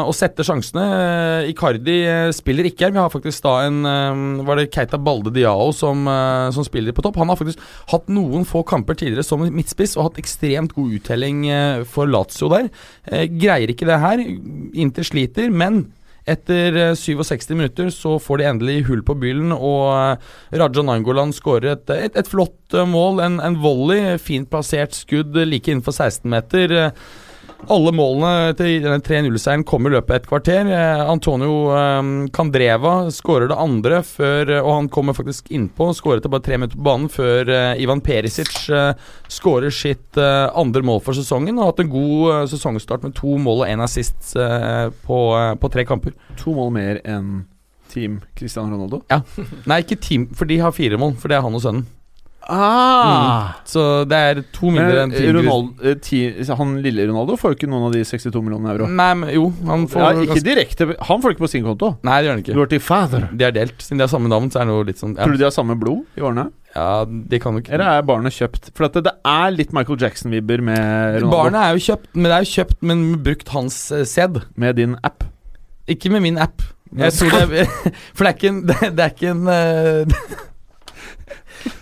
å 0.09 0.11
sette 0.15 0.43
sjansene. 0.43 0.83
Eh, 0.97 1.51
Icardi 1.53 1.95
eh, 2.03 2.31
spiller 2.35 2.67
ikke 2.67 2.89
her. 2.89 2.95
Vi 2.97 2.99
har 2.99 3.13
faktisk 3.13 3.45
da 3.45 3.53
en 3.69 3.79
eh, 3.87 4.43
Var 4.43 4.59
det 4.59 4.67
Keita 4.75 4.99
Balde 4.99 5.31
Diao 5.31 5.69
som, 5.75 6.03
eh, 6.11 6.49
som 6.55 6.67
spiller 6.67 6.95
på 6.95 7.05
topp? 7.05 7.21
Han 7.23 7.31
har 7.31 7.39
faktisk 7.39 7.63
hatt 7.93 8.11
noen 8.11 8.43
få 8.49 8.65
kamper 8.67 8.99
tidligere 8.99 9.23
som 9.23 9.45
midtspiss 9.47 9.95
og 9.95 10.09
hatt 10.09 10.19
ekstremt 10.23 10.75
god 10.75 10.97
uttelling 10.99 11.45
eh, 11.47 11.83
for 11.87 12.11
Lazio 12.11 12.51
der. 12.51 12.67
Eh, 13.07 13.29
Greier 13.31 13.71
ikke 13.71 13.87
det 13.87 14.01
her. 14.03 14.19
Inter 14.83 15.07
sliter, 15.07 15.47
men 15.47 15.85
etter 16.29 16.77
eh, 16.79 16.93
67 16.95 17.51
minutter 17.55 17.89
så 17.93 18.15
får 18.21 18.39
de 18.39 18.47
endelig 18.47 18.77
hull 18.87 19.03
på 19.05 19.15
byllen, 19.19 19.51
og 19.55 19.89
eh, 19.91 20.31
Raja 20.61 20.85
Nangolan 20.85 21.33
skårer 21.35 21.73
et, 21.75 21.93
et, 21.95 22.15
et 22.19 22.31
flott 22.31 22.75
eh, 22.77 22.87
mål. 22.87 23.21
En, 23.25 23.39
en 23.43 23.59
volley, 23.63 24.15
fint 24.21 24.49
plassert 24.49 24.95
skudd 24.97 25.35
eh, 25.37 25.49
like 25.49 25.71
innenfor 25.71 25.95
16-meter. 25.95 26.93
Eh, 27.63 27.71
Alle 27.73 27.91
målene 27.95 28.53
til 28.59 28.81
denne 28.83 28.99
3-0-seieren 29.03 29.63
kom 29.67 29.87
i 29.87 29.91
løpet 29.93 30.11
av 30.11 30.19
et 30.19 30.27
kvarter. 30.29 30.67
Eh, 30.69 31.03
Antonio 31.09 31.53
eh, 31.73 32.09
Candreva 32.35 32.93
skårer 33.13 33.49
det 33.51 33.57
andre, 33.59 34.01
før, 34.03 34.51
eh, 34.57 34.61
og 34.63 34.73
han 34.75 34.89
kommer 34.93 35.15
faktisk 35.17 35.51
innpå. 35.55 35.91
Skåret 35.97 36.27
bare 36.29 36.43
tre 36.43 36.57
minutter 36.59 36.77
på 36.79 36.85
banen 36.87 37.09
før 37.11 37.49
eh, 37.49 37.81
Ivan 37.83 38.01
Perisic 38.03 38.51
eh, 38.69 38.91
skårer 39.31 39.73
sitt 39.73 40.19
eh, 40.19 40.49
andre 40.59 40.83
mål 40.85 41.01
for 41.05 41.17
sesongen. 41.17 41.57
Og 41.57 41.63
har 41.65 41.73
hatt 41.73 41.83
en 41.85 41.93
god 41.93 42.27
eh, 42.35 42.43
sesongstart 42.53 43.07
med 43.07 43.15
to 43.19 43.37
mål 43.41 43.63
og 43.65 43.71
én 43.71 43.83
assist 43.83 44.35
eh, 44.35 44.89
på, 45.07 45.23
eh, 45.39 45.53
på 45.61 45.73
tre 45.73 45.87
kamper. 45.89 46.15
To 46.43 46.55
mål 46.59 46.71
mer 46.75 47.01
enn 47.05 47.45
Team 47.93 48.21
Cristiano 48.35 48.73
Ronaldo. 48.73 49.03
Nei, 49.69 49.83
ikke 49.83 49.99
team, 50.01 50.23
for 50.33 50.49
de 50.49 50.57
har 50.63 50.73
fire 50.73 50.97
mål, 50.97 51.13
for 51.21 51.29
det 51.29 51.37
er 51.37 51.43
han 51.45 51.53
og 51.53 51.61
sønnen. 51.61 51.83
Ah! 52.51 53.53
Så 53.67 54.03
det 54.09 54.17
er 54.19 54.41
to 54.55 54.71
mindre 54.73 55.03
enn 55.05 55.13
Ronaldo, 55.37 55.73
eh, 55.83 55.95
ti- 56.03 56.43
han 56.57 56.73
lille 56.83 57.05
Ronaldo 57.07 57.37
får 57.39 57.53
jo 57.53 57.57
ikke 57.59 57.69
noen 57.71 57.87
av 57.87 57.93
de 57.95 58.03
62 58.03 58.41
millionene 58.43 58.73
euro. 58.73 58.87
Nei, 58.87 59.13
men 59.19 59.31
jo, 59.33 59.45
han 59.69 59.85
får 59.87 60.03
Ja, 60.03 60.09
ikke 60.27 60.43
direkte 60.43 60.87
Han 61.07 61.21
får 61.23 61.35
ikke 61.35 61.45
på 61.45 61.49
sin 61.53 61.63
konto. 61.63 61.93
Nei, 62.03 62.17
det 62.21 62.27
gjør 62.27 62.35
han 62.35 62.43
ikke. 62.43 62.55
Lord 62.59 62.75
father. 62.81 63.29
De 63.31 63.45
er 63.47 63.55
delt. 63.55 63.77
Siden 63.79 63.97
de 64.01 64.03
har 64.07 64.11
samme 64.11 64.29
navn, 64.31 64.51
så 64.51 64.59
er 64.61 64.67
det 64.67 64.73
noe 64.73 64.83
litt 64.89 64.99
sånn 64.99 65.15
ja. 65.15 65.23
Tror 65.23 65.37
du 65.37 65.37
de 65.37 65.47
har 65.47 65.55
samme 65.55 65.79
blod 65.79 66.03
i 66.17 66.21
årene? 66.21 66.49
ja, 66.73 67.05
de 67.05 67.37
kan 67.37 67.53
jo 67.53 67.61
ikke 67.61 67.73
Eller 67.75 67.99
er 67.99 68.01
barnet 68.01 68.33
kjøpt? 68.33 68.71
For 68.73 68.87
at 68.87 68.95
det, 68.97 69.03
det 69.05 69.13
er 69.29 69.51
litt 69.53 69.73
Michael 69.77 69.99
Jackson-vibber 70.01 70.63
med 70.65 71.19
Ronaldo. 71.21 71.29
Barnet 71.29 71.61
er 71.61 71.75
jo 71.77 71.83
kjøpt, 71.85 72.07
men 72.15 72.23
det 72.23 72.33
er 72.37 72.47
jo 72.47 72.53
kjøpt, 72.53 72.77
men 72.89 73.03
brukt 73.23 73.51
hans 73.53 73.77
eh, 73.93 74.03
sæd. 74.09 74.39
Med 74.57 74.75
din 74.81 74.95
app. 75.05 75.23
Ikke 75.87 76.09
med 76.09 76.23
min 76.25 76.37
app. 76.41 76.63
Jeg 76.97 77.13
tror 77.13 77.47
det 77.49 77.63
er, 77.63 77.69
For 78.15 78.25
det 78.25 78.31
er 78.31 78.35
ikke 78.37 78.49
en 78.51 78.65
Det, 78.69 79.03
er 79.05 79.13
ikke 79.13 79.29
en 79.33 79.47
eh, 79.49 80.17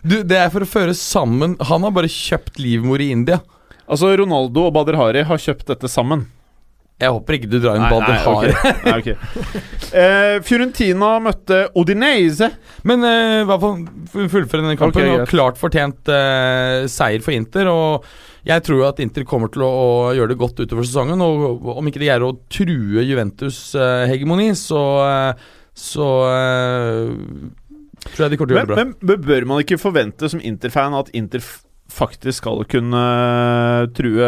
Du, 0.04 0.20
det 0.24 0.38
er 0.38 0.52
for 0.54 0.66
å 0.66 0.70
føre 0.70 0.94
sammen 0.98 1.56
Han 1.70 1.86
har 1.88 1.94
bare 1.96 2.10
kjøpt 2.12 2.60
livmor 2.62 3.02
i 3.04 3.12
India. 3.14 3.40
Altså, 3.92 4.12
Ronaldo 4.22 4.68
og 4.70 4.76
Bader 4.78 4.96
Hari 5.00 5.24
har 5.28 5.42
kjøpt 5.42 5.68
dette 5.74 5.90
sammen. 5.92 6.28
Jeg 7.02 7.10
håper 7.16 7.34
ikke 7.34 7.48
du 7.50 7.56
drar 7.64 7.80
inn 7.80 7.88
Bader 7.90 8.20
Hari. 8.22 8.52
Okay. 8.54 8.84
Nei, 8.86 8.98
ok. 9.02 9.56
Eh, 9.98 10.36
Fiorentina 10.46 11.16
møtte 11.26 11.64
Odinese. 11.82 12.52
Men 12.88 13.02
uh, 13.02 13.40
i 13.42 13.48
hvert 13.50 13.64
fall 13.64 13.80
fu- 14.14 14.28
fullføre 14.36 14.62
denne 14.68 14.78
kampen. 14.78 15.02
Okay, 15.02 15.24
og 15.24 15.32
klart 15.32 15.58
fortjent 15.60 16.12
uh, 16.14 16.86
seier 16.94 17.26
for 17.26 17.34
Inter. 17.34 17.72
Og 17.74 18.06
jeg 18.48 18.64
tror 18.68 18.84
jo 18.84 18.86
at 18.88 19.02
Inter 19.02 19.26
kommer 19.28 19.50
til 19.52 19.66
å, 19.66 19.72
å 19.72 20.14
gjøre 20.14 20.36
det 20.36 20.40
godt 20.44 20.62
utover 20.62 20.86
sesongen. 20.86 21.26
Og 21.26 21.72
om 21.74 21.90
ikke 21.90 22.04
de 22.04 22.08
greier 22.12 22.28
å 22.30 22.36
true 22.54 23.02
Juventus' 23.10 23.74
hegemoni, 24.14 24.52
så, 24.58 24.84
så 25.78 26.08
eh, 26.30 27.12
tror 28.08 28.26
jeg 28.26 28.34
de 28.34 28.40
kommer 28.40 28.52
til 28.52 28.58
å 28.58 28.60
gjøre 28.62 28.76
Men, 28.76 28.92
det 28.94 28.98
bra. 28.98 29.08
men 29.12 29.22
bør 29.28 29.48
man 29.52 29.64
ikke 29.64 29.80
forvente 29.82 30.30
som 30.32 30.42
Inter-fan 30.44 30.98
at 30.98 31.12
Inter 31.18 31.44
faktisk 31.92 32.42
skal 32.42 32.64
kunne 32.72 33.00
eh, 33.02 33.88
true 33.98 34.28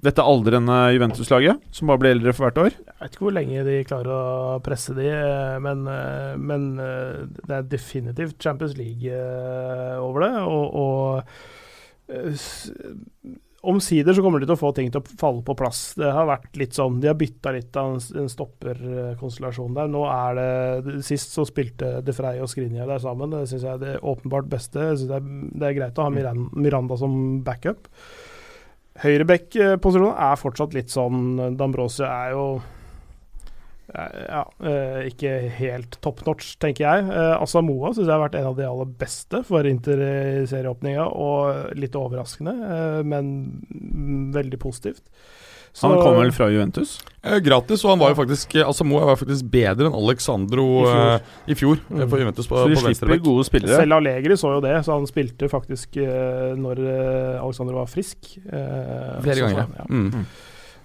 dette 0.00 0.24
aldrende 0.24 0.72
Juventus-laget, 0.94 1.60
som 1.76 1.90
bare 1.90 2.00
blir 2.00 2.14
eldre 2.14 2.32
for 2.32 2.46
hvert 2.46 2.60
år? 2.62 2.76
Jeg 2.80 2.96
vet 3.02 3.12
ikke 3.18 3.26
hvor 3.26 3.34
lenge 3.36 3.64
de 3.66 3.74
klarer 3.84 4.08
å 4.14 4.60
presse 4.64 4.94
de, 4.96 5.10
eh, 5.12 5.58
men, 5.60 5.82
eh, 5.92 6.38
men 6.40 6.70
det 6.78 7.58
er 7.58 7.68
definitivt 7.68 8.40
Champions 8.40 8.78
League 8.80 9.12
over 10.00 10.24
det. 10.24 10.32
Og, 10.48 10.64
og 10.80 11.22
omsider 13.60 14.16
så 14.16 14.22
kommer 14.24 14.40
de 14.40 14.48
til 14.48 14.56
å 14.56 14.60
få 14.60 14.70
ting 14.76 14.88
til 14.92 15.02
å 15.02 15.18
falle 15.20 15.42
på 15.44 15.56
plass. 15.58 15.82
Det 15.98 16.08
har 16.14 16.28
vært 16.28 16.56
litt 16.60 16.76
sånn 16.76 17.00
De 17.02 17.10
har 17.10 17.18
bytta 17.18 17.52
litt 17.52 17.76
av 17.76 17.98
en, 17.98 18.30
stopperkonstellasjon 18.32 19.76
der. 19.76 19.90
Nå 19.92 20.06
er 20.08 20.38
det 20.38 20.96
Sist 21.06 21.34
så 21.36 21.44
spilte 21.48 21.98
De 22.06 22.14
Frey 22.16 22.40
og 22.40 22.50
Skrinja 22.52 22.88
der 22.88 23.02
sammen. 23.02 23.34
Det 23.34 23.46
syns 23.50 23.66
jeg 23.66 23.76
er 23.76 23.84
det 23.84 23.94
åpenbart 24.00 24.50
beste. 24.50 24.90
Det, 24.96 25.20
er, 25.20 25.30
det 25.52 25.68
er 25.68 25.78
greit 25.78 26.00
å 26.00 26.08
ha 26.08 26.14
Miran, 26.14 26.48
Miranda 26.56 26.98
som 27.00 27.14
backup. 27.46 27.90
Høyrebekk-posisjonen 29.00 30.16
er 30.16 30.40
fortsatt 30.40 30.74
litt 30.76 30.92
sånn 30.92 31.56
Dambrosio 31.56 32.08
er 32.08 32.34
jo 32.34 32.44
eh, 32.58 32.79
ja, 33.94 34.44
eh, 34.62 35.08
ikke 35.10 35.32
helt 35.58 35.96
top 36.04 36.22
notch, 36.26 36.54
tenker 36.62 36.84
jeg. 36.86 37.04
Asamoa 37.10 37.42
Asamoah 37.42 37.92
syns 37.96 38.06
jeg 38.06 38.14
har 38.14 38.22
vært 38.28 38.38
en 38.40 38.46
av 38.52 38.56
de 38.56 38.66
aller 38.68 38.90
beste 39.00 39.42
for 39.46 39.66
Inter 39.66 40.00
i 40.06 40.46
serieåpninga, 40.46 41.06
og 41.10 41.74
litt 41.76 41.96
overraskende, 41.98 42.54
eh, 42.70 43.02
men 43.02 43.32
mm, 43.74 44.32
veldig 44.36 44.58
positivt. 44.62 45.02
Så- 45.72 45.86
Han 45.86 46.00
kom 46.02 46.16
vel 46.18 46.32
fra 46.34 46.48
Juventus? 46.50 46.96
Eh, 47.22 47.38
gratis, 47.38 47.84
og 47.84 47.90
han 47.92 47.98
var 48.00 48.08
jo 48.10 48.16
faktisk 48.18 48.56
eh, 48.56 48.64
Altså 48.66 48.82
Moa 48.84 49.04
var 49.06 49.14
faktisk 49.20 49.44
bedre 49.52 49.86
enn 49.86 49.94
Alexandro 49.94 50.64
I 50.80 50.86
fjor. 50.88 51.12
eh, 51.12 51.20
i 51.46 51.54
fjor 51.54 51.76
eh, 51.94 52.06
for 52.10 52.18
Juventus 52.18 52.48
på, 52.50 52.56
Så 52.58 52.68
de 52.72 52.80
slipper 52.94 53.22
gode 53.22 53.44
spillere. 53.46 53.76
Selv 53.78 53.92
Allegri 54.00 54.34
så 54.34 54.50
jo 54.56 54.60
det, 54.64 54.74
så 54.84 54.96
han 54.98 55.06
spilte 55.06 55.46
faktisk 55.48 55.96
eh, 56.02 56.56
når 56.58 56.82
Alexandro 57.38 57.76
var 57.78 57.86
frisk. 57.86 58.32
eh, 58.50 59.20
Flere 59.22 59.46
ganger, 59.46 59.58
ja. 59.60 59.66
ja. 59.78 59.86
Mm. 59.88 60.26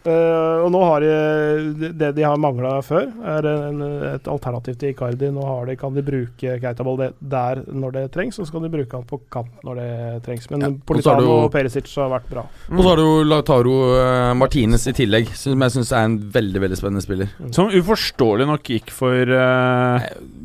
Eh, 0.06 0.58
og 0.62 0.70
nå 0.74 0.82
har 0.86 1.02
de 1.02 1.90
Det 1.98 2.12
de 2.16 2.24
har 2.26 2.38
mangla 2.38 2.78
før, 2.86 3.08
er 3.26 3.48
en, 3.50 3.82
et 4.14 4.28
alternativ 4.30 4.78
til 4.78 4.94
Icardi. 4.94 5.32
Nå 5.34 5.44
har 5.46 5.66
de, 5.70 5.76
kan 5.80 5.96
de 5.96 6.04
bruke 6.06 6.58
Keitaball 6.62 6.98
det- 7.00 7.14
der 7.22 7.64
når 7.72 7.92
det 7.94 8.04
trengs, 8.14 8.38
og 8.40 8.46
så 8.46 8.52
kan 8.54 8.64
de 8.64 8.70
bruke 8.70 8.92
han 8.94 9.06
på 9.06 9.20
kant 9.32 9.64
når 9.66 9.76
det 9.82 10.24
trengs. 10.28 10.50
Men 10.52 10.62
Ja, 10.62 10.68
og 10.68 10.78
så 10.78 10.86
Politano 10.86 11.26
det 11.26 11.46
og 11.46 11.52
Perisic 11.52 11.96
har 11.96 12.10
vært 12.14 12.30
bra. 12.30 12.46
Og 12.72 12.82
så 12.84 12.90
har 12.90 13.02
du 13.02 13.24
Lautaro 13.26 13.76
eh, 13.98 14.34
Martinez 14.38 14.88
i 14.88 14.94
tillegg, 14.94 15.34
som 15.36 15.60
jeg 15.60 15.72
syns 15.72 15.92
er 15.92 16.06
en 16.06 16.18
veldig 16.20 16.62
veldig 16.62 16.78
spennende 16.78 17.02
spiller. 17.06 17.30
Som 17.52 17.74
uforståelig 17.74 18.48
nok 18.48 18.64
gikk 18.64 18.92
for 18.94 19.14
uh... 19.26 20.00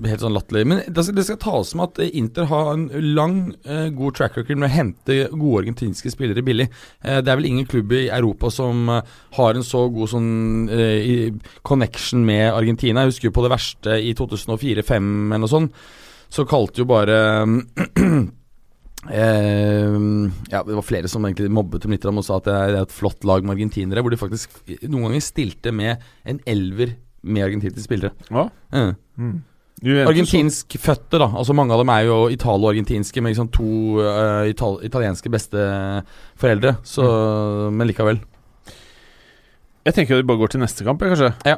Helt 0.07 0.21
sånn 0.25 0.35
latterlig. 0.35 0.65
Men 0.67 0.83
det 0.89 1.05
skal, 1.05 1.15
det 1.17 1.27
skal 1.29 1.41
tas 1.43 1.75
med 1.75 1.91
at 1.91 2.15
Inter 2.17 2.49
har 2.49 2.73
en 2.73 2.89
lang, 3.15 3.55
god 3.97 4.17
track 4.17 4.37
record 4.39 4.57
med 4.57 4.71
å 4.71 4.73
hente 4.73 5.19
gode 5.35 5.65
argentinske 5.65 6.11
spillere 6.13 6.43
billig. 6.45 6.69
Det 7.03 7.29
er 7.29 7.37
vel 7.37 7.49
ingen 7.51 7.67
klubb 7.69 7.93
i 7.93 8.09
Europa 8.09 8.51
som 8.51 8.89
eh, 8.89 9.03
har 9.51 9.61
en 9.61 9.67
så 9.67 9.85
god 9.93 10.13
sånn 10.13 10.33
eh, 10.73 11.31
connection 11.67 12.25
med 12.27 12.49
Argentina. 12.51 13.05
Jeg 13.05 13.15
husker 13.15 13.31
jo 13.31 13.37
på 13.39 13.47
det 13.47 13.55
verste 13.55 13.97
i 14.01 14.13
2004-2005 14.19 15.09
eller 15.31 15.43
noe 15.45 15.51
sånt, 15.51 15.81
så 16.31 16.47
kalte 16.49 16.85
jo 16.85 16.91
bare 16.91 17.19
Eh, 19.09 19.95
ja, 20.51 20.63
Det 20.67 20.75
var 20.77 20.85
flere 20.85 21.09
som 21.09 21.25
egentlig 21.25 21.49
mobbet 21.51 21.87
dem 21.87 21.95
litt 21.95 22.05
og 22.05 22.25
sa 22.25 22.37
at 22.37 22.49
det 22.49 22.57
er 22.57 22.75
et 22.83 22.93
flott 22.93 23.25
lag 23.25 23.45
med 23.45 23.55
argentinere, 23.57 24.03
hvor 24.05 24.13
de 24.13 24.21
faktisk 24.21 24.53
noen 24.83 25.09
ganger 25.09 25.25
stilte 25.25 25.73
med 25.73 26.03
en 26.29 26.41
elver 26.45 26.99
med 27.23 27.47
argentinske 27.47 27.85
spillere. 27.85 28.13
Ja. 28.29 28.51
Eh. 28.73 28.93
mm. 29.17 29.39
Argentinsk 29.81 30.77
fødte, 30.77 31.17
da. 31.17 31.31
Altså 31.41 31.55
Mange 31.57 31.73
av 31.73 31.81
dem 31.81 31.89
er 31.89 32.05
jo 32.05 32.17
italo-argentinske 32.29 33.23
med 33.25 33.33
liksom 33.33 33.49
to 33.49 34.03
uh, 34.05 34.45
ital 34.45 34.77
italienske 34.85 35.33
besteforeldre. 35.33 36.75
Så, 36.85 37.07
Men 37.73 37.89
likevel. 37.89 38.21
Jeg 39.91 39.97
tenker 39.97 40.21
vi 40.21 40.27
bare 40.29 40.39
går 40.39 40.53
til 40.53 40.61
neste 40.63 40.85
kamp, 40.87 41.01
kanskje. 41.03 41.33
Ja. 41.43 41.57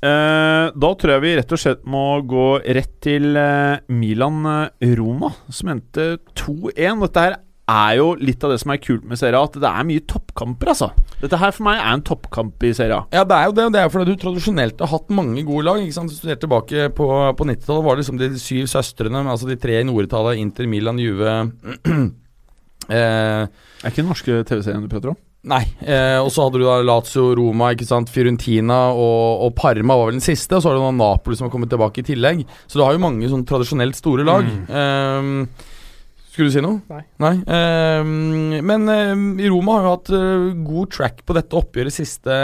Eh, 0.00 0.66
da 0.72 0.88
tror 0.96 1.10
jeg 1.12 1.22
vi 1.26 1.32
rett 1.36 1.50
og 1.52 1.60
slett 1.60 1.82
må 1.84 2.04
gå 2.24 2.44
rett 2.64 2.94
til 3.04 3.36
eh, 3.36 3.82
Milan-Roma, 3.92 5.28
som 5.52 5.74
endte 5.74 6.14
2-1. 6.40 7.02
Dette 7.02 7.24
her 7.26 7.36
er 7.68 7.98
jo 7.98 8.06
litt 8.16 8.46
av 8.46 8.54
det 8.54 8.62
som 8.62 8.72
er 8.72 8.80
kult 8.80 9.04
med 9.04 9.20
Serie 9.20 9.36
A, 9.36 9.44
at 9.44 9.58
det 9.60 9.68
er 9.68 9.84
mye 9.90 10.06
toppkamper, 10.08 10.72
altså. 10.72 10.88
Dette 11.20 11.42
her 11.42 11.52
for 11.52 11.66
meg 11.68 11.82
er 11.82 11.98
en 11.98 12.06
toppkamp 12.08 12.64
i 12.64 12.72
Serie 12.80 12.96
A. 12.96 13.04
Ja, 13.12 13.26
det 13.28 13.42
er 13.42 13.50
jo 13.50 13.56
det. 13.58 13.68
og 13.68 13.76
Det 13.76 13.82
er 13.82 13.90
jo 13.90 13.94
fordi 13.98 14.08
du 14.08 14.24
tradisjonelt 14.24 14.80
har 14.86 14.92
hatt 14.94 15.14
mange 15.20 15.44
gode 15.44 15.68
lag. 15.68 15.84
ikke 15.84 15.98
sant? 15.98 16.14
Hvis 16.14 16.24
du 16.24 16.32
ser 16.32 16.40
tilbake 16.40 16.88
på, 16.96 17.12
på 17.36 17.50
90-tallet, 17.52 17.84
var 17.90 18.00
det 18.00 18.06
liksom 18.06 18.24
de 18.24 18.32
syv 18.40 18.72
søstrene, 18.72 19.20
men 19.20 19.34
altså 19.34 19.52
de 19.52 19.60
tre 19.60 19.82
i 19.82 19.84
Nord-Italia, 19.84 20.40
Inter, 20.40 20.72
Milan, 20.72 21.04
Juve 21.04 21.28
eh, 22.88 23.44
Er 23.44 23.90
ikke 23.92 24.00
den 24.00 24.12
norske 24.14 24.40
TV-serien 24.48 24.88
du 24.88 24.88
prater 24.96 25.12
om? 25.12 25.20
Nei. 25.46 25.62
Eh, 25.86 26.18
og 26.18 26.32
så 26.34 26.46
hadde 26.46 26.58
du 26.58 26.66
da 26.66 26.80
Lazio, 26.82 27.28
Roma, 27.38 27.70
ikke 27.74 27.86
sant, 27.86 28.10
Fiorentina 28.10 28.80
og, 28.90 29.46
og 29.46 29.54
Parma 29.58 29.94
var 29.94 30.10
vel 30.10 30.18
den 30.18 30.24
siste. 30.24 30.58
Og 30.58 30.64
så 30.64 30.72
har 30.72 30.78
du 30.78 30.82
da 30.82 30.90
Napoli 30.96 31.38
som 31.38 31.46
har 31.46 31.54
kommet 31.54 31.70
tilbake 31.70 32.02
i 32.02 32.06
tillegg. 32.08 32.42
Så 32.66 32.80
du 32.80 32.84
har 32.86 32.96
jo 32.96 33.02
mange 33.04 33.30
sånn 33.30 33.46
tradisjonelt 33.46 33.98
store 33.98 34.26
lag. 34.26 34.48
Eh, 34.50 35.30
skulle 36.36 36.50
du 36.50 36.52
si 36.52 36.60
noe? 36.64 36.98
Nei. 37.22 37.32
Eh, 37.48 38.08
men 38.68 38.90
eh, 38.92 39.12
Roma 39.48 39.78
har 39.78 39.86
jo 39.86 39.92
hatt 39.94 40.10
eh, 40.18 40.48
god 40.66 40.90
track 40.92 41.22
på 41.24 41.36
dette 41.38 41.56
oppgjøret 41.56 41.94
siste, 41.94 42.40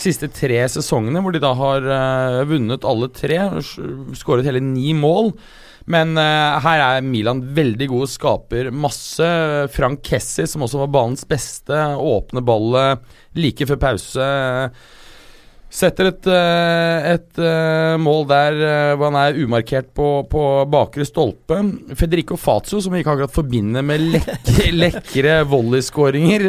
siste 0.00 0.30
tre 0.34 0.64
sesongene, 0.72 1.22
hvor 1.22 1.36
de 1.36 1.42
da 1.44 1.52
har 1.54 1.86
eh, 1.98 2.40
vunnet 2.50 2.88
alle 2.88 3.12
tre. 3.14 3.38
og 3.60 4.16
Skåret 4.18 4.48
hele 4.48 4.64
ni 4.64 4.90
mål. 4.98 5.34
Men 5.90 6.14
uh, 6.18 6.60
her 6.62 6.82
er 6.84 7.04
Milan 7.06 7.42
veldig 7.56 7.88
gode, 7.90 8.10
skaper 8.12 8.70
masse. 8.74 9.28
Frank 9.74 10.02
Kessi, 10.06 10.46
som 10.50 10.64
også 10.66 10.84
var 10.84 10.92
banens 10.94 11.26
beste, 11.28 11.78
åpner 11.98 12.44
ballet 12.46 13.14
like 13.38 13.66
før 13.66 13.80
pause. 13.82 14.26
Setter 15.72 16.10
et, 16.10 16.26
eh, 16.28 17.06
et 17.14 17.38
eh, 17.40 17.94
mål 17.96 18.26
der 18.28 18.58
hvor 18.92 19.08
han 19.08 19.16
er 19.22 19.38
umarkert 19.40 19.86
på, 19.96 20.08
på 20.28 20.42
bakre 20.68 21.06
stolpe. 21.08 21.56
Federico 21.96 22.36
Fazio, 22.36 22.82
som 22.84 22.92
vi 22.92 23.00
ikke 23.00 23.14
akkurat 23.14 23.32
forbinder 23.32 23.86
med 23.88 24.04
lekre, 24.18 24.66
lekre 24.82 25.38
volleyskåringer, 25.48 26.44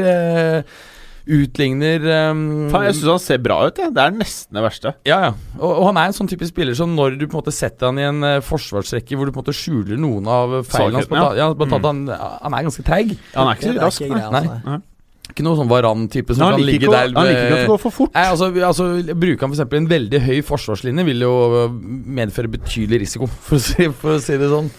utligner 1.23 2.03
um, 2.33 2.69
Faen, 2.71 2.87
jeg 2.89 2.97
syns 2.97 3.11
han 3.13 3.21
ser 3.23 3.43
bra 3.43 3.59
ut, 3.67 3.79
jeg. 3.79 3.93
Det 3.95 4.03
er 4.03 4.15
nesten 4.15 4.57
det 4.57 4.63
verste. 4.65 4.95
ja, 5.07 5.19
ja. 5.29 5.33
Og, 5.59 5.69
og 5.71 5.85
han 5.89 6.01
er 6.01 6.09
en 6.09 6.17
sånn 6.17 6.31
type 6.31 6.47
spiller 6.49 6.75
som 6.77 6.95
når 6.97 7.19
du 7.19 7.27
på 7.27 7.37
en 7.37 7.41
måte 7.41 7.55
setter 7.55 7.91
han 7.91 8.01
i 8.01 8.07
en 8.07 8.23
uh, 8.25 8.39
forsvarsrekke 8.43 9.19
hvor 9.19 9.29
du 9.29 9.33
på 9.35 9.39
en 9.39 9.45
måte 9.45 9.57
skjuler 9.57 9.99
noen 9.99 10.27
av 10.27 10.57
feilene 10.67 11.01
hans, 11.01 11.11
ja. 11.13 11.29
ja, 11.39 11.51
mm. 11.53 11.77
han, 11.85 12.07
han 12.13 12.57
er 12.57 12.67
ganske 12.67 12.87
treig. 12.87 13.13
Ja, 13.31 13.43
han 13.43 13.53
er 13.53 13.61
ikke 13.61 13.71
så 13.71 13.77
rask. 13.85 14.03
ikke 14.07 14.17
nei. 14.19 14.25
altså. 14.41 14.57
Nei. 14.73 14.81
Ikke 15.33 15.45
noe 15.47 15.57
sånn 15.57 15.69
Varan-type 15.71 16.35
som 16.35 16.43
Han 16.45 16.57
kan 16.57 16.65
ligge 16.67 16.89
der 16.91 17.07
han 17.07 17.25
liker 17.25 17.45
ikke 17.45 17.55
at 17.55 17.61
det 17.63 17.69
går 17.71 17.79
for 17.81 17.95
fort. 17.95 18.11
Nei, 18.13 18.25
altså, 18.29 18.49
altså 18.67 18.87
Bruker 19.15 19.47
han 19.47 19.55
f.eks. 19.55 19.77
en 19.79 19.87
veldig 19.89 20.19
høy 20.27 20.41
forsvarslinje, 20.45 21.05
vil 21.07 21.23
jo 21.25 21.31
øh, 21.61 21.77
medføre 22.19 22.51
betydelig 22.53 23.05
risiko, 23.05 23.29
for 23.47 23.57
å 23.57 23.63
si, 23.63 23.87
for 24.01 24.17
å 24.17 24.21
si 24.21 24.37
det 24.37 24.51
sånn. 24.51 24.69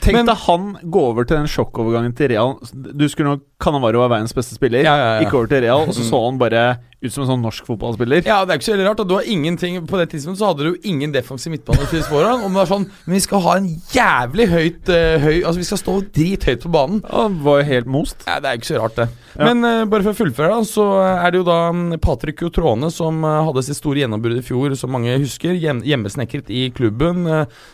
Tenk 0.00 0.24
deg 0.24 0.44
han 0.46 0.70
gå 0.82 1.04
over 1.10 1.28
til 1.28 1.42
den 1.42 1.50
sjokkovergangen 1.52 2.16
til 2.16 2.32
Real. 2.32 2.56
Du 2.72 3.04
skulle 3.12 3.36
nok 3.36 3.44
Cannavaro 3.58 4.04
er 4.04 4.12
verdens 4.12 4.36
beste 4.36 4.54
spiller. 4.54 4.84
Ja, 4.86 4.94
ja, 4.94 5.06
ja. 5.16 5.24
Gikk 5.24 5.34
over 5.34 5.48
til 5.50 5.64
Real, 5.64 5.88
og 5.88 5.96
så 5.96 6.04
så 6.06 6.20
han 6.22 6.38
bare 6.38 6.66
ut 6.98 7.14
som 7.14 7.22
en 7.22 7.28
sånn 7.30 7.42
norsk 7.42 7.66
fotballspiller. 7.66 8.24
Ja, 8.26 8.40
det 8.42 8.54
er 8.54 8.58
ikke 8.58 8.66
så 8.66 8.72
veldig 8.74 8.86
rart. 8.88 9.00
Og 9.02 9.08
du 9.10 9.14
har 9.14 9.26
ingenting 9.30 9.76
På 9.86 9.98
det 10.00 10.08
tidspunktet 10.10 10.40
så 10.40 10.48
hadde 10.50 10.66
du 10.66 10.86
ingen 10.88 11.12
defensiv 11.14 11.52
midtbane 11.54 11.86
til 11.90 12.02
foran. 12.06 12.42
Og 12.42 12.50
det 12.50 12.58
var 12.58 12.70
sånn 12.70 12.86
Men 13.06 13.14
vi 13.14 13.22
skal 13.22 13.42
ha 13.44 13.54
en 13.60 13.68
jævlig 13.94 14.46
høyt 14.50 14.90
uh, 14.90 15.22
høy 15.22 15.36
Altså, 15.36 15.56
vi 15.60 15.68
skal 15.68 15.80
stå 15.82 15.94
drithøyt 16.16 16.64
på 16.64 16.72
banen. 16.74 17.00
Ja, 17.06 17.28
det 17.30 17.46
var 17.46 17.60
jo 17.60 17.68
helt 17.70 17.90
most. 17.98 18.26
Ja, 18.26 18.40
Det 18.42 18.50
er 18.50 18.58
ikke 18.58 18.70
så 18.70 18.82
rart, 18.82 18.98
det. 18.98 19.08
Men 19.38 19.62
uh, 19.62 19.84
bare 19.90 20.06
for 20.06 20.14
å 20.14 20.18
fullføre, 20.18 20.50
da, 20.50 20.66
så 20.66 20.88
er 21.06 21.30
det 21.30 21.42
jo 21.42 21.46
da 21.46 21.58
mm, 21.70 21.98
Patrick 22.02 22.42
Jotrone 22.42 22.90
som 22.94 23.22
uh, 23.22 23.44
hadde 23.46 23.62
sitt 23.68 23.78
store 23.78 24.02
gjennombrudd 24.02 24.40
i 24.40 24.46
fjor, 24.46 24.74
som 24.78 24.90
mange 24.94 25.14
husker. 25.22 25.54
Hjem, 25.54 25.84
hjemmesnekret 25.86 26.50
i 26.50 26.68
klubben, 26.74 27.26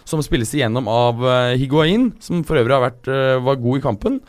som 0.09 0.20
spilles 0.24 0.52
igjennom 0.52 0.89
av 0.90 1.20
Higuain, 1.56 2.11
som 2.24 2.44
for 2.44 2.61
øvrig 2.61 2.77
har 2.77 2.85
vært, 2.85 3.09
var 3.44 3.61
god 3.61 3.81
i 3.81 3.85
kampen. 3.85 4.20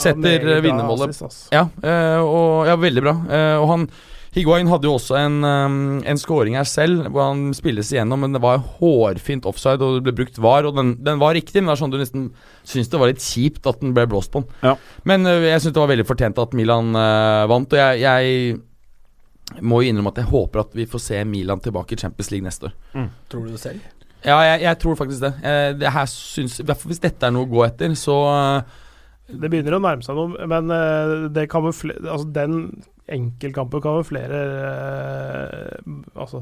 Setter 0.00 0.44
eh, 0.56 0.60
vinnermålet. 0.64 1.16
Ja, 1.54 1.66
eh, 1.82 2.20
og, 2.20 2.66
ja 2.68 2.76
veldig 2.80 3.02
bra. 3.04 3.16
Eh, 3.32 3.56
og 3.62 3.72
han 3.72 3.88
Higuain 4.36 4.68
hadde 4.68 4.84
jo 4.84 4.98
også 4.98 5.14
en, 5.16 5.36
en 5.48 6.18
scoring 6.20 6.58
her 6.58 6.66
selv, 6.68 7.06
hvor 7.08 7.30
han 7.30 7.54
spilles 7.56 7.88
igjennom, 7.94 8.20
men 8.20 8.36
det 8.36 8.42
var 8.44 8.60
hårfint 8.76 9.46
offside, 9.48 9.80
og 9.80 9.96
det 9.96 10.04
ble 10.04 10.12
brukt 10.18 10.36
var, 10.44 10.68
og 10.68 10.76
den, 10.76 10.90
den 11.06 11.22
var 11.22 11.32
riktig, 11.32 11.62
men 11.62 11.70
det 11.70 11.78
er 11.78 11.80
sånn 11.80 11.94
du 11.94 11.96
nesten 11.96 12.26
syns 12.68 12.92
det 12.92 13.00
var 13.00 13.08
litt 13.08 13.24
kjipt 13.24 13.64
at 13.64 13.80
den 13.80 13.94
ble 13.96 14.04
blåst 14.12 14.34
på 14.34 14.44
den. 14.44 14.52
Ja. 14.60 14.74
Men 15.08 15.24
jeg 15.24 15.64
syns 15.64 15.72
det 15.72 15.80
var 15.80 15.88
veldig 15.94 16.04
fortjent 16.10 16.42
at 16.44 16.52
Milan 16.58 16.92
uh, 16.92 17.48
vant, 17.48 17.72
og 17.72 17.80
jeg, 17.80 18.04
jeg 18.04 19.64
må 19.64 19.80
jo 19.80 19.88
innrømme 19.88 20.12
at 20.12 20.20
jeg 20.20 20.32
håper 20.34 20.66
at 20.66 20.76
vi 20.76 20.90
får 20.90 21.06
se 21.06 21.24
Milan 21.32 21.64
tilbake 21.64 21.96
i 21.96 22.04
Champions 22.04 22.34
League 22.34 22.44
neste 22.44 22.68
år. 22.68 23.08
Tror 23.32 23.48
du 23.48 23.56
det 23.56 23.64
selv? 23.64 23.92
Ja, 24.26 24.36
jeg, 24.42 24.66
jeg 24.66 24.82
tror 24.82 25.00
faktisk 25.00 25.22
det. 25.22 25.32
Det 25.80 25.92
her 25.96 26.08
fall 26.10 26.90
Hvis 26.90 27.00
dette 27.00 27.28
er 27.28 27.32
noe 27.32 27.46
å 27.46 27.50
gå 27.56 27.64
etter, 27.64 27.92
så 27.96 28.16
eh, 28.32 28.76
Det 29.26 29.48
begynner 29.50 29.74
å 29.74 29.82
nærme 29.82 30.06
seg 30.06 30.14
noe, 30.14 30.46
men 30.46 30.70
eh, 30.70 31.12
det 31.34 31.48
kamufle, 31.50 31.96
altså 32.04 32.28
den 32.30 32.60
enkeltkampen 33.10 33.82
kamuflerer 33.82 34.52
eh, 34.66 35.96
Altså 36.14 36.40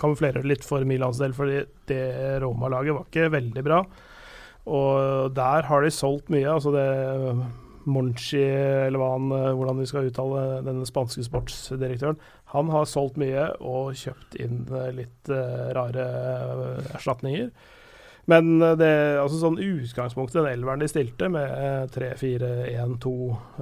kamuflerer 0.00 0.46
litt 0.48 0.64
for 0.64 0.84
Milans 0.88 1.20
del, 1.20 1.36
fordi 1.36 1.62
det 1.90 2.04
Roma-laget 2.42 2.96
var 2.96 3.04
ikke 3.08 3.32
veldig 3.34 3.64
bra. 3.66 3.82
Og 4.72 5.34
der 5.36 5.68
har 5.68 5.84
de 5.84 5.92
solgt 5.92 6.32
mye. 6.32 6.48
Altså 6.48 6.72
det 6.74 6.86
Monchi, 7.82 8.40
eller 8.40 9.04
han, 9.12 9.28
eh, 9.36 9.52
hvordan 9.58 9.82
vi 9.82 9.90
skal 9.90 10.08
uttale 10.08 10.62
denne 10.64 10.88
spanske 10.88 11.26
sportsdirektøren, 11.28 12.20
han 12.56 12.72
har 12.72 12.88
solgt 12.88 13.20
mye 13.20 13.50
og 13.60 13.92
kjøpt 14.00 14.40
inn 14.40 14.64
litt 14.96 15.32
rare 15.76 16.08
erstatninger. 16.96 17.52
Men 18.32 18.52
eh, 18.58 18.76
det, 18.80 18.92
altså 19.22 19.40
sånn 19.40 19.60
utgangspunktet, 19.62 20.40
den 20.40 20.52
elveren 20.54 20.82
de 20.82 20.90
stilte 20.90 21.28
med 21.32 21.92
3-4-1-2 21.94 23.12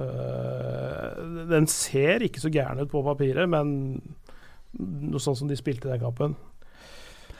øh, 0.05 1.25
Den 1.51 1.67
ser 1.71 2.25
ikke 2.27 2.43
så 2.43 2.53
gæren 2.53 2.81
ut 2.83 2.91
på 2.91 3.03
papiret, 3.05 3.49
men 3.51 3.75
noe 4.79 5.19
sånn 5.19 5.35
som 5.35 5.51
de 5.51 5.57
spilte 5.59 5.89
i 5.89 5.91
den 5.91 6.03
kampen 6.03 6.37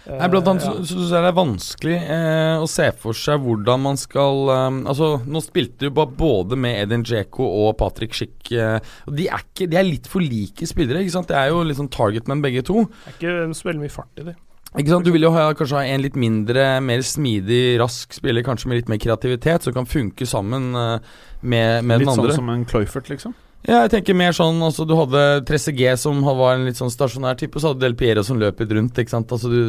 Nei, 0.01 0.27
blant 0.33 0.47
annet 0.49 0.63
ja. 0.65 0.71
så, 0.81 0.95
så 0.97 1.13
jeg 1.13 1.21
det 1.21 1.29
er 1.29 1.35
vanskelig 1.37 1.97
eh, 1.99 2.55
å 2.57 2.67
se 2.69 2.87
for 3.03 3.17
seg 3.17 3.43
hvordan 3.43 3.83
man 3.83 3.99
skal 4.01 4.49
eh, 4.49 4.79
Altså, 4.89 5.11
nå 5.29 5.41
spilte 5.45 5.85
du 5.85 5.93
bare 5.93 6.09
både 6.17 6.57
med 6.57 6.79
Edin 6.79 7.05
Djeko 7.05 7.45
og 7.45 7.75
Patrick 7.77 8.17
Schick. 8.17 8.49
Eh, 8.49 8.79
og 9.05 9.13
de 9.17 9.27
er, 9.29 9.43
ikke, 9.45 9.67
de 9.69 9.77
er 9.77 9.85
litt 9.85 10.09
for 10.09 10.25
like 10.25 10.65
spillere. 10.69 11.03
ikke 11.03 11.13
sant? 11.13 11.29
Det 11.29 11.37
er 11.37 11.51
jo 11.53 11.61
litt 11.67 11.77
sånn 11.77 11.91
targetmen 11.93 12.41
begge 12.41 12.65
to. 12.65 12.87
Det 12.89 13.13
er 13.13 13.19
ikke 13.19 13.59
så 13.59 13.69
veldig 13.69 13.83
mye 13.83 13.93
fart 13.93 14.23
i 14.23 14.25
de. 14.31 14.35
Ikke 14.80 14.93
sant? 14.93 15.03
Du 15.03 15.11
vil 15.11 15.26
jo 15.26 15.34
ha, 15.35 15.49
kanskje 15.57 15.81
ha 15.81 15.84
en 15.91 16.03
litt 16.06 16.15
mindre, 16.19 16.65
mer 16.84 17.03
smidig, 17.03 17.76
rask 17.81 18.14
spiller, 18.15 18.45
kanskje 18.48 18.72
med 18.72 18.80
litt 18.80 18.91
mer 18.91 19.02
kreativitet, 19.03 19.68
som 19.68 19.76
kan 19.76 19.89
funke 19.89 20.27
sammen 20.30 20.72
med, 20.72 21.02
med, 21.43 21.81
andre 21.84 21.99
Litt 22.06 22.14
sånn 22.15 22.38
som 22.39 22.53
en 22.53 22.68
Cloyfert, 22.69 23.11
liksom. 23.11 23.35
Ja, 23.61 23.83
jeg 23.85 23.91
tenker 23.93 24.15
mer 24.17 24.31
sånn 24.33 24.57
altså 24.65 24.88
Du 24.89 24.95
hadde 24.97 25.19
Tressegé 25.45 25.91
som 26.01 26.17
var 26.25 26.55
en 26.55 26.63
litt 26.65 26.79
sånn 26.79 26.89
stasjonær 26.89 27.35
type, 27.38 27.53
og 27.55 27.61
så 27.61 27.69
hadde 27.69 27.83
Del 27.83 27.93
Piero 27.99 28.23
som 28.25 28.39
løp 28.41 28.57
litt 28.63 28.71
rundt. 28.73 28.97
Ikke 28.97 29.13
sant? 29.13 29.29
Altså 29.35 29.51
du 29.51 29.59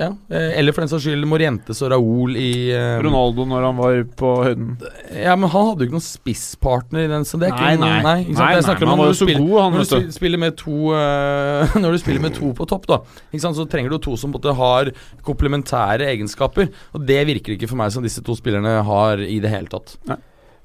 Ja. 0.00 0.08
eh, 0.28 0.58
Eller 0.58 0.72
for 0.74 0.82
den 0.82 0.90
saks 0.90 1.04
skyld 1.06 1.24
Morientes 1.30 1.80
og 1.86 1.92
Raúl 1.94 2.34
i 2.36 2.72
um, 2.74 3.04
Ronaldo 3.06 3.46
når 3.46 3.62
han 3.68 3.76
var 3.78 4.00
på 4.18 4.32
høyden. 4.48 4.72
Ja, 5.14 5.36
men 5.38 5.48
han 5.48 5.68
hadde 5.70 5.78
jo 5.84 5.86
ikke 5.86 5.96
noen 5.96 6.08
spisspartner 6.08 7.04
i 7.06 7.12
den, 7.14 7.22
så 7.24 7.38
det 7.38 7.48
er 7.48 7.54
ikke 7.54 7.70
Nei, 7.70 7.76
noe- 7.78 8.02
nei. 8.02 8.16
ikke? 8.26 8.34
Nei, 8.34 8.50
nei, 8.60 8.76
om 8.82 8.88
han 8.92 8.98
var 8.98 9.06
jo 9.06 9.16
så 9.22 9.28
spiller- 9.30 9.46
god, 9.46 9.56
han, 9.62 9.72
Når 9.72 9.86
vet 9.86 10.06
du 10.10 10.12
spiller 10.18 10.38
med 10.42 10.56
to 10.56 10.76
uh, 10.90 11.78
Når 11.86 11.90
du 11.92 11.98
spiller 12.02 12.20
med 12.26 12.34
to 12.34 12.52
på 12.52 12.66
topp, 12.66 12.86
da, 12.90 12.98
ikke 13.30 13.40
sant? 13.46 13.56
så 13.62 13.68
trenger 13.70 13.90
du 13.94 13.98
to 14.02 14.16
som 14.18 14.34
både 14.34 14.52
har 14.58 14.90
komplementære 15.22 16.02
egenskaper. 16.10 16.68
Og 16.98 17.06
det 17.06 17.22
virker 17.30 17.54
ikke 17.54 17.68
for 17.70 17.78
meg 17.78 17.92
som 17.94 18.02
disse 18.02 18.20
to 18.26 18.34
spillerne 18.34 18.82
har 18.84 19.22
i 19.22 19.38
det 19.38 19.54
hele 19.54 19.70
tatt. 19.70 19.94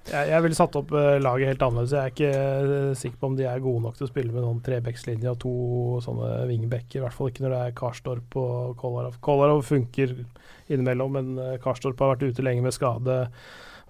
Jeg, 0.09 0.31
jeg 0.31 0.43
ville 0.43 0.57
satt 0.57 0.75
opp 0.79 0.91
eh, 0.97 1.19
laget 1.21 1.51
helt 1.51 1.63
annerledes. 1.65 1.93
Jeg 1.93 2.01
er 2.01 2.13
ikke 2.15 2.29
eh, 2.33 2.93
sikker 2.97 3.19
på 3.21 3.29
om 3.29 3.35
de 3.37 3.47
er 3.47 3.63
gode 3.63 3.83
nok 3.85 3.97
til 3.97 4.07
å 4.07 4.09
spille 4.09 4.33
med 4.33 4.43
noen 4.43 4.61
trebeckslinje 4.65 5.29
og 5.29 5.41
to 5.43 5.55
sånne 6.05 6.29
wingbacker. 6.49 6.99
I 6.99 7.03
hvert 7.05 7.17
fall 7.17 7.29
ikke 7.29 7.45
når 7.45 7.53
det 7.53 7.59
er 7.65 7.75
Karstorp 7.77 8.37
og 8.41 8.77
Kolarov. 8.81 9.19
Kolarov 9.23 9.61
funker 9.67 10.15
innimellom, 10.71 11.19
men 11.19 11.35
eh, 11.37 11.59
Karstorp 11.61 12.01
har 12.01 12.15
vært 12.15 12.31
ute 12.31 12.47
lenge 12.47 12.65
med 12.65 12.73
skade. 12.75 13.19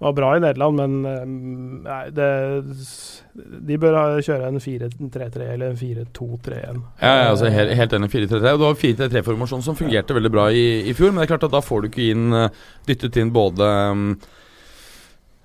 Var 0.02 0.14
bra 0.18 0.32
i 0.34 0.42
Nederland, 0.42 0.80
men 0.82 1.82
nei, 1.86 1.98
det, 2.10 2.28
de 3.68 3.76
bør 3.78 4.18
kjøre 4.26 4.48
en 4.50 4.58
4-3-3 4.58 5.46
eller 5.54 5.70
en 5.70 5.78
4-2-3 5.78 6.56
igjen. 6.58 6.80
Ja, 6.98 7.12
ja, 7.12 7.28
altså 7.30 7.52
helt, 7.54 7.76
helt 7.78 7.94
enig 7.94 8.10
4-3-3. 8.10 8.40
Og 8.40 8.42
Det 8.42 8.66
var 8.66 8.80
4-3-3-formasjon 8.82 9.62
som 9.62 9.78
fungerte 9.78 10.16
veldig 10.18 10.32
bra 10.34 10.48
i, 10.50 10.66
i 10.90 10.96
fjor, 10.98 11.14
men 11.14 11.22
det 11.22 11.28
er 11.28 11.34
klart 11.36 11.46
at 11.46 11.54
da 11.54 11.62
får 11.62 11.84
du 11.84 11.92
ikke 11.92 12.08
inn 12.16 12.34
dyttet 12.88 13.20
inn 13.22 13.30
både 13.36 13.70
um, 13.94 14.08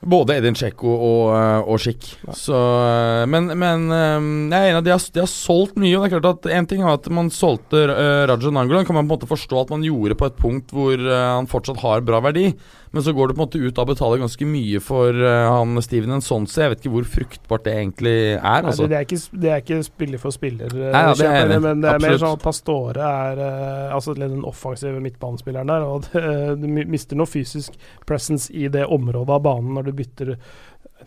både 0.05 0.37
Edin 0.37 0.55
Dzeko 0.55 0.91
og, 0.93 1.23
eh, 1.35 1.69
og 1.69 1.81
Schick. 1.81 2.05
Så, 2.37 2.55
eh, 2.55 3.23
men, 3.29 3.49
men 3.57 3.87
eh, 3.91 4.27
jeg 4.53 4.57
er 4.57 4.71
enig, 4.71 4.81
at 4.81 4.87
de 4.87 4.93
har, 4.93 5.05
de 5.15 5.23
har 5.23 5.31
solgt 5.31 5.79
mye. 5.81 5.95
Og 5.97 6.05
det 6.05 6.09
er 6.09 6.15
klart 6.17 6.45
at 6.45 6.51
En 6.57 6.69
ting 6.69 6.83
er 6.83 6.93
at 6.93 7.09
man 7.13 7.31
solgte 7.33 7.83
uh, 7.89 8.25
Raja 8.29 8.51
Nangolan, 8.53 8.85
kan 8.87 8.97
man 8.97 9.07
på 9.07 9.15
en 9.15 9.15
måte 9.15 9.29
forstå 9.29 9.63
at 9.63 9.73
man 9.73 9.85
gjorde 9.85 10.17
på 10.17 10.29
et 10.29 10.37
punkt 10.39 10.73
hvor 10.75 10.93
uh, 10.95 11.15
han 11.37 11.49
fortsatt 11.49 11.81
har 11.83 12.05
bra 12.05 12.21
verdi. 12.23 12.51
Men 12.91 13.03
så 13.03 13.13
går 13.13 13.27
du 13.27 13.33
på 13.33 13.41
en 13.41 13.45
måte 13.45 13.61
ut 13.61 13.79
av 13.79 13.87
å 13.87 13.91
betale 13.91 14.19
ganske 14.21 14.47
mye 14.47 14.79
for 14.83 15.15
eh, 15.15 15.47
han 15.51 15.81
Steven 15.83 16.17
Ensonce. 16.17 16.61
Jeg 16.61 16.73
vet 16.73 16.83
ikke 16.83 16.93
hvor 16.93 17.09
fruktbart 17.17 17.65
det 17.67 17.73
egentlig 17.81 18.15
er. 18.37 18.61
Altså. 18.61 18.85
det, 18.85 18.93
det, 18.93 18.99
er 18.99 19.07
ikke, 19.07 19.41
det 19.43 19.51
er 19.51 19.63
ikke 19.63 19.79
spiller 19.87 20.23
for 20.23 20.35
spiller, 20.35 20.77
eh, 20.77 20.93
Nei, 20.95 21.03
ja, 21.07 21.17
det 21.19 21.27
er 21.31 21.53
men 21.57 21.83
det 21.83 21.91
er 21.91 22.03
mer 22.03 22.17
sånn 22.21 22.37
at 22.37 22.45
Pastore 22.45 23.11
er 23.27 23.43
eh, 23.43 23.95
altså 23.97 24.15
den 24.17 24.39
offensive 24.47 25.01
midtbanespilleren 25.03 25.73
der. 25.73 25.87
Og 25.87 26.07
det, 26.07 26.23
du 26.63 26.67
mister 26.79 27.19
noe 27.19 27.29
fysisk 27.29 27.75
presence 28.07 28.53
i 28.53 28.69
det 28.71 28.87
området 28.87 29.35
av 29.35 29.43
banen 29.49 29.75
når 29.77 29.89
du 29.89 29.95
bytter 29.97 30.33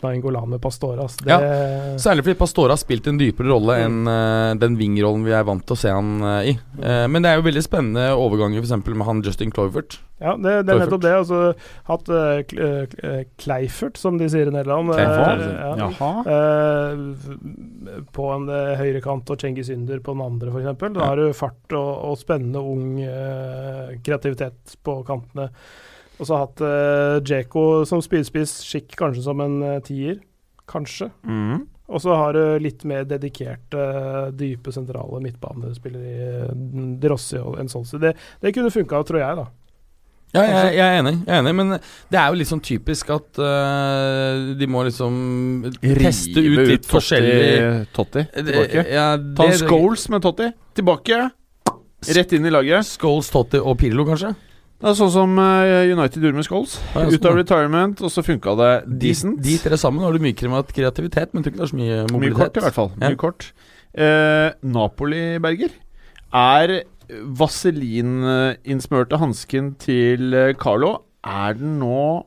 Nainggolan 0.04 0.48
med 0.50 0.60
Pastore. 0.64 1.04
Altså. 1.04 1.24
Det, 1.26 1.38
Særlig 2.00 2.24
fordi 2.26 2.38
Pastora 2.40 2.74
har 2.76 2.80
spilt 2.80 3.06
en 3.10 3.18
dypere 3.20 3.50
rolle 3.52 3.76
enn 3.84 3.98
uh, 4.08 4.52
den 4.60 4.76
wing-rollen 4.80 5.24
vi 5.26 5.34
er 5.36 5.44
vant 5.48 5.64
til 5.66 5.76
å 5.76 5.80
se 5.80 5.90
han 5.92 6.12
uh, 6.24 6.40
i. 6.46 6.54
Uh, 6.80 7.06
men 7.10 7.22
det 7.24 7.30
er 7.32 7.40
jo 7.40 7.46
veldig 7.48 7.62
spennende 7.66 8.06
overganger 8.16 8.62
f.eks. 8.62 8.86
med 8.88 9.06
han 9.08 9.22
Justin 9.26 9.52
Cloivert. 9.54 9.98
ja, 10.20 10.34
det, 10.36 10.54
det 10.68 10.74
er 10.74 10.82
nettopp 10.84 11.04
det. 11.04 11.12
Altså, 11.18 11.40
hatt 11.90 12.08
uh, 12.12 13.24
Kleifert, 13.40 14.00
som 14.00 14.16
de 14.20 14.28
sier 14.32 14.48
i 14.50 14.54
Nederland. 14.54 14.92
Kleifert, 14.94 15.44
ja. 15.50 15.74
Jaha. 15.80 16.10
Eh, 16.36 18.06
på 18.16 18.30
en 18.34 18.48
uh, 18.50 18.74
høyrekant 18.80 19.30
og 19.32 19.40
Cengiz 19.44 19.70
Ynder 19.72 20.00
på 20.04 20.16
den 20.16 20.24
andre, 20.24 20.50
f.eks. 20.54 20.72
Da 20.80 20.90
Ja. 21.00 21.10
har 21.12 21.20
du 21.20 21.30
fart 21.36 21.76
og, 21.76 21.92
og 22.10 22.18
spennende 22.20 22.60
ung 22.64 22.98
kreativitet 24.04 24.76
på 24.84 25.00
kantene. 25.08 25.50
Og 26.20 26.28
så 26.28 26.36
har 26.36 26.46
hatt 26.46 26.62
uh, 26.62 27.18
Djeko 27.24 27.66
som 27.88 28.02
spydspiss, 28.04 28.58
Skikk 28.68 28.96
kanskje 29.00 29.24
som 29.24 29.40
en 29.40 29.60
uh, 29.64 29.76
tier. 29.84 30.20
Kanskje. 30.70 31.08
Mm. 31.24 31.64
Og 31.90 32.02
så 32.04 32.14
har 32.14 32.36
du 32.36 32.42
litt 32.62 32.84
mer 32.86 33.06
dedikerte, 33.08 33.86
dype, 34.38 34.70
sentrale 34.74 35.18
midtbanespillere 35.24 36.10
i 36.10 36.28
uh, 36.44 36.52
De 37.00 37.10
Rossi 37.10 37.40
og 37.40 37.56
Ensonsi. 37.62 37.98
Det, 38.02 38.12
det 38.44 38.52
kunne 38.54 38.72
funka, 38.74 39.00
tror 39.08 39.22
jeg, 39.22 39.40
da. 39.40 39.48
Ja, 40.30 40.44
jeg, 40.46 40.74
jeg, 40.76 40.84
er 40.84 41.00
enig, 41.00 41.12
jeg 41.26 41.34
er 41.34 41.40
enig, 41.42 41.52
men 41.58 41.72
det 41.74 42.18
er 42.20 42.28
jo 42.30 42.36
litt 42.38 42.46
sånn 42.46 42.60
typisk 42.62 43.08
at 43.10 43.40
uh, 43.42 44.52
de 44.54 44.68
må 44.70 44.84
liksom 44.86 45.16
teste 45.80 46.44
ut 46.44 46.60
litt 46.68 46.86
forskjellig 46.86 47.88
Totti 47.96 48.22
tilbake. 48.36 48.84
Ja, 48.94 49.08
Ta 49.18 49.48
en 49.50 49.58
Scholes 49.58 50.06
med 50.12 50.22
Totti. 50.22 50.52
Tilbake. 50.78 51.18
Rett 52.14 52.36
inn 52.38 52.46
i 52.46 52.54
laget. 52.54 52.86
Scholes, 52.94 53.32
Totti 53.34 53.58
og 53.58 53.74
Pirlo, 53.82 54.06
kanskje? 54.06 54.30
Det 54.80 54.88
er 54.88 54.94
sånn 54.96 55.12
som 55.12 55.34
eh, 55.42 55.90
United 55.92 56.24
gjorde 56.24 56.38
med 56.40 56.46
Scholes. 56.48 56.78
Ut 56.94 56.96
av 56.96 57.12
sånn, 57.12 57.36
retirement, 57.36 57.98
og 58.00 58.12
så 58.12 58.24
funka 58.24 58.54
det 58.56 58.70
decent. 59.02 59.36
De, 59.42 59.52
de 59.52 59.60
tre 59.60 59.76
sammen 59.80 60.00
har 60.06 60.16
du 60.16 60.22
mye 60.24 60.36
kreativitet, 60.36 61.34
men 61.34 61.42
du 61.42 61.50
tror 61.50 61.52
ikke 61.52 61.60
det 61.60 61.66
er 61.66 61.72
så 61.74 61.80
mye 61.82 61.98
mobilitet. 62.08 62.22
Mye 62.24 62.38
kort, 62.38 62.56
i 62.56 62.64
hvert 62.64 62.78
fall. 62.78 62.90
Ja. 62.94 63.10
Mye 63.10 63.20
kort. 63.20 63.50
Eh, 63.92 64.48
Napoli, 64.72 65.24
Berger. 65.44 65.72
Er 66.32 66.68
vaselininnsmørte 67.40 69.18
hansken 69.20 69.74
til 69.82 70.34
eh, 70.36 70.54
Carlo 70.54 70.92
Er 71.26 71.56
den 71.58 71.78
nå 71.80 72.24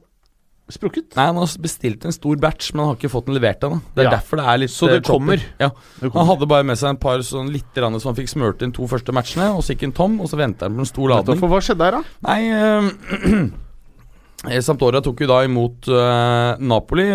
sprukket? 0.72 1.15
Nei, 1.18 1.26
Han 1.26 1.35
har 1.41 1.48
bestilt 1.61 2.06
en 2.06 2.11
stor 2.15 2.35
batch, 2.40 2.72
men 2.73 2.80
han 2.85 2.94
har 2.94 2.95
ikke 2.98 3.11
fått 3.11 3.26
den 3.27 3.35
levert 3.35 3.60
ennå. 3.68 3.81
Det 3.95 4.06
er 4.06 4.11
Ja. 4.11 4.15
derfor 4.18 4.38
det 4.38 4.45
er 4.48 4.57
litt 4.57 4.72
Så 4.72 4.88
det 4.88 5.02
eh, 5.06 5.11
kommer. 5.11 5.41
Ja. 5.60 5.69
Det 5.99 6.11
Han 6.14 6.26
hadde 6.27 6.48
bare 6.48 6.64
med 6.64 6.77
seg 6.77 6.90
en 6.90 6.98
par 6.98 7.19
sånn 7.19 7.52
litt 7.52 7.76
rann 7.77 7.99
som 7.99 8.14
han 8.15 8.23
fikk 8.23 8.30
smurt 8.31 8.61
inn 8.64 8.72
to 8.72 8.88
første 8.88 9.11
matchene, 9.14 9.52
og 9.56 9.61
så 9.61 9.76
gikk 9.76 9.81
han 9.81 9.91
tom, 9.91 10.22
og 10.22 10.27
så 10.30 10.38
venta 10.38 10.65
han 10.65 10.76
på 10.76 10.80
en 10.80 10.85
stor 10.85 11.10
ladning. 11.10 11.40
For 11.40 11.48
hva 11.49 11.60
skjedde 11.61 11.84
her, 11.84 11.91
da? 11.91 12.03
Nei 12.23 13.52
eh, 14.52 14.60
Sampdoria 14.64 15.02
tok 15.03 15.22
jo 15.23 15.27
da 15.27 15.41
imot 15.45 15.88
eh, 15.88 16.57
Napoli. 16.60 17.06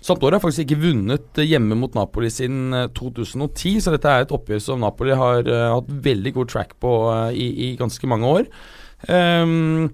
Sampdoria 0.00 0.38
har 0.38 0.44
faktisk 0.44 0.64
ikke 0.66 0.80
vunnet 0.82 1.42
hjemme 1.44 1.76
mot 1.78 1.94
Napoli 1.94 2.30
siden 2.32 2.72
eh, 2.74 2.86
2010, 2.96 3.80
så 3.84 3.92
dette 3.96 4.08
er 4.08 4.22
et 4.26 4.32
oppgjør 4.36 4.60
som 4.60 4.80
Napoli 4.80 5.12
har 5.16 5.42
eh, 5.48 5.66
hatt 5.74 5.88
veldig 5.88 6.32
god 6.38 6.48
track 6.54 6.76
på 6.80 6.94
i, 7.32 7.48
i 7.72 7.76
ganske 7.76 8.08
mange 8.08 8.24
år. 8.38 8.48
Ehm, 9.10 9.90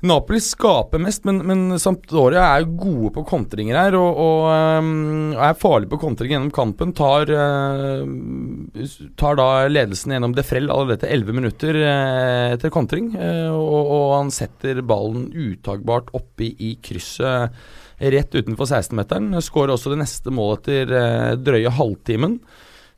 Napoli 0.00 0.40
skaper 0.40 1.00
mest, 1.02 1.26
men, 1.28 1.42
men 1.44 1.78
Sampdoria 1.80 2.46
er 2.54 2.62
jo 2.62 2.76
gode 2.80 3.10
på 3.18 3.24
kontringer 3.28 3.76
her. 3.76 3.96
Og, 3.98 4.20
og, 4.24 4.46
um, 4.80 5.34
er 5.36 5.58
farlig 5.60 5.90
på 5.90 6.00
kontring 6.00 6.32
gjennom 6.32 6.52
kampen. 6.54 6.94
Tar, 6.96 7.28
uh, 7.28 8.86
tar 9.20 9.36
da 9.40 9.48
ledelsen 9.68 10.16
gjennom 10.16 10.36
Defrell 10.36 10.70
allerede 10.72 11.00
etter 11.00 11.12
11 11.18 11.36
minutter 11.36 11.80
uh, 11.82 12.46
etter 12.54 12.72
kontring. 12.72 13.12
Uh, 13.12 13.52
og, 13.52 13.92
og 13.98 14.06
han 14.16 14.32
setter 14.34 14.80
ballen 14.80 15.28
utagbart 15.36 16.10
oppi 16.16 16.54
i 16.56 16.74
krysset 16.80 17.60
rett 18.00 18.32
utenfor 18.32 18.64
16-meteren. 18.64 19.34
Skårer 19.44 19.74
også 19.74 19.92
det 19.92 20.00
neste 20.00 20.32
målet 20.32 20.64
etter 20.64 21.36
drøye 21.44 21.76
halvtimen. 21.76 22.40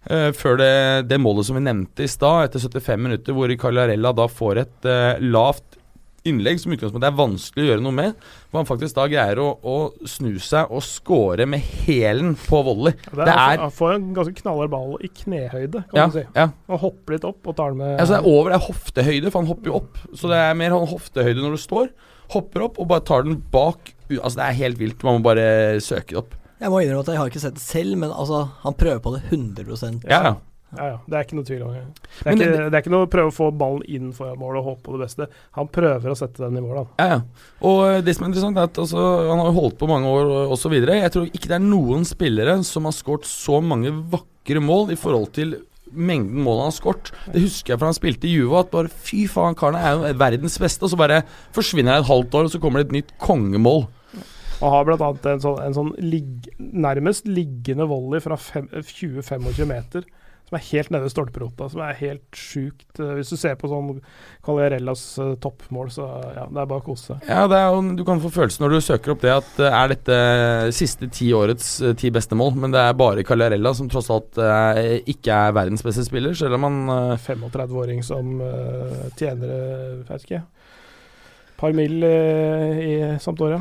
Uh, 0.07 0.31
før 0.35 0.59
det, 0.59 0.73
det 1.11 1.19
målet 1.23 1.47
som 1.47 1.59
vi 1.59 1.66
nevnte 1.66 2.07
i 2.07 2.11
stad, 2.11 2.49
etter 2.49 2.62
75 2.62 3.07
minutter, 3.11 3.35
hvor 3.35 3.51
Cagliarella 3.59 4.11
da 4.15 4.31
får 4.31 4.65
et 4.65 4.91
uh, 4.91 5.19
lavt 5.23 5.81
innlegg 6.28 6.61
som 6.62 6.73
utgangspunkt, 6.73 7.03
utgangspunktet 7.03 7.09
er 7.09 7.16
vanskelig 7.19 7.62
å 7.65 7.69
gjøre 7.73 7.82
noe 7.82 7.97
med. 7.97 8.15
Hvor 8.51 8.61
han 8.62 8.69
faktisk 8.69 8.94
da 8.99 9.07
greier 9.11 9.40
å, 9.43 9.49
å 9.62 9.77
snu 10.09 10.36
seg 10.39 10.70
og 10.70 10.82
score 10.86 11.47
med 11.51 11.61
hælen 11.85 12.35
på 12.39 12.61
volley. 12.66 12.93
Det 13.11 13.19
er, 13.19 13.24
Det 13.24 13.36
er- 13.39 13.59
Han 13.65 13.70
får 13.70 13.94
en 13.94 14.15
ganske 14.15 14.35
knallhard 14.43 14.70
ball 14.70 14.97
i 15.03 15.09
knehøyde, 15.09 15.85
kan 15.90 15.99
Ja, 15.99 16.07
du 16.07 16.12
si. 16.20 16.24
ja. 16.36 16.49
Han 16.69 16.78
hopper 16.78 17.12
litt 17.16 17.24
opp 17.24 17.47
og 17.47 17.57
tar 17.57 17.70
den 17.70 17.78
med 17.78 17.99
Altså 18.01 18.15
det 18.16 18.20
er 18.24 18.28
over, 18.31 18.51
det 18.51 18.61
er 18.61 18.66
hoftehøyde, 18.73 19.31
for 19.32 19.39
han 19.43 19.49
hopper 19.49 19.66
jo 19.66 19.74
opp. 19.81 19.99
Så 20.15 20.28
det 20.28 20.39
er 20.39 20.55
mer 20.55 20.70
sånn 20.70 20.89
hoftehøyde 20.93 21.43
når 21.43 21.51
du 21.57 21.62
står. 21.62 21.89
Hopper 22.32 22.62
opp 22.69 22.78
og 22.78 22.89
bare 22.89 23.01
tar 23.05 23.23
den 23.24 23.43
bak. 23.53 23.93
Altså 24.12 24.36
Det 24.36 24.47
er 24.49 24.53
helt 24.62 24.78
vilt. 24.78 25.03
Man 25.03 25.20
må 25.20 25.24
bare 25.24 25.81
søke 25.81 26.09
det 26.15 26.16
opp. 26.19 26.35
Jeg 26.61 26.70
må 26.70 26.78
innrømme 26.85 27.01
at 27.03 27.07
jeg 27.11 27.16
har 27.19 27.28
ikke 27.28 27.40
sett 27.43 27.55
det 27.55 27.62
selv, 27.65 27.97
men 27.99 28.11
altså, 28.15 28.49
han 28.62 28.74
prøver 28.74 29.01
på 29.03 29.12
det 29.16 29.23
100 29.32 30.05
Ja, 30.09 30.23
ja. 30.23 30.35
Ja, 30.73 30.86
ja. 30.89 30.99
Det 31.05 31.16
er 31.19 31.27
ikke 31.27 31.36
noe 31.36 31.47
tvil 31.49 31.62
om 31.66 31.73
det. 31.74 31.81
Er, 31.82 32.24
Men 32.24 32.39
ikke, 32.39 32.51
det- 32.53 32.61
er 32.73 32.82
ikke 32.82 32.93
noe 32.94 33.07
å 33.07 33.11
prøve 33.12 33.28
å 33.32 33.35
få 33.36 33.49
ballen 33.61 33.82
inn 33.89 34.12
foran 34.16 34.39
mål 34.40 34.61
og 34.61 34.65
håpe 34.70 34.82
på 34.86 34.94
det 34.97 35.03
beste. 35.07 35.27
Han 35.59 35.69
prøver 35.69 36.12
å 36.12 36.16
sette 36.16 36.40
den 36.40 36.57
i 36.57 36.62
mål, 36.65 36.78
han. 36.78 36.89
Ja, 36.99 37.09
ja. 37.16 37.19
Og 37.69 37.81
eh, 37.89 37.99
det 38.07 38.15
som 38.16 38.24
er 38.24 38.31
interessant, 38.32 38.57
er 38.57 38.70
at 38.70 38.81
altså, 38.81 39.03
han 39.28 39.43
har 39.43 39.53
holdt 39.53 39.77
på 39.82 39.90
mange 39.90 40.09
år 40.09 40.32
osv. 40.55 40.73
Jeg 40.81 41.12
tror 41.12 41.28
ikke 41.28 41.51
det 41.51 41.59
er 41.59 41.66
noen 41.66 42.07
spillere 42.09 42.57
som 42.65 42.89
har 42.89 42.97
skåret 42.97 43.28
så 43.28 43.61
mange 43.61 43.93
vakre 43.93 44.65
mål 44.65 44.94
i 44.94 44.99
forhold 44.99 45.32
til 45.36 45.59
mengden 45.93 46.40
mål 46.40 46.62
han 46.62 46.70
har 46.70 46.77
skåret. 46.78 47.11
Det 47.35 47.43
husker 47.44 47.74
jeg 47.74 47.81
fra 47.82 47.90
han 47.90 47.99
spilte 47.99 48.28
i 48.28 48.32
Juve, 48.32 48.62
at 48.62 48.70
bare 48.73 48.89
fy 48.89 49.27
faen, 49.28 49.57
karen 49.59 49.77
er 49.77 49.93
jo 49.99 50.15
verdens 50.20 50.57
beste. 50.62 50.86
Og 50.86 50.93
så 50.94 50.97
bare 51.01 51.20
forsvinner 51.53 51.99
han 51.99 52.07
et 52.07 52.09
halvt 52.09 52.39
år, 52.39 52.49
og 52.49 52.55
så 52.55 52.61
kommer 52.62 52.81
det 52.81 52.89
et 52.89 52.97
nytt 53.03 53.12
kongemål. 53.20 53.85
Og 54.62 54.70
har 54.70 54.93
annet 54.94 55.24
en 55.27 55.43
sånn, 55.43 55.61
en 55.66 55.74
sånn 55.74 55.93
lig, 55.99 56.49
nærmest 56.59 57.27
liggende 57.27 57.85
volley 57.90 58.23
fra 58.23 58.36
20-25 58.39 59.66
meter. 59.66 60.07
Som 60.53 60.59
er 60.59 60.66
helt 60.69 60.91
nede 60.93 61.09
i 61.09 61.12
stolperota, 61.12 61.66
som 61.73 61.81
er 61.81 61.97
helt 61.97 62.37
sjukt. 62.37 62.91
Eh, 63.01 63.15
Hvis 63.16 63.31
du 63.33 63.39
ser 63.41 63.57
på 63.57 63.70
sånn 63.70 64.03
Cagliarellas 64.45 65.03
eh, 65.23 65.31
toppmål, 65.41 65.89
så 65.95 66.05
ja, 66.37 66.45
det 66.45 66.61
er 66.61 66.69
bare 66.69 66.83
å 66.83 66.85
kose 66.85 67.15
seg. 67.15 67.23
Ja, 67.31 67.47
det 67.49 67.57
er 67.57 67.73
jo, 67.73 67.81
Du 67.97 68.05
kan 68.05 68.20
få 68.20 68.29
følelsen 68.35 68.66
når 68.66 68.74
du 68.74 68.85
søker 68.85 69.15
opp 69.15 69.23
det, 69.24 69.33
at 69.33 69.62
eh, 69.62 69.79
er 69.79 69.95
dette 69.95 70.19
siste 70.77 71.09
ti 71.12 71.31
årets 71.33 71.70
ti 71.97 72.12
beste 72.12 72.37
mål, 72.37 72.59
men 72.61 72.74
det 72.74 72.83
er 72.85 72.99
bare 73.01 73.24
Cagliarella 73.24 73.73
som 73.79 73.89
tross 73.93 74.11
alt 74.12 74.37
ikke 75.09 75.33
er 75.49 75.57
verdens 75.57 75.85
beste 75.87 76.05
spiller, 76.05 76.37
selv 76.37 76.59
om 76.59 76.69
han 76.69 76.79
eh, 76.93 77.16
35-åring 77.24 78.05
som 78.05 78.35
tjener 79.16 79.53
jeg 79.53 80.05
vet 80.09 80.24
ikke 80.27 80.43
par 81.62 81.74
mil 81.79 82.03
samt 83.23 83.41
år, 83.45 83.53
ja. 83.55 83.61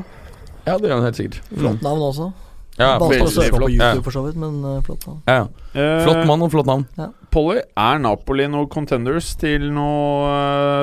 Ja, 0.66 0.74
det 0.82 0.90
gjør 0.90 0.98
han 0.98 1.06
helt 1.06 1.20
sikkert. 1.20 1.44
Flott 1.54 1.84
navn 1.86 2.02
også. 2.08 2.32
Ja, 2.80 2.96
Vanskelig 3.02 3.22
å 3.22 3.26
veldig 3.26 3.34
søke 3.36 3.56
opp 3.58 3.64
på. 3.66 3.70
YouTube, 3.76 4.04
for 4.08 4.16
så 4.16 4.22
vidt, 4.26 4.38
men 4.42 4.54
uh, 4.64 4.78
flott 4.86 5.08
navn. 5.08 5.20
ja. 5.28 5.42
Eh, 5.76 6.04
Flott 6.06 6.22
mann 6.28 6.42
og 6.46 6.52
flott 6.54 6.70
navn. 6.70 6.86
Polly, 7.32 7.62
er 7.80 8.00
Napoli 8.04 8.48
noen 8.52 8.70
contenders 8.72 9.34
til 9.40 9.68
noe 9.76 10.32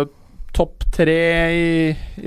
uh, 0.04 0.10
topp 0.56 0.84
tre 0.94 1.18
i 1.54 1.70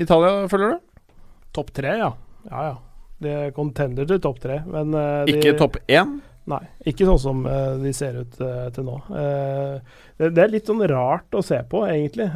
Italia, 0.02 0.46
føler 0.50 0.74
du? 0.74 1.14
Topp 1.54 1.72
tre, 1.76 1.94
ja. 2.00 2.10
Ja, 2.50 2.64
ja. 2.72 2.74
De 3.22 3.30
er 3.30 3.50
contender 3.54 4.06
til 4.10 4.18
topp 4.22 4.40
tre, 4.42 4.60
men 4.66 4.94
uh, 4.98 5.22
de, 5.28 5.36
Ikke 5.38 5.54
topp 5.58 5.78
én? 5.86 6.16
Nei, 6.50 6.62
ikke 6.90 7.06
sånn 7.06 7.20
som 7.22 7.44
eh, 7.46 7.76
de 7.78 7.92
ser 7.94 8.16
ut 8.18 8.40
eh, 8.42 8.66
til 8.74 8.86
nå. 8.88 8.96
Eh, 9.14 9.76
det, 10.18 10.42
er 10.42 10.50
litt 10.50 10.66
sånn 10.66 10.82
rart 10.90 11.36
å 11.38 11.42
se 11.44 11.60
på, 11.70 11.84
egentlig. 11.86 12.26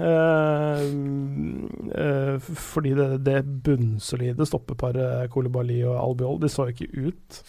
Fordi 2.71 2.95
det, 2.95 3.09
det 3.27 3.41
bunnsolide 3.67 4.47
stoppeparet 4.47 5.27
Kolibali 5.35 5.81
og 5.83 5.99
Albiol, 5.99 6.39
de 6.43 6.51
så 6.53 6.69
ikke 6.71 6.87
ut. 6.95 7.43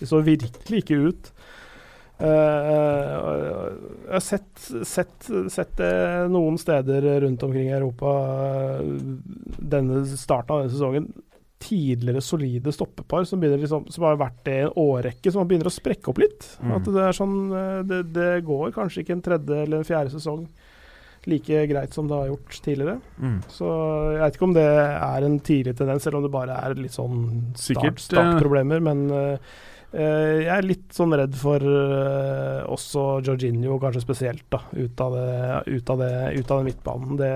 De 0.00 0.08
så 0.10 0.20
virkelig 0.24 0.84
ikke 0.84 1.00
ut. 1.08 1.32
Jeg 2.14 4.12
har 4.12 4.22
sett, 4.22 4.52
sett, 4.86 5.30
sett 5.50 5.72
det 5.80 5.94
noen 6.30 6.60
steder 6.60 7.08
rundt 7.24 7.42
omkring 7.42 7.72
i 7.72 7.74
Europa 7.74 8.12
denne 9.58 10.04
starten 10.06 10.54
av 10.54 10.62
denne 10.62 10.72
sesongen 10.76 11.08
tidligere 11.64 12.22
solide 12.24 12.72
stoppepar 12.74 13.24
som, 13.28 13.42
liksom, 13.42 13.88
som 13.92 14.06
har 14.06 14.20
vært 14.20 14.44
det 14.46 14.58
i 14.58 14.66
en 14.66 14.76
årrekke, 14.84 15.32
som 15.32 15.48
begynner 15.48 15.70
å 15.70 15.74
sprekke 15.74 16.12
opp 16.12 16.20
litt. 16.22 16.46
Mm. 16.60 16.76
At 16.76 16.92
det 16.96 17.02
er 17.08 17.16
sånn 17.16 17.36
eh, 17.48 17.80
det, 17.88 18.00
det 18.14 18.30
går 18.46 18.74
kanskje 18.76 19.04
ikke 19.04 19.18
en 19.18 19.24
tredje 19.24 19.60
eller 19.64 19.80
en 19.80 19.88
fjerde 19.88 20.14
sesong 20.14 20.46
like 21.24 21.66
greit 21.70 21.94
som 21.96 22.08
det 22.08 22.16
har 22.16 22.32
gjort 22.32 22.56
tidligere. 22.64 22.98
Mm. 23.16 23.38
Så 23.48 23.68
jeg 24.12 24.20
vet 24.20 24.34
ikke 24.36 24.48
om 24.48 24.56
det 24.56 24.66
er 24.68 25.28
en 25.28 25.38
tidlig 25.40 25.76
tendens, 25.78 26.04
selv 26.04 26.20
om 26.20 26.26
det 26.26 26.32
bare 26.34 26.58
er 26.66 26.76
litt 26.76 26.96
sånn 26.96 27.22
start, 27.56 28.02
startproblemer. 28.04 28.82
Men 28.84 29.06
eh, 29.14 29.54
jeg 29.94 30.50
er 30.50 30.66
litt 30.66 30.90
sånn 30.94 31.14
redd 31.14 31.36
for 31.38 31.62
uh, 31.62 32.66
også 32.74 33.22
Jorginho, 33.24 33.78
kanskje 33.82 34.02
spesielt, 34.02 34.44
da, 34.50 34.64
ut 34.74 35.00
av, 35.00 35.14
det, 35.14 35.76
ut 35.76 35.94
av, 35.94 36.02
det, 36.02 36.12
ut 36.34 36.50
av 36.50 36.60
den 36.60 36.68
midtbanen. 36.68 37.20
Det, 37.20 37.32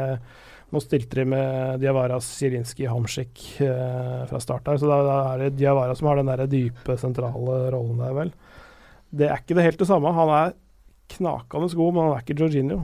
nå 0.68 0.80
stilte 0.84 1.20
de 1.20 1.24
med 1.32 1.80
Diawara, 1.82 2.18
Zielinski, 2.20 2.86
Hamsik 2.90 3.44
eh, 3.64 4.24
fra 4.28 4.40
start 4.42 4.68
her, 4.68 4.80
så 4.80 4.90
da, 4.90 4.98
da 5.06 5.18
er 5.32 5.44
det 5.46 5.56
Diawara 5.60 5.96
som 5.96 6.10
har 6.10 6.20
den 6.20 6.28
der 6.28 6.44
dype, 6.50 6.98
sentrale 7.00 7.60
rollen 7.72 8.02
der, 8.02 8.14
vel. 8.16 8.32
Det 9.08 9.30
er 9.30 9.40
ikke 9.40 9.56
det 9.56 9.64
helt 9.64 9.80
det 9.80 9.88
samme. 9.88 10.12
Han 10.12 10.32
er 10.36 10.56
knakende 11.14 11.70
god, 11.72 11.94
men 11.94 12.04
han 12.04 12.16
er 12.18 12.24
ikke 12.24 12.36
Jorginho. 12.42 12.82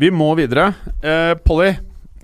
Vi 0.00 0.10
må 0.14 0.32
videre. 0.38 0.72
Eh, 1.02 1.34
Polly, 1.44 1.72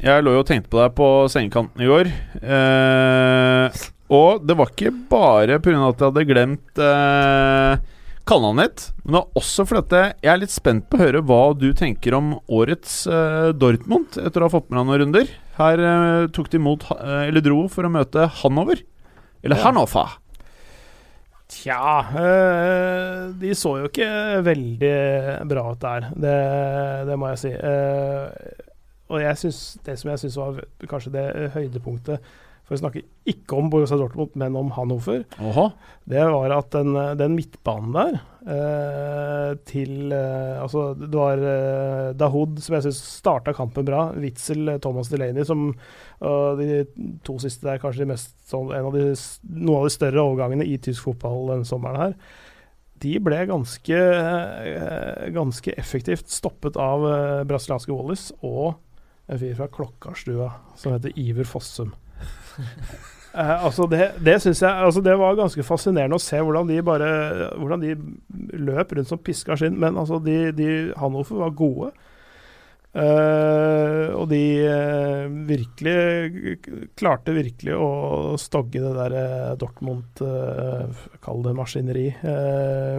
jeg 0.02 0.24
lå 0.24 0.34
jo 0.34 0.42
og 0.42 0.48
tenkte 0.48 0.70
på 0.72 0.82
deg 0.82 0.94
på 0.98 1.10
sengekanten 1.30 1.82
i 1.82 1.90
går. 1.90 2.10
Eh, 2.42 3.84
og 4.16 4.42
det 4.46 4.56
var 4.58 4.70
ikke 4.70 4.94
bare 5.10 5.58
pga. 5.62 5.78
at 5.88 6.00
jeg 6.02 6.10
hadde 6.10 6.26
glemt 6.28 6.82
eh, 6.82 7.78
kallenavnet 8.26 8.66
ditt, 8.66 8.84
men 9.04 9.14
det 9.14 9.20
er 9.20 9.40
også 9.40 9.64
fordi 9.70 10.02
jeg 10.02 10.30
er 10.32 10.40
litt 10.42 10.52
spent 10.54 10.88
på 10.90 10.98
å 10.98 11.02
høre 11.04 11.22
hva 11.26 11.40
du 11.54 11.68
tenker 11.78 12.16
om 12.18 12.34
årets 12.52 13.04
uh, 13.06 13.52
Dortmund 13.54 14.18
etter 14.18 14.42
å 14.42 14.48
ha 14.48 14.54
fått 14.56 14.68
med 14.68 14.80
deg 14.80 14.88
noen 14.88 15.02
runder. 15.04 15.32
Her 15.56 15.82
uh, 15.82 16.26
tok 16.34 16.50
de 16.52 16.58
imot, 16.60 16.84
eh, 16.92 17.28
eller 17.30 17.44
dro 17.44 17.62
for 17.72 17.86
å 17.86 17.92
møte 17.92 18.26
Hanover. 18.42 18.82
Eller 19.46 19.60
Ja. 19.60 19.68
Hannover. 19.68 20.18
Tja 21.46 21.78
De 23.38 23.52
så 23.54 23.76
jo 23.78 23.86
ikke 23.86 24.08
veldig 24.42 24.96
bra 25.46 25.62
ut 25.70 25.84
der, 25.84 26.08
det, 26.18 26.38
det 27.06 27.18
må 27.22 27.30
jeg 27.30 27.38
si. 27.44 27.52
Og 29.06 29.22
jeg 29.22 29.38
synes, 29.38 29.60
det 29.86 29.94
som 30.00 30.10
jeg 30.10 30.24
syns 30.24 30.40
var 30.40 30.58
kanskje 30.90 31.14
det 31.14 31.26
høydepunktet 31.54 32.26
For 32.66 32.74
å 32.74 32.80
snakke 32.80 33.04
ikke 33.30 33.58
om 33.60 33.68
Borussia 33.70 33.94
Dortmund, 33.98 34.32
men 34.34 34.56
om 34.58 34.72
Hannover, 34.74 35.20
Åhå. 35.38 35.68
det 36.10 36.22
var 36.34 36.50
at 36.56 36.72
den, 36.74 36.96
den 37.18 37.36
midtbanen 37.38 37.92
der 37.94 38.16
eh, 38.42 39.52
til 39.70 40.10
eh, 40.14 40.56
Altså, 40.58 40.88
det 40.98 41.12
var 41.14 41.44
eh, 41.46 42.08
Dahoud 42.18 42.58
som 42.64 42.74
jeg 42.74 42.88
syns 42.88 42.98
starta 43.20 43.54
kampen 43.54 43.86
bra. 43.86 44.08
Witzel, 44.18 44.64
eh, 44.72 44.80
Thomas 44.82 45.12
Delaney, 45.12 45.46
som 45.46 45.68
og 46.26 46.58
de 46.58 46.80
to 47.26 47.36
siste 47.42 47.68
er 47.68 47.78
kanskje 47.78 48.02
de 48.02 48.08
mest, 48.08 48.32
sånn, 48.48 48.70
en 48.74 48.88
av 48.88 48.94
de, 48.96 49.10
noen 49.52 49.82
av 49.82 49.86
de 49.86 49.92
større 49.92 50.22
overgangene 50.24 50.66
i 50.66 50.78
tysk 50.82 51.04
fotball 51.04 51.52
denne 51.52 51.68
sommeren 51.68 52.00
her. 52.00 52.16
De 53.04 53.12
ble 53.20 53.42
ganske, 53.50 54.00
eh, 54.00 55.28
ganske 55.36 55.74
effektivt 55.78 56.32
stoppet 56.32 56.80
av 56.80 57.04
brasilianske 57.46 57.92
Wallis 57.94 58.32
og 58.40 58.80
en 59.28 59.38
fyr 59.42 59.54
fra 59.58 59.70
Klokkarstua 59.70 60.50
som 60.80 60.96
heter 60.96 61.14
Iver 61.20 61.46
Fossum. 61.46 61.92
Eh, 63.36 63.64
altså 63.66 63.84
det 63.92 64.14
det 64.24 64.38
syns 64.40 64.62
jeg 64.62 64.72
altså 64.86 65.02
Det 65.04 65.12
var 65.20 65.34
ganske 65.36 65.60
fascinerende 65.66 66.16
å 66.16 66.22
se 66.24 66.38
hvordan 66.40 66.70
de 66.70 66.78
bare 66.80 67.08
Hvordan 67.60 67.82
de 67.82 67.90
løp 68.64 68.94
rundt 68.96 69.10
som 69.10 69.18
piska 69.20 69.58
skinn. 69.60 69.76
Men 69.76 69.98
altså, 70.00 70.16
de, 70.24 70.38
de 70.56 70.68
Hannover 70.96 71.42
var 71.42 71.52
gode. 71.58 71.90
Eh, 72.96 74.06
og 74.16 74.24
de 74.30 74.40
eh, 74.64 75.26
virkelig 75.50 76.56
klarte 76.96 77.34
virkelig 77.36 77.74
å 77.76 77.90
stogge 78.40 78.80
det 78.80 78.94
der 78.96 79.16
eh, 79.20 79.52
Dortmund 79.60 80.22
uh, 80.24 80.88
Kall 81.20 81.44
det 81.44 81.52
maskineri. 81.58 82.06
Eh, 82.16 82.96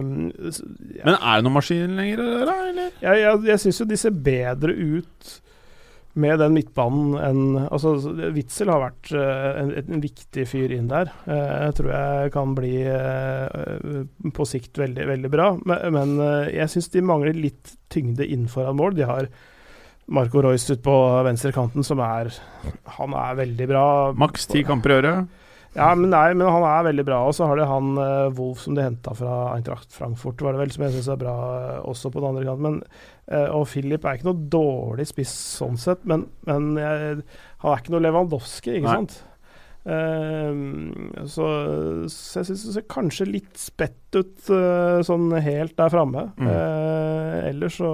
s- 0.52 0.62
Men 1.02 1.16
er 1.18 1.40
det 1.40 1.48
noen 1.48 1.56
maskin 1.58 1.98
lenger, 1.98 2.22
eller? 2.44 2.78
jeg, 3.02 3.24
jeg, 3.24 3.42
jeg 3.50 3.64
syns 3.64 3.82
jo 3.82 3.88
de 3.90 3.98
ser 4.04 4.14
bedre 4.30 4.76
ut 4.78 5.34
med 6.18 6.40
den 6.42 6.54
midtbanen 6.56 7.16
en, 7.22 7.42
Altså, 7.68 7.94
Witzel 8.34 8.72
har 8.72 8.82
vært 8.82 9.12
eh, 9.16 9.60
en, 9.62 9.72
en 9.78 10.02
viktig 10.02 10.46
fyr 10.50 10.74
inn 10.74 10.90
der. 10.90 11.12
Eh, 11.28 11.52
jeg 11.68 11.76
tror 11.78 11.90
jeg 11.94 12.32
kan 12.34 12.54
bli 12.58 12.74
eh, 12.84 14.00
på 14.34 14.48
sikt 14.48 14.80
veldig, 14.80 15.06
veldig 15.12 15.32
bra. 15.32 15.50
Men, 15.66 16.16
jeg 16.52 16.72
syns 16.72 16.90
de 16.94 17.04
mangler 17.04 17.36
litt 17.36 17.76
tyngde 17.92 18.26
inn 18.26 18.48
foran 18.50 18.78
mål. 18.78 18.96
De 18.98 19.06
har 19.08 19.30
Marco 20.08 20.42
Royce 20.42 20.74
ut 20.74 20.82
på 20.84 20.94
venstrekanten, 21.26 21.84
som 21.84 22.00
er 22.00 22.32
Han 22.98 23.14
er 23.16 23.36
veldig 23.42 23.68
bra. 23.68 23.86
Maks 24.16 24.48
ti 24.48 24.64
kamper 24.66 24.94
i 24.94 24.98
året? 25.02 25.44
Ja, 25.76 25.92
men 25.94 26.10
nei, 26.10 26.32
men 26.34 26.48
han 26.48 26.64
er 26.66 26.86
veldig 26.88 27.04
bra. 27.06 27.20
Og 27.28 27.36
så 27.36 27.46
har 27.48 27.58
de 27.60 27.68
han 27.68 27.92
uh, 28.00 28.32
Wolf 28.38 28.64
som 28.64 28.76
de 28.78 28.84
henta 28.86 29.14
fra 29.16 29.52
Eintracht 29.52 29.92
Frankfurt, 29.94 30.42
var 30.42 30.56
det 30.56 30.62
vel, 30.62 30.74
som 30.74 30.86
jeg 30.86 30.96
syns 30.96 31.10
er 31.12 31.20
bra 31.20 31.36
eh, 31.58 31.78
også 31.88 32.12
på 32.14 32.22
den 32.22 32.30
andre 32.32 32.46
kanten. 32.48 32.66
Men, 32.66 32.80
eh, 33.30 33.48
og 33.54 33.68
Philip 33.70 34.04
er 34.04 34.18
ikke 34.18 34.30
noe 34.30 34.48
dårlig 34.50 35.08
spiss 35.10 35.34
sånn 35.60 35.78
sett, 35.80 36.04
men, 36.08 36.26
men 36.48 36.72
jeg, 36.80 37.24
han 37.62 37.74
er 37.74 37.82
ikke 37.82 37.94
noe 37.94 38.04
Lewandowski, 38.06 38.78
ikke 38.78 38.88
Nei. 38.88 39.00
sant? 39.02 39.18
Uh, 39.88 41.24
så, 41.30 41.44
så 42.12 42.40
jeg 42.42 42.48
syns 42.50 42.64
det 42.66 42.74
ser 42.74 42.88
kanskje 42.92 43.28
litt 43.30 43.54
spett 43.56 44.18
ut 44.18 44.50
eh, 44.52 44.98
sånn 45.06 45.30
helt 45.44 45.76
der 45.78 45.92
framme. 45.92 46.30
Mm. 46.36 46.48
Eh, 46.52 47.36
ellers 47.52 47.78
så 47.80 47.92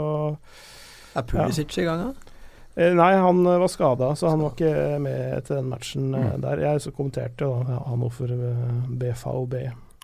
Er 1.14 1.26
Pulisic 1.28 1.76
i 1.78 1.86
gang, 1.86 2.09
da? 2.09 2.34
Eh, 2.76 2.90
Nei, 2.98 3.12
han 3.14 3.44
eh, 3.46 3.59
var 3.62 3.70
skada, 3.70 4.12
så 4.18 4.32
han 4.32 4.40
var 4.42 4.55
ikke 4.56 4.98
med 5.02 5.44
til 5.46 5.56
den 5.60 5.68
matchen 5.70 6.14
eh, 6.14 6.24
Mm. 6.34 6.40
der. 6.42 6.62
Jeg 6.64 6.80
så 6.82 6.90
kommenterte 6.96 7.46
da 7.46 7.80
Hannover 7.86 8.32
eh, 8.34 8.78
BVB. 8.90 9.55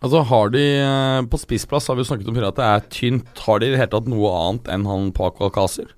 Altså 0.01 0.22
har 0.24 0.48
de 0.55 0.62
eh, 0.80 1.22
På 1.28 1.36
spissplass 1.36 1.88
har 1.90 1.97
vi 1.98 2.05
jo 2.05 2.09
snakket 2.09 2.28
om 2.30 2.38
at 2.47 2.56
det 2.56 2.64
er 2.68 2.84
tynt. 2.94 3.38
Har 3.47 3.59
de 3.60 3.66
i 3.66 3.70
det 3.74 3.80
hele 3.82 3.90
tatt 3.92 4.06
noe 4.09 4.30
annet 4.38 4.70
enn 4.72 4.86
han 4.88 5.10
Paco 5.12 5.48
Alcácer? 5.48 5.90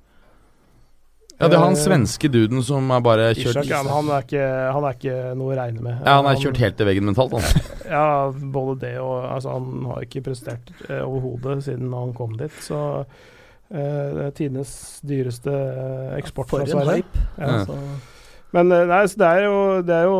Ja, 1.41 1.49
det 1.49 1.57
er 1.59 1.63
han 1.65 1.75
Eh, 1.75 1.81
svenske 1.83 2.29
duden 2.31 2.63
som 2.63 2.91
er 2.95 3.01
bare 3.03 3.33
kjørt 3.35 3.65
Ishak, 3.65 3.67
ja, 3.67 3.81
han 3.83 4.09
er, 4.15 4.23
ikke, 4.23 4.43
han 4.77 4.85
er 4.87 4.95
ikke 4.97 5.15
noe 5.41 5.53
å 5.53 5.57
regne 5.59 5.81
med. 5.83 6.03
Ja, 6.07 6.17
han 6.21 6.29
er 6.31 6.39
kjørt 6.39 6.61
helt 6.63 6.77
til 6.79 6.87
veggen 6.87 7.05
mentalt, 7.09 7.33
han. 7.35 7.69
Ja, 7.93 8.31
både 8.33 8.77
det 8.87 8.93
og 9.03 9.25
altså, 9.27 9.57
Han 9.59 9.85
har 9.91 10.05
ikke 10.07 10.23
prestert 10.29 10.71
eh, 10.89 11.03
overhodet 11.03 11.65
siden 11.67 11.93
han 11.93 12.13
kom 12.15 12.37
dit, 12.39 12.55
så 12.63 13.05
eh, 13.73 14.09
det 14.17 14.25
er 14.27 14.35
tidenes 14.37 14.73
dyreste 15.07 15.53
eh, 15.53 16.17
eksport 16.21 16.51
fra 16.51 16.63
For 16.63 16.67
en 16.67 16.73
Sverige. 16.73 17.03
hype. 17.03 17.27
Ja. 17.39 17.53
Ja. 17.57 17.65
Så, 17.67 17.79
Men 18.53 18.73
eh, 18.73 18.85
nei, 18.91 19.03
så 19.09 19.23
det 19.23 19.33
er 19.33 19.43
jo, 19.47 19.59
det 19.89 19.97
er 19.97 20.07
jo 20.11 20.17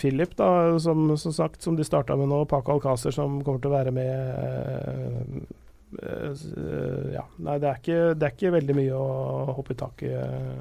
Philip, 0.00 0.34
da, 0.38 0.50
som, 0.80 1.10
som 1.20 1.36
sagt, 1.36 1.62
som 1.62 1.76
de 1.76 1.84
starta 1.84 2.16
med 2.16 2.30
nå. 2.32 2.42
Paco 2.48 2.78
Alcácer 2.78 3.12
som 3.14 3.42
kommer 3.44 3.60
til 3.60 3.72
å 3.72 3.76
være 3.76 3.94
med 3.94 5.46
ja. 5.88 7.22
Nei, 7.40 7.54
det 7.62 7.68
er, 7.68 7.76
ikke, 7.80 7.98
det 8.12 8.26
er 8.26 8.32
ikke 8.34 8.50
veldig 8.52 8.74
mye 8.76 8.96
å 8.96 9.54
hoppe 9.56 9.72
i 9.72 9.78
taket 9.80 10.18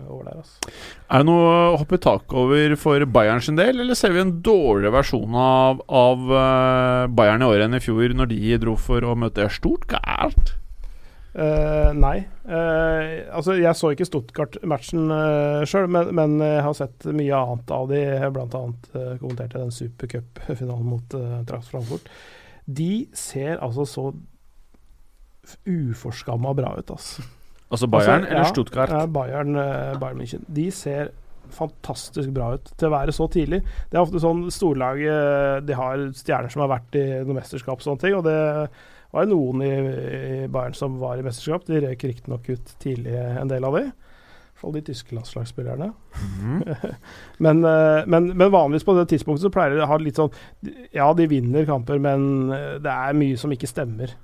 over 0.07 0.29
der, 0.29 0.37
altså. 0.39 0.71
Er 1.11 1.19
det 1.19 1.27
noe 1.27 1.49
å 1.51 1.73
hoppe 1.81 1.99
i 1.99 2.03
tak 2.05 2.31
over 2.31 2.75
for 2.79 3.03
Bayern 3.11 3.43
sin 3.43 3.59
del, 3.59 3.81
eller 3.83 3.99
ser 3.99 4.15
vi 4.15 4.23
en 4.23 4.37
dårligere 4.39 4.95
versjon 4.95 5.35
av, 5.35 5.83
av 5.91 6.23
Bayern 7.11 7.43
i 7.43 7.49
år 7.49 7.65
enn 7.65 7.75
i 7.75 7.83
fjor, 7.83 8.15
når 8.15 8.31
de 8.31 8.55
dro 8.63 8.77
for 8.79 9.03
å 9.03 9.17
møte 9.19 9.49
stort 9.51 9.83
Stuttgart? 9.83 10.55
Eh, 11.37 11.89
nei. 11.93 12.23
Uh, 12.49 13.27
altså, 13.35 13.53
jeg 13.59 13.77
så 13.77 13.91
ikke 13.93 14.07
Stuttgart-matchen 14.07 15.11
uh, 15.11 15.65
sjøl, 15.69 15.85
men, 15.93 16.09
men 16.17 16.39
jeg 16.41 16.63
har 16.65 16.73
sett 16.79 17.05
mye 17.13 17.41
annet 17.43 17.73
av 17.75 17.85
de. 17.91 17.99
Blant 18.33 18.57
annet 18.57 18.89
uh, 18.95 19.11
kommenterte 19.21 19.61
den 19.61 19.75
supercupfinalen 19.75 20.89
mot 20.89 21.17
uh, 21.17 21.37
Trax 21.49 21.69
Frankfurt. 21.69 22.09
De 22.65 23.05
ser 23.15 23.61
altså 23.61 23.85
så 23.87 24.07
uforskamma 25.69 26.55
bra 26.57 26.73
ut, 26.79 26.89
altså. 26.97 27.23
Altså 27.67 27.87
Bayern 27.91 28.23
Altså, 28.23 28.31
eller 28.31 28.41
ja, 28.41 28.49
Stuttgart? 28.49 28.91
Ja, 28.91 29.05
Bayern, 29.11 29.53
Bayern 30.01 30.19
München. 30.19 30.43
De 30.51 30.65
ser 30.71 31.13
fantastisk 31.53 32.33
bra 32.35 32.49
ut 32.57 32.73
til 32.73 32.89
å 32.89 32.95
være 32.95 33.13
så 33.15 33.29
tidlig. 33.31 33.61
Det 33.91 33.95
er 33.95 34.03
ofte 34.03 34.19
sånn 34.23 34.47
storlag 34.51 34.99
De 35.63 35.75
har 35.79 36.03
stjerner 36.15 36.51
som 36.51 36.65
har 36.65 36.73
vært 36.73 36.97
i 36.99 37.05
noen 37.21 37.39
mesterskap 37.39 37.79
og 37.79 37.85
sånne 37.85 38.03
ting. 38.03 38.15
Og 38.17 38.25
det 38.27 38.37
var 39.17 39.29
noen 39.29 39.63
i, 39.65 39.71
i 39.71 40.49
Bayern 40.51 40.75
som 40.77 40.99
var 41.01 41.19
i 41.19 41.25
mesterskap. 41.25 41.65
De 41.67 41.81
røyk 41.83 42.05
riktignok 42.07 42.49
ut 42.53 42.75
tidlig, 42.81 43.15
en 43.17 43.51
del 43.51 43.65
av 43.67 43.77
de. 43.77 43.87
I 43.87 43.89
hvert 44.57 44.63
fall 44.63 44.77
de 44.77 44.83
tyske 44.87 45.17
landslagsspillerne. 45.17 45.89
Mhm. 46.17 46.61
Men, 47.45 47.59
eh, 47.69 48.07
men, 48.09 48.31
men 48.33 48.53
vanligvis 48.53 48.85
på 48.87 48.95
det 48.97 49.09
tidspunktet 49.11 49.45
så 49.45 49.51
pleier 49.53 49.75
de 49.75 49.83
å 49.85 49.89
ha 49.91 49.97
litt 50.01 50.17
sånn 50.17 50.31
Ja, 50.95 51.11
de 51.13 51.27
vinner 51.29 51.67
kamper, 51.69 51.99
men 52.01 52.49
eh, 52.55 52.79
det 52.81 52.89
er 52.89 53.17
mye 53.17 53.37
som 53.37 53.53
ikke 53.53 53.69
stemmer. 53.69 54.15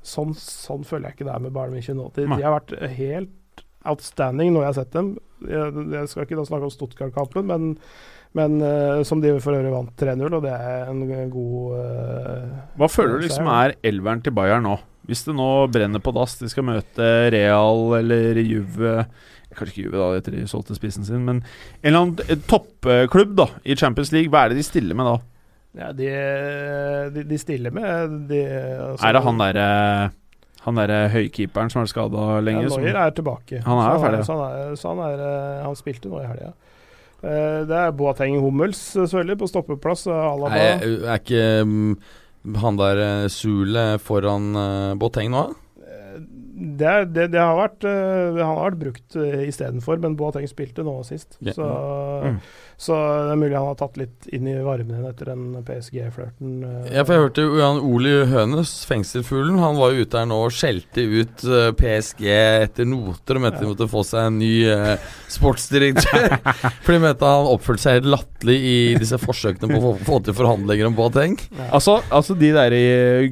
Sånn, 0.00 0.32
sånn 0.38 0.86
føler 0.88 1.10
jeg 1.10 1.18
ikke 1.18 1.28
det 1.28 1.34
er 1.34 1.42
med 1.44 1.52
Bayern 1.52 1.76
München 1.76 2.00
nå. 2.00 2.08
De, 2.16 2.24
de 2.30 2.40
har 2.40 2.54
vært 2.54 2.72
helt 2.96 3.64
outstanding 3.88 4.54
når 4.54 4.64
jeg 4.64 4.70
har 4.70 4.78
sett 4.78 4.94
dem. 4.96 5.10
Jeg, 5.44 5.84
jeg 5.92 6.10
skal 6.10 6.24
ikke 6.24 6.38
da 6.38 6.46
snakke 6.48 6.70
om 6.70 6.72
Stuttgart-kampen, 6.72 7.50
men, 7.50 7.68
men 8.36 8.58
uh, 8.60 9.00
som 9.08 9.22
de 9.22 9.32
for 9.40 9.56
øvrig 9.56 9.72
vant 9.72 9.94
3-0, 9.96 10.36
og 10.36 10.44
det 10.44 10.52
er 10.52 10.90
en 10.90 11.30
god 11.32 11.78
uh, 11.78 12.58
Hva 12.78 12.90
føler 12.92 13.16
du 13.16 13.26
liksom 13.26 13.48
er 13.52 13.74
elveren 13.88 14.20
til 14.24 14.34
Bayern 14.36 14.66
nå? 14.68 14.76
Hvis 15.08 15.24
det 15.24 15.32
nå 15.38 15.48
brenner 15.72 16.02
på 16.04 16.12
dass, 16.12 16.36
de 16.36 16.50
skal 16.52 16.66
møte 16.68 17.08
Real 17.32 17.96
eller 18.02 18.42
Juve 18.44 19.06
Kanskje 19.56 19.72
ikke 19.72 19.86
Juve, 19.86 19.96
da, 19.96 20.20
etter 20.20 20.36
de 20.36 20.44
solgte 20.50 20.76
spissen 20.76 21.06
sin, 21.08 21.24
men 21.24 21.40
en 21.40 21.88
eller 21.88 22.02
annen 22.04 22.28
eh, 22.28 22.38
toppklubb 22.50 23.32
da, 23.38 23.48
i 23.64 23.74
Champions 23.80 24.12
League, 24.14 24.30
hva 24.30 24.44
er 24.44 24.52
det 24.52 24.60
de 24.60 24.66
stiller 24.66 24.98
med 24.98 25.08
da? 25.08 25.16
Ja, 25.78 25.88
de, 25.96 26.08
de, 27.14 27.24
de 27.28 27.38
stiller 27.40 27.72
med 27.74 28.14
de, 28.28 28.42
altså, 28.44 29.02
Er 29.06 29.14
det 29.14 29.20
han 29.22 29.40
derre 29.40 29.66
Han 30.64 30.78
derre 30.80 31.00
høykeeperen 31.12 31.70
som 31.70 31.80
har 31.80 31.86
vært 31.86 31.94
skada 31.94 32.28
lenge? 32.44 32.64
Ja, 32.66 32.70
Noyer 32.76 33.00
er 33.02 33.12
tilbake. 33.16 33.60
Han 33.64 33.80
er 33.80 33.88
så 33.88 34.04
ferdig. 34.04 34.22
Så 34.26 34.36
han, 34.36 34.46
er, 34.48 34.72
så 34.76 34.92
han, 34.92 35.02
er, 35.06 35.22
han 35.64 35.78
spilte 35.78 36.12
nå 36.12 36.20
i 36.20 36.28
helga. 36.28 36.52
Eh, 36.52 36.67
Det 37.20 37.78
er 37.82 37.94
Boateng 37.98 38.36
Hummels 38.40 38.80
eh, 38.96 39.02
selvfølgelig 39.08 39.38
på 39.40 39.48
stoppeplass. 39.50 40.06
eh, 40.06 40.12
Alaba. 40.32 40.54
Nei, 40.54 40.98
er 41.02 41.18
ikke 41.18 41.44
mm, 41.66 41.96
han 42.62 42.78
der 42.78 43.00
Zule 43.32 43.86
foran 43.98 44.52
Boateng 45.00 45.32
nå? 45.34 45.42
Eh, 45.82 46.20
Det, 46.78 46.92
det, 47.14 47.28
det 47.34 47.38
har 47.42 47.54
vært 47.58 47.84
eh, 47.86 48.38
Han 48.38 48.56
har 48.56 48.70
vært 48.70 48.80
brukt 48.84 49.18
istedenfor, 49.18 49.98
men 50.02 50.16
Boateng 50.18 50.46
spilte 50.50 50.82
nå 50.86 51.00
sist. 51.06 51.38
Yeah. 51.42 51.54
Så, 51.58 51.68
Mm. 52.18 52.38
Så 52.78 52.94
det 53.26 53.32
er 53.34 53.40
mulig 53.40 53.56
han 53.58 53.66
har 53.72 53.78
tatt 53.80 53.96
litt 53.98 54.28
inn 54.32 54.46
i 54.46 54.54
varmen 54.62 54.92
igjen 54.94 55.08
etter 55.10 55.30
den 55.32 55.46
PSG-flørten. 55.66 56.52
eh. 56.62 56.92
Ja, 56.94 57.02
for 57.04 57.16
jeg 57.16 57.24
hørte 57.24 57.42
jo 57.46 57.56
Jan 57.58 57.80
Oli 57.82 58.12
Hønes, 58.30 58.72
fengselfuglen, 58.86 59.58
han 59.58 59.74
var 59.80 59.92
jo 59.96 60.04
ute 60.06 60.20
her 60.20 60.28
nå 60.30 60.38
og 60.46 60.54
skjelte 60.54 61.02
ut 61.02 61.42
eh, 61.48 61.72
PSG 61.80 62.22
etter 62.30 62.86
noter 62.86 63.40
og 63.40 63.44
mente 63.44 63.64
de 63.64 63.70
måtte 63.72 63.88
få 63.90 64.04
seg 64.06 64.28
en 64.28 64.38
ny 64.38 64.52
eh, 64.70 65.08
sportsdirektør. 65.34 66.36
For 66.84 66.94
de 66.94 67.00
mente 67.02 67.28
han 67.28 67.48
oppførte 67.50 67.82
seg 67.84 67.98
helt 67.98 68.08
latterlig 68.14 68.56
i 68.68 68.76
disse 69.00 69.18
forsøkene 69.20 69.70
på 69.74 69.80
å 69.80 69.94
få- 70.06 70.20
til 70.28 70.36
forhandlinger 70.38 70.88
om 70.90 70.96
Boateng. 70.98 71.36
Altså, 71.72 71.98
altså 72.14 72.36
De 72.38 72.50
der 72.54 72.74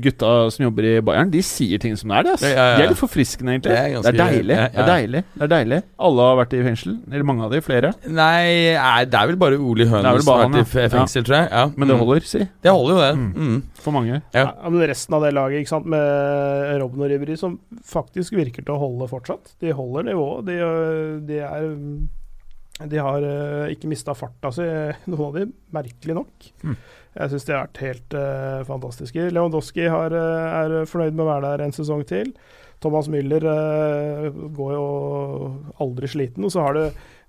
gutta 0.02 0.32
som 0.54 0.66
jobber 0.68 0.86
i 0.90 0.94
Bayern, 1.04 1.30
de 1.32 1.42
sier 1.46 1.78
ting 1.82 1.96
som 1.98 2.10
det 2.12 2.18
er. 2.18 2.22
det 2.28 2.34
Altså. 2.36 2.50
Ja, 2.50 2.56
ja, 2.56 2.66
ja. 2.66 2.76
De 2.76 2.84
er 2.86 2.90
litt 2.92 3.00
forfriskende, 3.00 3.54
egentlig. 3.56 3.72
Det 3.72 3.78
er 3.78 4.02
Det 4.02 4.12
er, 4.12 4.18
deilig. 4.20 4.56
ja, 4.56 4.66
Det 4.74 4.82
er 4.82 4.90
deilig 4.90 5.22
Det 5.36 5.46
er 5.46 5.52
deilig 5.54 5.80
Alle 6.08 6.26
har 6.30 6.36
vært 6.42 6.54
i 6.58 6.62
fengsel. 6.66 6.96
Eller 7.10 7.26
mange 7.30 7.44
av 7.46 7.54
de, 7.54 7.60
flere. 7.64 7.92
Nei, 8.06 8.74
nei, 8.76 9.04
det 9.06 9.18
er 9.20 9.30
vel 9.32 9.35
bare 9.40 9.58
Ole 9.58 9.84
Det 9.84 9.86
er 9.86 9.92
Hønes 9.94 10.14
vel 10.16 10.22
som 10.26 10.32
har 10.40 10.48
vært 10.50 10.60
i 10.60 10.88
fengsel, 10.92 11.22
ja. 11.22 11.26
tror 11.28 11.36
jeg. 11.36 11.48
Ja. 11.52 11.64
Men 11.76 11.88
det 11.88 11.96
Mm. 11.96 12.02
holder, 12.04 12.26
si. 12.30 12.42
Det 12.62 12.72
holder 12.72 12.92
jo 12.94 13.00
det. 13.02 13.12
Mm. 13.16 13.46
Mm. 13.54 13.62
For 13.84 13.92
mange. 13.96 14.20
Ja. 14.34 14.44
Ja, 14.44 14.70
men 14.70 14.88
resten 14.88 15.14
av 15.14 15.22
det 15.26 15.32
laget, 15.36 15.60
ikke 15.62 15.72
sant, 15.74 15.86
med 15.86 16.80
Robben 16.82 17.02
og 17.06 17.10
Ribéry, 17.10 17.36
som 17.40 17.58
faktisk 17.84 18.36
virker 18.36 18.64
til 18.66 18.74
å 18.74 18.78
holde 18.82 19.08
fortsatt. 19.10 19.54
De 19.60 19.72
holder 19.72 20.08
nivået. 20.10 20.46
De, 20.46 20.58
de 21.26 21.40
er 21.40 21.66
De 22.90 22.98
har 23.00 23.22
øh, 23.24 23.70
ikke 23.72 23.88
mista 23.88 24.12
farta 24.12 24.50
si, 24.52 24.62
noen 25.10 25.26
av 25.30 25.34
de, 25.38 25.46
merkelig 25.72 26.14
nok. 26.18 26.50
Mm. 26.62 26.76
Jeg 27.16 27.30
syns 27.32 27.46
de 27.48 27.52
har 27.54 27.62
vært 27.64 27.78
helt 27.80 28.14
uh, 28.20 28.64
fantastiske. 28.68 29.30
Lewandowski 29.32 29.86
har, 29.88 30.12
uh, 30.12 30.80
er 30.82 30.84
fornøyd 30.84 31.14
med 31.16 31.24
å 31.24 31.30
være 31.30 31.54
der 31.54 31.64
en 31.64 31.72
sesong 31.72 32.02
til. 32.04 32.34
Thomas 32.84 33.08
Müller 33.08 33.40
går 34.52 34.72
jo 34.76 34.82
aldri 35.80 36.10
sliten. 36.12 36.44
Og 36.44 36.52
så 36.52 36.60
har 36.66 36.76
du 36.76 36.82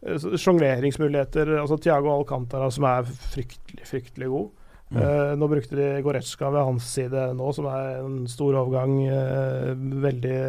sjongleringsmuligheter. 0.06 1.56
Altså 1.62 1.78
Thiago 1.82 2.14
Alcantara, 2.14 2.70
som 2.72 2.86
er 2.90 3.08
fryktelig, 3.08 3.88
fryktelig 3.90 4.30
god. 4.32 4.50
Mm. 4.88 5.02
Uh, 5.02 5.32
nå 5.36 5.50
brukte 5.52 5.76
de 5.76 5.88
Goretzka 6.06 6.48
ved 6.54 6.64
hans 6.64 6.86
side 6.96 7.26
nå, 7.36 7.50
som 7.56 7.68
er 7.72 7.98
en 8.00 8.22
stor 8.32 8.56
overgang. 8.62 8.96
Uh, 9.10 9.74
veldig, 10.06 10.40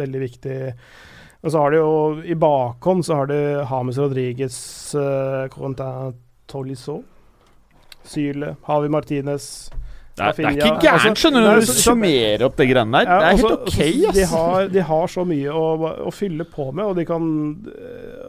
veldig 0.00 0.22
viktig. 0.24 0.58
Og 1.40 1.52
så 1.52 1.62
har 1.62 1.72
de 1.72 1.80
jo 1.80 1.92
i 2.26 2.36
bakhånd 2.36 3.06
så 3.06 3.22
har 3.22 3.30
de 3.30 3.40
Hames 3.70 4.00
Rodriguez, 4.00 4.56
uh, 4.98 5.46
Corentin 5.52 6.18
Tolisso, 6.50 6.98
Syle, 8.04 8.56
Havi 8.66 8.90
Martinez 8.92 9.70
Det 10.20 10.28
er, 10.28 10.36
det 10.36 10.46
er 10.46 10.70
ikke 10.70 10.84
gærent, 10.84 11.06
Altså, 11.10 11.22
skjønner 11.22 11.42
du, 11.42 11.48
når 11.48 11.60
du 11.60 11.72
summerer 11.80 12.44
opp 12.46 12.58
det 12.60 12.66
greiene 12.70 13.00
der. 13.00 13.10
Ja, 13.10 13.18
det 13.20 13.28
er 13.28 13.38
helt 13.40 13.46
altså, 13.46 13.60
ok, 13.60 13.78
altså, 13.80 14.10
ass. 14.10 14.18
De 14.18 14.26
har, 14.32 14.68
de 14.74 14.84
har 14.90 15.12
så 15.14 15.24
mye 15.30 15.54
å, 15.60 15.64
å 16.06 16.12
fylle 16.14 16.46
på 16.56 16.66
med, 16.70 16.84
og 16.84 16.98
de, 17.00 17.06
kan, 17.08 17.30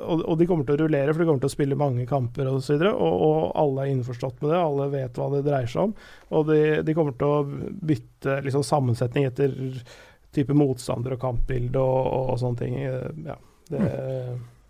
og, 0.02 0.24
og 0.26 0.40
de 0.40 0.48
kommer 0.50 0.68
til 0.68 0.78
å 0.78 0.82
rullere, 0.86 1.16
for 1.16 1.24
de 1.24 1.30
kommer 1.30 1.44
til 1.44 1.52
å 1.52 1.56
spille 1.56 1.80
mange 1.80 2.08
kamper 2.10 2.52
og 2.52 2.62
så 2.66 2.76
videre, 2.76 2.94
og, 2.96 3.26
og 3.28 3.52
alle 3.64 3.86
er 3.86 3.96
innforstått 3.96 4.40
med 4.42 4.54
det, 4.54 4.62
alle 4.62 4.88
vet 4.96 5.20
hva 5.20 5.30
det 5.36 5.44
dreier 5.48 5.72
seg 5.72 5.90
om. 5.90 5.98
Og 6.32 6.48
de, 6.50 6.62
de 6.88 6.96
kommer 6.98 7.18
til 7.20 7.28
å 7.28 7.44
bytte 7.92 8.40
liksom, 8.46 8.66
sammensetning 8.66 9.28
etter 9.30 9.54
type 10.36 10.56
motstander 10.56 11.18
og 11.18 11.22
kampbilde 11.22 11.82
og, 11.82 12.32
og 12.32 12.40
sånne 12.40 12.62
ting. 12.64 12.80
Ja, 13.28 13.38
det, 13.72 13.86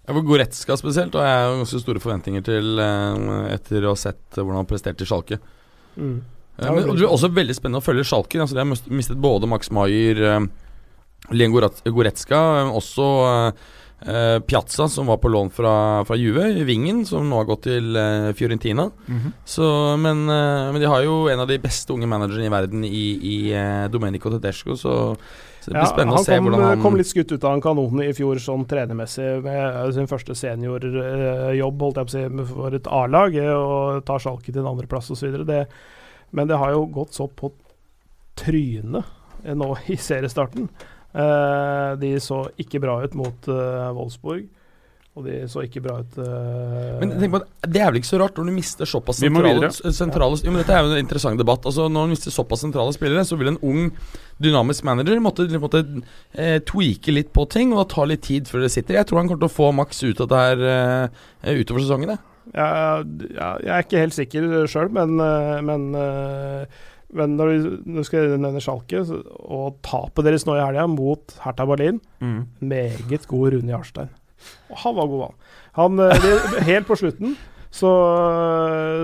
Ja, 0.02 0.16
for 0.16 0.26
Goretzka 0.26 0.76
spesielt 0.80 1.14
har 1.16 1.28
jeg 1.28 1.58
ganske 1.62 1.80
store 1.84 2.02
forventninger 2.02 2.46
til 2.46 2.82
eh, 2.82 3.34
etter 3.54 3.86
å 3.86 3.94
ha 3.94 4.00
sett 4.00 4.40
hvordan 4.40 4.64
han 4.64 4.70
presterte 4.70 5.06
i 5.06 5.10
Schalke. 5.10 5.38
mm. 5.96 6.22
Eh, 6.62 6.68
Ja, 6.68 6.72
men, 6.74 6.84
det 6.84 6.90
og 6.90 6.96
det 6.96 7.02
blir 7.02 7.12
også 7.18 7.34
veldig 7.34 7.58
spennende 7.58 7.82
å 7.82 7.86
følge 7.86 8.06
Schalke. 8.08 8.40
Altså, 8.40 8.56
de 8.56 8.64
har 8.64 8.94
mistet 8.94 9.18
både 9.22 9.50
Max 9.50 9.72
Maier, 9.74 10.22
uh, 10.22 10.48
Lien 11.34 11.52
Goretzka, 11.54 12.42
eh, 12.62 12.74
også 12.78 13.08
uh, 14.02 14.40
Piazza, 14.42 14.88
som 14.90 15.06
var 15.06 15.20
på 15.22 15.30
lån 15.30 15.52
fra, 15.54 15.74
fra 16.08 16.16
Juve, 16.18 16.48
Vingen, 16.66 17.04
som 17.06 17.28
nå 17.30 17.38
har 17.38 17.46
gått 17.52 17.68
til 17.68 17.94
uh, 17.98 18.32
Fiorentina. 18.34 18.88
Mhm. 19.06 19.34
Så, 19.46 19.68
men, 20.02 20.24
uh, 20.30 20.72
men 20.74 20.82
de 20.82 20.90
har 20.90 21.04
jo 21.06 21.28
en 21.30 21.44
av 21.44 21.48
de 21.50 21.60
beste 21.62 21.94
unge 21.94 22.10
managerne 22.10 22.48
i 22.50 22.54
verden 22.54 22.86
i, 22.88 23.06
i 23.22 23.36
eh, 23.54 23.86
Domenico 23.94 24.32
Tedesco, 24.34 24.74
så, 24.76 24.96
så 25.62 25.70
det 25.70 25.78
blir 25.78 25.92
spennende 25.92 26.18
å 26.18 26.26
se 26.26 26.34
kom, 26.34 26.48
hvordan 26.50 26.66
han 26.66 26.82
kom 26.82 26.98
litt 26.98 27.10
skutt 27.12 27.32
ut 27.36 27.46
av 27.46 27.54
en 27.60 27.62
kanon 27.62 28.02
i 28.02 28.10
fjor 28.18 28.42
sånn 28.42 28.66
trenermessig, 28.70 29.30
med 29.46 29.62
eh, 29.62 29.92
sin 29.94 30.10
første 30.10 30.34
seniorjobb 30.38 31.86
holdt 31.86 32.02
jeg 32.02 32.10
på 32.10 32.12
å 32.12 32.18
si, 32.18 32.52
for 32.54 32.78
et 32.82 32.90
A-lag, 33.02 33.38
eh, 33.38 33.54
og 33.54 34.02
tar 34.10 34.22
Schalke 34.24 34.50
til 34.50 34.64
en 34.64 34.72
andreplass 34.74 35.14
osv. 35.14 35.42
Men 36.32 36.48
det 36.50 36.60
har 36.60 36.74
jo 36.76 36.88
gått 36.92 37.18
så 37.18 37.28
på 37.28 37.52
trynet 38.40 39.04
eh, 39.44 39.56
nå 39.58 39.74
i 39.92 40.00
seriestarten. 40.00 40.70
Eh, 41.12 41.92
de 42.00 42.16
så 42.24 42.46
ikke 42.62 42.82
bra 42.84 43.02
ut 43.04 43.16
mot 43.20 43.52
eh, 43.52 43.88
Wolfsburg, 43.98 44.46
og 45.12 45.26
de 45.28 45.42
så 45.52 45.66
ikke 45.66 45.82
bra 45.84 45.98
ut 46.00 46.14
uh... 46.24 47.02
Men 47.02 47.18
tenk 47.20 47.34
på, 47.34 47.42
at 47.42 47.68
Det 47.68 47.82
er 47.84 47.90
vel 47.90 48.00
ikke 48.00 48.08
så 48.14 48.20
rart 48.22 48.38
når 48.40 48.48
du 48.48 48.54
mister 48.56 48.88
såpass 48.88 49.20
må 49.20 49.28
sentrale, 49.28 49.58
videre. 49.60 50.46
jo, 50.48 50.54
men 50.54 50.62
Dette 50.62 50.78
er 50.78 50.86
jo 50.88 50.94
en 50.94 51.04
interessant 51.04 51.42
debatt. 51.42 51.68
Altså 51.68 51.90
Når 51.92 52.08
du 52.08 52.14
mister 52.14 52.32
såpass 52.32 52.64
sentrale 52.64 52.96
spillere, 52.96 53.26
så 53.28 53.36
vil 53.36 53.52
en 53.52 53.60
ung, 53.60 53.90
dynamisk 54.40 54.88
manager 54.88 55.20
måtte, 55.20 55.50
måtte 55.60 55.84
eh, 55.84 56.62
tweake 56.64 57.12
litt 57.12 57.36
på 57.36 57.44
ting, 57.52 57.76
og 57.76 57.90
ta 57.92 58.08
litt 58.08 58.24
tid 58.30 58.48
før 58.48 58.64
det 58.64 58.72
sitter. 58.72 59.02
Jeg 59.02 59.12
tror 59.12 59.20
han 59.20 59.34
kommer 59.34 59.44
til 59.44 59.52
å 59.52 59.58
få 59.60 59.74
maks 59.76 60.00
ut 60.08 60.24
av 60.24 60.32
det 60.32 60.44
her 60.46 60.68
eh, 60.72 61.60
utover 61.60 61.84
sesongen. 61.84 62.16
jeg. 62.16 62.31
Ja, 62.56 63.02
jeg 63.02 63.70
er 63.70 63.84
ikke 63.86 64.02
helt 64.02 64.18
sikker 64.18 64.48
sjøl, 64.70 64.90
men, 64.94 65.20
eh, 65.22 65.60
men, 65.66 65.92
eh, 65.98 66.80
men 67.14 67.38
når 67.38 67.54
du, 67.86 68.02
skal 68.08 68.34
nevne 68.40 68.64
Schalke, 68.64 69.04
og 69.42 69.78
tapet 69.86 70.28
deres 70.28 70.48
nå 70.48 70.58
i 70.58 70.64
helga 70.64 70.88
mot 70.90 71.38
Hertha 71.44 71.68
Berlin 71.70 72.02
Mm. 72.22 72.46
Meget 72.62 73.28
god 73.28 73.54
Rune 73.54 73.72
Jarstein. 73.72 74.12
Og 74.70 74.78
han 74.84 74.96
var 74.98 75.08
god, 75.08 75.24
han. 75.76 75.98
han 75.98 76.06
eh, 76.10 76.62
helt 76.70 76.90
på 76.90 76.98
slutten 76.98 77.38
så, 77.72 77.88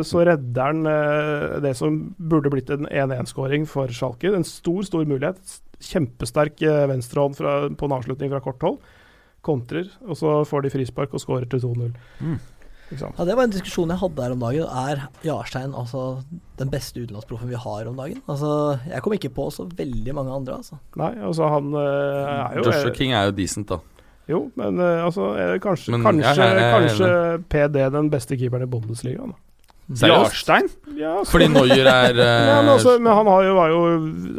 så 0.03 0.26
redder 0.27 0.73
han 0.73 1.61
det 1.64 1.72
som 1.80 2.01
burde 2.19 2.51
blitt 2.51 2.69
en 2.73 2.84
1-1-skåring 2.89 3.64
for 3.69 3.88
Schalke. 3.95 4.34
En 4.35 4.43
stor, 4.43 4.81
stor 4.84 5.05
mulighet. 5.07 5.39
Kjempesterk 5.77 6.61
eh, 6.65 6.85
venstrehånd 6.89 7.38
fra, 7.38 7.57
på 7.69 7.88
en 7.88 7.95
avslutning 7.97 8.31
fra 8.34 8.41
kort 8.41 8.64
hold. 8.65 8.77
Kontrer, 9.45 9.89
og 10.03 10.18
så 10.18 10.39
får 10.47 10.65
de 10.65 10.72
frispark 10.73 11.14
og 11.14 11.22
skårer 11.22 11.47
til 11.49 11.61
2-0. 11.64 11.91
Mm. 12.19 12.39
Ikke 12.88 13.01
sant? 13.01 13.18
Ja, 13.19 13.26
Det 13.27 13.35
var 13.35 13.43
en 13.47 13.53
diskusjon 13.53 13.91
jeg 13.91 13.99
hadde 13.99 14.23
her 14.23 14.35
om 14.35 14.39
dagen. 14.39 14.64
Er 14.64 15.01
Jarstein 15.26 15.76
altså 15.76 16.03
den 16.59 16.72
beste 16.72 17.03
utenlandsproffen 17.03 17.51
vi 17.51 17.59
har 17.59 17.89
om 17.89 17.99
dagen? 17.99 18.22
Altså, 18.27 18.80
Jeg 18.88 19.03
kom 19.03 19.14
ikke 19.18 19.34
på 19.35 19.49
så 19.51 19.68
veldig 19.68 20.15
mange 20.15 20.31
andre, 20.34 20.61
altså. 20.61 20.80
Nei, 20.95 21.14
altså 21.19 21.49
han 21.51 21.73
eh, 21.73 22.31
er 22.38 22.57
jo 22.61 22.68
Joshua 22.69 22.93
King 22.95 23.14
er 23.14 23.30
jo 23.31 23.35
decent, 23.38 23.68
da. 23.73 23.80
Jo, 24.27 24.39
men 24.59 24.80
eh, 24.80 25.03
altså 25.03 25.34
er 25.39 25.59
kanskje, 25.64 25.91
Men 25.95 26.03
kanskje, 26.03 26.23
ja, 26.23 26.34
ja, 26.35 26.55
ja, 26.55 26.64
er 26.64 26.80
kanskje 26.80 27.11
PD 27.51 27.84
den 27.95 28.09
beste 28.11 28.39
keeperen 28.39 28.64
i 28.68 28.72
Bundesliga. 28.72 29.27
Jarstein? 29.88 30.68
Ja, 30.97 31.14
altså. 31.22 31.31
Fordi 31.31 31.47
Noyer 31.47 31.88
er 31.88 32.18
eh, 32.26 32.47
ja, 32.49 32.57
men, 32.59 32.73
også, 32.73 32.97
men 32.99 33.14
han 33.14 33.30
har 33.31 33.45
jo, 33.45 33.53
var 33.55 33.72
jo 33.72 33.81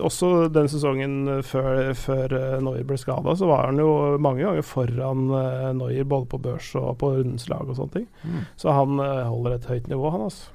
også 0.05 0.31
den 0.53 0.69
sesongen 0.69 1.43
før, 1.47 1.95
før 1.97 2.37
Noyer 2.65 2.85
ble 2.89 2.99
skada, 3.01 3.33
så 3.39 3.49
var 3.49 3.71
han 3.71 3.81
jo 3.81 4.19
mange 4.21 4.45
ganger 4.45 4.67
foran 4.67 5.31
uh, 5.33 5.71
Noyer 5.79 6.05
både 6.09 6.29
på 6.29 6.43
børs 6.45 6.69
og 6.77 6.99
på 7.01 7.15
rundens 7.17 7.49
lag 7.49 7.65
og 7.65 7.79
sånne 7.79 7.97
ting. 7.97 8.07
Mm. 8.23 8.45
Så 8.61 8.77
han 8.77 9.01
eh, 9.01 9.25
holder 9.29 9.57
et 9.57 9.69
høyt 9.71 9.89
nivå, 9.89 10.11
han 10.13 10.29
altså. 10.29 10.51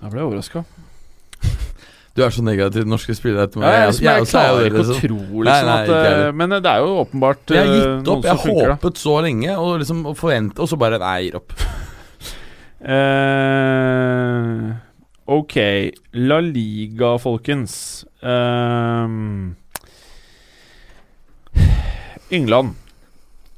Da 0.00 0.10
ble 0.10 0.22
jeg 0.22 0.30
overraska. 0.30 0.64
Du 2.18 2.24
er 2.26 2.32
så 2.34 2.42
negativ 2.42 2.82
til 2.82 2.88
norske 2.90 3.14
spillere. 3.14 3.46
Ja, 3.62 3.68
jeg, 3.86 3.92
jeg, 4.02 4.02
jeg 4.02 4.26
klarer 4.32 4.56
det, 4.58 4.70
ikke 4.72 4.80
å 4.80 4.86
liksom. 4.88 4.96
tro 5.04 5.44
liksom 5.46 5.68
nei, 5.70 5.76
at 5.76 5.92
ikke 5.92 6.08
eh. 6.24 6.32
Men 6.40 6.56
det 6.56 6.72
er 6.72 6.80
jo 6.82 6.96
åpenbart 7.04 7.52
Jeg 7.54 7.60
har 7.60 7.70
eh, 7.70 7.76
gitt 7.78 8.10
opp. 8.10 8.26
Jeg 8.26 8.40
har 8.42 8.72
håpet 8.74 8.98
så 8.98 9.14
lenge 9.22 9.54
og 9.54 9.70
liksom 9.84 10.02
og 10.10 10.24
og 10.26 10.66
så 10.72 10.80
bare 10.80 10.98
Nei, 10.98 11.12
jeg 11.20 11.30
gir 11.30 11.38
opp. 11.38 11.54
Eh, 12.80 14.72
ok. 15.26 15.56
La 16.12 16.40
Liga, 16.40 17.18
folkens. 17.18 18.06
Uh, 18.22 19.52
England. 22.30 22.74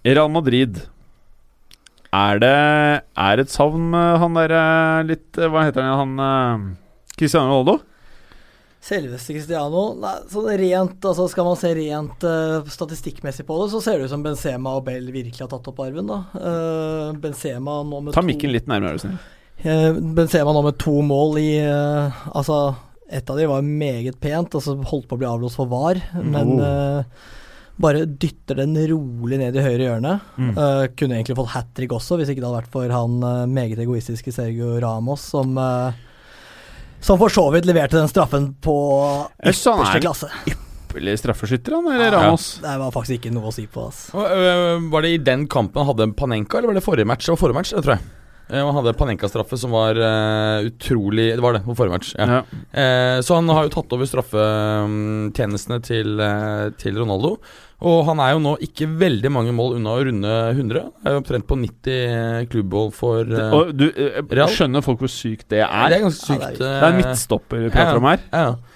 Real 0.05 0.29
Madrid. 0.29 0.83
Er 2.13 2.39
det 2.43 2.57
Er 3.17 3.41
et 3.41 3.49
savn 3.49 3.87
med 3.93 4.19
han 4.21 4.35
derre 4.37 4.65
litt 5.09 5.39
eh, 5.41 5.49
Hva 5.49 5.63
heter 5.65 5.87
han? 5.87 5.97
Han 5.97 6.19
eh, 6.21 6.67
Cristiano 7.17 7.49
Ronaldo? 7.49 7.79
Selveste 8.83 9.31
Cristiano 9.37 9.83
nei, 9.95 10.15
sånn 10.33 10.49
rent, 10.59 11.05
altså 11.07 11.29
Skal 11.31 11.47
man 11.47 11.59
se 11.61 11.71
rent 11.79 12.25
uh, 12.27 12.65
statistikkmessig 12.67 13.45
på 13.47 13.61
det, 13.61 13.69
så 13.71 13.81
ser 13.85 14.01
det 14.01 14.09
ut 14.09 14.15
som 14.15 14.25
Benzema 14.25 14.73
og 14.81 14.85
Bell 14.89 15.07
virkelig 15.15 15.45
har 15.45 15.53
tatt 15.53 15.69
opp 15.71 15.79
arven. 15.85 16.09
da. 16.11 16.17
Uh, 16.35 17.13
Benzema 17.23 17.77
nå 17.87 18.01
med 18.09 18.17
Ta 18.17 18.21
to- 18.25 18.27
mikken 18.27 18.51
litt 18.51 18.67
nærmere, 18.67 18.97
er 18.99 19.05
snill. 19.05 19.21
Eh, 19.63 19.93
Benzema 20.19 20.51
nå 20.57 20.65
med 20.67 20.81
to 20.83 20.97
mål 21.07 21.39
i 21.39 21.53
Altså, 21.63 22.75
ett 23.13 23.31
av 23.31 23.39
de 23.39 23.47
var 23.47 23.63
meget 23.63 24.19
pent, 24.19 24.55
og 24.59 24.63
så 24.65 24.75
holdt 24.91 25.07
på 25.07 25.15
å 25.15 25.21
bli 25.23 25.29
avlåst 25.31 25.61
for 25.61 25.71
VAR, 25.71 26.01
men 26.19 26.57
Oh. 26.59 27.05
bare 27.79 28.03
dytter 28.07 28.57
den 28.65 28.75
rolig 28.91 29.39
ned 29.39 29.55
i 29.57 29.63
høyre 29.63 29.87
hjørne. 29.87 30.17
Mm. 30.37 30.51
Uh, 30.59 30.87
kunne 30.99 31.21
egentlig 31.21 31.37
fått 31.39 31.55
hat 31.55 31.71
trick 31.79 31.93
også, 31.95 32.19
hvis 32.19 32.31
ikke 32.33 32.43
det 32.43 32.49
hadde 32.51 32.61
vært 32.65 32.73
for 32.75 32.89
han 32.91 33.23
uh, 33.23 33.47
meget 33.47 33.79
egoistiske 33.79 34.33
Sergio 34.35 34.75
Ramos, 34.83 35.21
som 35.33 35.55
eh, 35.59 35.93
som 37.03 37.19
for 37.21 37.33
så 37.35 37.45
vidt 37.55 37.67
leverte 37.69 37.99
den 37.99 38.09
straffen 38.11 38.53
på 38.63 38.77
Jeg 39.43 39.57
ypperste 39.57 39.75
er 39.99 40.05
klasse. 40.05 40.31
Ypperlig 40.49 41.19
straffeskytter, 41.21 41.75
han, 41.79 41.91
eller 41.93 42.13
Ja. 42.13 42.23
Ramos? 42.29 42.59
Det 42.63 42.79
var 42.79 42.91
faktisk 42.95 43.19
ikke 43.21 43.33
noe 43.35 43.51
å 43.51 43.55
si 43.55 43.67
på. 43.67 43.87
Altså. 43.91 44.25
Var 44.93 45.03
det 45.07 45.13
i 45.17 45.21
den 45.25 45.47
kampen 45.51 45.83
han 45.83 45.91
hadde 45.93 46.13
Panenka, 46.17 46.59
eller 46.59 46.73
var 46.73 46.79
det 46.79 46.85
forrige 46.85 47.09
match? 47.09 47.27
Det 47.27 47.35
var 47.35 47.41
forrige 47.43 47.59
match, 47.61 47.73
det 47.75 47.83
tror 47.87 47.97
jeg. 47.99 48.11
Eh, 48.51 48.59
Han 48.65 48.75
hadde 48.77 48.95
Panenka-straffe 48.99 49.57
som 49.61 49.71
var 49.75 49.97
uh, 49.97 50.67
utrolig 50.67 51.31
Det 51.37 51.43
var 51.45 51.55
det, 51.57 51.63
på 51.65 51.77
forrige 51.79 51.95
match. 51.97 52.15
Ja. 52.19 52.41
Ja. 52.41 52.43
Uh, 52.73 53.19
så 53.23 53.39
han 53.39 53.49
har 53.53 53.69
jo 53.69 53.75
tatt 53.77 53.93
over 53.97 54.09
straffetjenestene 54.09 55.79
til, 55.85 56.17
uh, 56.21 56.71
til 56.81 56.99
Ronaldo. 57.01 57.37
Og 57.83 58.05
han 58.07 58.21
er 58.23 58.37
jo 58.37 58.43
nå 58.45 58.53
ikke 58.63 58.87
veldig 59.01 59.31
mange 59.35 59.53
mål 59.57 59.77
unna 59.81 59.95
å 59.97 60.03
runde 60.07 60.35
100. 60.55 60.85
Er 61.03 61.17
jo 61.17 61.23
omtrent 61.23 61.49
på 61.51 61.57
90 61.59 62.45
klubbmål 62.53 62.93
for 62.95 63.27
eh, 63.27 63.57
Og 63.59 63.73
du, 63.75 63.89
Real? 64.31 64.47
skjønner 64.55 64.85
folk 64.87 65.03
hvor 65.03 65.11
sykt 65.11 65.49
det 65.51 65.65
er? 65.65 65.89
Det 65.91 65.97
er 65.99 66.05
ganske 66.05 66.23
Ja, 66.23 66.37
sykt. 66.47 66.61
det 66.61 66.69
Det 66.69 66.77
er 66.79 66.87
en 66.93 67.01
midtstopper 67.01 67.65
vi 67.65 67.73
prater 67.75 67.99
ja. 67.99 67.99
om 67.99 68.07
her. 68.07 68.23
Ja, 68.31 68.45
ja. 68.53 68.72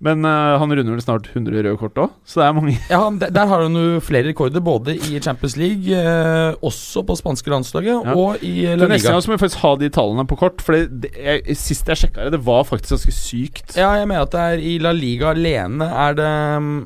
Men 0.00 0.22
uh, 0.22 0.54
han 0.62 0.70
runder 0.70 0.94
vel 0.94 1.00
snart 1.02 1.24
100 1.32 1.56
røde 1.58 1.78
kort 1.80 1.96
òg, 1.98 2.12
så 2.22 2.38
det 2.38 2.44
er 2.46 2.52
mange. 2.54 2.74
Ja, 2.86 3.00
der, 3.18 3.32
der 3.34 3.48
har 3.50 3.64
han 3.64 3.74
jo 3.74 3.98
flere 4.06 4.28
rekorder, 4.28 4.62
både 4.62 4.94
i 4.94 5.18
Champions 5.18 5.56
League, 5.58 5.90
eh, 5.90 6.54
også 6.62 7.02
på 7.08 7.16
spanske 7.18 7.50
landslaget, 7.50 8.04
Ja. 8.06 8.14
og 8.14 8.38
i 8.46 8.62
La 8.68 8.76
La 8.76 8.86
neste 8.92 9.08
Liga. 9.08 9.16
gang 9.16 9.26
må 9.26 9.34
vi 9.34 9.40
faktisk 9.42 9.62
ha 9.64 9.72
de 9.80 9.88
tallene 9.90 10.24
på 10.30 10.38
kort. 10.38 10.62
For 10.62 10.78
det, 10.86 11.10
jeg, 11.18 11.56
sist 11.58 11.90
jeg 11.90 11.98
sjekka 12.04 12.28
det, 12.28 12.36
det 12.36 12.42
var 12.46 12.62
faktisk 12.68 12.94
ganske 12.94 13.16
sykt. 13.16 13.74
Ja, 13.74 13.90
jeg 13.98 14.06
mener 14.06 14.22
at 14.28 14.30
det 14.36 14.44
er 14.46 14.62
i 14.70 14.76
La 14.86 14.94
Liga 14.94 15.32
alene 15.34 15.90
er 15.90 16.14
det 16.20 16.30
mm, 16.62 16.78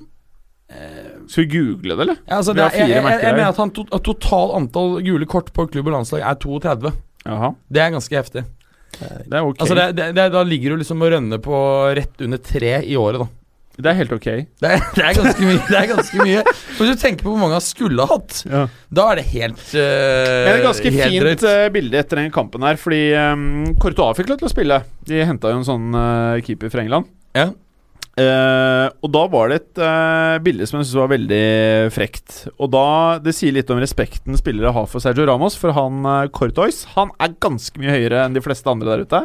Skal 1.29 1.45
vi 1.45 1.51
google 1.53 1.93
det, 1.93 2.01
eller? 2.07 2.17
ja, 2.29 2.39
altså, 2.41 2.55
det 2.57 2.65
er, 2.65 2.71
jeg, 2.73 2.89
fire 2.89 3.11
jeg, 3.13 3.21
jeg 3.27 3.35
mener 3.37 3.53
at 3.53 3.61
han 3.61 3.71
to, 3.77 3.85
at 3.93 4.03
total 4.09 4.55
antall 4.57 4.97
gule 5.05 5.27
kort 5.29 5.53
på 5.53 5.67
klubb 5.69 5.93
og 5.93 5.99
landslag 5.99 6.25
er 6.25 6.41
32. 6.41 6.93
Aha. 7.29 7.53
Det 7.69 7.83
er 7.85 7.93
ganske 7.93 8.17
heftig. 8.17 8.45
Det 9.01 9.33
er 9.39 9.43
ok. 9.43 9.61
Altså 9.65 9.75
det, 9.79 9.87
det, 9.99 10.09
det, 10.19 10.27
Da 10.35 10.43
ligger 10.47 10.75
du 10.75 10.83
liksom 10.83 11.01
og 11.03 11.15
rønner 11.15 11.41
på 11.43 11.61
rett 11.97 12.21
under 12.27 12.39
tre 12.43 12.75
i 12.85 12.99
året, 13.01 13.23
da. 13.25 13.29
Det 13.83 13.89
er 13.89 13.97
helt 14.03 14.11
ok. 14.13 14.27
Det 14.61 14.69
er, 14.69 14.83
det 14.93 15.05
er 15.09 15.15
ganske 15.17 15.47
mye. 15.49 15.61
Det 15.65 15.77
er 15.79 15.87
ganske 15.89 16.19
mye 16.21 16.43
Hvis 16.77 16.91
du 16.93 16.99
tenker 17.01 17.25
på 17.25 17.33
hvor 17.33 17.41
mange 17.41 17.57
han 17.57 17.65
skulle 17.65 18.05
ha 18.05 18.19
hatt, 18.19 18.43
Ja. 18.45 18.67
da 18.93 19.07
er 19.15 19.21
det 19.23 19.25
helt 19.33 19.63
uh, 19.73 19.81
er 19.81 20.59
et 20.59 20.67
ganske 20.67 20.93
fint 20.93 21.17
drøyt. 21.25 21.47
eh, 21.49 21.69
bilde 21.73 21.97
etter 22.03 22.21
den 22.21 22.29
kampen 22.35 22.67
her, 22.69 22.77
fordi 22.77 23.01
um, 23.17 23.47
Courtois 23.81 24.19
fikk 24.21 24.29
lov 24.29 24.43
til 24.43 24.51
å 24.51 24.53
spille. 24.53 24.83
De 25.09 25.25
henta 25.25 25.55
jo 25.55 25.63
en 25.63 25.67
sånn 25.71 25.89
uh, 25.97 26.37
keeper 26.45 26.69
fra 26.75 26.85
England. 26.85 27.09
Ja. 27.33 27.49
Eh, 28.13 28.87
og 29.01 29.09
da 29.09 29.23
var 29.33 29.49
det 29.49 29.57
et 29.57 29.79
uh, 29.81 30.37
bilde 30.45 30.67
som 30.69 30.77
jeg 30.77 30.85
syntes 30.85 31.01
var 31.01 31.13
veldig 31.15 31.45
frekt. 31.95 32.39
Og 32.59 32.69
da 32.75 32.87
Det 33.25 33.33
sier 33.37 33.55
litt 33.57 33.71
om 33.73 33.81
respekten 33.81 34.37
spillere 34.37 34.75
har 34.77 34.89
for 34.91 35.01
Sergio 35.01 35.25
Ramos, 35.29 35.57
for 35.57 35.73
han 35.73 36.05
uh, 36.05 36.29
Cortois 36.29 36.83
Han 36.93 37.15
er 37.17 37.39
ganske 37.41 37.81
mye 37.81 37.95
høyere 37.95 38.27
enn 38.27 38.37
de 38.37 38.45
fleste 38.45 38.69
andre 38.69 38.93
der 38.93 39.07
ute. 39.07 39.23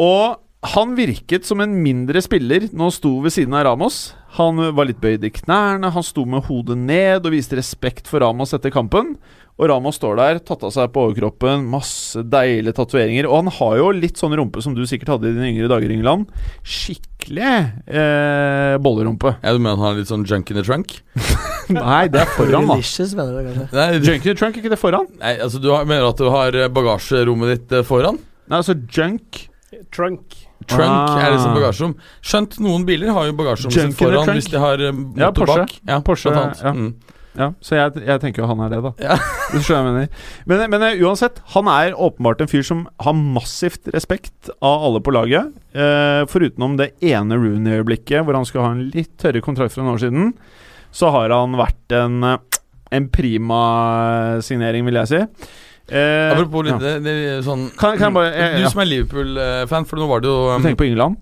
Og 0.00 0.40
han 0.74 0.96
virket 0.98 1.46
som 1.48 1.62
en 1.62 1.78
mindre 1.80 2.20
spiller 2.20 2.66
når 2.68 2.90
han 2.90 2.96
sto 2.98 3.12
ved 3.24 3.32
siden 3.32 3.54
av 3.56 3.64
Ramos. 3.68 4.00
Han 4.36 4.60
var 4.76 4.90
litt 4.90 5.00
bøyd 5.00 5.24
i 5.24 5.32
knærne, 5.32 5.92
han 5.94 6.04
sto 6.04 6.26
med 6.28 6.44
hodet 6.50 6.76
ned 6.78 7.24
og 7.24 7.32
viste 7.32 7.56
respekt 7.58 8.10
for 8.10 8.22
Ramos 8.22 8.52
etter 8.56 8.74
kampen. 8.74 9.14
Og 9.60 9.68
Ramos 9.68 9.98
står 10.00 10.14
der, 10.16 10.38
tatt 10.40 10.62
av 10.64 10.70
seg 10.72 10.88
på 10.94 11.02
overkroppen, 11.04 11.66
masse 11.68 12.22
deilige 12.32 12.72
tatoveringer. 12.78 13.26
Og 13.28 13.42
han 13.42 13.50
har 13.58 13.74
jo 13.76 13.90
litt 13.92 14.16
sånn 14.16 14.32
rumpe 14.38 14.62
som 14.64 14.72
du 14.72 14.80
sikkert 14.88 15.12
hadde 15.18 15.28
i 15.28 15.34
dine 15.36 15.50
yngre 15.52 15.68
dager, 15.68 15.92
Ingeland. 15.92 16.30
Skikkelig 16.64 17.50
eh, 17.92 18.78
bollerumpe. 18.80 19.34
Ja, 19.42 19.52
Du 19.52 19.60
mener 19.60 19.76
han 19.76 19.84
har 19.90 19.98
litt 20.00 20.08
sånn 20.08 20.24
junk 20.24 20.50
in 20.54 20.56
the 20.60 20.64
trunk? 20.64 20.96
Nei, 21.76 22.06
det 22.10 22.22
er 22.24 22.32
foran, 22.38 22.66
da. 22.66 22.78
Delicious, 22.80 23.12
mener 23.18 23.36
du 23.36 23.50
kanskje? 23.50 23.68
Nei, 23.76 23.86
in 24.00 24.24
the 24.24 24.34
trunk, 24.40 24.56
er 24.56 24.64
ikke 24.64 24.72
det 24.72 24.80
foran? 24.80 25.06
nei 25.20 25.36
altså 25.44 25.60
du 25.62 25.68
har, 25.74 25.84
mener 25.86 26.08
at 26.08 26.18
du 26.18 26.26
har 26.32 26.56
eh, 26.56 26.70
bagasjerommet 26.72 27.52
ditt 27.54 27.76
eh, 27.78 27.84
foran? 27.86 28.18
Nei, 28.50 28.58
altså 28.62 28.74
junk 28.90 29.44
Trunk. 29.94 30.34
Trunk 30.66 30.90
Ah. 30.90 31.20
er 31.22 31.30
liksom 31.36 31.54
bagasjerom. 31.54 31.92
Skjønt 32.26 32.56
noen 32.64 32.82
biler 32.88 33.12
har 33.14 33.28
jo 33.28 33.36
bagasjerommet 33.38 33.92
sitt 33.92 33.96
foran 34.00 34.32
hvis 34.34 34.48
de 34.50 34.58
har 34.60 34.82
eh, 34.82 34.90
motor 34.92 35.22
Ja, 35.22 35.30
Porsche. 35.36 35.62
bak. 35.62 35.76
Ja, 35.92 36.00
Porsche, 36.04 36.32
blant 36.34 36.58
annet. 36.58 36.64
ja. 36.66 36.72
Mm. 36.74 37.19
Ja, 37.38 37.52
så 37.62 37.76
jeg, 37.78 38.00
jeg 38.08 38.20
tenker 38.24 38.42
jo 38.42 38.48
han 38.50 38.60
er 38.64 38.72
det, 38.72 38.80
da. 38.82 38.90
Ja. 39.04 39.16
Du 39.54 39.58
skjønner 39.62 39.86
jeg 39.86 39.94
mener. 39.94 40.26
Men, 40.50 40.64
men 40.72 40.82
eh, 40.86 41.00
uansett, 41.06 41.38
han 41.54 41.68
er 41.70 41.94
åpenbart 41.98 42.42
en 42.44 42.50
fyr 42.50 42.62
som 42.66 42.84
har 43.02 43.14
massivt 43.18 43.88
respekt 43.94 44.50
av 44.62 44.84
alle 44.88 45.00
på 45.02 45.14
laget. 45.14 45.52
Eh, 45.74 46.22
Forutenom 46.30 46.76
det 46.78 46.92
ene 47.06 47.38
Rooney-øyeblikket 47.38 48.22
hvor 48.26 48.38
han 48.38 48.46
skulle 48.48 48.66
ha 48.66 48.74
en 48.76 48.84
litt 48.94 49.14
tørre 49.22 49.42
kontrakt 49.42 49.74
for 49.74 49.82
noen 49.82 49.94
år 49.98 50.02
siden, 50.04 50.32
så 50.94 51.10
har 51.14 51.30
han 51.34 51.54
vært 51.58 51.96
en, 51.98 52.20
eh, 52.32 52.60
en 52.98 53.08
prima 53.14 53.62
signering, 54.42 54.86
vil 54.90 54.98
jeg 55.02 55.10
si. 55.14 55.20
Eh, 55.90 56.30
Apropos 56.34 56.62
litt 56.66 56.76
ja. 56.76 56.78
det, 56.78 56.92
det, 57.02 57.14
sånn 57.42 57.64
Kan- 57.78 57.96
kan 57.98 58.14
bare- 58.14 58.30
jeg, 58.30 58.62
Du 58.62 58.68
som 58.70 58.82
er 58.84 58.86
Liverpool-fan, 58.92 59.86
for 59.90 59.98
nå 59.98 60.06
var 60.06 60.22
det 60.22 60.30
jo 60.30 60.36
Du 60.46 60.54
um, 60.54 60.62
tenker 60.62 60.78
på 60.84 60.86
England? 60.86 61.18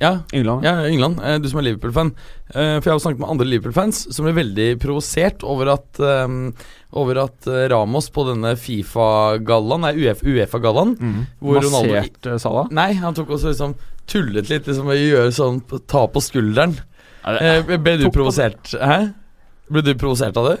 Ja, 0.00 0.22
England. 0.32 0.64
ja, 0.64 0.74
England. 0.88 1.18
eh, 1.22 1.38
Du 1.38 1.48
som 1.50 1.58
er 1.60 1.66
Liverpool-fan. 1.68 2.14
Eh, 2.54 2.80
For 2.80 2.88
jeg 2.88 2.94
har 2.94 3.00
snakket 3.04 3.20
med 3.20 3.28
andre 3.34 3.46
Liverpool-fans 3.50 3.98
som 4.16 4.24
ble 4.24 4.32
veldig 4.32 4.68
provosert 4.80 5.44
over 5.44 5.68
at 5.74 6.00
um, 6.00 6.54
Over 6.96 7.18
at 7.26 7.46
eh, 7.46 7.66
Ramos 7.68 8.08
på 8.10 8.24
denne 8.30 8.54
Fifa-gallaen, 8.56 9.84
nei 9.84 9.92
Uefa-gallaen 10.00 10.96
mm. 10.98 11.18
Hvor 11.40 11.60
Ronaldo- 11.60 11.92
Massert 11.92 12.30
Salah? 12.42 12.68
Nei, 12.72 12.92
han 12.98 13.14
tok 13.14 13.28
også 13.36 13.52
liksom 13.52 13.74
tullet 14.10 14.48
litt, 14.50 14.66
liksom 14.66 14.88
å 14.90 14.96
gjøre 14.96 15.30
sånn 15.36 15.60
Ta 15.86 16.06
på 16.08 16.22
skulderen. 16.24 16.78
Ja, 17.24 17.36
det- 17.36 17.70
Eh, 17.70 17.76
ble 17.78 17.96
du 18.00 18.08
provosert? 18.10 18.72
Hæ? 18.80 19.12
Ble 19.70 19.82
du 19.82 19.94
provosert 19.94 20.36
av 20.36 20.48
det? 20.48 20.58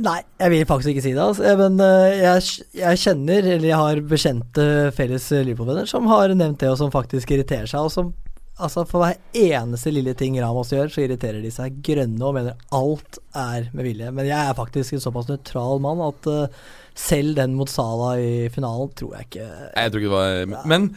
Nei, 0.00 0.22
jeg 0.40 0.50
vil 0.50 0.64
faktisk 0.64 0.94
ikke 0.94 1.02
si 1.04 1.12
det. 1.12 1.20
Altså. 1.20 1.44
Men 1.58 1.76
jeg, 2.16 2.64
jeg 2.72 2.96
kjenner, 3.02 3.44
eller 3.44 3.68
jeg 3.68 3.76
har 3.76 4.00
bekjente 4.08 4.64
felles 4.96 5.28
Liverpool-venner 5.44 5.86
som 5.86 6.06
har 6.08 6.28
nevnt 6.32 6.58
det, 6.58 6.70
og 6.72 6.78
som 6.80 6.90
faktisk 6.90 7.28
irriterer 7.36 7.68
seg. 7.68 7.84
Og 7.84 7.92
som, 7.92 8.14
altså 8.60 8.84
For 8.88 9.02
hver 9.02 9.18
eneste 9.36 9.92
lille 9.94 10.14
ting 10.18 10.36
Ramos 10.42 10.72
gjør, 10.74 10.90
så 10.92 11.04
irriterer 11.04 11.40
de 11.44 11.52
seg 11.54 11.78
grønne 11.86 12.26
og 12.26 12.36
mener 12.36 12.58
alt 12.76 13.20
er 13.36 13.70
med 13.76 13.86
vilje. 13.88 14.10
Men 14.16 14.28
jeg 14.28 14.38
er 14.40 14.58
faktisk 14.58 14.96
en 14.96 15.04
såpass 15.04 15.30
nøytral 15.30 15.82
mann 15.84 16.02
at 16.04 16.28
uh, 16.30 16.60
selv 16.98 17.38
den 17.38 17.56
mot 17.58 17.70
Sala 17.70 18.14
i 18.20 18.50
finalen 18.52 18.92
tror 18.98 19.16
jeg 19.16 19.30
ikke 19.30 19.48
Jeg 19.48 19.92
tror 19.92 20.02
ikke 20.02 20.10
det 20.10 20.18
var 20.18 20.68
Men 20.68 20.90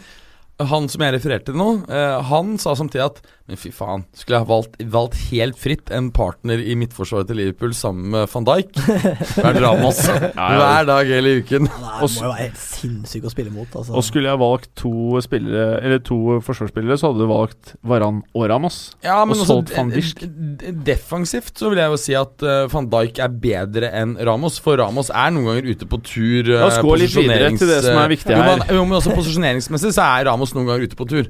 han 0.64 0.86
som 0.92 1.02
jeg 1.02 1.16
refererte 1.16 1.50
til 1.50 1.60
nå, 1.60 1.70
uh, 1.90 2.20
han 2.30 2.58
sa 2.62 2.76
samtidig 2.78 3.08
at 3.08 3.24
Men 3.44 3.58
fy 3.60 3.74
faen, 3.76 4.06
skulle 4.16 4.38
jeg 4.38 4.46
ha 4.46 4.48
valgt, 4.48 4.78
valgt 4.88 5.18
helt 5.34 5.58
fritt 5.60 5.90
en 5.92 6.06
partner 6.16 6.62
i 6.64 6.78
midtforsvaret 6.80 7.28
til 7.28 7.36
Liverpool 7.42 7.74
sammen 7.76 8.06
med 8.14 8.30
van 8.32 8.46
Dijk? 8.48 8.70
Hver 9.36 9.58
Ramos. 9.60 9.98
Hver 10.08 10.86
dag 10.88 11.10
hele 11.12 11.34
uken. 11.42 11.68
ja, 11.68 11.90
Det 12.00 12.08
må 12.08 12.24
jo 12.24 12.30
være 12.32 12.46
helt 12.46 12.62
sinnssykt 12.62 13.28
å 13.28 13.34
spille 13.34 13.52
mot. 13.52 13.68
Altså. 13.76 13.92
Og 14.00 14.06
skulle 14.08 14.32
jeg 14.32 14.40
valgt 14.40 14.72
to 14.80 15.20
spillere 15.26 15.82
Eller 15.84 16.00
to 16.08 16.38
forsvarsspillere, 16.48 16.96
så 17.02 17.12
hadde 17.12 17.20
du 17.26 17.28
valgt 17.34 17.74
Varan 17.84 18.22
og 18.32 18.48
Ramos. 18.54 18.80
Ja, 19.04 19.20
men 19.28 19.36
Og 19.36 19.44
også 19.44 19.50
solgt 19.52 19.76
Van 19.76 19.92
Dijk. 19.92 20.24
defensivt 20.88 21.60
så 21.60 21.74
vil 21.74 21.84
jeg 21.84 21.92
jo 21.92 22.00
si 22.00 22.16
at 22.16 22.48
uh, 22.48 22.64
van 22.72 22.88
Dijk 22.96 23.20
er 23.28 23.36
bedre 23.44 23.92
enn 23.92 24.16
Ramos. 24.24 24.62
For 24.64 24.80
Ramos 24.80 25.12
er 25.12 25.36
noen 25.36 25.52
ganger 25.52 25.68
ute 25.74 25.92
på 25.92 26.00
tur. 26.08 26.48
La 26.48 26.70
oss 26.72 26.80
eh, 26.80 26.86
gå 26.88 26.96
litt 27.04 27.16
videre 27.20 27.52
til 27.60 27.68
det 27.76 27.82
som 27.90 28.00
er 28.06 28.16
viktig 28.16 28.32
Jo, 28.32 28.40
her. 28.40 28.54
men, 28.64 28.72
jo, 28.80 28.88
men 28.88 29.02
også 29.02 29.12
posisjoneringsmessig 29.20 29.92
så 30.00 30.08
er 30.16 30.30
Ramos 30.32 30.56
noen 30.56 30.72
ganger 30.72 30.88
ute 30.88 31.00
på 31.04 31.12
tur. 31.12 31.28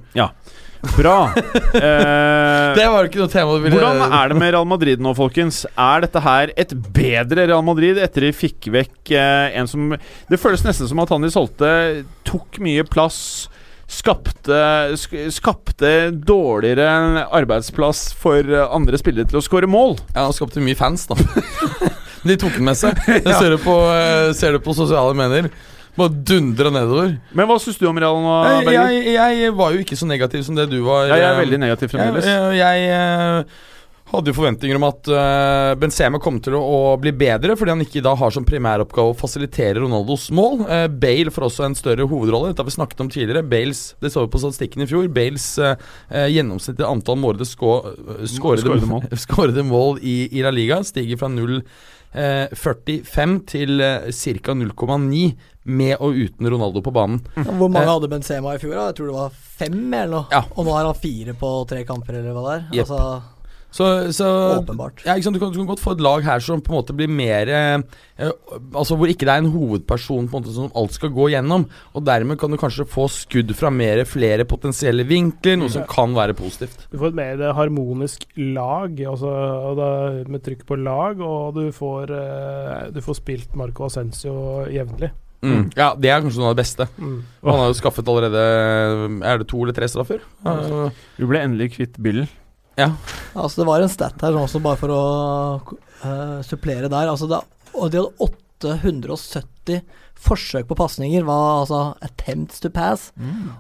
Bra. 0.98 1.18
Eh, 1.74 2.76
Det 2.78 2.86
var 2.92 3.08
ikke 3.08 3.18
noe 3.24 3.32
tema 3.32 3.56
du 3.58 3.64
ville 3.64 3.80
Hvordan 3.80 4.14
er 4.14 4.30
det 4.30 4.36
med 4.38 4.52
Real 4.54 4.68
Madrid 4.70 5.02
nå, 5.02 5.14
folkens? 5.18 5.64
Er 5.80 6.04
dette 6.06 6.22
her 6.22 6.52
et 6.60 6.74
bedre 6.94 7.48
Real 7.50 7.64
Madrid 7.66 7.98
etter 8.02 8.28
de 8.28 8.30
fikk 8.36 8.68
vekk 8.74 9.14
eh, 9.18 9.56
en 9.58 9.70
som 9.70 9.96
Det 10.30 10.38
føles 10.42 10.62
nesten 10.66 10.90
som 10.92 11.02
at 11.02 11.10
han 11.16 11.26
de 11.26 11.32
solgte, 11.34 11.72
tok 12.30 12.60
mye 12.64 12.86
plass. 12.86 13.18
Skapte, 13.94 14.60
sk 14.98 15.18
skapte 15.34 15.90
dårligere 16.14 17.26
arbeidsplass 17.36 18.08
for 18.18 18.48
andre 18.64 18.98
spillere 19.02 19.28
til 19.30 19.42
å 19.42 19.44
skåre 19.46 19.70
mål. 19.70 19.98
Ja, 20.14 20.28
han 20.30 20.34
skapte 20.38 20.64
mye 20.64 20.78
fans, 20.80 21.08
da. 21.10 21.18
De 22.28 22.38
tok 22.40 22.56
den 22.56 22.70
med 22.70 22.78
seg. 22.80 22.96
Jeg 23.18 23.34
ser 23.36 23.52
det 23.58 23.62
på, 23.66 23.76
eh, 23.92 24.30
ser 24.38 24.56
det 24.56 24.62
på 24.64 24.74
sosiale 24.78 25.18
medier. 25.18 25.50
Bare 25.98 26.10
dundra 26.32 26.70
nedover. 26.74 27.08
Men 27.38 27.46
hva 27.50 27.58
syns 27.62 27.78
du 27.78 27.86
om 27.90 27.98
Real 28.02 28.18
nå, 28.24 28.32
Jeg, 28.48 28.66
Berger? 28.70 28.86
jeg, 28.98 29.14
jeg 29.44 29.52
var 29.60 29.70
jo 29.76 29.80
ikke 29.84 29.98
så 30.00 30.06
negativ 30.10 30.42
som 30.48 30.56
det 30.58 30.66
du 30.72 30.80
var. 30.88 31.02
Ja, 31.12 31.16
jeg 31.20 31.28
er 31.28 31.34
eh, 31.36 31.42
veldig 31.44 31.60
negativ 31.62 31.88
fremdeles. 31.94 32.26
Jeg, 32.26 32.58
jeg, 32.58 32.78
eh, 32.98 33.44
hadde 34.14 34.30
jo 34.30 34.36
forventninger 34.38 34.78
om 34.78 34.84
at 34.86 35.08
uh, 35.10 35.74
Benzema 35.80 36.20
kom 36.22 36.36
til 36.44 36.54
å, 36.58 36.60
å 36.62 36.98
bli 37.02 37.12
bedre, 37.18 37.56
fordi 37.58 37.72
han 37.74 37.82
ikke 37.86 38.02
da 38.06 38.12
har 38.20 38.32
som 38.36 38.46
primæroppgave 38.46 39.10
å 39.14 39.18
fasilitere 39.18 39.80
Ronaldos 39.82 40.26
mål. 40.36 40.56
Uh, 40.68 40.88
Bale 40.92 41.32
får 41.34 41.44
også 41.48 41.64
en 41.66 41.78
større 41.78 42.06
hovedrolle. 42.10 42.50
Dette 42.52 42.62
har 42.62 42.70
vi 42.70 42.76
snakket 42.76 43.02
om 43.06 43.10
tidligere. 43.14 43.44
Bales, 43.50 43.82
Det 44.04 44.10
så 44.14 44.20
vi 44.26 44.34
på 44.36 44.42
statistikken 44.44 44.84
i 44.86 44.90
fjor. 44.90 45.04
Bales 45.14 45.48
eh, 45.58 45.76
eh, 46.12 46.30
gjennomsnittlige 46.36 46.92
antall 46.94 47.18
målede 47.22 47.46
eh, 47.48 47.52
skårede, 47.56 48.28
Skårede 48.36 48.90
mål. 48.92 49.04
skårede 49.18 49.64
mål 49.74 49.92
i, 50.02 50.04
i 50.30 50.40
La 50.46 50.52
Liga 50.54 50.78
stiger 50.86 51.18
fra 51.22 51.30
0,45 51.34 53.34
til 53.50 53.72
uh, 53.82 53.88
ca. 54.14 54.52
0,9 54.54 55.34
med 55.66 55.96
og 56.00 56.14
uten 56.16 56.50
Ronaldo 56.52 56.82
på 56.84 56.92
banen. 56.94 57.22
Hvor 57.36 57.70
mange 57.70 57.86
Eh. 57.88 57.92
hadde 57.94 58.10
Benzema 58.12 58.56
i 58.56 58.58
fjor? 58.60 58.74
da? 58.76 58.88
Jeg 58.92 58.96
tror 59.00 59.06
det 59.12 59.16
var 59.20 59.30
fem 59.32 59.94
eller 59.94 60.12
noe. 60.18 60.26
Ja. 60.32 60.44
Og 60.58 60.66
nå 60.66 60.72
har 60.76 60.86
han 60.86 60.96
fire 60.96 61.34
på 61.40 61.54
tre 61.68 61.84
kamper, 61.86 62.20
eller 62.20 62.34
hva 62.36 62.44
det 62.50 62.58
er. 62.58 62.66
Yep. 62.74 62.90
Altså, 62.90 63.22
Så, 63.74 63.86
så 64.14 64.26
åpenbart. 64.62 65.00
Ja, 65.04 65.16
ikke 65.16 65.24
sant? 65.24 65.34
Du, 65.34 65.40
kan, 65.42 65.50
du 65.52 65.58
kan 65.58 65.66
godt 65.72 65.80
få 65.82 65.94
et 65.96 66.02
lag 66.06 66.22
her 66.22 66.38
som 66.46 66.60
på 66.62 66.70
en 66.70 66.76
måte 66.78 66.94
blir 66.94 67.10
mer 67.10 67.50
eh, 67.50 67.82
eh, 68.22 68.30
Altså 68.76 68.94
hvor 68.96 69.10
ikke 69.10 69.26
det 69.26 69.34
er 69.34 69.42
en 69.42 69.50
hovedperson 69.50 70.28
på 70.30 70.38
en 70.38 70.44
måte 70.44 70.54
som 70.54 70.70
alt 70.78 70.94
skal 70.94 71.10
gå 71.10 71.26
gjennom. 71.34 71.66
Og 71.98 72.06
dermed 72.06 72.38
kan 72.38 72.52
du 72.54 72.58
kanskje 72.62 72.86
få 72.86 73.08
skudd 73.10 73.50
fra 73.58 73.72
mer 73.74 74.04
flere 74.06 74.46
potensielle 74.46 75.02
vinkler, 75.10 75.58
noe 75.58 75.70
som 75.74 75.88
kan 75.90 76.14
være 76.14 76.36
positivt. 76.38 76.86
Du 76.92 77.00
får 77.02 77.08
et 77.16 77.18
mer 77.18 77.42
harmonisk 77.58 78.28
lag, 78.38 78.94
altså, 79.10 79.34
og 79.72 79.76
da, 79.82 79.90
med 80.30 80.44
trykk 80.46 80.68
på 80.70 80.78
lag, 80.78 81.18
og 81.26 81.56
du 81.58 81.72
får, 81.74 82.14
eh, 82.14 82.92
du 82.94 83.02
får 83.02 83.16
spilt 83.24 83.56
Marco 83.58 83.86
Ascencio 83.90 84.68
jevnlig. 84.70 85.10
Mm. 85.44 85.64
Ja, 85.76 85.90
det 86.00 86.12
er 86.12 86.22
kanskje 86.24 86.40
noe 86.40 86.52
av 86.52 86.56
det 86.56 86.64
beste. 86.64 86.88
Mm. 86.96 87.18
Han 87.44 87.60
har 87.60 87.72
jo 87.72 87.76
skaffet 87.76 88.08
allerede 88.08 88.44
Er 89.28 89.42
det 89.42 89.48
to 89.52 89.60
eller 89.60 89.76
tre 89.76 89.90
straffer? 89.92 90.24
Uh, 90.46 90.88
Du 91.18 91.26
ble 91.28 91.42
endelig 91.44 91.74
kvitt 91.76 92.00
Bill. 92.04 92.24
Altså, 92.80 93.62
det 93.62 93.68
var 93.68 93.84
en 93.84 93.92
stat 93.92 94.24
her, 94.24 94.34
sånn 94.34 94.48
også 94.48 94.62
bare 94.64 94.80
for 94.80 94.94
å 94.94 95.02
uh, 95.60 96.40
supplere 96.46 96.90
der. 96.90 97.12
Altså, 97.12 97.28
det, 97.30 97.42
og 97.74 97.92
de 97.94 98.02
hadde 98.02 98.30
870 98.64 99.84
forsøk 100.24 100.68
på 100.70 100.78
pasninger, 100.80 101.24
var 101.28 101.62
altså 101.64 101.82
attempts 102.06 102.60
to 102.64 102.70
pass. 102.74 103.10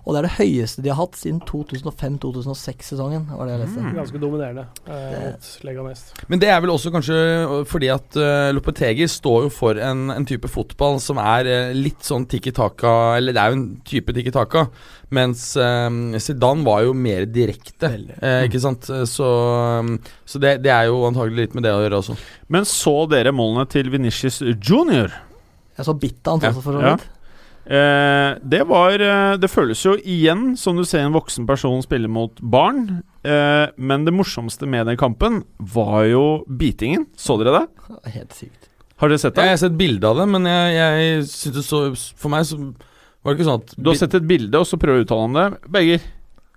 Og 0.06 0.14
det 0.15 0.22
er 0.22 0.27
det 0.30 0.35
høyeste 0.40 0.84
de 0.85 0.90
har 0.94 1.02
hatt 1.02 1.18
siden 1.19 1.41
2005-2006-sesongen, 1.49 3.26
var 3.35 3.48
det 3.49 3.56
jeg 3.57 3.61
leste. 3.64 3.84
Ganske 3.98 4.22
dominerende 4.22 4.65
eh, 4.88 5.34
Det- 5.34 6.30
Men 6.30 6.40
det 6.40 6.49
er 6.49 6.61
vel 6.64 6.72
også 6.73 6.91
kanskje 6.94 7.65
fordi 7.69 7.90
at 7.94 8.15
uh, 8.18 8.52
Lopetegi 8.56 9.07
står 9.10 9.44
jo 9.48 9.49
for 9.53 9.80
en, 9.80 10.10
en 10.11 10.26
type 10.26 10.48
fotball 10.52 10.99
som 11.03 11.18
er 11.22 11.45
uh, 11.49 11.73
litt 11.76 12.03
sånn 12.03 12.26
tikki-taka 12.30 13.18
Eller 13.18 13.34
det 13.35 13.41
er 13.44 13.52
jo 13.53 13.57
en 13.60 13.65
type 13.88 14.14
tikki-taka, 14.15 14.68
mens 15.14 15.45
uh, 15.57 15.90
Zidane 16.19 16.64
var 16.65 16.84
jo 16.88 16.94
mer 16.98 17.26
direkte. 17.26 17.91
Eh, 18.22 18.45
ikke 18.48 18.61
sant? 18.64 18.88
Så, 19.10 19.27
um, 19.84 19.98
så 20.26 20.40
det, 20.41 20.57
det 20.64 20.72
er 20.73 20.88
jo 20.90 21.03
antagelig 21.07 21.48
litt 21.48 21.56
med 21.57 21.64
det 21.68 21.73
å 21.76 21.81
gjøre 21.84 21.99
også. 22.02 22.15
Men 22.53 22.65
så 22.69 22.95
dere 23.11 23.34
målene 23.35 23.68
til 23.69 23.90
Venicius 23.94 24.41
Junior? 24.41 25.11
Jeg 25.77 25.87
så 25.87 25.95
bitt 25.97 26.29
hans 26.29 26.43
også, 26.49 26.63
for 26.63 26.77
så 26.77 26.81
vidt. 26.83 27.05
Eh, 27.63 28.33
det 28.43 28.59
var 28.67 28.99
eh, 28.99 29.37
Det 29.39 29.47
føles 29.47 29.79
jo 29.85 29.93
igjen 29.95 30.57
som 30.59 30.75
du 30.75 30.83
ser 30.83 31.05
en 31.05 31.13
voksen 31.15 31.47
person 31.47 31.79
spille 31.85 32.09
mot 32.11 32.41
barn. 32.41 33.03
Eh, 33.23 33.69
men 33.77 34.03
det 34.03 34.13
morsomste 34.15 34.67
med 34.67 34.89
den 34.91 34.99
kampen 34.99 35.43
var 35.57 36.03
jo 36.09 36.25
bitingen. 36.47 37.07
Så 37.15 37.37
dere 37.39 37.61
det? 37.61 37.93
Helt 38.17 38.35
sykt. 38.35 38.67
Har 38.99 39.09
dere 39.09 39.21
sett 39.23 39.39
Jeg 39.39 39.55
har 39.55 39.61
sett 39.61 39.77
bilde 39.79 40.07
av 40.07 40.19
det, 40.19 40.27
men 40.31 40.45
jeg, 40.47 40.75
jeg 40.75 41.23
synes 41.31 41.55
det 41.55 41.63
så 41.67 41.79
For 42.19 42.31
meg 42.31 42.45
så 42.47 42.59
var 43.23 43.31
det 43.31 43.39
ikke 43.39 43.47
sånn 43.47 43.63
at 43.63 43.77
Du 43.79 43.89
har 43.89 43.97
sett 43.99 44.19
et 44.19 44.27
bilde, 44.27 44.59
og 44.59 44.67
så 44.67 44.77
prøver 44.79 44.99
du 44.99 45.05
å 45.05 45.07
uttale 45.07 45.29
om 45.29 45.37
det. 45.37 45.45
Begge, 45.71 46.01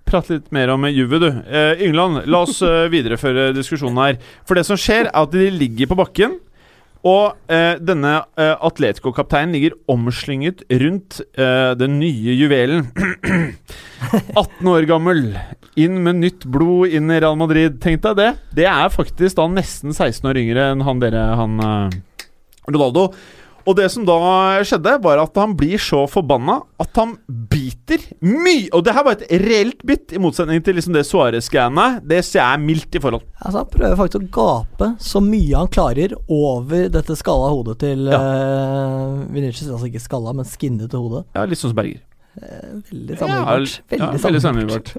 prat 0.07 0.31
litt 0.31 0.51
mer 0.55 0.73
om 0.75 0.87
Juve, 0.91 1.21
du. 1.23 1.29
Eh, 1.31 1.85
Yngland, 1.87 2.25
la 2.31 2.43
oss 2.47 2.59
eh, 2.67 2.89
videreføre 2.95 3.53
diskusjonen 3.55 4.03
her. 4.03 4.19
For 4.47 4.59
det 4.59 4.67
som 4.67 4.79
skjer, 4.81 5.07
er 5.07 5.23
at 5.23 5.35
de 5.35 5.47
ligger 5.55 5.91
på 5.91 5.99
bakken. 6.03 6.39
Og 7.07 7.53
eh, 7.53 7.77
denne 7.79 8.13
eh, 8.41 8.55
Atletico-kapteinen 8.67 9.55
ligger 9.55 9.77
omslynget 9.93 10.65
rundt 10.83 11.21
eh, 11.39 11.73
den 11.79 12.01
nye 12.01 12.35
juvelen. 12.35 12.89
18 14.37 14.71
år 14.73 14.87
gammel, 14.91 15.23
inn 15.79 16.01
med 16.03 16.19
nytt 16.25 16.47
blod 16.51 16.91
inn 16.97 17.13
i 17.13 17.21
Real 17.23 17.39
Madrid. 17.39 17.79
Tenk 17.85 18.03
deg 18.09 18.19
det. 18.19 18.31
Det 18.59 18.67
er 18.71 18.93
faktisk 18.93 19.39
da 19.39 19.47
nesten 19.53 19.95
16 19.95 20.27
år 20.33 20.41
yngre 20.43 20.71
enn 20.73 20.85
han 20.87 21.03
dere, 21.03 21.25
han 21.39 21.61
eh, 21.63 21.99
Ronaldo. 22.67 23.11
Og 23.67 23.75
det 23.79 23.89
som 23.91 24.05
da 24.07 24.17
skjedde, 24.67 24.93
var 25.03 25.19
at 25.19 25.39
han 25.41 25.55
blir 25.59 25.81
så 25.83 26.05
forbanna 26.11 26.61
at 26.83 26.99
han 27.01 27.17
biter 27.51 27.99
mye. 28.23 28.69
Og 28.77 28.85
det 28.87 28.95
her 28.95 29.05
var 29.07 29.17
et 29.19 29.27
reelt 29.43 29.83
bitt, 29.87 30.13
i 30.15 30.21
motsetning 30.23 30.63
til 30.63 30.79
liksom 30.79 30.95
det 30.95 31.03
Suárez-greiene. 31.09 31.87
Det 32.07 32.21
ser 32.25 32.43
jeg 32.45 32.63
mildt 32.63 32.95
i 32.95 33.03
forhold. 33.03 33.25
Altså, 33.43 33.65
han 33.65 33.71
prøver 33.73 33.99
faktisk 33.99 34.23
å 34.23 34.35
gape 34.39 34.91
så 35.03 35.23
mye 35.25 35.57
han 35.59 35.73
klarer 35.73 36.15
over 36.31 36.87
dette 36.95 37.17
skalla 37.19 37.51
hodet 37.53 37.79
til 37.83 38.07
Ja. 38.13 38.21
uh, 38.23 39.25
Vinicius. 39.35 39.71
Altså 39.73 39.91
ikke 39.91 40.05
skalla, 40.05 40.33
men 40.37 40.47
skinnete 40.47 40.95
hode. 41.01 41.25
Ja, 41.35 41.45
Litt 41.47 41.59
sånn 41.59 41.73
som 41.75 41.81
Berger. 41.83 42.03
Eh, 42.37 42.73
veldig 42.91 43.17
sammenlignbart. 43.17 43.77
Veldig, 43.91 44.01
ja, 44.03 44.11
Veldig 44.27 44.43
sammenlignbart. 44.45 44.91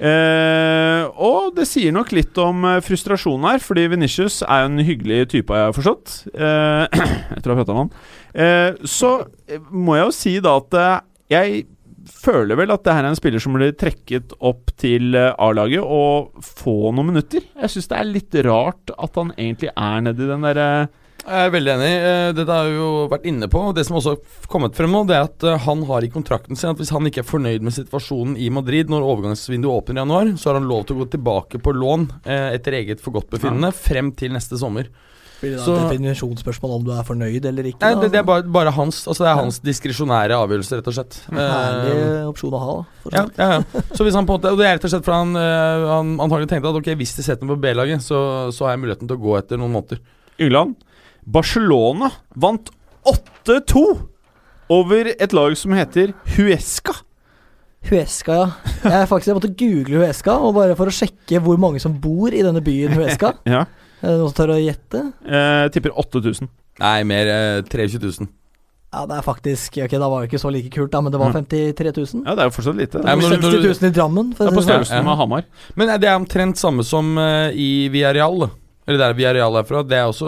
Eh, 0.00 1.02
og 1.28 1.54
det 1.56 1.66
sier 1.68 1.94
nok 1.96 2.12
litt 2.16 2.40
om 2.40 2.64
frustrasjonen 2.84 3.48
her, 3.50 3.62
fordi 3.64 3.86
Venitius 3.92 4.40
er 4.46 4.64
jo 4.64 4.70
en 4.72 4.84
hyggelig 4.86 5.20
type, 5.34 5.52
har 5.52 5.68
jeg 5.70 5.78
forstått. 5.80 6.16
Eh, 6.32 7.06
jeg 7.36 7.44
tror 7.44 7.52
jeg 7.54 7.60
prata 7.62 7.76
med 7.76 7.82
han. 7.84 7.94
Eh, 8.36 8.84
så 8.88 9.12
eh, 9.48 9.62
må 9.70 9.98
jeg 9.98 10.06
jo 10.08 10.16
si 10.16 10.36
da 10.44 10.56
at 10.60 10.78
eh, 10.80 10.98
jeg 11.36 11.64
føler 12.06 12.58
vel 12.58 12.70
at 12.70 12.84
det 12.86 12.94
her 12.94 13.04
er 13.04 13.10
en 13.10 13.18
spiller 13.18 13.42
som 13.42 13.56
blir 13.56 13.72
trekket 13.78 14.36
opp 14.46 14.70
til 14.78 15.16
eh, 15.18 15.32
A-laget 15.42 15.82
og 15.82 16.36
få 16.44 16.92
noen 16.94 17.10
minutter. 17.12 17.44
Jeg 17.56 17.72
syns 17.72 17.90
det 17.90 17.98
er 17.98 18.12
litt 18.12 18.38
rart 18.46 18.92
at 18.96 19.18
han 19.20 19.34
egentlig 19.36 19.72
er 19.74 20.06
nedi 20.06 20.28
den 20.30 20.46
derre 20.46 20.70
Jeg 21.26 21.48
er 21.48 21.50
veldig 21.50 21.72
enig. 21.72 21.88
Eh, 22.06 22.28
Dette 22.38 22.54
har 22.54 22.68
vi 22.70 22.76
jo 22.78 22.90
vært 23.10 23.24
inne 23.26 23.48
på. 23.50 23.62
Det 23.74 23.82
som 23.88 23.96
også 23.98 24.12
har 24.14 24.44
kommet 24.52 24.76
frem 24.78 24.92
nå, 24.94 25.00
det 25.08 25.16
er 25.16 25.24
at 25.26 25.46
eh, 25.46 25.56
han 25.66 25.82
har 25.88 26.06
i 26.06 26.10
kontrakten 26.12 26.58
sin 26.58 26.70
at 26.70 26.78
hvis 26.78 26.92
han 26.94 27.08
ikke 27.10 27.24
er 27.24 27.26
fornøyd 27.26 27.66
med 27.66 27.74
situasjonen 27.74 28.36
i 28.38 28.46
Madrid 28.54 28.92
når 28.92 29.02
overgangsvinduet 29.10 29.80
åpner 29.82 29.98
i 29.98 30.04
januar, 30.04 30.30
så 30.38 30.52
har 30.52 30.60
han 30.60 30.70
lov 30.70 30.86
til 30.86 30.96
å 30.96 31.02
gå 31.02 31.08
tilbake 31.16 31.58
på 31.62 31.74
lån 31.74 32.06
eh, 32.22 32.52
etter 32.54 32.78
eget 32.78 33.02
forgodtbefinnende 33.02 33.72
frem 33.74 34.12
til 34.14 34.36
neste 34.38 34.60
sommer. 34.60 34.86
Blir 35.40 35.50
det 35.52 35.58
da 35.58 35.64
Så- 35.66 35.74
et 35.76 35.90
definisjonsspørsmål 35.98 36.76
om 36.78 36.84
du 36.86 36.92
er 36.94 37.02
fornøyd 37.04 37.44
eller 37.50 37.66
ikke? 37.68 37.82
Nei, 37.82 37.90
da? 37.98 38.00
det, 38.06 38.12
det 38.14 38.20
er 38.22 38.28
bare, 38.30 38.46
bare 38.48 38.70
hans 38.72 39.02
Altså 39.04 39.26
det 39.26 39.28
er 39.34 39.42
hans 39.42 39.58
diskresjonære 39.66 40.38
avgjørelse, 40.38 40.78
rett 40.78 40.88
og 40.88 40.96
slett. 40.96 41.18
Herlig 41.28 41.98
uh, 41.98 42.30
opsjon 42.30 42.54
å 42.56 42.62
ha, 42.62 42.76
da. 42.78 43.10
ja, 43.18 43.26
ja, 43.36 43.50
ja. 43.58 43.82
Så 43.98 44.06
hvis 44.06 44.16
han 44.16 44.24
på 44.24 44.32
en 44.32 44.38
måte 44.38 44.54
Og 44.54 44.62
det 44.62 44.64
er 44.70 44.78
rett 44.78 44.86
og 44.88 44.94
slett 44.94 45.04
fordi 45.04 45.18
han, 45.26 45.36
uh, 45.36 45.90
han 45.92 46.14
antagelig 46.24 46.48
tenkte 46.54 46.70
at 46.72 46.80
ok, 46.80 46.94
hvis 47.02 47.18
de 47.18 47.26
setter 47.26 47.44
meg 47.44 47.58
på 47.58 47.66
B-laget, 47.66 48.06
så, 48.06 48.22
så 48.54 48.64
har 48.70 48.76
jeg 48.78 48.86
muligheten 48.86 49.10
til 49.10 49.18
å 49.18 49.24
gå 49.26 49.36
etter 49.42 49.60
noen 49.60 49.74
måneder. 49.76 50.00
Yngland. 50.40 50.78
Barcelona 51.26 52.10
vant 52.38 52.70
8-2 53.06 53.82
over 54.72 55.12
et 55.14 55.32
lag 55.34 55.54
som 55.58 55.74
heter 55.76 56.12
Huesca. 56.36 56.94
Huesca, 57.86 58.34
ja. 58.34 58.46
Jeg, 58.82 59.06
faktisk, 59.10 59.28
jeg 59.30 59.36
måtte 59.38 59.52
google 59.58 60.00
Huesca, 60.02 60.34
og 60.42 60.56
bare 60.56 60.74
for 60.78 60.90
å 60.90 60.94
sjekke 60.94 61.38
hvor 61.44 61.58
mange 61.62 61.78
som 61.82 61.94
bor 62.02 62.34
i 62.34 62.42
denne 62.46 62.62
byen 62.66 62.96
Huesca. 62.98 63.34
Ja. 63.46 63.66
Er 64.04 64.12
det 64.12 64.18
noen 64.20 64.28
som 64.28 64.36
tør 64.36 64.50
å 64.52 64.56
gjette? 64.60 65.00
Eh, 65.24 65.66
tipper 65.72 65.94
8000. 65.96 66.50
Nei, 66.82 66.98
mer 67.08 67.30
eh, 67.32 67.60
23 67.64 68.02
000. 68.02 68.26
Ja, 68.92 69.02
det 69.08 69.16
er 69.16 69.24
faktisk 69.24 69.78
Ok, 69.82 69.94
da 69.98 70.06
var 70.12 70.22
det 70.22 70.28
ikke 70.28 70.40
så 70.42 70.50
like 70.52 70.68
kult, 70.72 70.90
da, 70.92 71.00
men 71.02 71.14
det 71.14 71.18
var 71.20 71.32
53 71.34 71.94
000. 71.96 72.20
Ja, 72.26 72.34
det 72.36 72.44
er 72.44 72.50
jo 72.50 72.54
fortsatt 72.58 72.76
lite. 72.78 73.00
Det 73.00 73.08
er 73.08 73.16
Nei, 73.16 73.30
du- 73.40 73.48
60 73.48 73.80
000 73.80 73.88
i 73.88 73.94
Drammen. 73.96 74.28
Det 74.36 74.36
er 74.36 74.50
på 74.50 74.52
For 74.52 74.52
det 74.52 74.58
sånn. 74.60 74.68
størrelsen 74.68 75.08
med 75.08 75.18
Hamar. 75.22 75.46
Men 75.80 75.92
er 75.94 76.02
det 76.04 76.10
er 76.12 76.20
omtrent 76.20 76.60
samme 76.60 76.84
som 76.86 77.08
uh, 77.18 77.48
i 77.56 77.88
Villarreal. 77.94 78.46
Eller 78.86 79.00
der 79.02 79.14
Villarreal 79.18 79.56
er 79.58 79.64
fra. 79.66 79.80
Det 79.82 79.96
er 79.98 80.04
også 80.06 80.26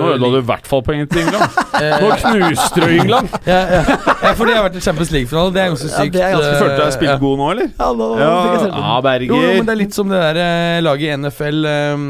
Nå 0.00 0.06
ødela 0.14 0.28
du 0.32 0.36
i 0.38 0.46
hvert 0.48 0.64
fall 0.70 0.80
poenget 0.86 1.10
til 1.12 1.20
England. 1.26 1.58
Eh, 1.76 1.96
Nå 2.00 2.08
knuste 2.22 2.80
du 2.80 2.86
England! 2.94 3.28
ja, 3.50 3.58
ja. 3.74 3.80
ja, 3.84 4.30
fordi 4.38 4.54
jeg 4.54 4.56
har 4.56 4.64
vært 4.70 4.78
i 4.80 4.84
Champions 4.86 5.10
League-finale. 5.12 5.52
Det 5.52 5.60
er 5.60 5.68
ganske 5.74 5.90
sykt. 5.92 6.16
Ja, 6.16 6.30
er 6.30 6.36
ganske- 6.38 6.54
eh, 6.54 6.62
Følte 6.62 6.78
du 6.78 6.82
deg 6.86 6.94
spilt 6.96 7.10
ja. 7.10 7.16
god 7.20 7.36
nå, 7.42 7.48
eller? 7.52 7.68
Ja, 7.76 7.88
nå 7.98 8.08
Ja, 8.22 8.30
ja 8.70 8.94
Berger. 9.04 9.34
jo, 9.34 9.50
men 9.58 9.68
det 9.68 9.74
er 9.74 9.80
litt 9.82 9.98
som 9.98 10.08
det 10.08 10.20
der 10.24 10.40
eh, 10.46 10.78
laget 10.86 11.04
i 11.10 11.12
NFL, 11.20 11.60
um, 11.92 12.06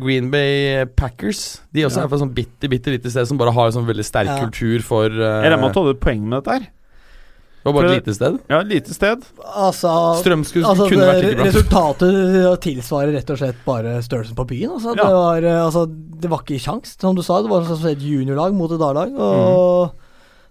Green 0.00 0.30
Bay 0.32 0.86
Packers. 0.96 1.42
De 1.76 1.84
også 1.84 2.00
Ja. 2.00 2.06
er 2.06 2.08
fra 2.14 2.16
et 2.16 2.24
sånn 2.24 2.32
bitte, 2.40 2.70
bitte 2.72 2.94
lite 2.96 3.12
sted 3.12 3.28
som 3.28 3.36
bare 3.40 3.52
har 3.52 3.68
en 3.68 3.76
sånn 3.76 3.88
veldig 3.92 4.04
sterk 4.08 4.32
Ja. 4.32 4.38
kultur 4.46 4.80
for 4.86 5.12
uh... 5.12 5.42
Jeg 5.44 5.50
regner 5.52 5.60
med 5.60 5.68
at 5.70 5.76
du 5.76 5.82
hadde 5.84 5.96
et 5.98 6.00
poeng 6.08 6.24
med 6.24 6.40
dette 6.40 6.56
her. 6.56 6.66
Det 7.64 7.72
var 7.72 7.76
bare 7.78 7.92
et 7.94 8.02
lite 8.02 8.12
sted. 8.12 8.34
Ja, 8.52 8.58
et 8.60 8.68
lite 8.68 8.92
sted. 8.92 9.22
Altså, 9.40 9.90
Strømskudd 10.20 10.66
altså 10.68 10.84
kunne 10.90 11.06
vært 11.08 11.22
ikke 11.22 11.30
like 11.30 11.38
bra. 11.38 11.46
resultatet 11.48 12.64
tilsvarer 12.66 13.12
rett 13.16 13.30
og 13.32 13.38
slett 13.40 13.62
bare 13.64 13.94
størrelsen 14.04 14.36
på 14.36 14.44
byen. 14.50 14.74
Altså. 14.76 14.92
Ja. 14.92 14.98
Det, 15.00 15.14
var, 15.16 15.46
eh, 15.48 15.60
altså, 15.64 15.84
det 15.88 16.28
var 16.28 16.42
ikke 16.44 16.60
kjangs, 16.60 16.92
som 17.00 17.16
du 17.16 17.22
sa. 17.24 17.38
Det 17.40 17.48
var 17.48 17.64
et 17.88 18.04
juniorlag 18.04 18.52
mot 18.58 18.74
et 18.76 18.84
A-lag. 18.84 19.14
Mm. 19.16 20.02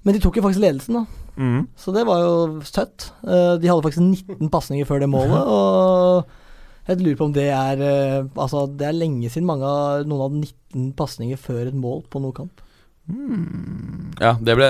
Men 0.03 0.17
de 0.17 0.23
tok 0.23 0.39
jo 0.39 0.45
faktisk 0.47 0.63
ledelsen, 0.63 0.97
da. 0.97 1.21
Mm. 1.37 1.61
Så 1.77 1.93
det 1.93 2.07
var 2.09 2.25
jo 2.25 2.33
søtt. 2.65 3.11
Eh, 3.21 3.53
De 3.61 3.69
hadde 3.69 3.85
faktisk 3.85 4.01
19 4.33 4.49
pasninger 4.49 4.89
før 4.89 5.05
det 5.05 5.11
målet, 5.13 5.37
og 5.53 6.89
jeg 6.89 6.99
lurer 6.99 7.21
på 7.21 7.29
om 7.29 7.37
det 7.37 7.45
er 7.53 7.79
eh, 7.79 8.25
Altså, 8.35 8.65
det 8.73 8.89
er 8.89 8.97
lenge 8.97 9.29
siden 9.29 9.45
mange 9.47 9.69
noen 10.09 10.25
hadde 10.25 10.41
19 10.73 10.89
pasninger 10.97 11.37
før 11.37 11.67
et 11.69 11.77
mål 11.77 12.03
på 12.09 12.25
noen 12.25 12.35
kamp. 12.41 12.65
Ja, 14.17 14.33
det 14.41 14.57
ble 14.57 14.67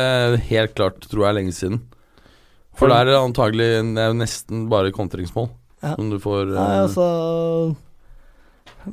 helt 0.50 0.76
klart, 0.76 1.04
tror 1.08 1.30
jeg, 1.30 1.40
lenge 1.40 1.56
siden. 1.56 1.82
For 2.76 2.90
det 2.90 2.96
er 3.04 3.20
antagelig 3.20 3.68
Det 3.96 4.02
er 4.02 4.14
nesten 4.18 4.68
bare 4.72 4.92
kontringsmål 4.96 5.50
Ja. 5.84 5.96
som 5.96 6.10
du 6.10 6.18
får 6.20 6.48
eh, 6.48 6.56
Nei, 6.58 6.78
altså 6.88 7.76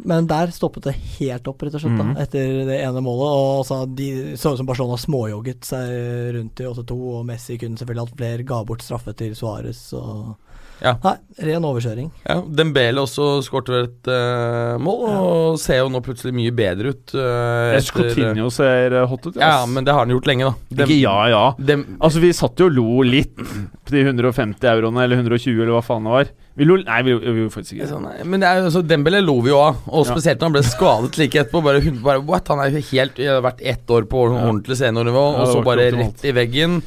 Men 0.07 0.27
der 0.31 0.51
stoppet 0.55 0.85
det 0.86 0.94
helt 1.19 1.48
opp, 1.51 1.62
rett 1.66 1.74
og 1.74 1.81
slett, 1.82 1.97
Mhm. 1.98 2.15
da, 2.15 2.20
etter 2.23 2.65
det 2.69 2.77
ene 2.85 3.01
målet. 3.02 3.27
Og 3.27 3.65
altså, 3.65 3.78
de 3.97 4.36
så 4.39 4.52
ut 4.52 4.59
som 4.61 4.66
Barcelona 4.66 4.97
småjogget 4.97 5.65
seg 5.66 6.35
rundt 6.36 6.61
i 6.62 6.66
8-2, 6.69 6.98
og 7.19 7.27
Messi 7.27 7.59
kunne 7.59 7.77
selvfølgelig 7.77 8.07
hatt 8.07 8.16
flere, 8.20 8.44
ga 8.47 8.61
bort 8.65 8.82
straffe 8.86 9.16
til 9.16 9.35
Suárez 9.35 9.93
og 9.98 10.36
Ja. 10.81 10.94
Nei, 11.05 11.15
ren 11.44 11.65
overkjøring. 11.69 12.07
Ja, 12.24 12.39
Dembele 12.57 13.02
også 13.05 13.27
skåret 13.44 13.69
vel 13.69 13.82
et 13.89 14.09
uh, 14.09 14.78
mål, 14.81 15.02
og 15.11 15.59
ser 15.61 15.82
jo 15.82 15.90
nå 15.93 16.01
plutselig 16.05 16.32
mye 16.36 16.52
bedre 16.57 16.94
ut. 16.94 17.15
uh, 17.15 17.74
Escotinho 17.77 18.48
ser 18.55 18.97
eh, 19.02 19.07
hot 19.11 19.27
ut. 19.28 19.36
Ja, 19.40 19.66
men 19.69 19.85
det 19.85 19.93
har 19.93 20.07
han 20.07 20.15
gjort 20.15 20.28
lenge, 20.31 20.48
da. 20.48 20.77
Dem- 20.81 20.86
Ikke 20.89 21.01
ja, 21.02 21.16
ja. 21.32 21.43
Dem, 21.59 21.85
Altså, 22.01 22.23
vi 22.24 22.32
satt 22.36 22.57
jo 22.61 22.70
og 22.70 22.77
lo 22.78 23.02
litt 23.05 23.36
på 23.36 23.93
de 23.93 24.05
150 24.07 24.65
euroene, 24.73 25.05
eller 25.05 25.20
120, 25.20 25.61
eller 25.61 25.74
hva 25.77 25.82
faen 25.85 26.09
det 26.09 26.15
var. 26.16 26.32
Vi 26.61 26.66
lo 26.66 26.77
Nei, 26.81 27.02
vi, 27.07 27.12
vi 27.20 27.36
gjorde 27.44 27.55
faktisk 27.55 27.77
ikke 27.78 27.90
sånn, 27.93 28.09
men 28.28 28.40
det 28.43 28.48
er, 28.48 28.65
altså, 28.66 28.82
Dembele 28.85 29.20
lo 29.24 29.36
vi 29.44 29.52
jo 29.52 29.61
av, 29.62 29.78
og 29.89 30.07
Ja. 30.07 30.15
spesielt 30.15 30.40
når 30.40 30.48
han 30.51 30.57
ble 30.57 30.65
skadet 30.66 31.20
like 31.20 31.44
etterpå. 31.44 31.62
Bare, 31.65 31.85
bare 32.05 32.24
what? 32.27 32.48
Han 32.52 32.61
er 32.65 32.73
jo 32.74 32.82
helt 32.90 33.20
jeg 33.20 33.31
har 33.32 33.44
vært 33.44 33.61
ett 33.62 33.93
år 33.93 34.09
på 34.11 34.24
ordentlig 34.32 34.77
seniornivå, 34.81 35.27
Ja, 35.36 35.44
og 35.44 35.55
så 35.55 35.62
bare 35.65 35.90
rett 35.94 36.24
i 36.24 36.32
veggen. 36.36 36.81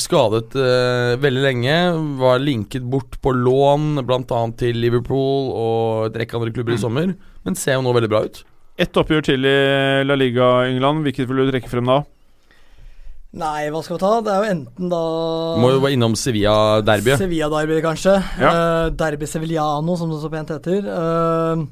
Skadet 0.00 0.54
uh, 0.56 1.18
veldig 1.20 1.42
lenge. 1.44 1.74
Var 2.20 2.40
linket 2.40 2.86
bort 2.88 3.18
på 3.20 3.34
lån, 3.36 4.00
bl.a. 4.06 4.40
til 4.56 4.80
Liverpool 4.80 5.52
og 5.52 6.08
et 6.08 6.22
rekke 6.22 6.38
andre 6.38 6.54
klubber 6.54 6.76
i 6.76 6.80
sommer. 6.80 7.12
Men 7.44 7.58
ser 7.58 7.76
jo 7.76 7.84
nå 7.84 7.92
veldig 7.96 8.10
bra 8.12 8.24
ut. 8.24 8.42
Ett 8.80 8.96
oppgjør 8.96 9.26
til 9.26 9.44
i 9.44 9.58
La 10.06 10.16
Liga 10.16 10.64
England. 10.70 11.04
Hvilket 11.04 11.28
vil 11.28 11.44
du 11.44 11.52
trekke 11.52 11.70
frem 11.70 11.90
da? 11.90 12.00
Nei, 13.32 13.70
hva 13.72 13.80
skal 13.80 13.96
vi 13.96 14.02
ta? 14.02 14.16
Det 14.20 14.32
er 14.32 14.42
jo 14.42 14.52
enten 14.52 14.90
da 14.92 15.02
Må 15.60 15.70
jo 15.72 15.80
være 15.80 15.96
innom 15.96 16.16
Sevilla-derbyet. 16.20 17.20
Sevilla-derby, 17.20 17.78
kanskje. 17.84 18.18
Ja. 18.40 18.50
Uh, 18.52 18.88
derby 18.92 19.28
Sevilliano, 19.28 19.96
som 19.96 20.12
det 20.12 20.20
så 20.20 20.28
pent 20.32 20.52
heter. 20.52 20.84
Eh, 20.84 21.62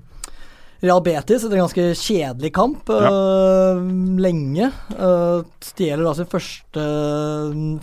Real 0.81 1.03
Betis 1.05 1.43
etter 1.45 1.59
en 1.59 1.67
ganske 1.67 1.87
kjedelig 2.01 2.51
kamp 2.57 2.89
eh, 2.95 3.81
lenge. 4.25 4.71
Uh, 4.97 5.43
stjeler 5.65 6.07
da 6.07 6.15
sin 6.17 6.31
første, 6.31 6.85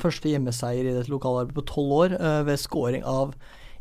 første 0.01 0.31
hjemmeseier 0.31 0.87
i 0.87 0.95
dette 0.95 1.13
lokalarbeidet 1.13 1.57
på 1.59 1.67
tolv 1.69 1.93
år 1.99 2.17
uh, 2.17 2.41
ved 2.47 2.57
scoring 2.61 3.05
av 3.05 3.35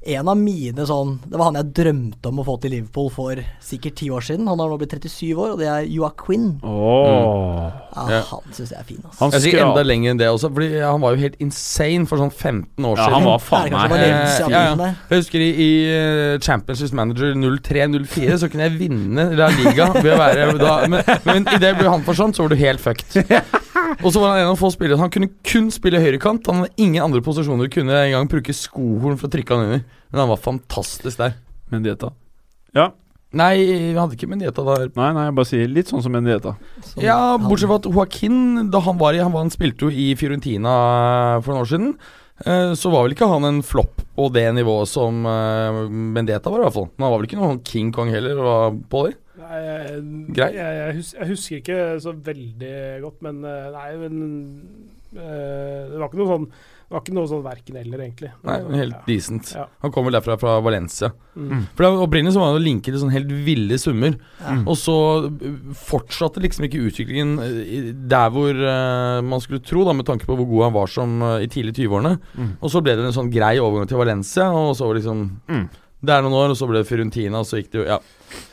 en 0.06 0.28
av 0.30 0.38
mine 0.38 0.84
sånn 0.86 1.16
Det 1.26 1.34
var 1.38 1.48
han 1.50 1.58
jeg 1.58 1.72
drømte 1.76 2.30
om 2.30 2.40
å 2.42 2.44
få 2.46 2.56
til 2.62 2.74
Liverpool 2.76 3.08
for 3.12 3.40
sikkert 3.64 3.96
ti 3.98 4.08
år 4.12 4.24
siden. 4.24 4.46
Han 4.50 4.60
har 4.62 4.70
nå 4.70 4.78
blitt 4.80 4.94
37 4.94 5.32
år, 5.34 5.54
og 5.54 5.60
det 5.60 5.68
er 5.70 5.88
Joaquin. 5.90 6.46
Oh. 6.62 7.66
Mm. 7.96 8.12
Ja. 8.12 8.20
Han 8.30 8.54
syns 8.54 8.72
jeg 8.74 8.78
er 8.78 8.86
fin, 8.86 9.00
altså. 9.02 9.18
Han 9.24 9.34
Jeg 9.36 9.44
sier 9.46 9.62
enda 9.64 9.82
lenger 9.86 10.12
enn 10.12 10.20
det 10.20 10.28
også, 10.30 10.50
Fordi 10.52 10.70
han 10.82 11.00
var 11.02 11.16
jo 11.16 11.22
helt 11.24 11.38
insane 11.42 12.06
for 12.08 12.20
sånn 12.20 12.32
15 12.32 12.84
år 12.86 12.96
Ja, 13.00 13.06
siden. 13.06 13.16
han 13.16 13.28
var 13.30 13.42
faen 13.42 13.72
meg 13.72 13.94
Eh, 13.96 14.50
ja, 14.52 14.62
ja. 14.76 14.90
Jeg 15.10 15.22
husker 15.22 15.42
i, 15.42 15.50
i 15.56 15.70
Championships 16.44 16.86
Champions 16.86 16.92
Manager 16.92 17.34
03-04 17.34 18.38
så 18.40 18.48
kunne 18.50 18.66
jeg 18.68 18.78
vinne 18.80 19.28
La 19.38 19.48
Liga 19.54 19.88
ved 19.96 20.12
å 20.12 20.18
være 20.20 20.48
da, 20.60 20.74
Men, 20.90 21.02
men 21.26 21.48
idet 21.56 21.74
han 21.86 22.04
forsvant, 22.06 22.36
så 22.36 22.46
var 22.46 22.52
du 22.52 22.60
helt 22.60 22.82
fucked. 22.82 23.16
Og 24.04 24.10
så 24.14 24.20
var 24.22 24.34
han 24.34 24.42
en 24.44 24.50
av 24.52 24.58
få 24.60 24.70
spillere 24.74 24.98
Han 25.00 25.10
kunne 25.12 25.28
kun 25.46 25.70
spille 25.74 26.00
høyrekant. 26.02 26.46
Han 26.50 26.62
hadde 26.64 26.76
ingen 26.82 27.02
andre 27.04 27.22
posisjoner. 27.24 27.68
Kunne 27.72 27.96
engang 28.06 28.28
bruke 28.30 28.54
skohorn 28.56 29.18
for 29.20 29.28
å 29.28 29.32
trykke 29.32 29.56
han 29.56 29.66
under. 29.66 29.82
Men 30.12 30.22
han 30.22 30.30
var 30.32 30.40
fantastisk 30.44 31.20
der. 31.20 31.34
Mendieta. 31.72 32.12
Ja. 32.76 32.90
Nei, 33.36 33.56
vi 33.66 33.96
hadde 33.98 34.14
ikke 34.16 34.28
Mendieta 34.30 34.62
der. 34.64 34.86
Nei, 34.96 35.08
nei, 35.16 35.24
jeg 35.28 35.34
bare 35.36 35.48
sier 35.50 35.68
litt 35.68 35.90
sånn 35.90 36.04
som 36.04 36.14
Mendieta. 36.14 36.54
Som 36.86 37.02
Ja, 37.04 37.18
bortsett 37.42 37.68
fra 37.72 37.80
at 37.82 37.88
Joaquin, 37.90 38.38
da 38.72 38.80
han 38.86 38.96
var 39.00 39.16
i 39.18 39.20
Han, 39.24 39.32
var, 39.34 39.42
han 39.44 39.52
spilte 39.52 39.88
jo 39.88 39.90
i 39.92 40.12
Fiorentina 40.16 40.76
for 41.42 41.52
noen 41.52 41.64
år 41.66 41.70
siden. 41.72 41.90
eh, 42.46 42.72
Så 42.78 42.92
var 42.94 43.04
vel 43.04 43.16
ikke 43.16 43.28
han 43.28 43.44
en 43.50 43.60
flopp 43.66 44.04
på 44.16 44.30
det 44.32 44.46
nivået 44.56 44.88
som 44.88 45.18
Mendieta 46.16 46.48
var, 46.54 46.62
i 46.62 46.68
hvert 46.68 46.76
fall. 46.78 46.88
Men 46.96 47.04
han 47.08 47.12
var 47.12 47.20
vel 47.20 47.28
ikke 47.28 47.40
noen 47.42 47.60
King 47.66 47.90
Kong 47.92 48.08
heller, 48.14 48.40
var 48.40 48.78
Polly? 48.94 49.12
Nei, 49.46 49.60
jeg, 49.62 50.04
Grei. 50.36 50.50
Jeg, 50.56 50.76
jeg, 50.80 50.94
hus, 51.00 51.12
jeg 51.16 51.28
husker 51.32 51.60
ikke 51.62 51.80
så 52.02 52.12
veldig 52.30 52.74
godt, 53.04 53.20
men 53.26 53.44
eh, 53.46 53.68
Nei, 53.76 53.90
men 54.00 54.16
øh, 55.16 55.92
Det 55.92 56.00
var 56.00 56.08
ikke 56.10 56.18
noe 56.20 56.30
sånn 56.32 56.46
Det 56.50 56.94
var 56.94 57.02
ikke 57.02 57.14
noe 57.16 57.26
sånn 57.30 57.42
verken 57.42 57.76
eller, 57.80 58.02
egentlig. 58.04 58.28
Nei, 58.46 58.56
helt 58.78 58.94
Ja. 58.94 59.00
decent. 59.08 59.48
Ja. 59.56 59.64
Han 59.82 59.90
kom 59.94 60.04
vel 60.06 60.14
derfra, 60.14 60.36
fra 60.38 60.52
Valencia. 60.62 61.08
Mm. 61.34 61.64
For 61.74 62.02
Opprinnelig 62.04 62.36
så 62.36 62.42
var 62.44 62.52
han 62.54 62.62
linket 62.62 62.92
til 62.94 63.00
sånn 63.02 63.10
helt 63.10 63.32
ville 63.46 63.74
summer. 63.82 64.14
Ja. 64.38 64.54
Og 64.70 64.78
så 64.78 64.94
uh, 65.26 65.56
fortsatte 65.74 66.38
liksom 66.44 66.68
ikke 66.68 66.84
utviklingen 66.86 67.34
der 68.06 68.30
hvor 68.30 68.54
uh, 68.54 69.18
man 69.26 69.42
skulle 69.42 69.64
tro, 69.66 69.82
da 69.88 69.96
med 69.98 70.06
tanke 70.06 70.28
på 70.30 70.36
hvor 70.38 70.46
god 70.46 70.62
han 70.68 70.76
var 70.78 70.86
som 70.94 71.16
uh, 71.26 71.32
i 71.42 71.50
tidlig 71.50 71.74
20-årene. 71.80 72.14
Mm. 72.38 72.52
Og 72.62 72.70
så 72.70 72.84
ble 72.86 72.94
det 72.94 73.08
en 73.08 73.18
sånn 73.18 73.32
grei 73.34 73.56
overgang 73.58 73.90
til 73.90 73.98
Valencia, 74.04 74.46
og 74.54 74.76
så 74.78 74.86
var 74.86 74.94
det 74.94 75.02
liksom 75.02 75.26
Mm. 75.50 75.66
Det 76.04 76.12
er 76.12 76.22
noen 76.22 76.36
år, 76.36 76.52
og 76.52 76.58
så 76.58 76.66
ble 76.68 76.82
det 76.82 76.88
Firuntina, 76.90 77.40
og 77.40 77.46
så 77.48 77.58
gikk 77.60 77.70
det 77.72 77.80
jo 77.82 77.86
Ja. 77.88 77.98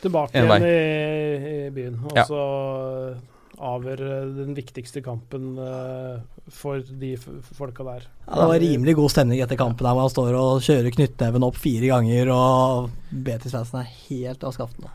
Tilbake 0.00 0.32
igjen 0.40 0.64
i, 0.64 1.66
i 1.66 1.70
byen, 1.74 1.98
og 2.08 2.16
Ja. 2.16 2.24
så 2.24 3.16
avgjør 3.64 4.00
den 4.34 4.54
viktigste 4.56 5.02
kampen 5.04 5.58
uh, 5.58 6.18
for 6.50 6.80
de 6.80 7.12
f 7.16 7.28
folka 7.54 7.84
der. 7.86 8.06
Ja, 8.26 8.34
det 8.40 8.48
var 8.50 8.58
rimelig 8.64 8.96
god 8.98 9.10
stemning 9.12 9.40
etter 9.44 9.56
kampen 9.60 9.86
der 9.86 9.94
man 9.94 10.10
står 10.10 10.34
og 10.34 10.60
kjører 10.64 10.90
knyttneven 10.96 11.46
opp 11.46 11.56
fire 11.56 11.86
ganger, 11.92 12.32
og 12.34 12.90
Betis-fansen 13.12 13.80
er 13.84 13.92
helt 14.08 14.42
av 14.44 14.56
skaftene. 14.56 14.90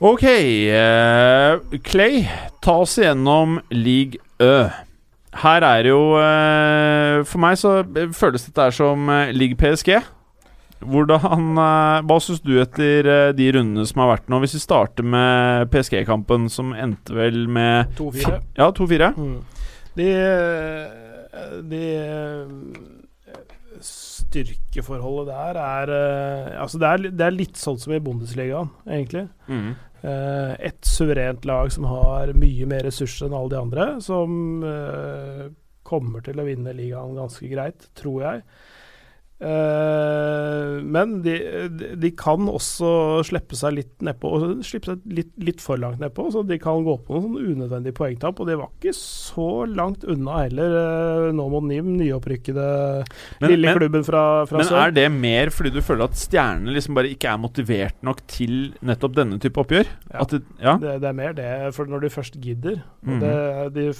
Ok, 0.00 0.24
Uh, 0.24 1.60
Clay, 1.84 2.22
ta 2.64 2.78
oss 2.80 2.96
igjennom 2.98 3.58
League 3.70 4.16
Ø. 4.40 4.70
Her 5.30 5.62
er 5.62 5.86
jo 5.86 5.98
eh, 6.18 7.20
For 7.22 7.38
meg 7.38 7.58
så 7.60 7.76
føles 8.16 8.48
dette 8.48 8.64
her 8.66 8.74
som 8.74 9.06
ligg 9.36 9.54
PSG. 9.60 10.00
Hvordan 10.80 11.58
eh, 11.60 11.98
Hva 12.08 12.18
syns 12.24 12.40
du 12.44 12.54
etter 12.62 13.08
eh, 13.08 13.32
de 13.36 13.50
rundene 13.56 13.86
som 13.88 14.02
har 14.02 14.14
vært 14.14 14.30
nå? 14.32 14.40
Hvis 14.42 14.56
vi 14.56 14.62
starter 14.62 15.06
med 15.06 15.68
PSG-kampen, 15.72 16.48
som 16.52 16.72
endte 16.72 17.16
vel 17.16 17.44
med 17.52 17.92
2-4. 18.00 18.40
Ja, 18.56 18.70
2-4. 18.76 19.10
Mm. 19.18 19.36
De, 19.98 20.08
eh, 20.14 21.52
de 21.68 21.82
eh, 21.98 23.36
Styrkeforholdet 23.80 25.30
der 25.32 25.60
er 25.60 25.92
eh, 25.96 26.60
Altså, 26.62 26.80
det 26.80 26.88
er, 26.88 27.06
det 27.10 27.26
er 27.26 27.36
litt 27.36 27.60
sånn 27.60 27.78
som 27.80 27.92
i 27.96 28.00
Bundesligaen, 28.02 28.72
egentlig. 28.88 29.26
Mm. 29.50 29.74
Eh, 30.00 30.52
et 30.70 30.86
suverent 30.88 31.44
lag 31.44 31.72
som 31.72 31.84
har 31.90 32.32
mye 32.38 32.68
mer 32.68 32.86
ressurser 32.88 33.28
enn 33.28 33.36
alle 33.36 33.52
de 33.52 33.58
andre, 33.60 33.86
som 34.04 34.64
uh, 34.64 35.50
kommer 35.84 36.24
til 36.24 36.40
å 36.40 36.46
vinne 36.46 36.72
ligaen 36.76 37.18
ganske 37.18 37.50
greit, 37.50 37.90
tror 37.98 38.24
jeg. 38.24 38.44
Eh, 39.40 40.80
men 40.84 41.14
de, 41.24 41.34
de- 41.96 42.10
kan 42.20 42.42
også 42.50 43.22
slippe 43.24 43.56
seg 43.56 43.76
litt 43.78 44.02
nedpå, 44.04 44.30
og 44.36 44.64
slippe 44.66 44.90
seg 44.90 45.04
litt, 45.16 45.30
litt 45.40 45.62
for 45.64 45.80
langt 45.80 46.00
nedpå. 46.02 46.26
Så 46.34 46.42
de 46.46 46.58
kan 46.60 46.82
gå 46.84 46.96
på 47.06 47.20
noen 47.22 47.54
unødvendige 47.54 47.96
poengtap, 47.96 48.40
og 48.42 48.50
de 48.50 48.56
var 48.60 48.68
ikke 48.76 48.92
så 48.96 49.46
langt 49.70 50.04
unna 50.04 50.42
heller, 50.42 50.74
eh, 50.80 51.30
nå 51.36 51.46
mot 51.52 51.64
NIM, 51.64 51.94
nyopprykkede 52.00 52.66
Men- 53.40 53.50
lille 53.50 53.70
men- 53.70 53.78
klubben 53.78 54.04
fra, 54.04 54.44
fra 54.46 54.58
Men 54.58 54.66
sør. 54.66 54.80
er 54.86 54.90
det 54.98 55.06
mer 55.12 55.50
fordi 55.50 55.70
du 55.72 55.80
føler 55.80 56.04
at 56.04 56.18
stjernene 56.20 56.74
liksom 56.76 56.94
bare 56.94 57.08
ikke 57.14 57.32
er 57.32 57.38
motivert 57.38 57.94
nok 58.02 58.20
til 58.26 58.74
nettopp 58.82 59.14
denne 59.14 59.40
type 59.40 59.56
oppgjør? 59.64 59.86
Ja. 60.12 60.24
Det, 60.24 60.42
ja? 60.60 60.76
Det, 60.76 61.00
det 61.00 61.08
er 61.08 61.12
mer 61.16 61.32
det, 61.32 61.74
for 61.74 61.86
når 61.86 62.00
de 62.02 62.08
først 62.10 62.40
gidder 62.40 62.82
Mhm. 63.02 63.20
det, 63.20 63.72
De 63.74 63.92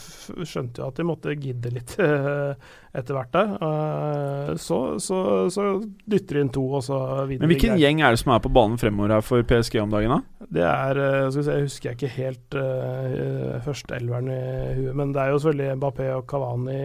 skjønte 0.45 0.79
jo 0.83 0.87
at 0.89 0.95
de 0.97 1.03
måtte 1.05 1.33
gidde 1.41 1.73
litt 1.73 1.97
etter 2.91 3.15
hvert 3.15 3.33
der. 3.35 3.53
eh, 3.63 4.53
så, 4.59 4.79
så, 4.99 5.21
så 5.53 5.67
dytter 6.11 6.39
de 6.39 6.45
inn 6.45 6.53
to, 6.55 6.65
og 6.79 6.83
så 6.85 6.99
vinner 7.29 7.45
Men 7.45 7.53
hvilken 7.53 7.79
gjeng 7.79 8.03
er 8.03 8.15
det 8.15 8.23
som 8.23 8.35
er 8.35 8.43
på 8.43 8.53
banen 8.53 8.81
fremover 8.81 9.15
her 9.15 9.25
for 9.25 9.47
PSG 9.47 9.79
om 9.83 9.93
dagen, 9.95 10.17
da? 10.17 10.47
Det 10.51 10.67
er 10.67 11.03
eh, 11.05 11.31
skal 11.31 11.41
vi 11.41 11.47
se, 11.47 11.57
Jeg 11.59 11.69
husker 11.69 11.91
jeg 11.91 11.99
ikke 11.99 12.15
helt 12.17 12.59
uh, 12.59 13.59
førsteelveren 13.67 14.31
i 14.35 14.41
huet, 14.81 14.95
men 14.99 15.15
det 15.15 15.23
er 15.23 15.35
jo 15.35 15.43
selvfølgelig 15.45 15.81
Mbappé 15.81 16.09
og 16.17 16.25
Cavani. 16.31 16.81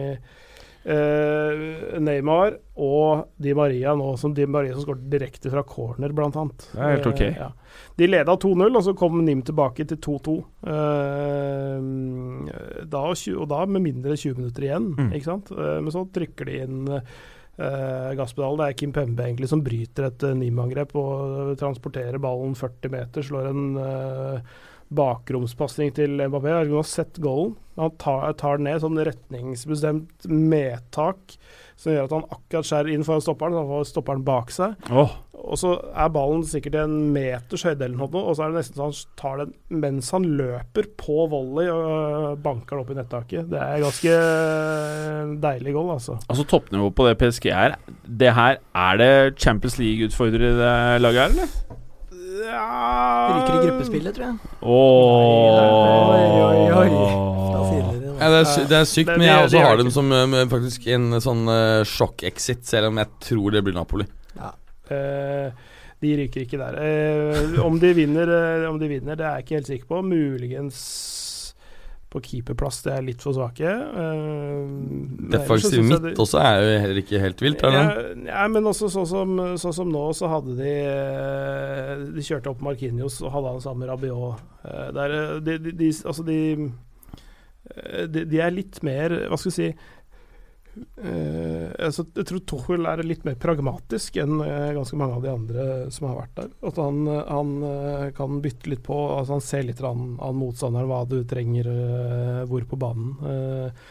Eh, 0.86 1.98
Neymar 2.00 2.56
og 2.76 3.32
Di 3.42 3.54
Maria 3.56 3.94
nå, 3.98 4.12
som 4.20 4.34
Di 4.36 4.46
Maria 4.46 4.74
som 4.76 4.84
skåret 4.84 5.06
direkte 5.10 5.50
fra 5.52 5.62
corner, 5.66 6.12
blant 6.16 6.36
annet. 6.38 6.66
Det 6.72 6.80
er 6.82 6.94
helt 6.96 7.08
ok. 7.10 7.22
Uh, 7.26 7.40
ja. 7.42 7.50
De 7.96 8.08
leda 8.10 8.36
2-0, 8.40 8.66
og 8.76 8.84
så 8.86 8.94
kom 8.96 9.18
Nim 9.26 9.42
tilbake 9.46 9.86
til 9.88 9.98
2-2. 10.04 10.36
Uh, 10.66 12.46
da, 12.86 13.02
og 13.12 13.48
da 13.50 13.62
med 13.66 13.84
mindre 13.86 14.14
enn 14.14 14.20
20 14.20 14.36
minutter 14.40 14.68
igjen, 14.68 14.92
Mm. 14.96 15.10
ikke 15.16 15.28
sant. 15.30 15.50
Eh, 15.52 15.80
men 15.82 15.92
så 15.92 16.04
trykker 16.12 16.48
de 16.48 16.60
inn 16.64 16.78
uh, 16.96 18.12
gasspedalen. 18.16 18.60
Det 18.60 18.66
er 18.68 18.78
Kim 18.80 18.92
Pembe 18.92 19.24
egentlig 19.26 19.48
som 19.50 19.62
bryter 19.64 20.08
et 20.10 20.24
uh, 20.24 20.34
Nim-angrep 20.36 20.94
og 20.96 21.12
eh, 21.50 21.56
transporterer 21.60 22.18
ballen 22.22 22.54
40 22.56 22.92
meter, 22.92 23.26
slår 23.26 23.50
en 23.50 23.62
uh, 23.80 24.56
bakromspasning 24.94 25.94
til 25.96 26.20
Mbappé. 26.20 26.52
Jeg 26.52 26.72
har 26.72 26.88
sett 26.88 27.20
goalen. 27.22 27.56
Han 27.76 27.92
tar, 28.00 28.30
tar 28.40 28.56
den 28.56 28.70
ned, 28.70 28.80
sånn 28.80 29.00
retningsbestemt 29.04 30.28
medtak 30.30 31.36
som 31.76 31.92
gjør 31.92 32.06
at 32.06 32.14
han 32.16 32.26
akkurat 32.32 32.66
skjærer 32.66 32.94
inn 32.94 33.04
foran 33.04 33.24
stopperen, 33.24 33.52
så 33.52 33.62
han 33.62 33.68
får 33.68 33.88
stopperen 33.90 34.24
bak 34.24 34.52
seg. 34.54 34.88
Oh. 34.88 35.12
Og 35.36 35.60
så 35.60 35.74
er 35.92 36.12
ballen 36.14 36.44
sikkert 36.48 36.78
en 36.80 36.94
meters 37.12 37.66
høyde 37.68 37.84
eller 37.84 37.98
noe, 38.00 38.22
og 38.22 38.32
så 38.34 38.46
er 38.46 38.54
det 38.54 38.62
nesten 38.62 38.80
sånn 38.80 38.94
han 38.94 39.18
tar 39.20 39.42
den 39.42 39.82
mens 39.84 40.08
han 40.16 40.24
løper 40.38 40.88
på 40.98 41.26
volley 41.30 41.68
og 41.68 41.84
øh, 41.84 42.28
banker 42.42 42.78
den 42.78 42.82
opp 42.82 42.92
i 42.94 42.96
nettaket. 42.96 43.50
Det 43.52 43.60
er 43.60 43.84
ganske 43.84 44.16
øh, 44.16 45.34
deilig 45.44 45.76
goal, 45.76 45.92
altså. 45.98 46.16
altså 46.24 46.48
Toppnivået 46.48 46.96
på 46.96 47.08
det 47.10 47.18
PSG 47.20 47.50
er 47.52 47.76
Det 48.06 48.32
her 48.34 48.58
Er 48.72 48.96
det 49.00 49.12
Champions 49.38 49.76
det 49.76 50.54
laget 51.02 51.20
her, 51.20 51.28
eller? 51.28 51.82
Ja 52.36 52.66
Ryker 53.32 53.54
i 53.54 53.62
gruppespillet, 53.66 54.16
tror 54.16 54.26
jeg. 54.26 54.52
Åh 54.60 55.62
Oi, 56.16 56.26
oi, 56.42 56.60
oi. 56.82 56.90
Ja, 58.16 58.28
det, 58.32 58.38
er, 58.40 58.68
det 58.70 58.76
er 58.78 58.86
sykt, 58.88 59.10
men 59.12 59.26
jeg 59.26 59.44
også 59.44 59.60
har 59.60 59.76
dem 59.76 59.90
som 59.92 60.12
eh, 60.16 60.36
faktisk 60.48 60.86
en 60.94 61.18
sånn 61.20 61.42
eh, 61.52 61.80
sjokk-exit, 61.88 62.62
selv 62.64 62.88
om 62.88 63.00
jeg 63.02 63.12
tror 63.26 63.52
det 63.52 63.60
blir 63.66 63.76
Napoli. 63.76 64.06
Eh, 64.88 65.50
de 66.04 66.12
ryker 66.20 66.44
ikke 66.44 66.60
der. 66.60 66.76
Uh, 66.76 67.56
om, 67.64 67.78
de 67.80 67.92
vinner, 67.96 68.30
uh, 68.30 68.68
om 68.68 68.78
de 68.80 68.88
vinner, 68.90 69.16
det 69.16 69.24
er 69.24 69.38
jeg 69.38 69.46
ikke 69.46 69.56
helt 69.56 69.70
sikker 69.70 69.90
på. 69.90 70.02
Muligens 70.04 70.80
på 72.12 72.20
keeperplass, 72.22 72.78
det 72.84 72.92
er 72.94 73.02
litt 73.02 73.20
for 73.24 73.34
svake. 73.34 73.66
Uh, 73.66 74.62
så 75.26 75.30
Defensiv 75.34 75.82
midt 75.84 76.02
de- 76.04 76.12
også 76.22 76.38
er 76.38 76.60
jo 76.62 76.78
heller 76.84 77.00
ikke 77.02 77.20
helt 77.20 77.42
vilt. 77.42 77.64
Er 77.66 77.74
det? 77.74 77.82
Ja, 77.82 78.30
ja, 78.30 78.46
men 78.48 78.64
også 78.70 78.88
sånn 78.94 79.08
som, 79.10 79.34
så 79.58 79.72
som 79.74 79.90
nå, 79.90 80.04
så 80.14 80.30
hadde 80.30 80.54
de 80.58 80.70
eh, 80.70 82.04
De 82.14 82.22
kjørte 82.24 82.52
opp 82.52 82.62
Markinios 82.64 83.18
og 83.26 83.32
hadde 83.34 83.52
han 83.56 83.60
sammen 83.64 83.84
med 83.84 83.90
Rabiot. 83.90 84.44
Uh, 84.62 84.88
Der, 84.96 85.16
eh, 85.18 85.34
de, 85.50 85.58
de, 85.66 85.72
de, 85.82 85.90
altså 86.06 86.22
de, 86.26 86.38
eh, 87.74 88.06
de 88.06 88.40
er 88.42 88.54
litt 88.54 88.80
mer 88.86 89.14
Hva 89.30 89.38
skal 89.38 89.50
vi 89.50 89.56
si 89.58 89.68
eh, 89.72 89.76
altså, 91.86 92.04
Jeg 92.16 92.28
tror 92.28 92.42
Tuchel 92.48 92.88
er 92.88 93.02
litt 93.06 93.24
mer 93.26 93.36
pragmatisk 93.40 94.18
enn 94.22 94.40
eh, 94.44 94.72
ganske 94.76 94.98
mange 95.00 95.18
av 95.18 95.24
de 95.24 95.32
andre 95.32 95.66
som 95.94 96.08
har 96.10 96.18
vært 96.20 96.34
der. 96.40 96.50
At 96.70 96.80
han, 96.80 97.02
eh, 97.10 97.22
han 97.28 97.52
eh, 97.70 98.08
kan 98.16 98.40
bytte 98.44 98.72
litt 98.72 98.82
på. 98.86 98.96
Altså 99.16 99.36
han 99.38 99.44
ser 99.44 99.68
litt 99.68 99.82
an, 99.84 100.16
an 100.22 100.40
motstanderen, 100.40 100.90
hva 100.90 101.04
du 101.08 101.20
trenger 101.28 101.70
eh, 101.72 102.42
hvor 102.50 102.66
på 102.68 102.80
banen. 102.80 103.14
Eh, 103.30 103.86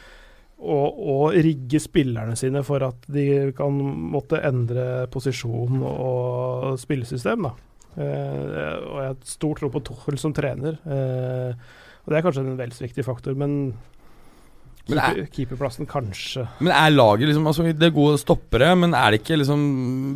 og, 0.65 0.99
og 1.11 1.35
rigge 1.35 1.81
spillerne 1.83 2.37
sine 2.39 2.61
for 2.65 2.83
at 2.85 3.07
de 3.11 3.51
kan 3.57 3.75
måtte 4.15 4.39
endre 4.45 5.05
posisjon 5.11 5.81
og 5.83 6.77
spillesystem. 6.79 7.49
Da. 7.49 7.55
Eh, 7.95 8.77
og 8.85 9.01
jeg 9.01 9.09
har 9.09 9.19
stor 9.27 9.59
tro 9.59 9.71
på 9.73 9.83
Tuchel 9.89 10.21
som 10.21 10.35
trener. 10.35 10.79
Eh, 10.85 11.67
og 12.05 12.13
det 12.13 12.19
er 12.19 12.25
kanskje 12.25 12.45
en 12.45 12.57
vel 12.59 12.73
så 12.75 12.85
viktig 12.85 13.05
faktor, 13.07 13.35
men, 13.37 13.73
keeper, 14.85 15.27
keeperplassen 15.33 15.87
kanskje. 15.89 16.43
Men 16.61 16.71
er 16.77 16.91
laget 16.93 17.27
liksom 17.29 17.47
altså, 17.49 17.63
Det 17.73 17.87
er 17.89 17.93
gode 17.95 18.19
stoppere, 18.21 18.71
men 18.77 18.93
er 18.93 19.11
det 19.15 19.21
ikke 19.23 19.37
liksom 19.41 19.63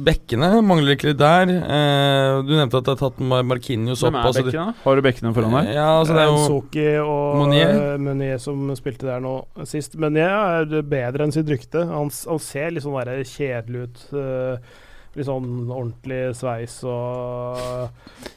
Bekkene 0.05 0.49
mangler 0.65 0.95
ikke 0.95 1.09
litt 1.11 1.19
der? 1.21 1.49
Eh, 1.49 2.41
du 2.45 2.53
nevnte 2.55 2.77
at 2.81 2.85
det 2.89 2.93
er 2.95 3.01
tatt 3.01 3.19
Mar 3.19 3.43
Markinios 3.49 4.03
opp. 4.03 4.13
Hvem 4.13 4.19
er 4.21 4.27
altså, 4.29 4.43
bekkene? 4.49 4.75
Har 4.83 4.95
du 4.95 5.01
bekkene 5.09 5.33
foran 5.35 5.55
deg? 5.59 5.71
Ja, 5.75 5.87
altså 5.99 6.13
det 6.17 6.21
er 6.25 6.29
jo 6.31 6.43
Soki 6.47 6.85
og 7.03 7.39
Monier 7.41 7.73
Monier 7.73 8.03
Meunier 8.09 8.37
som 8.43 8.67
spilte 8.77 9.07
der 9.09 9.23
nå 9.23 9.33
sist. 9.69 9.95
Monier 9.99 10.29
er 10.29 10.83
bedre 10.83 11.25
enn 11.25 11.33
sitt 11.35 11.49
rykte. 11.49 11.85
Han, 11.89 12.09
han 12.13 12.39
ser 12.43 12.69
litt 12.75 12.85
sånn 12.85 12.99
der 13.03 13.23
kjedelig 13.25 13.87
ut. 13.87 14.05
eh, 14.13 14.77
litt 15.17 15.25
sånn 15.25 15.47
ordentlig 15.73 16.35
sveis 16.37 16.75
og 16.85 17.89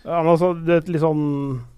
Han 0.07 0.27
har 0.27 0.37
så- 0.41 0.55
det 0.67 0.89
litt 0.89 1.03
sånn 1.03 1.61
eh, 1.61 1.72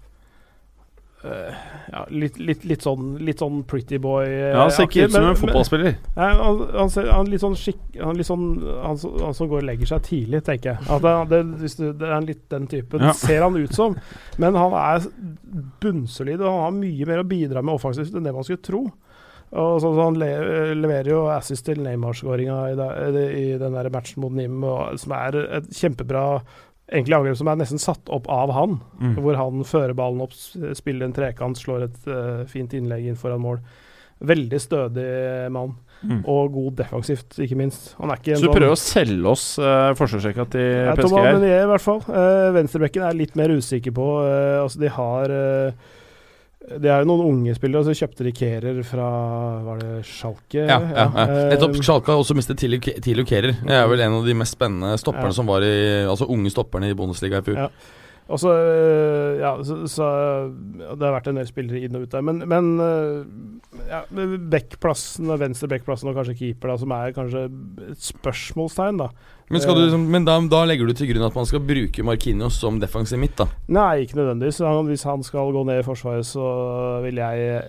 ja, 1.91 2.01
litt, 2.09 2.39
litt, 2.39 2.63
litt 2.67 2.83
sånn 2.85 3.15
Litt 3.25 3.39
sånn 3.41 3.61
pretty 3.69 3.97
boy. 4.01 4.25
eh, 4.25 4.51
Ja, 4.53 4.61
Han 4.65 4.71
ser 4.75 4.87
ikke 4.89 5.05
ut 5.07 5.13
som 5.15 5.27
en 5.29 5.35
fotballspiller. 5.39 5.95
Nei, 6.15 6.29
han, 6.41 6.61
han, 6.75 6.89
ser, 6.93 7.09
han 7.13 7.29
litt 7.31 7.41
sånn 7.43 7.55
skikk... 7.59 7.81
Han, 8.01 8.17
litt 8.19 8.27
sånn, 8.29 8.45
han, 8.83 8.99
han 9.23 9.37
som 9.37 9.49
går 9.51 9.63
og 9.63 9.67
legger 9.69 9.91
seg 9.93 10.03
tidlig, 10.09 10.43
tenker 10.47 10.73
jeg. 10.75 10.89
At 10.95 11.05
det, 11.05 11.15
det, 11.33 11.71
du, 11.79 11.87
det 12.01 12.11
er 12.17 12.27
litt 12.29 12.43
den 12.53 12.67
typen, 12.71 13.05
Ja. 13.09 13.13
ser 13.17 13.45
han 13.45 13.57
ut 13.57 13.73
som. 13.75 13.95
Men 14.41 14.55
han 14.59 14.75
er 14.79 15.09
bunnsolid, 15.83 16.41
og 16.41 16.49
han 16.51 16.63
har 16.65 16.77
mye 16.77 17.07
mer 17.09 17.23
å 17.23 17.27
bidra 17.27 17.63
med 17.65 17.77
offensivt 17.77 18.15
enn 18.15 18.25
det 18.27 18.33
man 18.35 18.45
skulle 18.47 18.63
tro. 18.65 18.83
Og 19.55 19.75
så, 19.79 19.91
så 19.93 20.01
Han 20.09 20.17
le, 20.19 20.29
leverer 20.75 21.11
jo 21.13 21.19
assist 21.31 21.67
til 21.69 21.79
Neymar-skåringa 21.85 22.55
i, 22.73 23.25
i 23.39 23.45
den 23.61 23.75
der 23.77 23.91
matchen 23.93 24.23
mot 24.25 24.33
Nim, 24.35 24.57
og, 24.67 24.97
som 24.99 25.13
er 25.15 25.37
et 25.61 25.69
kjempebra 25.77 26.23
egentlig 26.91 27.15
angrep 27.17 27.37
som 27.39 27.49
er 27.49 27.57
nesten 27.61 27.81
satt 27.81 28.11
opp 28.13 28.27
av 28.31 28.51
han. 28.55 28.77
Mm. 29.01 29.15
Hvor 29.23 29.39
han 29.39 29.63
fører 29.67 29.95
ballen 29.97 30.21
opp, 30.25 30.35
spiller 30.77 31.07
en 31.07 31.15
trekant, 31.15 31.57
slår 31.57 31.87
et 31.87 32.05
uh, 32.11 32.43
fint 32.49 32.73
innlegg 32.77 33.07
inn 33.09 33.17
foran 33.19 33.41
mål. 33.43 33.59
Veldig 34.25 34.59
stødig 34.63 35.07
mann. 35.51 35.73
Mm. 36.05 36.21
Og 36.29 36.51
god 36.53 36.75
defensivt, 36.83 37.37
ikke 37.41 37.57
minst. 37.57 37.93
Han 37.97 38.11
er 38.13 38.19
ikke 38.19 38.35
Så 38.37 38.45
du 38.45 38.49
sånn- 38.49 38.57
prøver 38.59 38.75
å 38.75 38.79
selge 38.79 39.29
oss 39.31 39.45
uh, 39.57 39.91
forsvarsrekka 39.97 40.45
til 40.53 40.65
Ja, 40.69 40.93
PSG 40.93 41.07
Thomas 41.07 41.25
her? 41.25 41.37
Meunier, 41.39 41.63
i 41.63 41.69
hvert 41.71 41.85
fall. 41.85 42.01
Uh, 42.05 42.49
Venstrebekken 42.55 43.05
er 43.07 43.17
litt 43.17 43.35
mer 43.39 43.53
usikker 43.55 43.95
på. 43.95 44.07
Uh, 44.21 44.61
altså, 44.63 44.81
de 44.83 44.91
har 44.99 45.33
uh, 45.33 45.93
Det 46.65 46.89
er 46.89 47.03
jo 47.03 47.09
noen 47.11 47.25
unge 47.29 47.53
spillere, 47.57 47.83
og 47.83 47.89
så 47.89 47.93
kjøpte 48.05 48.25
de 48.25 48.31
Kerer 48.35 48.79
fra 48.87 49.09
Var 49.67 49.81
det 49.83 49.91
Schalke? 50.09 50.63
ja, 50.65 50.79
ja, 50.81 51.03
ja. 51.05 51.25
eh, 51.25 51.49
Nettopp. 51.53 51.77
Schalke 51.85 52.09
har 52.13 52.21
også 52.23 52.37
mistet 52.37 52.57
Tilio 52.57 53.25
Kehrer. 53.27 53.53
Det 53.61 53.75
er 53.77 53.85
vel 53.91 54.01
en 54.01 54.17
av 54.17 54.25
de 54.25 54.33
mest 54.37 54.57
spennende 54.57 54.95
stopperne 55.01 55.35
som 55.37 55.45
var 55.49 55.65
i 55.67 55.75
Altså 56.07 56.25
unge 56.31 56.49
stopperne 56.53 56.89
i 56.89 56.97
Bundesliga 56.97 57.43
i 57.43 57.45
fjor. 57.45 57.61
Ja. 57.67 57.69
Og 58.25 58.39
så, 58.41 58.49
øh, 58.49 59.37
ja, 59.37 59.51
så, 59.63 59.75
så 59.85 60.05
Det 60.73 61.03
har 61.03 61.13
vært 61.13 61.27
en 61.29 61.37
del 61.37 61.45
spillere 61.45 61.83
inn 61.85 61.97
og 61.97 62.07
ut 62.07 62.13
der. 62.15 62.23
Men, 62.25 62.41
men 62.49 62.71
øh, 62.81 63.25
ja, 63.85 64.01
backplassen, 64.51 65.29
venstre 65.39 65.69
backplassen 65.69 66.09
og 66.09 66.17
kanskje 66.17 66.37
keeper, 66.39 66.73
da, 66.73 66.77
som 66.81 66.95
er 66.95 67.13
kanskje 67.15 67.45
et 67.91 68.07
spørsmålstegn, 68.09 69.01
da. 69.03 69.11
Men, 69.53 69.61
du, 69.61 69.81
liksom, 69.83 70.07
men 70.09 70.25
da, 70.25 70.39
da 70.49 70.63
legger 70.65 70.89
du 70.89 70.97
til 70.97 71.11
grunn 71.11 71.27
at 71.27 71.35
man 71.37 71.45
skal 71.45 71.61
bruke 71.61 72.05
Markinios 72.07 72.57
som 72.57 72.79
defensiv 72.81 73.21
midt, 73.21 73.37
da? 73.43 73.45
Nei, 73.69 74.05
ikke 74.07 74.17
nødvendigvis. 74.17 74.63
Han, 74.65 74.89
hvis 74.89 75.05
han 75.05 75.25
skal 75.25 75.53
gå 75.53 75.65
ned 75.69 75.83
i 75.83 75.85
Forsvaret, 75.85 76.25
så 76.25 76.47
vil 77.05 77.21
jeg 77.21 77.61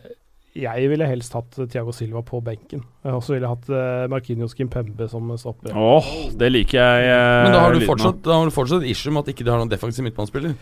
Jeg 0.57 0.89
ville 0.89 1.07
helst 1.11 1.35
hatt 1.37 1.59
Thiago 1.69 1.93
Silva 1.93 2.23
på 2.25 2.41
benken. 2.45 2.81
Og 3.05 3.21
så 3.23 3.35
ville 3.37 3.45
jeg 3.45 3.53
hatt 3.57 3.69
uh, 3.71 4.07
Markinios 4.09 4.55
Kimpembe 4.57 5.09
som 5.13 5.29
stopper. 5.37 5.75
Åh, 5.77 6.09
det 6.41 6.49
liker 6.55 6.81
jeg. 6.81 7.11
Uh, 7.13 7.45
Men 7.45 7.53
da 7.57 7.61
har 7.67 7.77
du 7.77 7.85
fortsatt, 7.85 8.23
da 8.25 8.41
har 8.41 8.49
du 8.49 8.55
fortsatt 8.57 8.87
issue 8.89 9.13
med 9.13 9.27
at 9.27 9.35
ikke 9.35 9.45
de 9.45 9.53
har 9.53 9.61
noen 9.61 9.71
defensiv 9.73 10.07
midtbanespiller. 10.09 10.57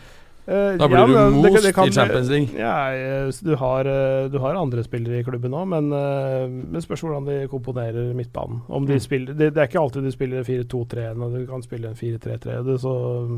Uh, 0.44 0.74
Da 0.76 0.88
blir 0.90 0.98
ja, 1.00 1.06
du 1.06 1.36
most 1.38 1.54
det- 1.56 1.62
det 1.68 1.74
kan 1.74 1.88
i 1.88 1.92
Champions 1.94 2.28
League. 2.28 2.50
Ja, 2.58 2.72
eh, 2.92 3.30
du 3.40 3.54
har, 3.56 3.86
eh, 3.88 4.28
du 4.28 4.38
har 4.42 4.58
andre 4.60 4.82
spillere 4.84 5.20
i 5.20 5.24
klubben 5.24 5.54
òg, 5.56 5.66
men 5.70 5.86
eh, 5.92 6.48
men 6.50 6.82
spørs 6.84 7.00
hvordan 7.00 7.24
de 7.30 7.38
komponerer 7.48 8.10
midtbanen. 8.14 8.60
Om 8.68 8.84
de 8.86 8.98
Mm. 8.98 9.00
spiller, 9.00 9.32
det, 9.32 9.54
det 9.54 9.62
er 9.62 9.68
ikke 9.70 9.80
alltid 9.80 10.02
de 10.04 10.12
spiller 10.12 10.42
4-2-3, 10.44 11.14
når 11.16 11.38
du 11.38 11.46
kan 11.46 11.62
spille 11.62 11.88
en 11.88 11.94
4-3-3. 11.96 12.76
Så 12.78 12.92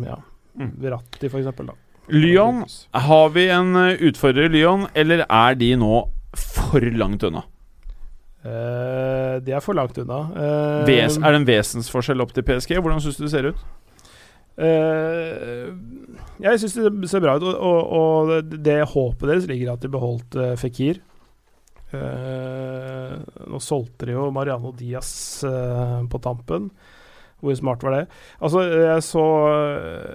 ja, 0.04 0.16
Mm. 0.58 0.72
Verratti 0.80 1.28
for 1.30 1.38
eksempel, 1.38 1.66
da. 1.66 1.72
Lyon, 2.08 2.64
har 2.94 3.28
vi 3.28 3.48
en 3.50 3.76
eh, 3.76 3.96
utfordrer 4.08 4.46
i 4.46 4.48
Lyon, 4.48 4.86
eller 4.94 5.26
er 5.28 5.54
de 5.54 5.74
nå 5.76 6.08
for 6.40 6.84
langt 6.96 7.24
unna? 7.26 7.44
Uh, 8.46 9.42
de 9.42 9.56
er 9.56 9.64
for 9.64 9.74
langt 9.74 9.98
unna. 9.98 10.20
Uh, 10.36 10.84
Ves, 10.86 11.18
er 11.18 11.34
det 11.34 11.40
en 11.40 11.48
vesensforskjell 11.48 12.22
opp 12.22 12.36
til 12.36 12.46
PSG? 12.46 12.76
Hvordan 12.78 13.02
syns 13.02 13.18
du 13.18 13.26
det 13.26 13.32
ser 13.34 13.50
ut? 13.50 13.66
Uh, 14.56 15.74
jeg 16.42 16.60
syns 16.60 16.76
det 16.78 17.10
ser 17.10 17.24
bra 17.24 17.36
ut, 17.38 17.44
og, 17.44 17.56
og, 17.56 17.92
og 17.96 18.32
det, 18.32 18.60
det 18.64 18.80
håpet 18.92 19.28
deres 19.30 19.48
ligger 19.50 19.74
at 19.74 19.84
de 19.84 19.92
beholdt 19.92 20.36
eh, 20.40 20.56
Fikir. 20.60 21.00
Eh, 21.94 23.14
nå 23.46 23.60
solgte 23.62 24.08
de 24.08 24.16
jo 24.16 24.28
Mariano 24.34 24.72
Diaz 24.76 25.10
eh, 25.46 25.98
på 26.10 26.20
tampen. 26.22 26.70
Hvor 27.40 27.56
smart 27.56 27.84
var 27.84 27.94
det? 27.94 28.04
Altså, 28.40 28.62
jeg 28.64 29.04
så 29.04 29.24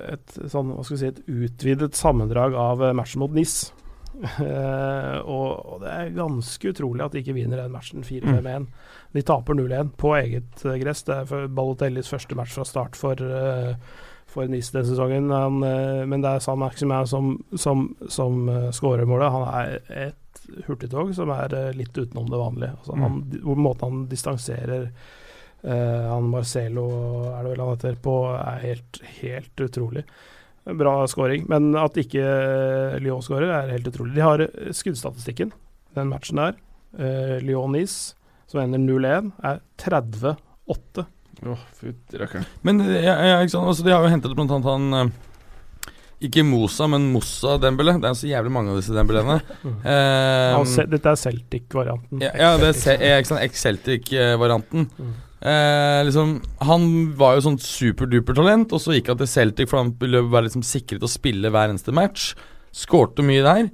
et 0.10 0.38
sånn, 0.52 0.73
hva 0.73 0.84
skal 0.85 0.98
vi 0.98 1.02
si, 1.02 1.11
et 1.11 1.22
utvidet 1.30 1.98
sammendrag 1.98 2.57
av 2.57 2.81
eh, 2.85 2.95
matchen 2.98 3.23
mot 3.23 3.34
NIS. 3.34 3.72
Eh, 4.19 5.17
og, 5.23 5.81
det 5.81 5.91
er 5.91 6.15
ganske 6.15 6.71
utrolig 6.73 7.05
at 7.05 7.15
de 7.15 7.21
ikke 7.23 7.35
vinner 7.38 7.61
den 7.61 7.73
matchen 7.73 8.05
4-5-1. 8.05 8.67
De 9.15 9.23
taper 9.25 9.57
0-1 9.57 9.91
på 9.99 10.13
eget 10.19 10.65
eh, 10.65 10.79
gress. 10.81 11.05
Det 11.07 11.17
er 11.17 11.51
Balotellis 11.51 12.11
første 12.11 12.38
match 12.38 12.57
fra 12.57 12.65
start 12.67 12.99
for, 12.99 13.21
eh, 13.21 13.71
for 14.31 14.51
Nice 14.51 14.73
denne 14.75 14.89
sesongen. 14.89 15.31
Han, 15.33 15.61
men 16.11 16.23
det 16.23 16.35
er 16.35 16.43
San 16.43 16.61
Maximin 16.61 17.07
som, 17.09 17.33
som, 17.55 17.89
som 18.11 18.45
skårer 18.75 19.07
målet. 19.09 19.31
Han 19.33 19.47
er 19.49 20.05
et 20.09 20.45
hurtigtog 20.67 21.15
som 21.15 21.31
er 21.35 21.55
litt 21.77 21.97
utenom 21.97 22.29
det 22.31 22.39
vanlige. 22.39 22.77
Altså, 22.79 22.99
han, 22.99 23.25
hvor 23.43 23.59
Måten 23.59 23.88
han 23.88 24.05
distanserer 24.11 24.88
uh, 25.65 26.07
han 26.07 26.29
Marcelo, 26.31 26.85
er 27.31 27.43
det 27.43 27.51
vel 27.51 27.63
han 27.63 27.73
heter, 27.75 27.99
på, 28.03 28.15
er 28.39 28.63
helt, 28.63 29.01
helt 29.19 29.65
utrolig. 29.67 30.05
Bra 30.65 31.07
scoring. 31.09 31.47
Men 31.49 31.71
at 31.79 31.95
ikke 31.97 32.21
eh, 32.21 32.99
Lyon 33.01 33.23
skårer, 33.25 33.49
er 33.49 33.71
helt 33.73 33.88
utrolig. 33.89 34.13
De 34.17 34.21
har 34.25 34.43
eh, 34.45 34.69
skuddstatistikken, 34.77 35.49
den 35.97 36.11
matchen 36.11 36.38
der. 36.41 36.59
Eh, 36.99 37.39
Lyon-Nice, 37.41 38.13
som 38.51 38.61
ender 38.61 38.77
0-1, 38.83 39.31
er 39.47 39.61
30-8. 39.81 41.05
Åh, 41.41 41.61
fytti 41.79 42.19
rakkeren. 42.21 42.45
Men 42.67 42.83
ja, 42.85 43.15
ja, 43.25 43.38
ikke 43.41 43.55
sant? 43.55 43.65
Altså, 43.71 43.83
de 43.88 43.93
har 43.95 44.03
jo 44.05 44.11
hentet 44.13 44.35
blant 44.38 44.51
annet 44.53 44.69
han 44.69 45.11
Ikke 46.21 46.43
Mosa, 46.45 46.85
men 46.91 47.07
Mossa 47.15 47.55
Dembele. 47.57 47.95
Det 47.97 48.11
er 48.11 48.19
så 48.19 48.29
jævlig 48.29 48.51
mange 48.53 48.75
av 48.75 48.77
disse 48.83 48.93
Dembelene. 48.93 49.39
Mm. 49.65 50.67
Se- 50.69 50.85
dette 50.91 51.09
er 51.09 51.17
Celtic-varianten. 51.17 52.21
ja, 52.21 52.29
ja, 52.38 52.49
det 52.61 52.69
er 52.93 53.17
ikke 53.23 53.31
sant, 53.31 53.41
Ex-Celtic-varianten. 53.47 54.85
Mm. 54.99 55.11
Eh, 55.41 55.99
liksom, 56.05 56.35
han 56.61 56.84
var 57.18 57.38
jo 57.38 57.45
sånn 57.47 57.61
superduper 57.61 58.38
talent, 58.38 58.73
og 58.76 58.81
så 58.84 58.93
gikk 58.93 59.09
han 59.09 59.22
til 59.22 59.30
Celtic 59.30 59.72
for 59.72 59.81
han 59.81 59.95
ville 60.01 60.22
være 60.30 60.47
liksom 60.47 60.65
sikret 60.65 61.01
å 61.01 61.09
spille 61.09 61.49
hver 61.49 61.72
eneste 61.72 61.95
match. 61.95 62.31
Skårte 62.76 63.26
mye 63.26 63.41
der. 63.45 63.72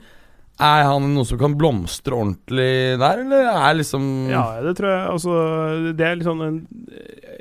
Er 0.58 0.88
han 0.88 1.12
noen 1.14 1.28
som 1.28 1.38
kan 1.38 1.54
blomstre 1.60 2.16
ordentlig 2.18 2.98
der, 2.98 3.20
eller 3.22 3.50
er 3.52 3.76
liksom 3.78 4.08
Ja, 4.32 4.46
det 4.64 4.74
tror 4.80 4.90
jeg. 4.90 5.04
Altså, 5.12 5.36
det 6.00 6.08
er 6.08 6.24
sånn 6.26 6.42
en, 6.48 6.58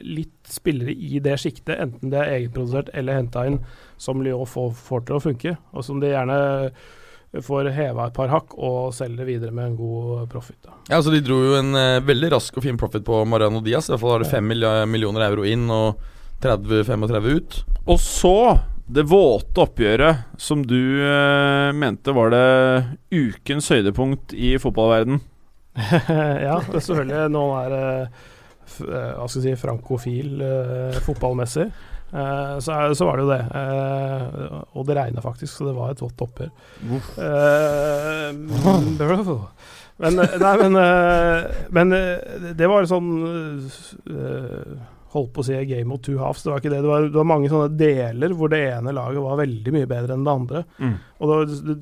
litt 0.04 0.34
spillere 0.52 0.92
i 0.92 1.22
det 1.24 1.38
sjiktet, 1.40 1.78
enten 1.78 2.12
det 2.12 2.20
er 2.20 2.34
egenprodusert 2.34 2.90
eller 2.92 3.22
henta 3.22 3.46
inn, 3.48 3.62
som 3.96 4.20
Lyon 4.20 4.44
får, 4.50 4.74
får 4.76 5.06
til 5.06 5.16
å 5.16 5.22
funke, 5.22 5.56
og 5.72 5.86
som 5.86 6.02
de 6.02 6.12
gjerne 6.12 6.36
får 7.44 7.70
heva 7.76 8.06
et 8.08 8.16
par 8.16 8.30
hakk 8.32 8.54
og 8.56 8.94
selger 8.96 9.28
videre 9.28 9.54
med 9.54 9.72
en 9.72 9.78
god 9.78 10.28
profit. 10.32 10.58
da. 10.64 10.76
Ja, 10.88 10.98
altså 10.98 11.12
De 11.14 11.22
dro 11.24 11.40
jo 11.42 11.56
en 11.58 11.74
eh, 11.76 12.04
veldig 12.04 12.32
rask 12.36 12.56
og 12.56 12.64
fin 12.64 12.78
profit 12.80 13.04
på 13.06 13.24
Mariano 13.28 13.60
Diaz. 13.64 13.88
I 13.88 13.94
hvert 13.94 14.04
fall 14.04 14.14
har 14.16 14.24
det 14.24 14.32
5 14.32 14.54
millioner 14.92 15.26
euro 15.28 15.46
inn 15.48 15.68
og 15.72 16.00
30-35 16.44 17.36
ut. 17.36 17.60
Og 17.86 18.00
så 18.02 18.36
det 18.86 19.02
våte 19.10 19.64
oppgjøret 19.64 20.38
som 20.38 20.62
du 20.62 20.78
eh, 21.02 21.72
mente 21.74 22.14
var 22.14 22.30
det 22.30 22.46
ukens 23.10 23.70
høydepunkt 23.72 24.34
i 24.36 24.54
fotballverden. 24.62 25.18
ja, 26.46 26.60
det 26.62 26.78
er 26.78 26.84
selvfølgelig 26.84 27.32
noen 27.34 27.56
er 27.64 27.74
eh, 27.80 28.22
f, 28.66 28.78
eh, 28.86 29.10
hva 29.18 29.26
skal 29.26 29.42
jeg 29.42 29.56
si, 29.56 29.60
frankofil 29.60 30.44
eh, 30.46 31.00
fotballmessig. 31.04 31.66
Eh, 32.12 32.58
så, 32.58 32.94
så 32.94 33.06
var 33.06 33.16
det 33.16 33.24
jo 33.24 33.30
det. 33.32 33.44
Eh, 33.60 34.58
og 34.78 34.86
det 34.86 34.96
regna 34.98 35.22
faktisk, 35.24 35.52
så 35.52 35.68
det 35.68 35.76
var 35.76 35.92
et 35.92 36.02
vått 36.02 36.26
oppgjør. 36.26 36.50
Eh, 37.26 38.28
men 39.96 40.18
Nei, 40.36 40.52
men, 40.60 40.74
men 41.72 41.92
det 42.52 42.66
var 42.68 42.84
sånn 42.84 43.06
Holdt 45.14 45.30
på 45.32 45.40
å 45.40 45.46
si 45.46 45.56
game 45.70 45.94
of 45.94 46.02
two 46.04 46.18
halves. 46.20 46.42
Det 46.44 46.50
var 46.52 46.60
ikke 46.60 46.72
det. 46.74 46.82
Det 46.84 46.90
var, 46.90 47.06
det 47.08 47.16
var 47.16 47.28
mange 47.30 47.48
sånne 47.48 47.78
deler 47.80 48.34
hvor 48.36 48.52
det 48.52 48.60
ene 48.74 48.92
laget 48.92 49.24
var 49.24 49.40
veldig 49.40 49.72
mye 49.72 49.88
bedre 49.88 50.18
enn 50.18 50.26
det 50.26 50.34
andre. 50.34 50.62
Mm. 50.76 50.92
Og 51.16 51.30
det 51.30 51.38
var, 51.38 51.54
det, 51.70 51.76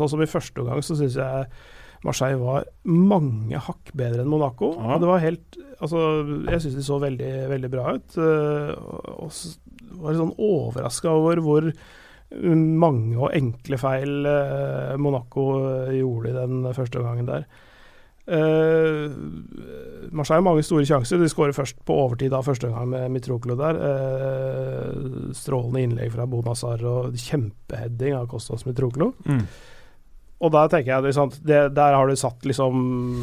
sånn 0.00 0.12
som 0.14 0.24
i 0.24 0.30
første 0.32 0.64
omgang, 0.64 0.80
så 0.86 0.96
syns 0.96 1.18
jeg 1.20 1.50
Marseille 2.02 2.38
var 2.40 2.66
mange 2.88 3.60
hakk 3.62 3.92
bedre 3.98 4.24
enn 4.24 4.30
Monaco. 4.30 4.72
Ja. 4.78 4.98
Det 5.02 5.10
var 5.10 5.22
helt 5.24 5.60
Altså, 5.82 5.98
jeg 6.46 6.62
syns 6.62 6.76
de 6.78 6.82
så 6.86 6.96
veldig, 7.02 7.30
veldig 7.50 7.68
bra 7.72 7.96
ut. 7.96 8.14
eh, 8.14 8.68
og 9.18 9.32
så 9.34 9.48
var 9.98 10.12
jeg 10.12 10.20
sånn 10.20 10.36
overraska 10.38 11.10
over 11.10 11.40
hvor 11.42 11.66
mange 12.30 13.18
og 13.18 13.34
enkle 13.34 13.78
feil 13.82 14.28
eh, 14.30 14.94
Monaco 15.02 15.46
eh, 15.58 15.96
gjorde 15.98 16.30
i 16.30 16.36
den 16.36 16.70
første 16.76 17.02
omgangen 17.02 17.26
der. 17.26 17.48
Uh, 18.22 19.10
Marseille 20.14 20.38
har 20.38 20.46
mange 20.46 20.62
store 20.62 20.86
sjanser. 20.86 21.18
De 21.18 21.26
skårer 21.26 21.56
først 21.56 21.80
på 21.82 21.96
overtid 22.04 22.32
av 22.36 22.46
første 22.46 22.70
gang 22.70 22.86
med 22.92 23.10
Mitroklo 23.10 23.56
der. 23.58 23.80
Uh, 23.82 25.32
strålende 25.34 25.82
innlegg 25.82 26.12
fra 26.14 26.28
Bonazar 26.30 26.84
og 26.86 27.18
kjempeheading 27.18 28.14
av 28.14 28.28
Kostas 28.30 28.62
Mitroklo. 28.68 29.10
Mm. 29.26 29.42
Og 30.42 30.50
der 30.50 30.70
tenker 30.70 30.96
jeg 30.96 31.06
liksom, 31.06 31.30
det, 31.46 31.60
Der 31.76 31.94
har 31.96 32.08
du 32.08 32.18
satt 32.18 32.46
liksom 32.48 32.74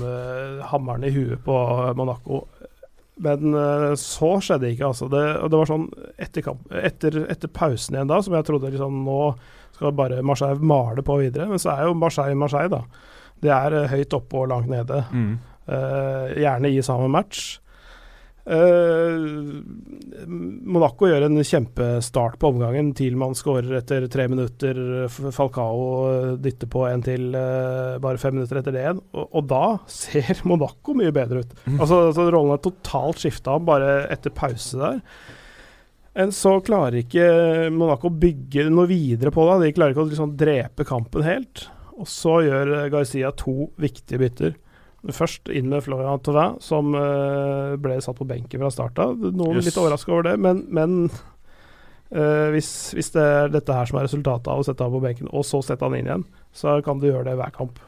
uh, 0.04 0.64
hammeren 0.72 1.04
i 1.04 1.12
huet 1.14 1.44
på 1.44 1.58
Monaco. 2.00 2.46
Men 3.20 3.54
uh, 3.56 3.92
så 4.00 4.38
skjedde 4.44 4.72
ikke, 4.72 4.94
altså. 4.94 5.10
Det, 5.12 5.24
og 5.44 5.52
det 5.52 5.60
var 5.60 5.72
sånn 5.74 5.88
etter, 6.16 6.46
kamp, 6.46 6.64
etter, 6.72 7.24
etter 7.32 7.52
pausen 7.52 7.98
igjen 7.98 8.12
da, 8.12 8.22
som 8.24 8.38
jeg 8.38 8.48
trodde 8.48 8.72
liksom 8.72 9.02
nå 9.04 9.22
skal 9.76 9.96
bare 9.96 10.24
Marseille 10.26 10.64
male 10.64 11.04
på 11.06 11.20
videre. 11.20 11.50
Men 11.52 11.62
så 11.62 11.76
er 11.76 11.90
jo 11.90 11.98
Marseille 12.00 12.40
Marseille, 12.40 12.72
da. 12.72 13.10
Det 13.44 13.52
er 13.56 13.76
uh, 13.76 13.88
høyt 13.92 14.16
oppe 14.16 14.40
og 14.40 14.52
langt 14.54 14.72
nede. 14.72 15.04
Mm. 15.12 15.38
Gjerne 15.70 16.70
i 16.74 16.80
samme 16.82 17.06
match. 17.14 17.60
Eh, 18.50 20.26
Monaco 20.26 21.06
gjør 21.06 21.28
en 21.28 21.38
kjempestart 21.46 22.40
på 22.42 22.50
omgangen. 22.50 22.92
Thielmann 22.98 23.38
skårer 23.38 23.78
etter 23.78 24.08
tre 24.12 24.26
minutter. 24.32 24.80
Falcao 25.10 26.38
dytter 26.42 26.72
på 26.72 26.86
en 26.90 27.04
til 27.06 27.36
eh, 27.38 27.98
bare 28.02 28.22
fem 28.22 28.40
minutter 28.40 28.62
etter 28.62 28.76
det 28.76 28.86
igjen. 28.86 29.02
Og, 29.14 29.28
og 29.30 29.50
da 29.52 29.64
ser 29.92 30.42
Monaco 30.50 30.98
mye 30.98 31.14
bedre 31.16 31.44
ut. 31.44 31.58
Altså, 31.78 32.08
altså 32.10 32.30
Rollen 32.30 32.56
er 32.56 32.64
totalt 32.66 33.22
skifta 33.22 33.60
bare 33.62 34.02
etter 34.10 34.34
pause 34.34 34.82
der. 34.82 35.04
Men 36.18 36.34
så 36.36 36.58
klarer 36.66 37.04
ikke 37.04 37.70
Monaco 37.72 38.10
å 38.10 38.18
bygge 38.22 38.66
noe 38.74 38.90
videre 38.90 39.32
på 39.32 39.46
det. 39.46 39.60
De 39.62 39.76
klarer 39.78 39.94
ikke 39.94 40.08
å 40.08 40.10
liksom 40.10 40.34
drepe 40.40 40.88
kampen 40.88 41.24
helt. 41.24 41.70
Og 42.00 42.10
så 42.10 42.40
gjør 42.48 42.74
Garcia 42.92 43.30
to 43.38 43.70
viktige 43.80 44.20
bytter. 44.20 44.58
Først 45.16 45.48
inn 45.56 45.70
med 45.72 45.84
Florian 45.86 46.20
Thauvin, 46.20 46.58
som 46.64 46.92
uh, 46.92 47.76
ble 47.80 48.00
satt 48.04 48.18
på 48.20 48.28
benken 48.28 48.60
fra 48.60 48.72
start 48.74 49.00
av. 49.00 49.14
Noen 49.16 49.60
yes. 49.60 49.70
litt 49.70 49.78
overraska 49.80 50.12
over 50.12 50.26
det, 50.28 50.34
men, 50.44 50.66
men 50.76 50.98
uh, 52.12 52.50
hvis, 52.52 52.92
hvis 52.98 53.14
det 53.16 53.24
er 53.24 53.54
dette 53.54 53.76
her 53.76 53.88
som 53.88 54.02
er 54.02 54.10
resultatet 54.10 54.50
av 54.52 54.60
å 54.60 54.66
sette 54.68 54.84
ham 54.84 54.98
på 54.98 55.04
benken, 55.06 55.30
og 55.32 55.46
så 55.48 55.62
sette 55.64 55.88
han 55.88 55.96
inn 55.96 56.10
igjen, 56.10 56.26
så 56.52 56.82
kan 56.84 57.00
du 57.00 57.08
gjøre 57.08 57.30
det 57.30 57.38
hver 57.40 57.54
kamp. 57.56 57.80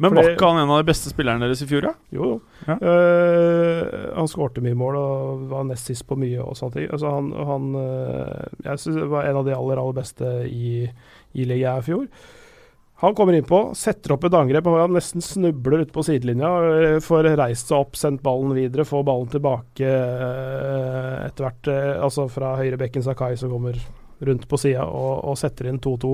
Men 0.00 0.10
Fordi- 0.10 0.22
var 0.24 0.32
ikke 0.32 0.48
han 0.48 0.62
en 0.62 0.72
av 0.72 0.80
de 0.80 0.88
beste 0.88 1.12
spillerne 1.12 1.44
deres 1.44 1.60
i 1.62 1.68
fjor, 1.70 1.84
da? 1.84 1.92
Jo, 2.16 2.30
jo. 2.32 2.38
Ja. 2.64 2.78
Uh, 2.80 3.82
han 4.16 4.30
skårte 4.32 4.64
mye 4.64 4.78
mål 4.78 4.96
og 4.98 5.44
var 5.52 5.68
nest 5.68 5.92
sist 5.92 6.06
på 6.08 6.16
mye 6.18 6.40
og 6.42 6.56
sånne 6.58 6.78
ting. 6.78 6.88
Altså 6.88 7.12
han, 7.12 7.28
han 7.50 7.68
Jeg 8.64 8.80
synes 8.86 9.12
var 9.12 9.28
en 9.28 9.42
av 9.42 9.44
de 9.44 9.52
aller, 9.52 9.82
aller 9.84 10.00
beste 10.00 10.32
i, 10.48 10.88
i 11.36 11.46
ligaen 11.46 11.84
i 11.84 11.86
fjor. 11.92 12.08
Han 13.02 13.14
kommer 13.18 13.34
innpå, 13.34 13.58
setter 13.76 14.14
opp 14.14 14.24
et 14.28 14.34
angrep 14.38 14.68
og 14.70 14.76
han 14.78 14.94
nesten 14.94 15.20
snubler 15.24 15.82
ute 15.82 15.92
på 15.92 16.04
sidelinja. 16.06 16.50
eh, 16.94 16.98
Får 17.02 17.26
reist 17.36 17.68
seg 17.68 17.80
opp, 17.82 17.96
sendt 17.98 18.22
ballen 18.22 18.54
videre, 18.54 18.86
får 18.86 19.02
ballen 19.04 19.32
tilbake 19.32 19.88
eh, 19.88 21.26
etter 21.26 21.48
hvert. 21.48 21.68
eh, 21.72 21.94
Altså 22.04 22.28
fra 22.30 22.54
høyrebekken 22.60 23.02
Sakai 23.04 23.34
som 23.40 23.50
kommer 23.50 23.80
rundt 24.24 24.46
på 24.48 24.60
sida 24.62 24.86
og, 24.86 25.24
og 25.26 25.36
setter 25.40 25.68
inn 25.72 25.80
2-2. 25.82 26.12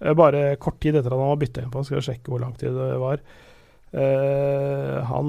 Eh, 0.00 0.14
Bare 0.16 0.56
kort 0.56 0.80
tid 0.80 0.96
etter 0.96 1.12
at 1.12 1.18
han 1.20 1.28
var 1.34 1.42
bytta 1.44 1.62
inn 1.66 1.74
på, 1.76 1.84
skal 1.84 2.00
vi 2.00 2.06
sjekke 2.08 2.32
hvor 2.32 2.40
lang 2.42 2.56
tid 2.58 2.72
det 2.72 2.96
var. 3.04 3.20
Uh, 3.88 4.98
han, 5.08 5.28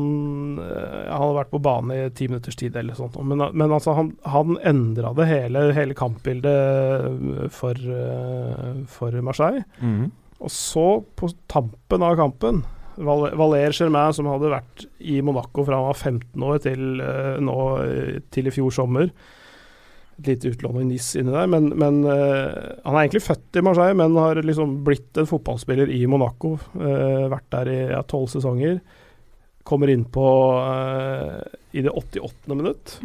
han 0.60 1.22
hadde 1.22 1.36
vært 1.38 1.52
på 1.54 1.62
banen 1.64 1.94
i 1.96 2.10
ti 2.12 2.26
minutters 2.28 2.58
tid 2.60 2.76
eller 2.76 2.98
sånt. 2.98 3.16
Men, 3.24 3.40
men 3.56 3.72
altså, 3.72 3.94
han, 3.96 4.10
han 4.28 4.58
endra 4.68 5.14
det 5.16 5.30
hele, 5.30 5.62
hele 5.78 5.96
kampbildet 5.96 7.54
for, 7.56 7.80
uh, 7.80 8.82
for 8.92 9.16
Marseille. 9.24 9.64
Mm. 9.80 10.10
Og 10.40 10.52
så, 10.54 10.86
på 11.20 11.30
tampen 11.52 12.04
av 12.06 12.16
kampen 12.20 12.62
Val- 13.00 13.34
Valer 13.40 13.76
Germain, 13.76 14.14
som 14.16 14.28
hadde 14.28 14.52
vært 14.52 14.86
i 15.00 15.20
Monaco 15.24 15.64
fra 15.68 15.80
han 15.80 15.90
var 15.90 16.00
15 16.00 16.46
år 16.48 16.62
til, 16.64 17.02
eh, 17.04 17.38
nå, 17.44 17.58
eh, 17.84 18.20
til 18.32 18.48
i 18.48 18.54
fjor 18.56 18.72
sommer 18.76 19.12
Et 20.20 20.28
lite 20.28 20.50
utlån 20.52 20.82
i 20.82 20.84
NIS 20.84 21.14
inni 21.16 21.32
der, 21.32 21.48
men, 21.48 21.70
men 21.80 22.02
eh, 22.04 22.80
han 22.84 22.96
er 22.96 23.06
egentlig 23.06 23.24
født 23.24 23.56
i 23.56 23.64
Marseille, 23.64 23.96
men 23.96 24.18
har 24.20 24.36
liksom 24.44 24.82
blitt 24.84 25.16
en 25.16 25.30
fotballspiller 25.30 25.88
i 25.96 26.02
Monaco. 26.12 26.58
vært 26.76 27.48
der 27.56 27.72
i 27.72 27.78
ja, 27.94 28.02
tolv 28.04 28.28
sesonger. 28.28 28.82
Kommer 29.64 29.88
innpå 29.88 30.26
uh, 30.60 31.40
i 31.72 31.84
det 31.86 31.92
88. 31.96 32.52
minutt. 32.52 32.98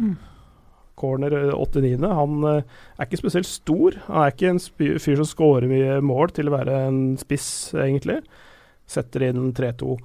Corner 1.05 1.37
eh, 1.37 1.53
89. 1.53 2.09
Han 2.19 2.49
eh, 2.49 2.75
er 2.97 3.07
ikke 3.07 3.21
spesielt 3.21 3.49
stor. 3.49 4.01
Han 4.09 4.25
er 4.25 4.33
ikke 4.33 4.51
en 4.55 4.63
fyr 4.99 5.21
som 5.21 5.29
scorer 5.29 5.69
mye 5.71 6.01
mål 6.01 6.33
til 6.35 6.49
å 6.49 6.57
være 6.57 6.81
en 6.89 7.01
spiss, 7.21 7.49
egentlig. 7.77 8.23
Setter 8.89 9.29
inn 9.29 9.53
3-2 9.57 9.95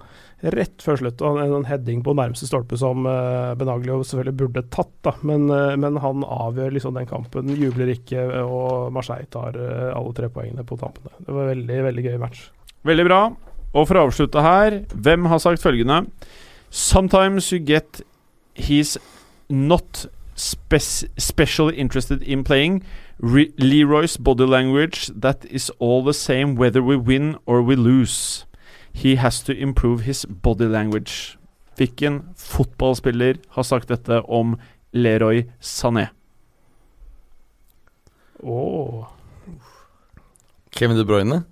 rett 0.41 0.83
før 0.83 1.01
slutt. 1.01 1.23
Og 1.25 1.41
en, 1.41 1.55
en 1.59 1.67
heading 1.69 2.03
på 2.05 2.15
nærmeste 2.17 2.49
stolpe 2.49 2.79
som 2.81 3.05
uh, 3.09 3.53
Benaglio 3.59 4.01
selvfølgelig 4.07 4.39
burde 4.41 4.65
tatt, 4.73 4.93
da. 5.05 5.15
Men, 5.27 5.49
eh, 5.53 5.77
men 5.81 5.99
han 6.03 6.25
avgjør 6.25 6.75
liksom 6.77 6.97
den 6.97 7.09
kampen. 7.11 7.53
Jubler 7.61 7.93
ikke, 7.95 8.25
og 8.45 8.91
Marseille 8.95 9.29
tar 9.33 9.59
eh, 9.61 9.91
alle 9.93 10.15
tre 10.17 10.31
poengene 10.33 10.65
på 10.67 10.79
tampene. 10.81 11.13
Det 11.19 11.37
var 11.37 11.51
veldig, 11.53 11.81
veldig 11.89 12.07
gøy 12.09 12.21
match. 12.23 12.47
Veldig 12.89 13.09
bra. 13.09 13.21
Og 13.71 13.87
for 13.87 13.99
å 13.99 14.07
avslutte 14.09 14.45
her, 14.45 14.81
hvem 14.91 15.29
har 15.31 15.43
sagt 15.43 15.63
følgende 15.63 16.03
Sometimes 16.71 17.51
you 17.53 17.61
get 17.63 18.01
he's 18.55 18.97
not 19.49 20.07
specially 21.19 21.77
interested 21.77 22.23
in 22.23 22.45
playing. 22.45 22.83
Re 23.19 23.53
Leroy's 23.59 24.17
body 24.17 24.47
language, 24.47 25.11
that 25.21 25.45
is 25.51 25.71
all 25.79 26.05
the 26.05 26.15
same 26.15 26.57
whether 26.57 26.83
we 26.83 26.97
win 26.97 27.37
or 27.47 27.63
we 27.63 27.77
lose. 27.77 28.47
He 28.93 29.17
has 29.17 29.43
to 29.43 29.53
improve 29.53 30.03
his 30.03 30.27
body 30.43 30.67
language. 30.67 31.39
Hvilken 31.77 32.23
fotballspiller 32.37 33.37
har 33.49 33.63
sagt 33.63 33.89
dette 33.89 34.23
om 34.29 34.57
Leroy 34.93 35.45
Sané? 35.61 36.09
Oh. 38.43 39.05
Kevin 40.73 40.97
De 40.97 41.05
Bruyne. 41.05 41.45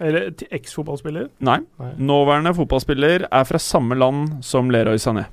Eller 0.00 0.32
eks-fotballspiller. 0.50 1.28
Nei. 1.38 1.60
Nei. 1.78 1.92
Nåværende 1.98 2.54
fotballspiller 2.54 3.26
er 3.30 3.44
fra 3.44 3.58
samme 3.58 3.94
land 3.94 4.42
som 4.42 4.70
Leroy 4.70 4.98
Sané. 4.98 5.28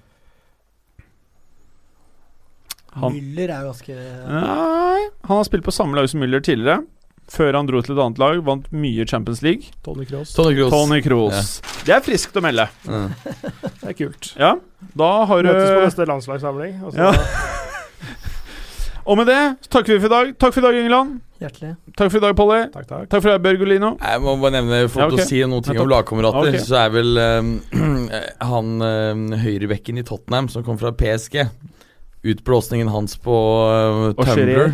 Han- 2.99 3.13
Müller 3.15 3.49
er 3.49 3.61
jo 3.63 3.71
ganske 3.71 3.95
Nei, 4.27 5.09
han 5.23 5.37
har 5.37 5.43
spilt 5.47 5.63
på 5.63 5.71
samme 5.71 5.95
lag 5.95 6.09
som 6.11 6.19
Müller 6.19 6.41
tidligere. 6.43 6.83
Før 7.31 7.53
han 7.55 7.65
dro 7.69 7.79
til 7.81 7.95
et 7.95 8.01
annet 8.03 8.17
lag, 8.19 8.41
vant 8.43 8.65
mye 8.75 9.05
Champions 9.07 9.39
League. 9.41 9.69
Tony 9.85 10.03
Cross. 10.03 10.33
Tony 10.35 10.55
Kroos. 10.57 10.71
Tony 10.73 11.01
Kroos. 11.05 11.51
Det 11.87 11.93
er 11.95 12.01
friskt 12.03 12.35
å 12.35 12.41
melde. 12.43 12.65
Det 12.83 13.87
er 13.87 13.93
kult. 13.95 14.33
Ja, 14.35 14.57
da 14.99 15.11
har 15.29 15.41
du 15.41 15.47
Møtes 15.47 15.71
på 15.71 15.85
neste 15.85 16.07
landslagssamling. 16.09 16.83
Og 16.83 16.91
så 16.91 16.97
Ja. 16.97 17.13
Og 19.05 19.17
med 19.17 19.25
det 19.31 19.39
så 19.65 19.69
takker 19.79 19.95
vi 19.95 19.99
for 20.03 20.11
i 20.11 20.13
dag. 20.13 20.33
Takk 20.37 20.53
for 20.53 20.61
i 20.61 20.65
dag, 20.67 20.75
England. 20.83 21.21
Hjertelig. 21.41 21.71
Takk 21.97 22.11
for 22.11 22.17
i 22.19 22.21
dag, 22.21 22.35
Polly. 22.37 22.59
Takk, 22.69 22.85
takk. 22.91 23.07
Takk 23.09 23.21
for 23.23 23.31
i 23.31 23.33
dag, 23.33 23.41
Bergolino. 23.47 23.95
Jeg 23.97 24.21
må 24.21 24.35
bare 24.43 24.53
nevne 24.59 24.81
For 24.93 25.01
Ja, 25.01 25.07
å 25.09 25.25
si 25.25 25.39
noen 25.41 25.63
ting 25.65 25.73
Ja, 25.79 25.81
om 25.81 25.89
lagkamerater, 25.89 26.51
Ok. 26.53 26.61
så 26.67 26.77
er 26.83 26.91
vel 26.93 27.17
eh, 27.17 28.19
han 28.51 28.75
uh, 28.85 29.37
høyrebekken 29.41 29.97
i 29.97 30.03
Tottenham 30.05 30.51
som 30.53 30.63
kom 30.67 30.77
fra 30.77 30.91
PSG 30.93 31.39
Utblåsningen 32.23 32.87
hans 32.87 33.17
på 33.17 33.35
uh, 34.15 34.23
Tumblr 34.25 34.71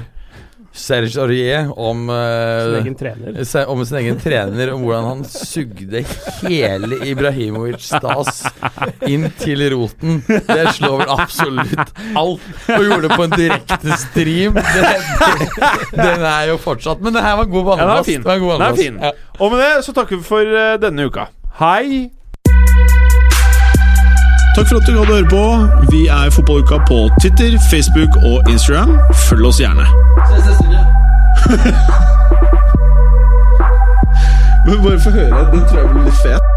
Serge 0.78 1.22
Aurier 1.22 1.80
om, 1.80 2.04
Sin 2.08 2.76
egen 2.82 2.96
trener. 2.96 3.44
se- 3.50 3.66
om 3.66 3.86
sin 3.86 3.98
egen 3.98 4.20
trener, 4.20 4.70
om 4.74 4.84
hvordan 4.86 5.06
han 5.06 5.24
sugde 5.26 6.04
hele 6.44 7.00
Ibrahimovic 7.08 7.82
stas 7.88 8.44
inn 9.10 9.26
til 9.40 9.64
roten. 9.74 10.20
Det 10.28 10.68
slår 10.78 11.02
vel 11.02 11.14
absolutt 11.16 11.96
alt. 12.14 12.46
Og 12.76 12.86
gjorde 12.86 13.08
det 13.08 13.16
på 13.16 13.26
en 13.26 13.34
direkte 13.34 13.98
stream. 14.04 14.60
Det, 14.60 14.84
det, 14.84 15.72
den 15.98 16.28
er 16.30 16.52
jo 16.52 16.60
fortsatt 16.62 17.02
Men 17.02 17.18
det 17.18 17.26
her 17.26 17.40
var 17.42 17.50
god 17.50 17.72
Ja, 17.72 17.80
den 17.82 17.96
er 17.96 18.08
fin. 18.12 18.28
Den 18.28 18.68
er 18.68 18.78
fin. 18.78 19.02
Ja. 19.02 19.16
Og 19.40 19.56
med 19.56 19.64
det 19.66 19.74
så 19.88 19.98
takker 19.98 20.20
vi 20.20 20.30
for 20.30 20.46
uh, 20.46 20.76
denne 20.82 21.10
uka. 21.10 21.30
Hei! 21.58 22.12
Takk 24.58 24.68
for 24.68 24.76
at 24.82 24.88
du 24.88 24.94
gadd 24.96 25.06
å 25.06 25.16
høre 25.20 25.30
på. 25.30 25.42
Vi 25.92 26.08
er 26.10 26.32
Fotballuka 26.34 26.80
på 26.90 26.98
Twitter, 27.22 27.54
Facebook 27.70 28.18
og 28.26 28.42
Instagram. 28.50 28.98
Følg 29.28 29.46
oss 29.52 29.60
gjerne. 29.62 29.86
Men 34.66 34.82
bare 34.82 34.98
få 35.06 35.14
høre. 35.14 35.46
Den 35.54 35.62
tror 35.70 35.80
jeg 35.84 35.90
blir 35.94 36.04
litt 36.10 36.22
fet. 36.26 36.57